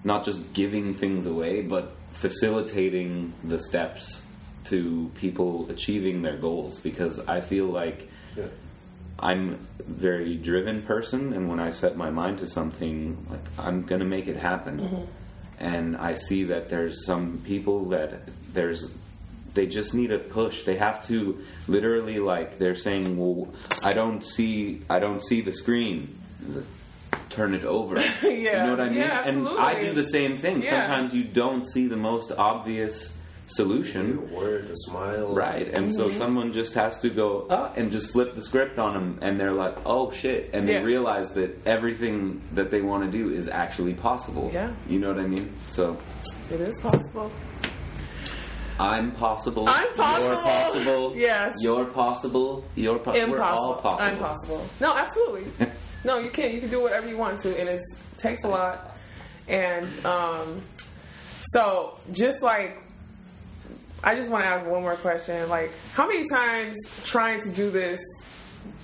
not 0.04 0.24
just 0.24 0.54
giving 0.54 0.94
things 0.94 1.26
away, 1.26 1.62
but 1.62 1.96
facilitating 2.12 3.34
the 3.44 3.60
steps 3.60 4.24
to 4.66 5.12
people 5.16 5.70
achieving 5.70 6.22
their 6.22 6.38
goals 6.38 6.80
because 6.80 7.20
I 7.28 7.42
feel 7.42 7.66
like 7.68 8.10
Yeah. 8.38 8.46
I'm 9.20 9.68
a 9.80 9.84
very 9.84 10.36
driven 10.36 10.82
person, 10.84 11.34
and 11.34 11.48
when 11.50 11.60
I 11.60 11.72
set 11.72 11.96
my 11.96 12.10
mind 12.10 12.40
to 12.40 12.48
something, 12.48 13.26
like 13.30 13.46
I'm 13.60 13.84
gonna 13.84 14.06
make 14.06 14.28
it 14.28 14.38
happen. 14.38 14.80
Mm-hmm. 14.80 15.04
And 15.60 15.98
I 15.98 16.16
see 16.16 16.46
that 16.46 16.70
there's 16.70 17.06
some 17.06 17.42
people 17.46 17.90
that 17.90 18.24
there's 18.54 18.90
they 19.54 19.68
just 19.68 19.94
need 19.94 20.12
a 20.12 20.18
push. 20.18 20.64
They 20.64 20.78
have 20.78 21.06
to 21.08 21.44
literally 21.68 22.20
like 22.20 22.58
they're 22.58 22.76
saying, 22.76 23.18
"Well, 23.18 23.50
I 23.84 23.94
don't 23.94 24.24
see 24.26 24.82
I 24.90 25.00
don't 25.00 25.22
see 25.24 25.42
the 25.42 25.52
screen." 25.52 26.18
Turn 27.30 27.54
it 27.54 27.64
over. 27.64 28.00
Yeah. 28.00 28.12
You 28.24 28.52
know 28.52 28.70
what 28.72 28.82
I 28.82 28.90
mean? 28.90 28.98
Yeah, 28.98 29.28
and 29.28 29.48
I 29.48 29.80
do 29.80 29.94
the 29.94 30.08
same 30.08 30.38
thing. 30.38 30.62
Yeah. 30.64 30.70
Sometimes 30.88 31.16
you 31.16 31.24
don't 31.24 31.66
see 31.70 31.88
the 31.88 31.96
most 31.96 32.32
obvious 32.32 33.16
solution. 33.48 34.18
A 34.18 34.36
word, 34.36 34.66
a 34.70 34.76
smile. 34.76 35.34
Right, 35.34 35.68
and 35.74 35.94
so 35.94 36.08
Mm-hmm. 36.08 36.18
someone 36.18 36.54
just 36.54 36.74
has 36.74 37.00
to 37.02 37.10
go 37.10 37.48
ah, 37.50 37.72
and 37.76 37.92
just 37.92 38.12
flip 38.12 38.36
the 38.36 38.44
script 38.44 38.80
on 38.80 38.94
them, 38.94 39.20
and 39.22 39.40
they're 39.40 39.54
like, 39.54 39.76
"Oh 39.86 40.12
shit!" 40.12 40.50
and 40.54 40.68
they 40.68 40.74
Yeah. 40.74 40.84
realize 40.84 41.34
that 41.34 41.66
everything 41.66 42.42
that 42.54 42.72
they 42.72 42.82
want 42.82 43.04
to 43.06 43.12
do 43.12 43.34
is 43.34 43.48
actually 43.48 43.94
possible. 43.94 44.50
Yeah. 44.54 44.72
you 44.88 45.00
know 45.00 45.10
what 45.10 45.20
I 45.20 45.28
mean. 45.28 45.52
So 45.70 45.98
It 46.50 46.60
is 46.62 46.80
possible. 46.82 47.32
I'm 48.80 49.12
possible. 49.12 49.66
I'm 49.70 49.84
You're 49.86 49.94
possible. 49.96 50.42
possible. 50.42 51.14
Yes. 51.30 51.54
You're 51.62 51.86
possible. 51.86 52.64
You're 52.76 53.00
po- 53.00 53.12
Impossible. 53.12 53.32
We're 53.38 53.44
all 53.44 53.76
possible. 53.76 54.04
I'm 54.12 54.18
possible. 54.18 54.66
No, 54.80 54.96
absolutely. 54.96 55.46
no, 56.04 56.18
you 56.18 56.30
can't. 56.30 56.54
You 56.54 56.60
can 56.60 56.70
do 56.70 56.82
whatever 56.82 57.08
you 57.08 57.18
want 57.18 57.40
to, 57.42 57.60
and 57.60 57.70
it 57.70 57.82
takes 58.18 58.44
a 58.44 58.48
lot. 58.48 58.98
And 59.48 59.88
um, 60.06 60.62
so, 61.54 62.00
just 62.12 62.42
like, 62.42 62.78
I 64.04 64.16
just 64.16 64.30
want 64.30 64.44
to 64.44 64.48
ask 64.48 64.66
one 64.66 64.82
more 64.82 64.96
question. 64.96 65.48
Like, 65.50 65.72
how 65.94 66.08
many 66.08 66.28
times 66.30 66.78
trying 67.04 67.40
to 67.42 67.52
do 67.52 67.70
this, 67.70 68.00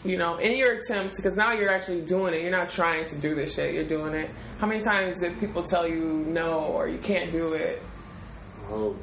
you 0.06 0.18
know, 0.18 0.38
in 0.38 0.58
your 0.58 0.74
attempts, 0.74 1.16
because 1.16 1.36
now 1.36 1.54
you're 1.54 1.72
actually 1.72 2.02
doing 2.02 2.34
it. 2.34 2.42
You're 2.42 2.52
not 2.52 2.70
trying 2.70 3.06
to 3.06 3.18
do 3.18 3.34
this 3.34 3.56
shit. 3.56 3.74
You're 3.74 3.84
doing 3.84 4.14
it. 4.14 4.30
How 4.60 4.68
many 4.68 4.82
times 4.82 5.22
did 5.22 5.40
people 5.40 5.64
tell 5.64 5.88
you 5.88 6.26
no 6.28 6.66
or 6.66 6.88
you 6.88 7.00
can't 7.00 7.32
do 7.32 7.54
it? 7.54 7.82
Oh. 8.70 8.96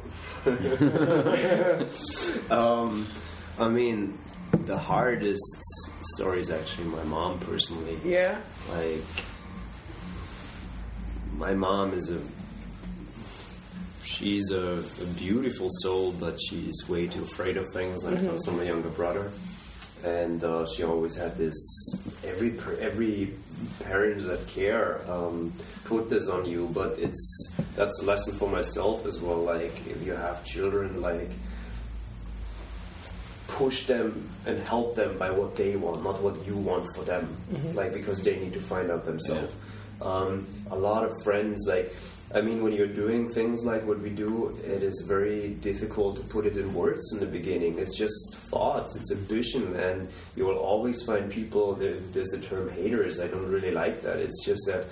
um, 2.51 3.09
I 3.59 3.69
mean, 3.69 4.19
the 4.67 4.79
hardest 4.79 5.63
story 6.15 6.41
is 6.41 6.51
actually 6.51 6.85
my 6.85 7.03
mom 7.05 7.39
personally. 7.41 7.99
Yeah. 8.05 8.39
Like, 8.71 9.03
my 11.37 11.55
mom 11.55 11.93
is 11.95 12.11
a. 12.11 12.21
She's 14.03 14.51
a, 14.51 14.83
a 15.03 15.07
beautiful 15.19 15.69
soul, 15.81 16.13
but 16.13 16.39
she's 16.41 16.89
way 16.89 17.07
too 17.07 17.25
afraid 17.25 17.57
of 17.57 17.67
things. 17.73 18.05
Like 18.05 18.23
also 18.31 18.53
my 18.53 18.63
younger 18.63 18.91
brother, 18.91 19.31
and 20.05 20.43
uh, 20.45 20.67
she 20.67 20.85
always 20.85 21.17
had 21.17 21.37
this. 21.37 21.57
Every 22.25 22.57
every 22.81 23.35
parent 23.81 24.23
that 24.27 24.47
care 24.47 25.01
um, 25.11 25.53
put 25.85 26.09
this 26.09 26.29
on 26.29 26.45
you, 26.45 26.71
but 26.73 26.99
it's 26.99 27.57
that's 27.75 28.03
a 28.03 28.07
lesson 28.07 28.35
for 28.35 28.49
myself 28.49 29.05
as 29.07 29.21
well. 29.21 29.43
Like 29.43 29.87
if 29.87 30.03
you 30.05 30.13
have 30.13 30.45
children, 30.45 31.01
like 31.01 31.31
push 33.55 33.87
them 33.87 34.29
and 34.47 34.59
help 34.59 34.95
them 34.97 35.17
by 35.19 35.31
what 35.31 35.57
they 35.57 35.77
want, 35.77 36.03
not 36.03 36.21
what 36.21 36.45
you 36.47 36.57
want 36.57 36.87
for 36.95 37.03
them. 37.05 37.25
Like 37.75 37.93
because 37.93 38.23
they 38.23 38.37
need 38.39 38.53
to 38.53 38.61
find 38.61 38.91
out 38.91 39.05
themselves. 39.05 39.55
Um, 40.03 40.47
a 40.71 40.77
lot 40.77 41.05
of 41.05 41.13
friends, 41.23 41.65
like 41.69 41.95
I 42.35 42.41
mean, 42.41 42.65
when 42.65 42.73
you're 42.73 42.89
doing 42.89 43.29
things 43.29 43.65
like 43.65 43.87
what 43.87 44.01
we 44.01 44.11
do, 44.11 44.59
it 44.65 44.83
is 44.83 45.05
very 45.07 45.51
difficult 45.51 46.17
to 46.17 46.23
put 46.23 46.47
it 46.47 46.57
in 46.57 46.75
words 46.75 47.13
in 47.13 47.21
the 47.21 47.27
beginning. 47.27 47.79
It's 47.79 47.97
just 47.97 48.35
thoughts, 48.51 48.97
it's 48.97 49.13
ambition, 49.13 49.77
and 49.77 50.09
you 50.35 50.45
will 50.45 50.59
always 50.59 51.01
find 51.03 51.31
people. 51.31 51.75
There, 51.75 51.95
there's 52.13 52.31
the 52.31 52.41
term 52.41 52.69
haters. 52.71 53.21
I 53.21 53.29
don't 53.29 53.49
really 53.49 53.71
like 53.71 54.03
that. 54.03 54.19
It's 54.19 54.45
just 54.45 54.67
that 54.67 54.87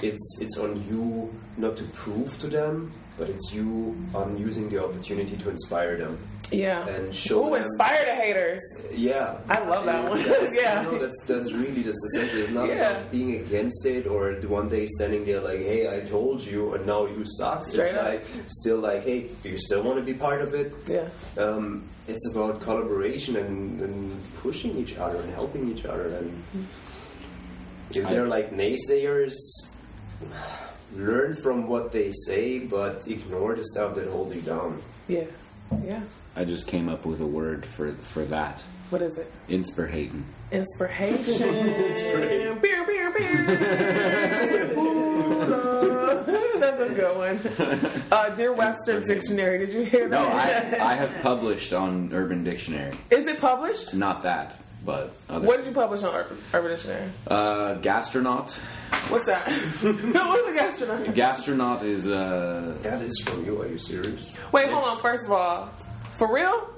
it's 0.00 0.38
it's 0.40 0.58
on 0.58 0.84
you 0.88 1.34
not 1.56 1.76
to 1.78 1.84
prove 1.84 2.38
to 2.38 2.46
them, 2.46 2.92
but 3.18 3.28
it's 3.28 3.52
you 3.52 3.96
on 4.14 4.38
using 4.38 4.70
the 4.70 4.84
opportunity 4.84 5.36
to 5.36 5.50
inspire 5.50 5.96
them. 5.98 6.18
Yeah. 6.52 6.86
And 6.88 7.14
show 7.14 7.46
Ooh, 7.46 7.54
them- 7.54 7.62
inspire 7.64 8.04
the 8.04 8.14
haters. 8.14 8.60
Yeah, 8.92 9.38
I 9.48 9.60
love 9.64 9.84
that 9.86 10.02
one. 10.10 10.18
Yeah. 10.52 10.82
no, 10.82 10.98
that's 10.98 11.22
that's 11.24 11.52
really 11.52 11.82
that's 11.82 12.02
essentially. 12.12 12.42
It's 12.42 12.50
not 12.50 12.68
Yeah. 12.68 12.90
about 12.90 13.10
being 13.10 13.36
against 13.36 13.86
it 13.86 14.06
or 14.06 14.34
the 14.34 14.48
one 14.48 14.68
day 14.68 14.86
standing 14.88 15.24
there 15.24 15.40
like, 15.40 15.60
"Hey, 15.60 15.88
I 15.96 16.00
told 16.00 16.42
you," 16.44 16.74
and 16.74 16.86
now 16.86 17.06
you 17.06 17.22
suck. 17.38 17.62
Straight 17.64 17.88
it's 17.90 17.98
up. 17.98 18.04
like 18.04 18.24
still 18.48 18.78
like, 18.78 19.04
"Hey, 19.04 19.28
do 19.42 19.48
you 19.48 19.58
still 19.58 19.82
want 19.82 19.98
to 19.98 20.04
be 20.04 20.14
part 20.14 20.40
of 20.42 20.54
it?" 20.54 20.74
Yeah. 20.88 21.08
Um, 21.38 21.84
it's 22.08 22.26
about 22.32 22.60
collaboration 22.60 23.36
and, 23.36 23.80
and 23.80 24.34
pushing 24.42 24.76
each 24.76 24.96
other 24.96 25.18
and 25.20 25.32
helping 25.32 25.70
each 25.70 25.84
other. 25.84 26.08
And 26.08 26.42
if 27.92 28.08
they're 28.08 28.26
like 28.26 28.50
naysayers, 28.50 29.34
learn 30.94 31.34
from 31.34 31.68
what 31.68 31.92
they 31.92 32.10
say, 32.26 32.58
but 32.58 33.06
ignore 33.06 33.54
the 33.54 33.62
stuff 33.64 33.94
that 33.94 34.08
holds 34.08 34.34
you 34.34 34.42
down. 34.42 34.82
Yeah. 35.06 35.24
Yeah. 35.84 36.00
I 36.40 36.44
just 36.46 36.66
came 36.66 36.88
up 36.88 37.04
with 37.04 37.20
a 37.20 37.26
word 37.26 37.66
for 37.66 37.92
for 37.92 38.24
that. 38.24 38.62
What 38.88 39.02
is 39.02 39.18
it? 39.18 39.30
Inspirating. 39.50 40.24
Inspiration. 40.50 42.58
Beer, 42.60 42.86
beer, 42.86 43.10
beer. 43.12 43.44
That's 46.58 46.80
a 46.80 46.88
good 46.94 47.16
one. 47.16 48.00
Uh, 48.10 48.28
Dear 48.30 48.52
Webster 48.52 48.98
Dictionary, 49.00 49.58
did 49.58 49.72
you 49.72 49.82
hear 49.84 50.08
that? 50.08 50.20
No, 50.20 50.24
that? 50.36 50.80
I 50.80 50.92
I 50.92 50.94
have 50.96 51.12
published 51.22 51.72
on 51.72 52.10
Urban 52.12 52.42
Dictionary. 52.42 52.90
Is 53.10 53.28
it 53.28 53.40
published? 53.40 53.94
Not 53.94 54.22
that, 54.22 54.56
but 54.84 55.12
other. 55.28 55.46
What 55.46 55.58
did 55.58 55.66
you 55.66 55.72
publish 55.72 56.02
on 56.02 56.12
Ur- 56.12 56.26
Urban 56.52 56.70
Dictionary? 56.72 57.08
Uh, 57.28 57.74
gastronaut. 57.76 58.50
What's 59.10 59.26
that? 59.26 59.46
What's 59.48 60.48
a 60.48 60.54
gastronomy? 60.54 61.08
Gastronaut 61.10 61.84
is 61.84 62.08
uh 62.08 62.76
That 62.82 63.00
is 63.02 63.16
from 63.24 63.44
you. 63.44 63.62
Are 63.62 63.68
you 63.68 63.78
serious? 63.78 64.32
Wait, 64.50 64.68
hold 64.70 64.84
on. 64.88 65.00
First 65.00 65.24
of 65.26 65.30
all, 65.30 65.70
for 66.20 66.32
real? 66.32 66.68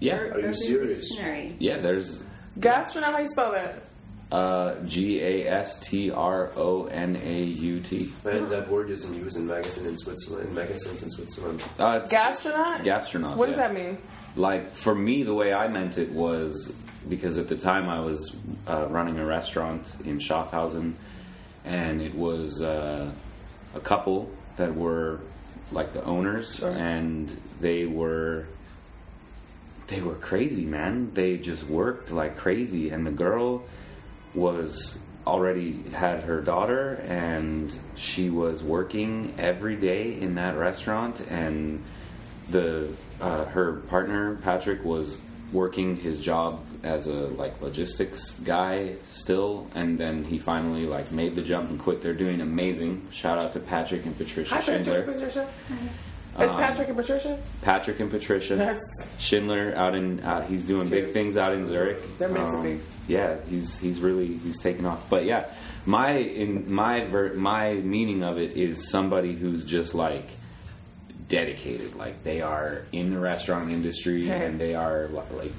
yeah 0.00 0.18
Are 0.18 0.26
you 0.26 0.32
Urban 0.34 0.54
serious? 0.54 1.08
Dictionary. 1.08 1.56
yeah. 1.58 1.78
There's 1.78 2.22
Gastronaut, 2.60 3.12
how 3.12 3.18
you 3.20 3.30
spell 3.30 3.52
that? 3.52 3.82
uh 4.30 4.74
G 4.84 5.20
A 5.22 5.46
S 5.48 5.78
T 5.80 6.10
R 6.10 6.50
O 6.56 6.84
N 6.86 7.16
A 7.24 7.42
U 7.44 7.80
T. 7.80 8.12
And 8.24 8.50
that 8.52 8.68
word 8.68 8.90
isn't 8.90 9.14
used 9.14 9.36
in 9.38 9.46
magazine 9.46 9.86
in 9.86 9.96
Switzerland, 9.96 10.48
in 10.50 10.54
magazines 10.54 11.02
in 11.02 11.10
Switzerland. 11.10 11.62
Uh, 11.78 12.00
it's 12.02 12.12
Gastronaut? 12.12 12.82
gastronaut. 12.84 13.36
What 13.36 13.46
does 13.46 13.56
yeah. 13.56 13.68
that 13.68 13.74
mean? 13.74 13.96
Like 14.34 14.74
for 14.74 14.94
me, 14.94 15.22
the 15.22 15.32
way 15.32 15.54
I 15.54 15.68
meant 15.68 15.96
it 15.96 16.10
was 16.12 16.70
because 17.08 17.38
at 17.38 17.48
the 17.48 17.56
time 17.56 17.88
I 17.88 18.00
was 18.00 18.36
uh, 18.68 18.86
running 18.90 19.18
a 19.18 19.24
restaurant 19.24 19.90
in 20.04 20.18
Schaffhausen, 20.18 20.94
and 21.64 22.02
it 22.02 22.14
was 22.14 22.60
uh, 22.60 23.10
a 23.74 23.80
couple 23.80 24.28
that 24.56 24.74
were 24.74 25.20
like 25.72 25.92
the 25.94 26.02
owners, 26.04 26.56
Sure. 26.56 26.72
and 26.72 27.30
they 27.60 27.86
were 27.86 28.46
they 29.86 30.00
were 30.00 30.14
crazy, 30.14 30.64
man. 30.64 31.12
They 31.14 31.36
just 31.36 31.64
worked 31.64 32.10
like 32.10 32.36
crazy, 32.36 32.90
and 32.90 33.06
the 33.06 33.10
girl 33.12 33.64
was 34.34 34.98
already 35.26 35.82
had 35.92 36.22
her 36.22 36.40
daughter 36.40 36.94
and 37.06 37.74
she 37.96 38.30
was 38.30 38.62
working 38.62 39.34
every 39.38 39.74
day 39.74 40.20
in 40.20 40.36
that 40.36 40.56
restaurant. 40.56 41.20
And 41.28 41.82
the 42.48 42.88
uh, 43.20 43.44
her 43.46 43.74
partner 43.88 44.36
Patrick 44.36 44.84
was 44.84 45.18
working 45.52 45.96
his 45.96 46.20
job 46.20 46.64
as 46.82 47.08
a 47.08 47.12
like 47.12 47.60
logistics 47.60 48.32
guy 48.44 48.94
still. 49.06 49.68
And 49.74 49.98
then 49.98 50.22
he 50.22 50.38
finally 50.38 50.86
like 50.86 51.10
made 51.10 51.34
the 51.34 51.42
jump 51.42 51.70
and 51.70 51.78
quit. 51.78 52.02
They're 52.02 52.14
doing 52.14 52.40
amazing. 52.40 53.08
Shout 53.10 53.42
out 53.42 53.52
to 53.54 53.60
Patrick 53.60 54.06
and 54.06 54.16
Patricia 54.16 54.54
Hi, 54.54 54.60
Patrick. 54.60 54.84
Schindler. 54.84 55.02
And 55.02 55.12
Patricia. 55.12 55.48
It's 56.38 56.52
Um, 56.52 56.58
Patrick 56.58 56.88
and 56.88 56.96
Patricia? 56.96 57.38
Patrick 57.62 58.00
and 58.00 58.10
Patricia 58.10 58.56
That's 58.56 58.84
Schindler 59.18 59.74
out 59.74 59.94
in 59.94 60.20
uh, 60.20 60.46
he's 60.46 60.64
doing 60.64 60.88
big 60.88 61.12
things 61.12 61.36
out 61.36 61.54
in 61.54 61.66
Zurich. 61.66 62.18
They're 62.18 62.28
meant 62.28 62.50
to 62.50 62.62
be. 62.62 62.80
Yeah, 63.08 63.36
he's 63.48 63.78
he's 63.78 64.00
really 64.00 64.36
he's 64.38 64.58
taken 64.60 64.84
off. 64.84 65.08
But 65.08 65.24
yeah, 65.24 65.48
my 65.86 66.10
in 66.12 66.70
my 66.72 67.04
ver- 67.06 67.34
my 67.34 67.74
meaning 67.74 68.22
of 68.22 68.36
it 68.38 68.56
is 68.56 68.88
somebody 68.88 69.34
who's 69.34 69.64
just 69.64 69.94
like 69.94 70.28
dedicated. 71.28 71.94
Like 71.96 72.22
they 72.22 72.40
are 72.42 72.82
in 72.92 73.10
the 73.10 73.18
restaurant 73.18 73.70
industry 73.70 74.30
Okay. 74.30 74.44
and 74.46 74.60
they 74.60 74.74
are 74.74 75.08
li- 75.08 75.36
like 75.36 75.52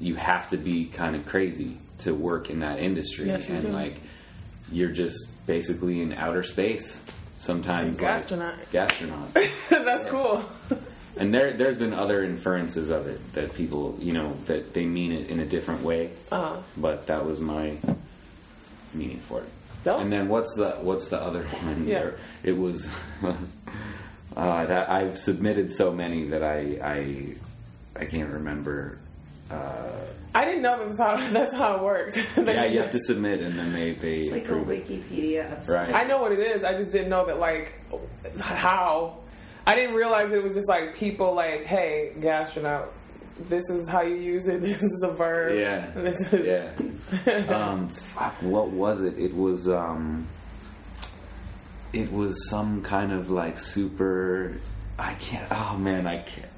you 0.00 0.14
have 0.16 0.48
to 0.50 0.56
be 0.56 0.86
kind 0.86 1.14
of 1.16 1.24
crazy 1.26 1.76
to 1.98 2.12
work 2.14 2.50
in 2.50 2.60
that 2.60 2.80
industry 2.80 3.26
Yes, 3.26 3.48
you 3.48 3.54
and 3.56 3.66
do. 3.66 3.72
like 3.72 4.00
you're 4.72 4.90
just 4.90 5.30
basically 5.46 6.00
in 6.02 6.12
outer 6.12 6.42
space 6.42 7.02
sometimes 7.44 8.00
like- 8.00 8.10
Gastronaut. 8.22 8.54
gastronaut 8.72 9.32
That's 9.68 10.10
cool. 10.10 10.44
and 11.16 11.32
there, 11.32 11.52
there's 11.52 11.78
been 11.78 11.94
other 11.94 12.24
inferences 12.24 12.90
of 12.90 13.06
it 13.06 13.20
that 13.34 13.54
people, 13.54 13.96
you 14.00 14.12
know, 14.12 14.34
that 14.46 14.74
they 14.74 14.86
mean 14.86 15.12
it 15.12 15.28
in 15.30 15.40
a 15.40 15.46
different 15.46 15.82
way. 15.82 16.10
Uh-huh. 16.32 16.56
But 16.76 17.06
that 17.08 17.24
was 17.24 17.40
my 17.40 17.76
meaning 18.92 19.20
for 19.20 19.40
it. 19.42 19.48
Dope. 19.84 20.00
And 20.00 20.10
then 20.12 20.28
what's 20.28 20.54
the 20.56 20.70
what's 20.80 21.08
the 21.08 21.20
other 21.20 21.42
one? 21.62 21.86
Yeah. 21.86 21.98
There- 22.00 22.18
It 22.42 22.52
was 22.56 22.88
uh, 24.36 24.66
that 24.66 24.88
I've 24.90 25.18
submitted 25.18 25.72
so 25.72 25.92
many 25.92 26.28
that 26.30 26.42
I 26.42 26.78
I 26.82 28.02
I 28.02 28.04
can't 28.06 28.32
remember. 28.32 28.98
Uh, 29.50 29.90
I 30.34 30.44
didn't 30.44 30.62
know 30.62 30.84
that's 30.86 30.98
how 30.98 31.16
that's 31.32 31.54
how 31.54 31.76
it 31.76 31.82
worked. 31.82 32.14
That 32.36 32.46
yeah, 32.54 32.64
you 32.64 32.74
you 32.74 32.80
have 32.80 32.90
to 32.92 33.00
submit, 33.00 33.40
and 33.40 33.58
then 33.58 33.72
they 33.72 33.92
they 33.92 34.20
It's 34.22 34.32
like 34.32 34.48
a 34.48 34.56
approve 34.56 34.70
it. 34.70 34.86
Wikipedia 34.86 35.58
of 35.58 35.68
Right. 35.68 35.94
I 35.94 36.04
know 36.04 36.18
what 36.18 36.32
it 36.32 36.40
is. 36.40 36.64
I 36.64 36.74
just 36.74 36.90
didn't 36.92 37.08
know 37.10 37.26
that 37.26 37.38
like 37.38 37.72
how. 38.40 39.18
I 39.66 39.76
didn't 39.76 39.94
realize 39.94 40.30
it 40.32 40.42
was 40.42 40.54
just 40.54 40.68
like 40.68 40.94
people 40.94 41.34
like, 41.34 41.64
hey, 41.64 42.12
gastronaut, 42.18 42.88
this 43.48 43.62
is 43.70 43.88
how 43.88 44.02
you 44.02 44.16
use 44.16 44.46
it. 44.46 44.60
This 44.62 44.82
is 44.82 45.02
a 45.08 45.12
verb. 45.12 45.56
Yeah. 45.58 45.90
This 45.94 46.32
is 46.34 46.46
Yeah. 47.26 47.34
um, 47.54 47.88
fuck, 47.88 48.34
what 48.42 48.68
was 48.70 49.02
it? 49.04 49.18
It 49.18 49.34
was 49.34 49.68
um, 49.68 50.26
it 51.92 52.12
was 52.12 52.48
some 52.50 52.82
kind 52.82 53.12
of 53.12 53.30
like 53.30 53.58
super. 53.58 54.56
I 54.98 55.14
can't. 55.14 55.46
Oh 55.50 55.76
man, 55.78 56.06
I 56.06 56.22
can't. 56.22 56.48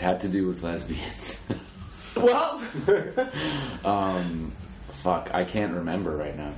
Had 0.00 0.20
to 0.22 0.28
do 0.28 0.46
with 0.48 0.62
lesbians. 0.62 1.42
well, 2.16 2.60
um, 3.84 4.52
fuck, 5.02 5.30
I 5.32 5.44
can't 5.44 5.74
remember 5.74 6.16
right 6.16 6.36
now. 6.36 6.52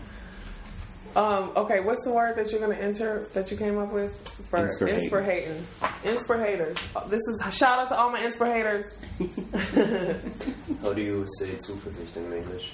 um, 1.17 1.53
okay. 1.57 1.81
What's 1.81 2.03
the 2.05 2.13
word 2.13 2.37
that 2.37 2.51
you're 2.51 2.61
gonna 2.61 2.75
enter 2.81 3.27
that 3.35 3.51
you 3.51 3.57
came 3.57 3.79
up 3.79 3.93
with 3.93 4.13
for 4.49 4.59
Inspirating. 4.61 5.01
inspirating? 5.03 5.67
Inspirators. 6.05 6.79
This 7.11 7.21
is 7.21 7.55
shout 7.55 7.79
out 7.81 7.89
to 7.89 7.97
all 7.97 8.11
my 8.11 8.21
inspirators. 8.25 8.87
How 10.83 10.93
do 10.95 11.03
you 11.03 11.27
say 11.39 11.51
Zuversicht 11.57 12.17
in 12.17 12.33
English? 12.33 12.73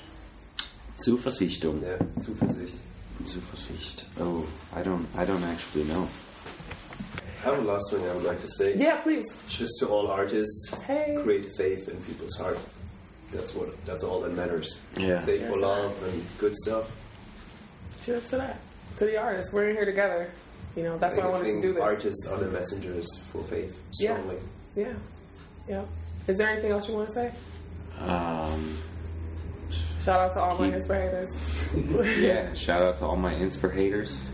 Zuversichtung. 1.04 1.82
Yeah, 1.82 1.98
Zuversicht. 2.20 2.78
Zuversicht. 3.24 4.04
Oh, 4.20 4.46
I 4.74 4.82
don't. 4.82 5.06
I 5.16 5.24
don't 5.24 5.42
actually 5.44 5.84
know. 5.84 6.06
I 7.44 7.51
have 7.51 7.59
a 7.59 7.62
last 7.62 7.85
thing 7.93 8.05
I 8.09 8.15
would 8.15 8.24
like 8.24 8.40
to 8.40 8.48
say. 8.48 8.74
Yeah, 8.77 8.97
please. 8.97 9.24
Just 9.48 9.78
to 9.81 9.86
all 9.89 10.09
artists, 10.09 10.74
Hey. 10.82 11.16
create 11.23 11.47
faith 11.56 11.89
in 11.89 11.97
people's 12.02 12.35
heart. 12.36 12.59
That's 13.31 13.55
what. 13.55 13.69
That's 13.86 14.02
all 14.02 14.20
that 14.23 14.35
matters. 14.35 14.81
Yeah. 14.97 15.20
Faith 15.20 15.39
Cheers 15.40 15.51
for 15.55 15.60
love 15.60 16.02
and 16.05 16.24
good 16.39 16.56
stuff. 16.56 16.94
Cheers 18.01 18.28
to 18.31 18.36
that. 18.39 18.59
To 18.98 19.05
the 19.05 19.16
artists. 19.19 19.52
We're 19.52 19.69
in 19.69 19.77
here 19.77 19.85
together. 19.85 20.31
You 20.77 20.82
know, 20.85 20.98
that's 20.98 21.16
why 21.16 21.24
I 21.24 21.27
wanted 21.28 21.44
to 21.44 21.51
think 21.51 21.62
do 21.62 21.73
this. 21.74 21.82
Artists 21.82 22.27
are 22.27 22.39
the 22.39 22.48
messengers 22.48 23.06
for 23.32 23.43
faith. 23.44 23.77
Yeah. 24.01 24.15
Strongly. 24.16 24.36
Yeah. 24.77 24.93
Yeah. 25.69 25.82
Is 26.27 26.39
there 26.39 26.48
anything 26.48 26.73
else 26.73 26.89
you 26.89 26.94
want 26.94 27.09
to 27.09 27.12
say? 27.15 27.32
Um, 28.01 28.78
Shout 30.01 30.20
out 30.20 30.32
to 30.35 30.40
all 30.40 30.56
my 30.59 30.66
Keep- 30.66 30.74
inspirators. 30.74 31.28
yeah. 32.20 32.52
Shout 32.55 32.82
out 32.82 32.97
to 32.98 33.05
all 33.06 33.16
my 33.16 33.35
inspirators. 33.35 34.27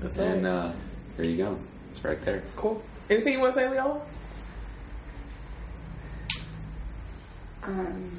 That's 0.00 0.16
right. 0.18 0.26
And 0.28 0.46
uh, 0.46 0.72
there 1.16 1.26
you 1.26 1.36
go. 1.38 1.58
It's 1.98 2.04
right 2.04 2.20
there. 2.24 2.44
cool. 2.54 2.80
Anything 3.10 3.32
you 3.32 3.40
want 3.40 3.54
to 3.54 3.60
say, 3.60 3.68
Leola? 3.68 4.00
Um, 7.64 8.10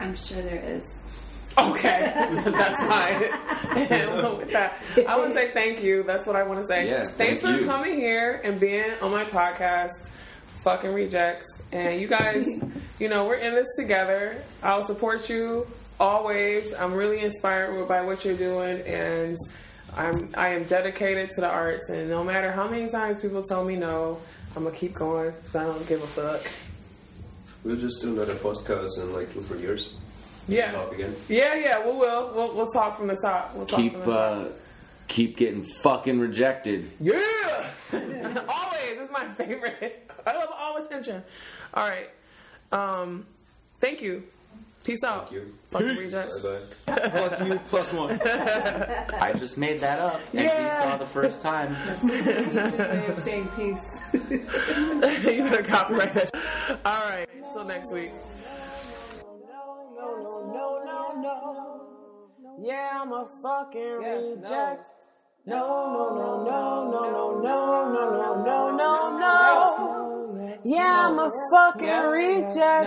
I'm 0.00 0.16
sure 0.16 0.42
there 0.42 0.60
is. 0.64 0.82
Okay, 1.56 2.12
that's 2.44 2.82
fine. 2.82 3.22
And 3.88 4.38
with 4.38 4.50
that, 4.50 4.82
I 5.08 5.16
want 5.16 5.28
to 5.32 5.34
say 5.34 5.52
thank 5.52 5.80
you. 5.80 6.02
That's 6.02 6.26
what 6.26 6.34
I 6.34 6.42
want 6.42 6.60
to 6.60 6.66
say. 6.66 6.88
Yeah, 6.88 7.04
Thanks 7.04 7.10
thank 7.10 7.40
for 7.40 7.50
you. 7.52 7.66
coming 7.66 7.94
here 7.94 8.40
and 8.42 8.58
being 8.58 8.90
on 9.00 9.12
my 9.12 9.24
podcast, 9.24 10.08
fucking 10.64 10.92
rejects. 10.92 11.46
And 11.70 12.00
you 12.00 12.08
guys, 12.08 12.46
you 12.98 13.08
know, 13.08 13.26
we're 13.26 13.36
in 13.36 13.54
this 13.54 13.68
together. 13.78 14.42
I'll 14.60 14.82
support 14.82 15.30
you 15.30 15.68
always. 16.00 16.74
I'm 16.74 16.94
really 16.94 17.20
inspired 17.20 17.86
by 17.86 18.02
what 18.02 18.24
you're 18.24 18.36
doing, 18.36 18.80
and 18.80 19.36
I'm 19.98 20.28
I 20.36 20.48
am 20.50 20.64
dedicated 20.64 21.30
to 21.32 21.40
the 21.40 21.48
arts. 21.48 21.88
And 21.90 22.08
no 22.08 22.22
matter 22.24 22.52
how 22.52 22.68
many 22.68 22.88
times 22.88 23.20
people 23.20 23.42
tell 23.42 23.64
me 23.64 23.76
no, 23.76 24.18
I'm 24.56 24.64
gonna 24.64 24.74
keep 24.74 24.94
going 24.94 25.32
because 25.32 25.56
I 25.56 25.64
don't 25.64 25.86
give 25.88 26.02
a 26.02 26.06
fuck. 26.06 26.42
We'll 27.64 27.76
just 27.76 28.00
do 28.00 28.12
another 28.14 28.34
podcast 28.34 28.98
in 28.98 29.12
like 29.12 29.32
two, 29.32 29.40
three 29.42 29.60
years. 29.60 29.94
Yeah, 30.46 30.70
Talk 30.72 30.92
again. 30.94 31.14
yeah, 31.28 31.54
yeah. 31.56 31.84
We 31.84 31.92
will. 31.92 32.32
We'll, 32.34 32.54
we'll 32.54 32.70
talk 32.70 32.96
from 32.96 33.08
the 33.08 33.16
top. 33.22 33.54
We'll 33.54 33.66
talk 33.66 33.80
Keep 33.80 33.92
from 33.92 34.00
the 34.02 34.06
top. 34.12 34.46
uh, 34.46 34.48
keep 35.08 35.36
getting 35.36 35.62
fucking 35.82 36.18
rejected. 36.20 36.90
Yeah, 37.00 37.66
always. 37.92 38.98
It's 38.98 39.10
my 39.12 39.28
favorite. 39.36 40.10
I 40.26 40.36
love 40.38 40.48
all 40.56 40.76
attention. 40.78 41.22
All 41.74 41.86
right. 41.86 42.08
Um, 42.72 43.26
thank 43.80 44.00
you. 44.00 44.22
Peace 44.88 45.04
out. 45.04 45.28
Thank 45.28 45.32
you. 45.32 45.54
Fucking 45.68 45.96
rejects. 45.98 46.40
Bye 46.40 46.58
bye. 46.86 47.08
Fuck 47.10 47.46
you 47.46 47.60
plus 47.66 47.92
one. 47.92 48.18
I 48.24 49.34
just 49.38 49.58
made 49.58 49.80
that 49.80 49.98
up, 49.98 50.18
and 50.32 50.44
Yeah. 50.44 50.64
he 50.64 50.90
saw 50.90 50.96
the 50.96 51.04
first 51.04 51.42
time. 51.42 51.72
way 52.08 53.06
of 53.06 53.22
saying 53.22 53.48
peace. 53.54 53.82
you 54.30 55.42
better 55.42 55.62
copyright 55.62 56.14
that. 56.14 56.30
shit. 56.34 56.78
All 56.86 57.00
right. 57.10 57.26
Until 57.36 57.64
next 57.64 57.92
week. 57.92 58.12
No, 59.46 59.92
no, 59.94 60.82
no, 60.86 61.20
no, 61.20 61.20
no. 61.20 62.66
Yeah, 62.66 62.98
I'm 63.02 63.12
a 63.12 63.28
fucking 63.42 64.38
reject. 64.40 64.88
No, 65.48 65.64
no, 65.94 66.04
no, 66.14 66.44
no, 66.44 66.90
no, 66.90 67.02
no, 67.10 67.40
no, 67.40 67.88
no, 67.88 68.04
no, 68.12 68.44
no, 68.44 68.76
no, 68.76 69.18
no. 69.18 70.60
Yeah, 70.62 71.08
I'm 71.08 71.18
a 71.18 71.30
fucking 71.50 71.88
reject. 72.12 72.84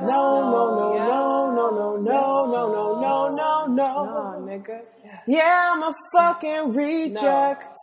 No, 0.00 0.50
no, 0.50 0.74
no, 0.74 0.94
no, 0.96 1.50
no, 1.52 1.70
no, 1.70 1.96
no, 2.00 2.46
no, 2.46 2.62
no, 2.72 2.98
no, 3.00 3.28
no, 3.28 3.66
no. 3.66 4.60
Yeah, 5.26 5.72
I'm 5.74 5.82
a 5.82 5.92
fucking 6.12 6.72
reject. 6.72 7.76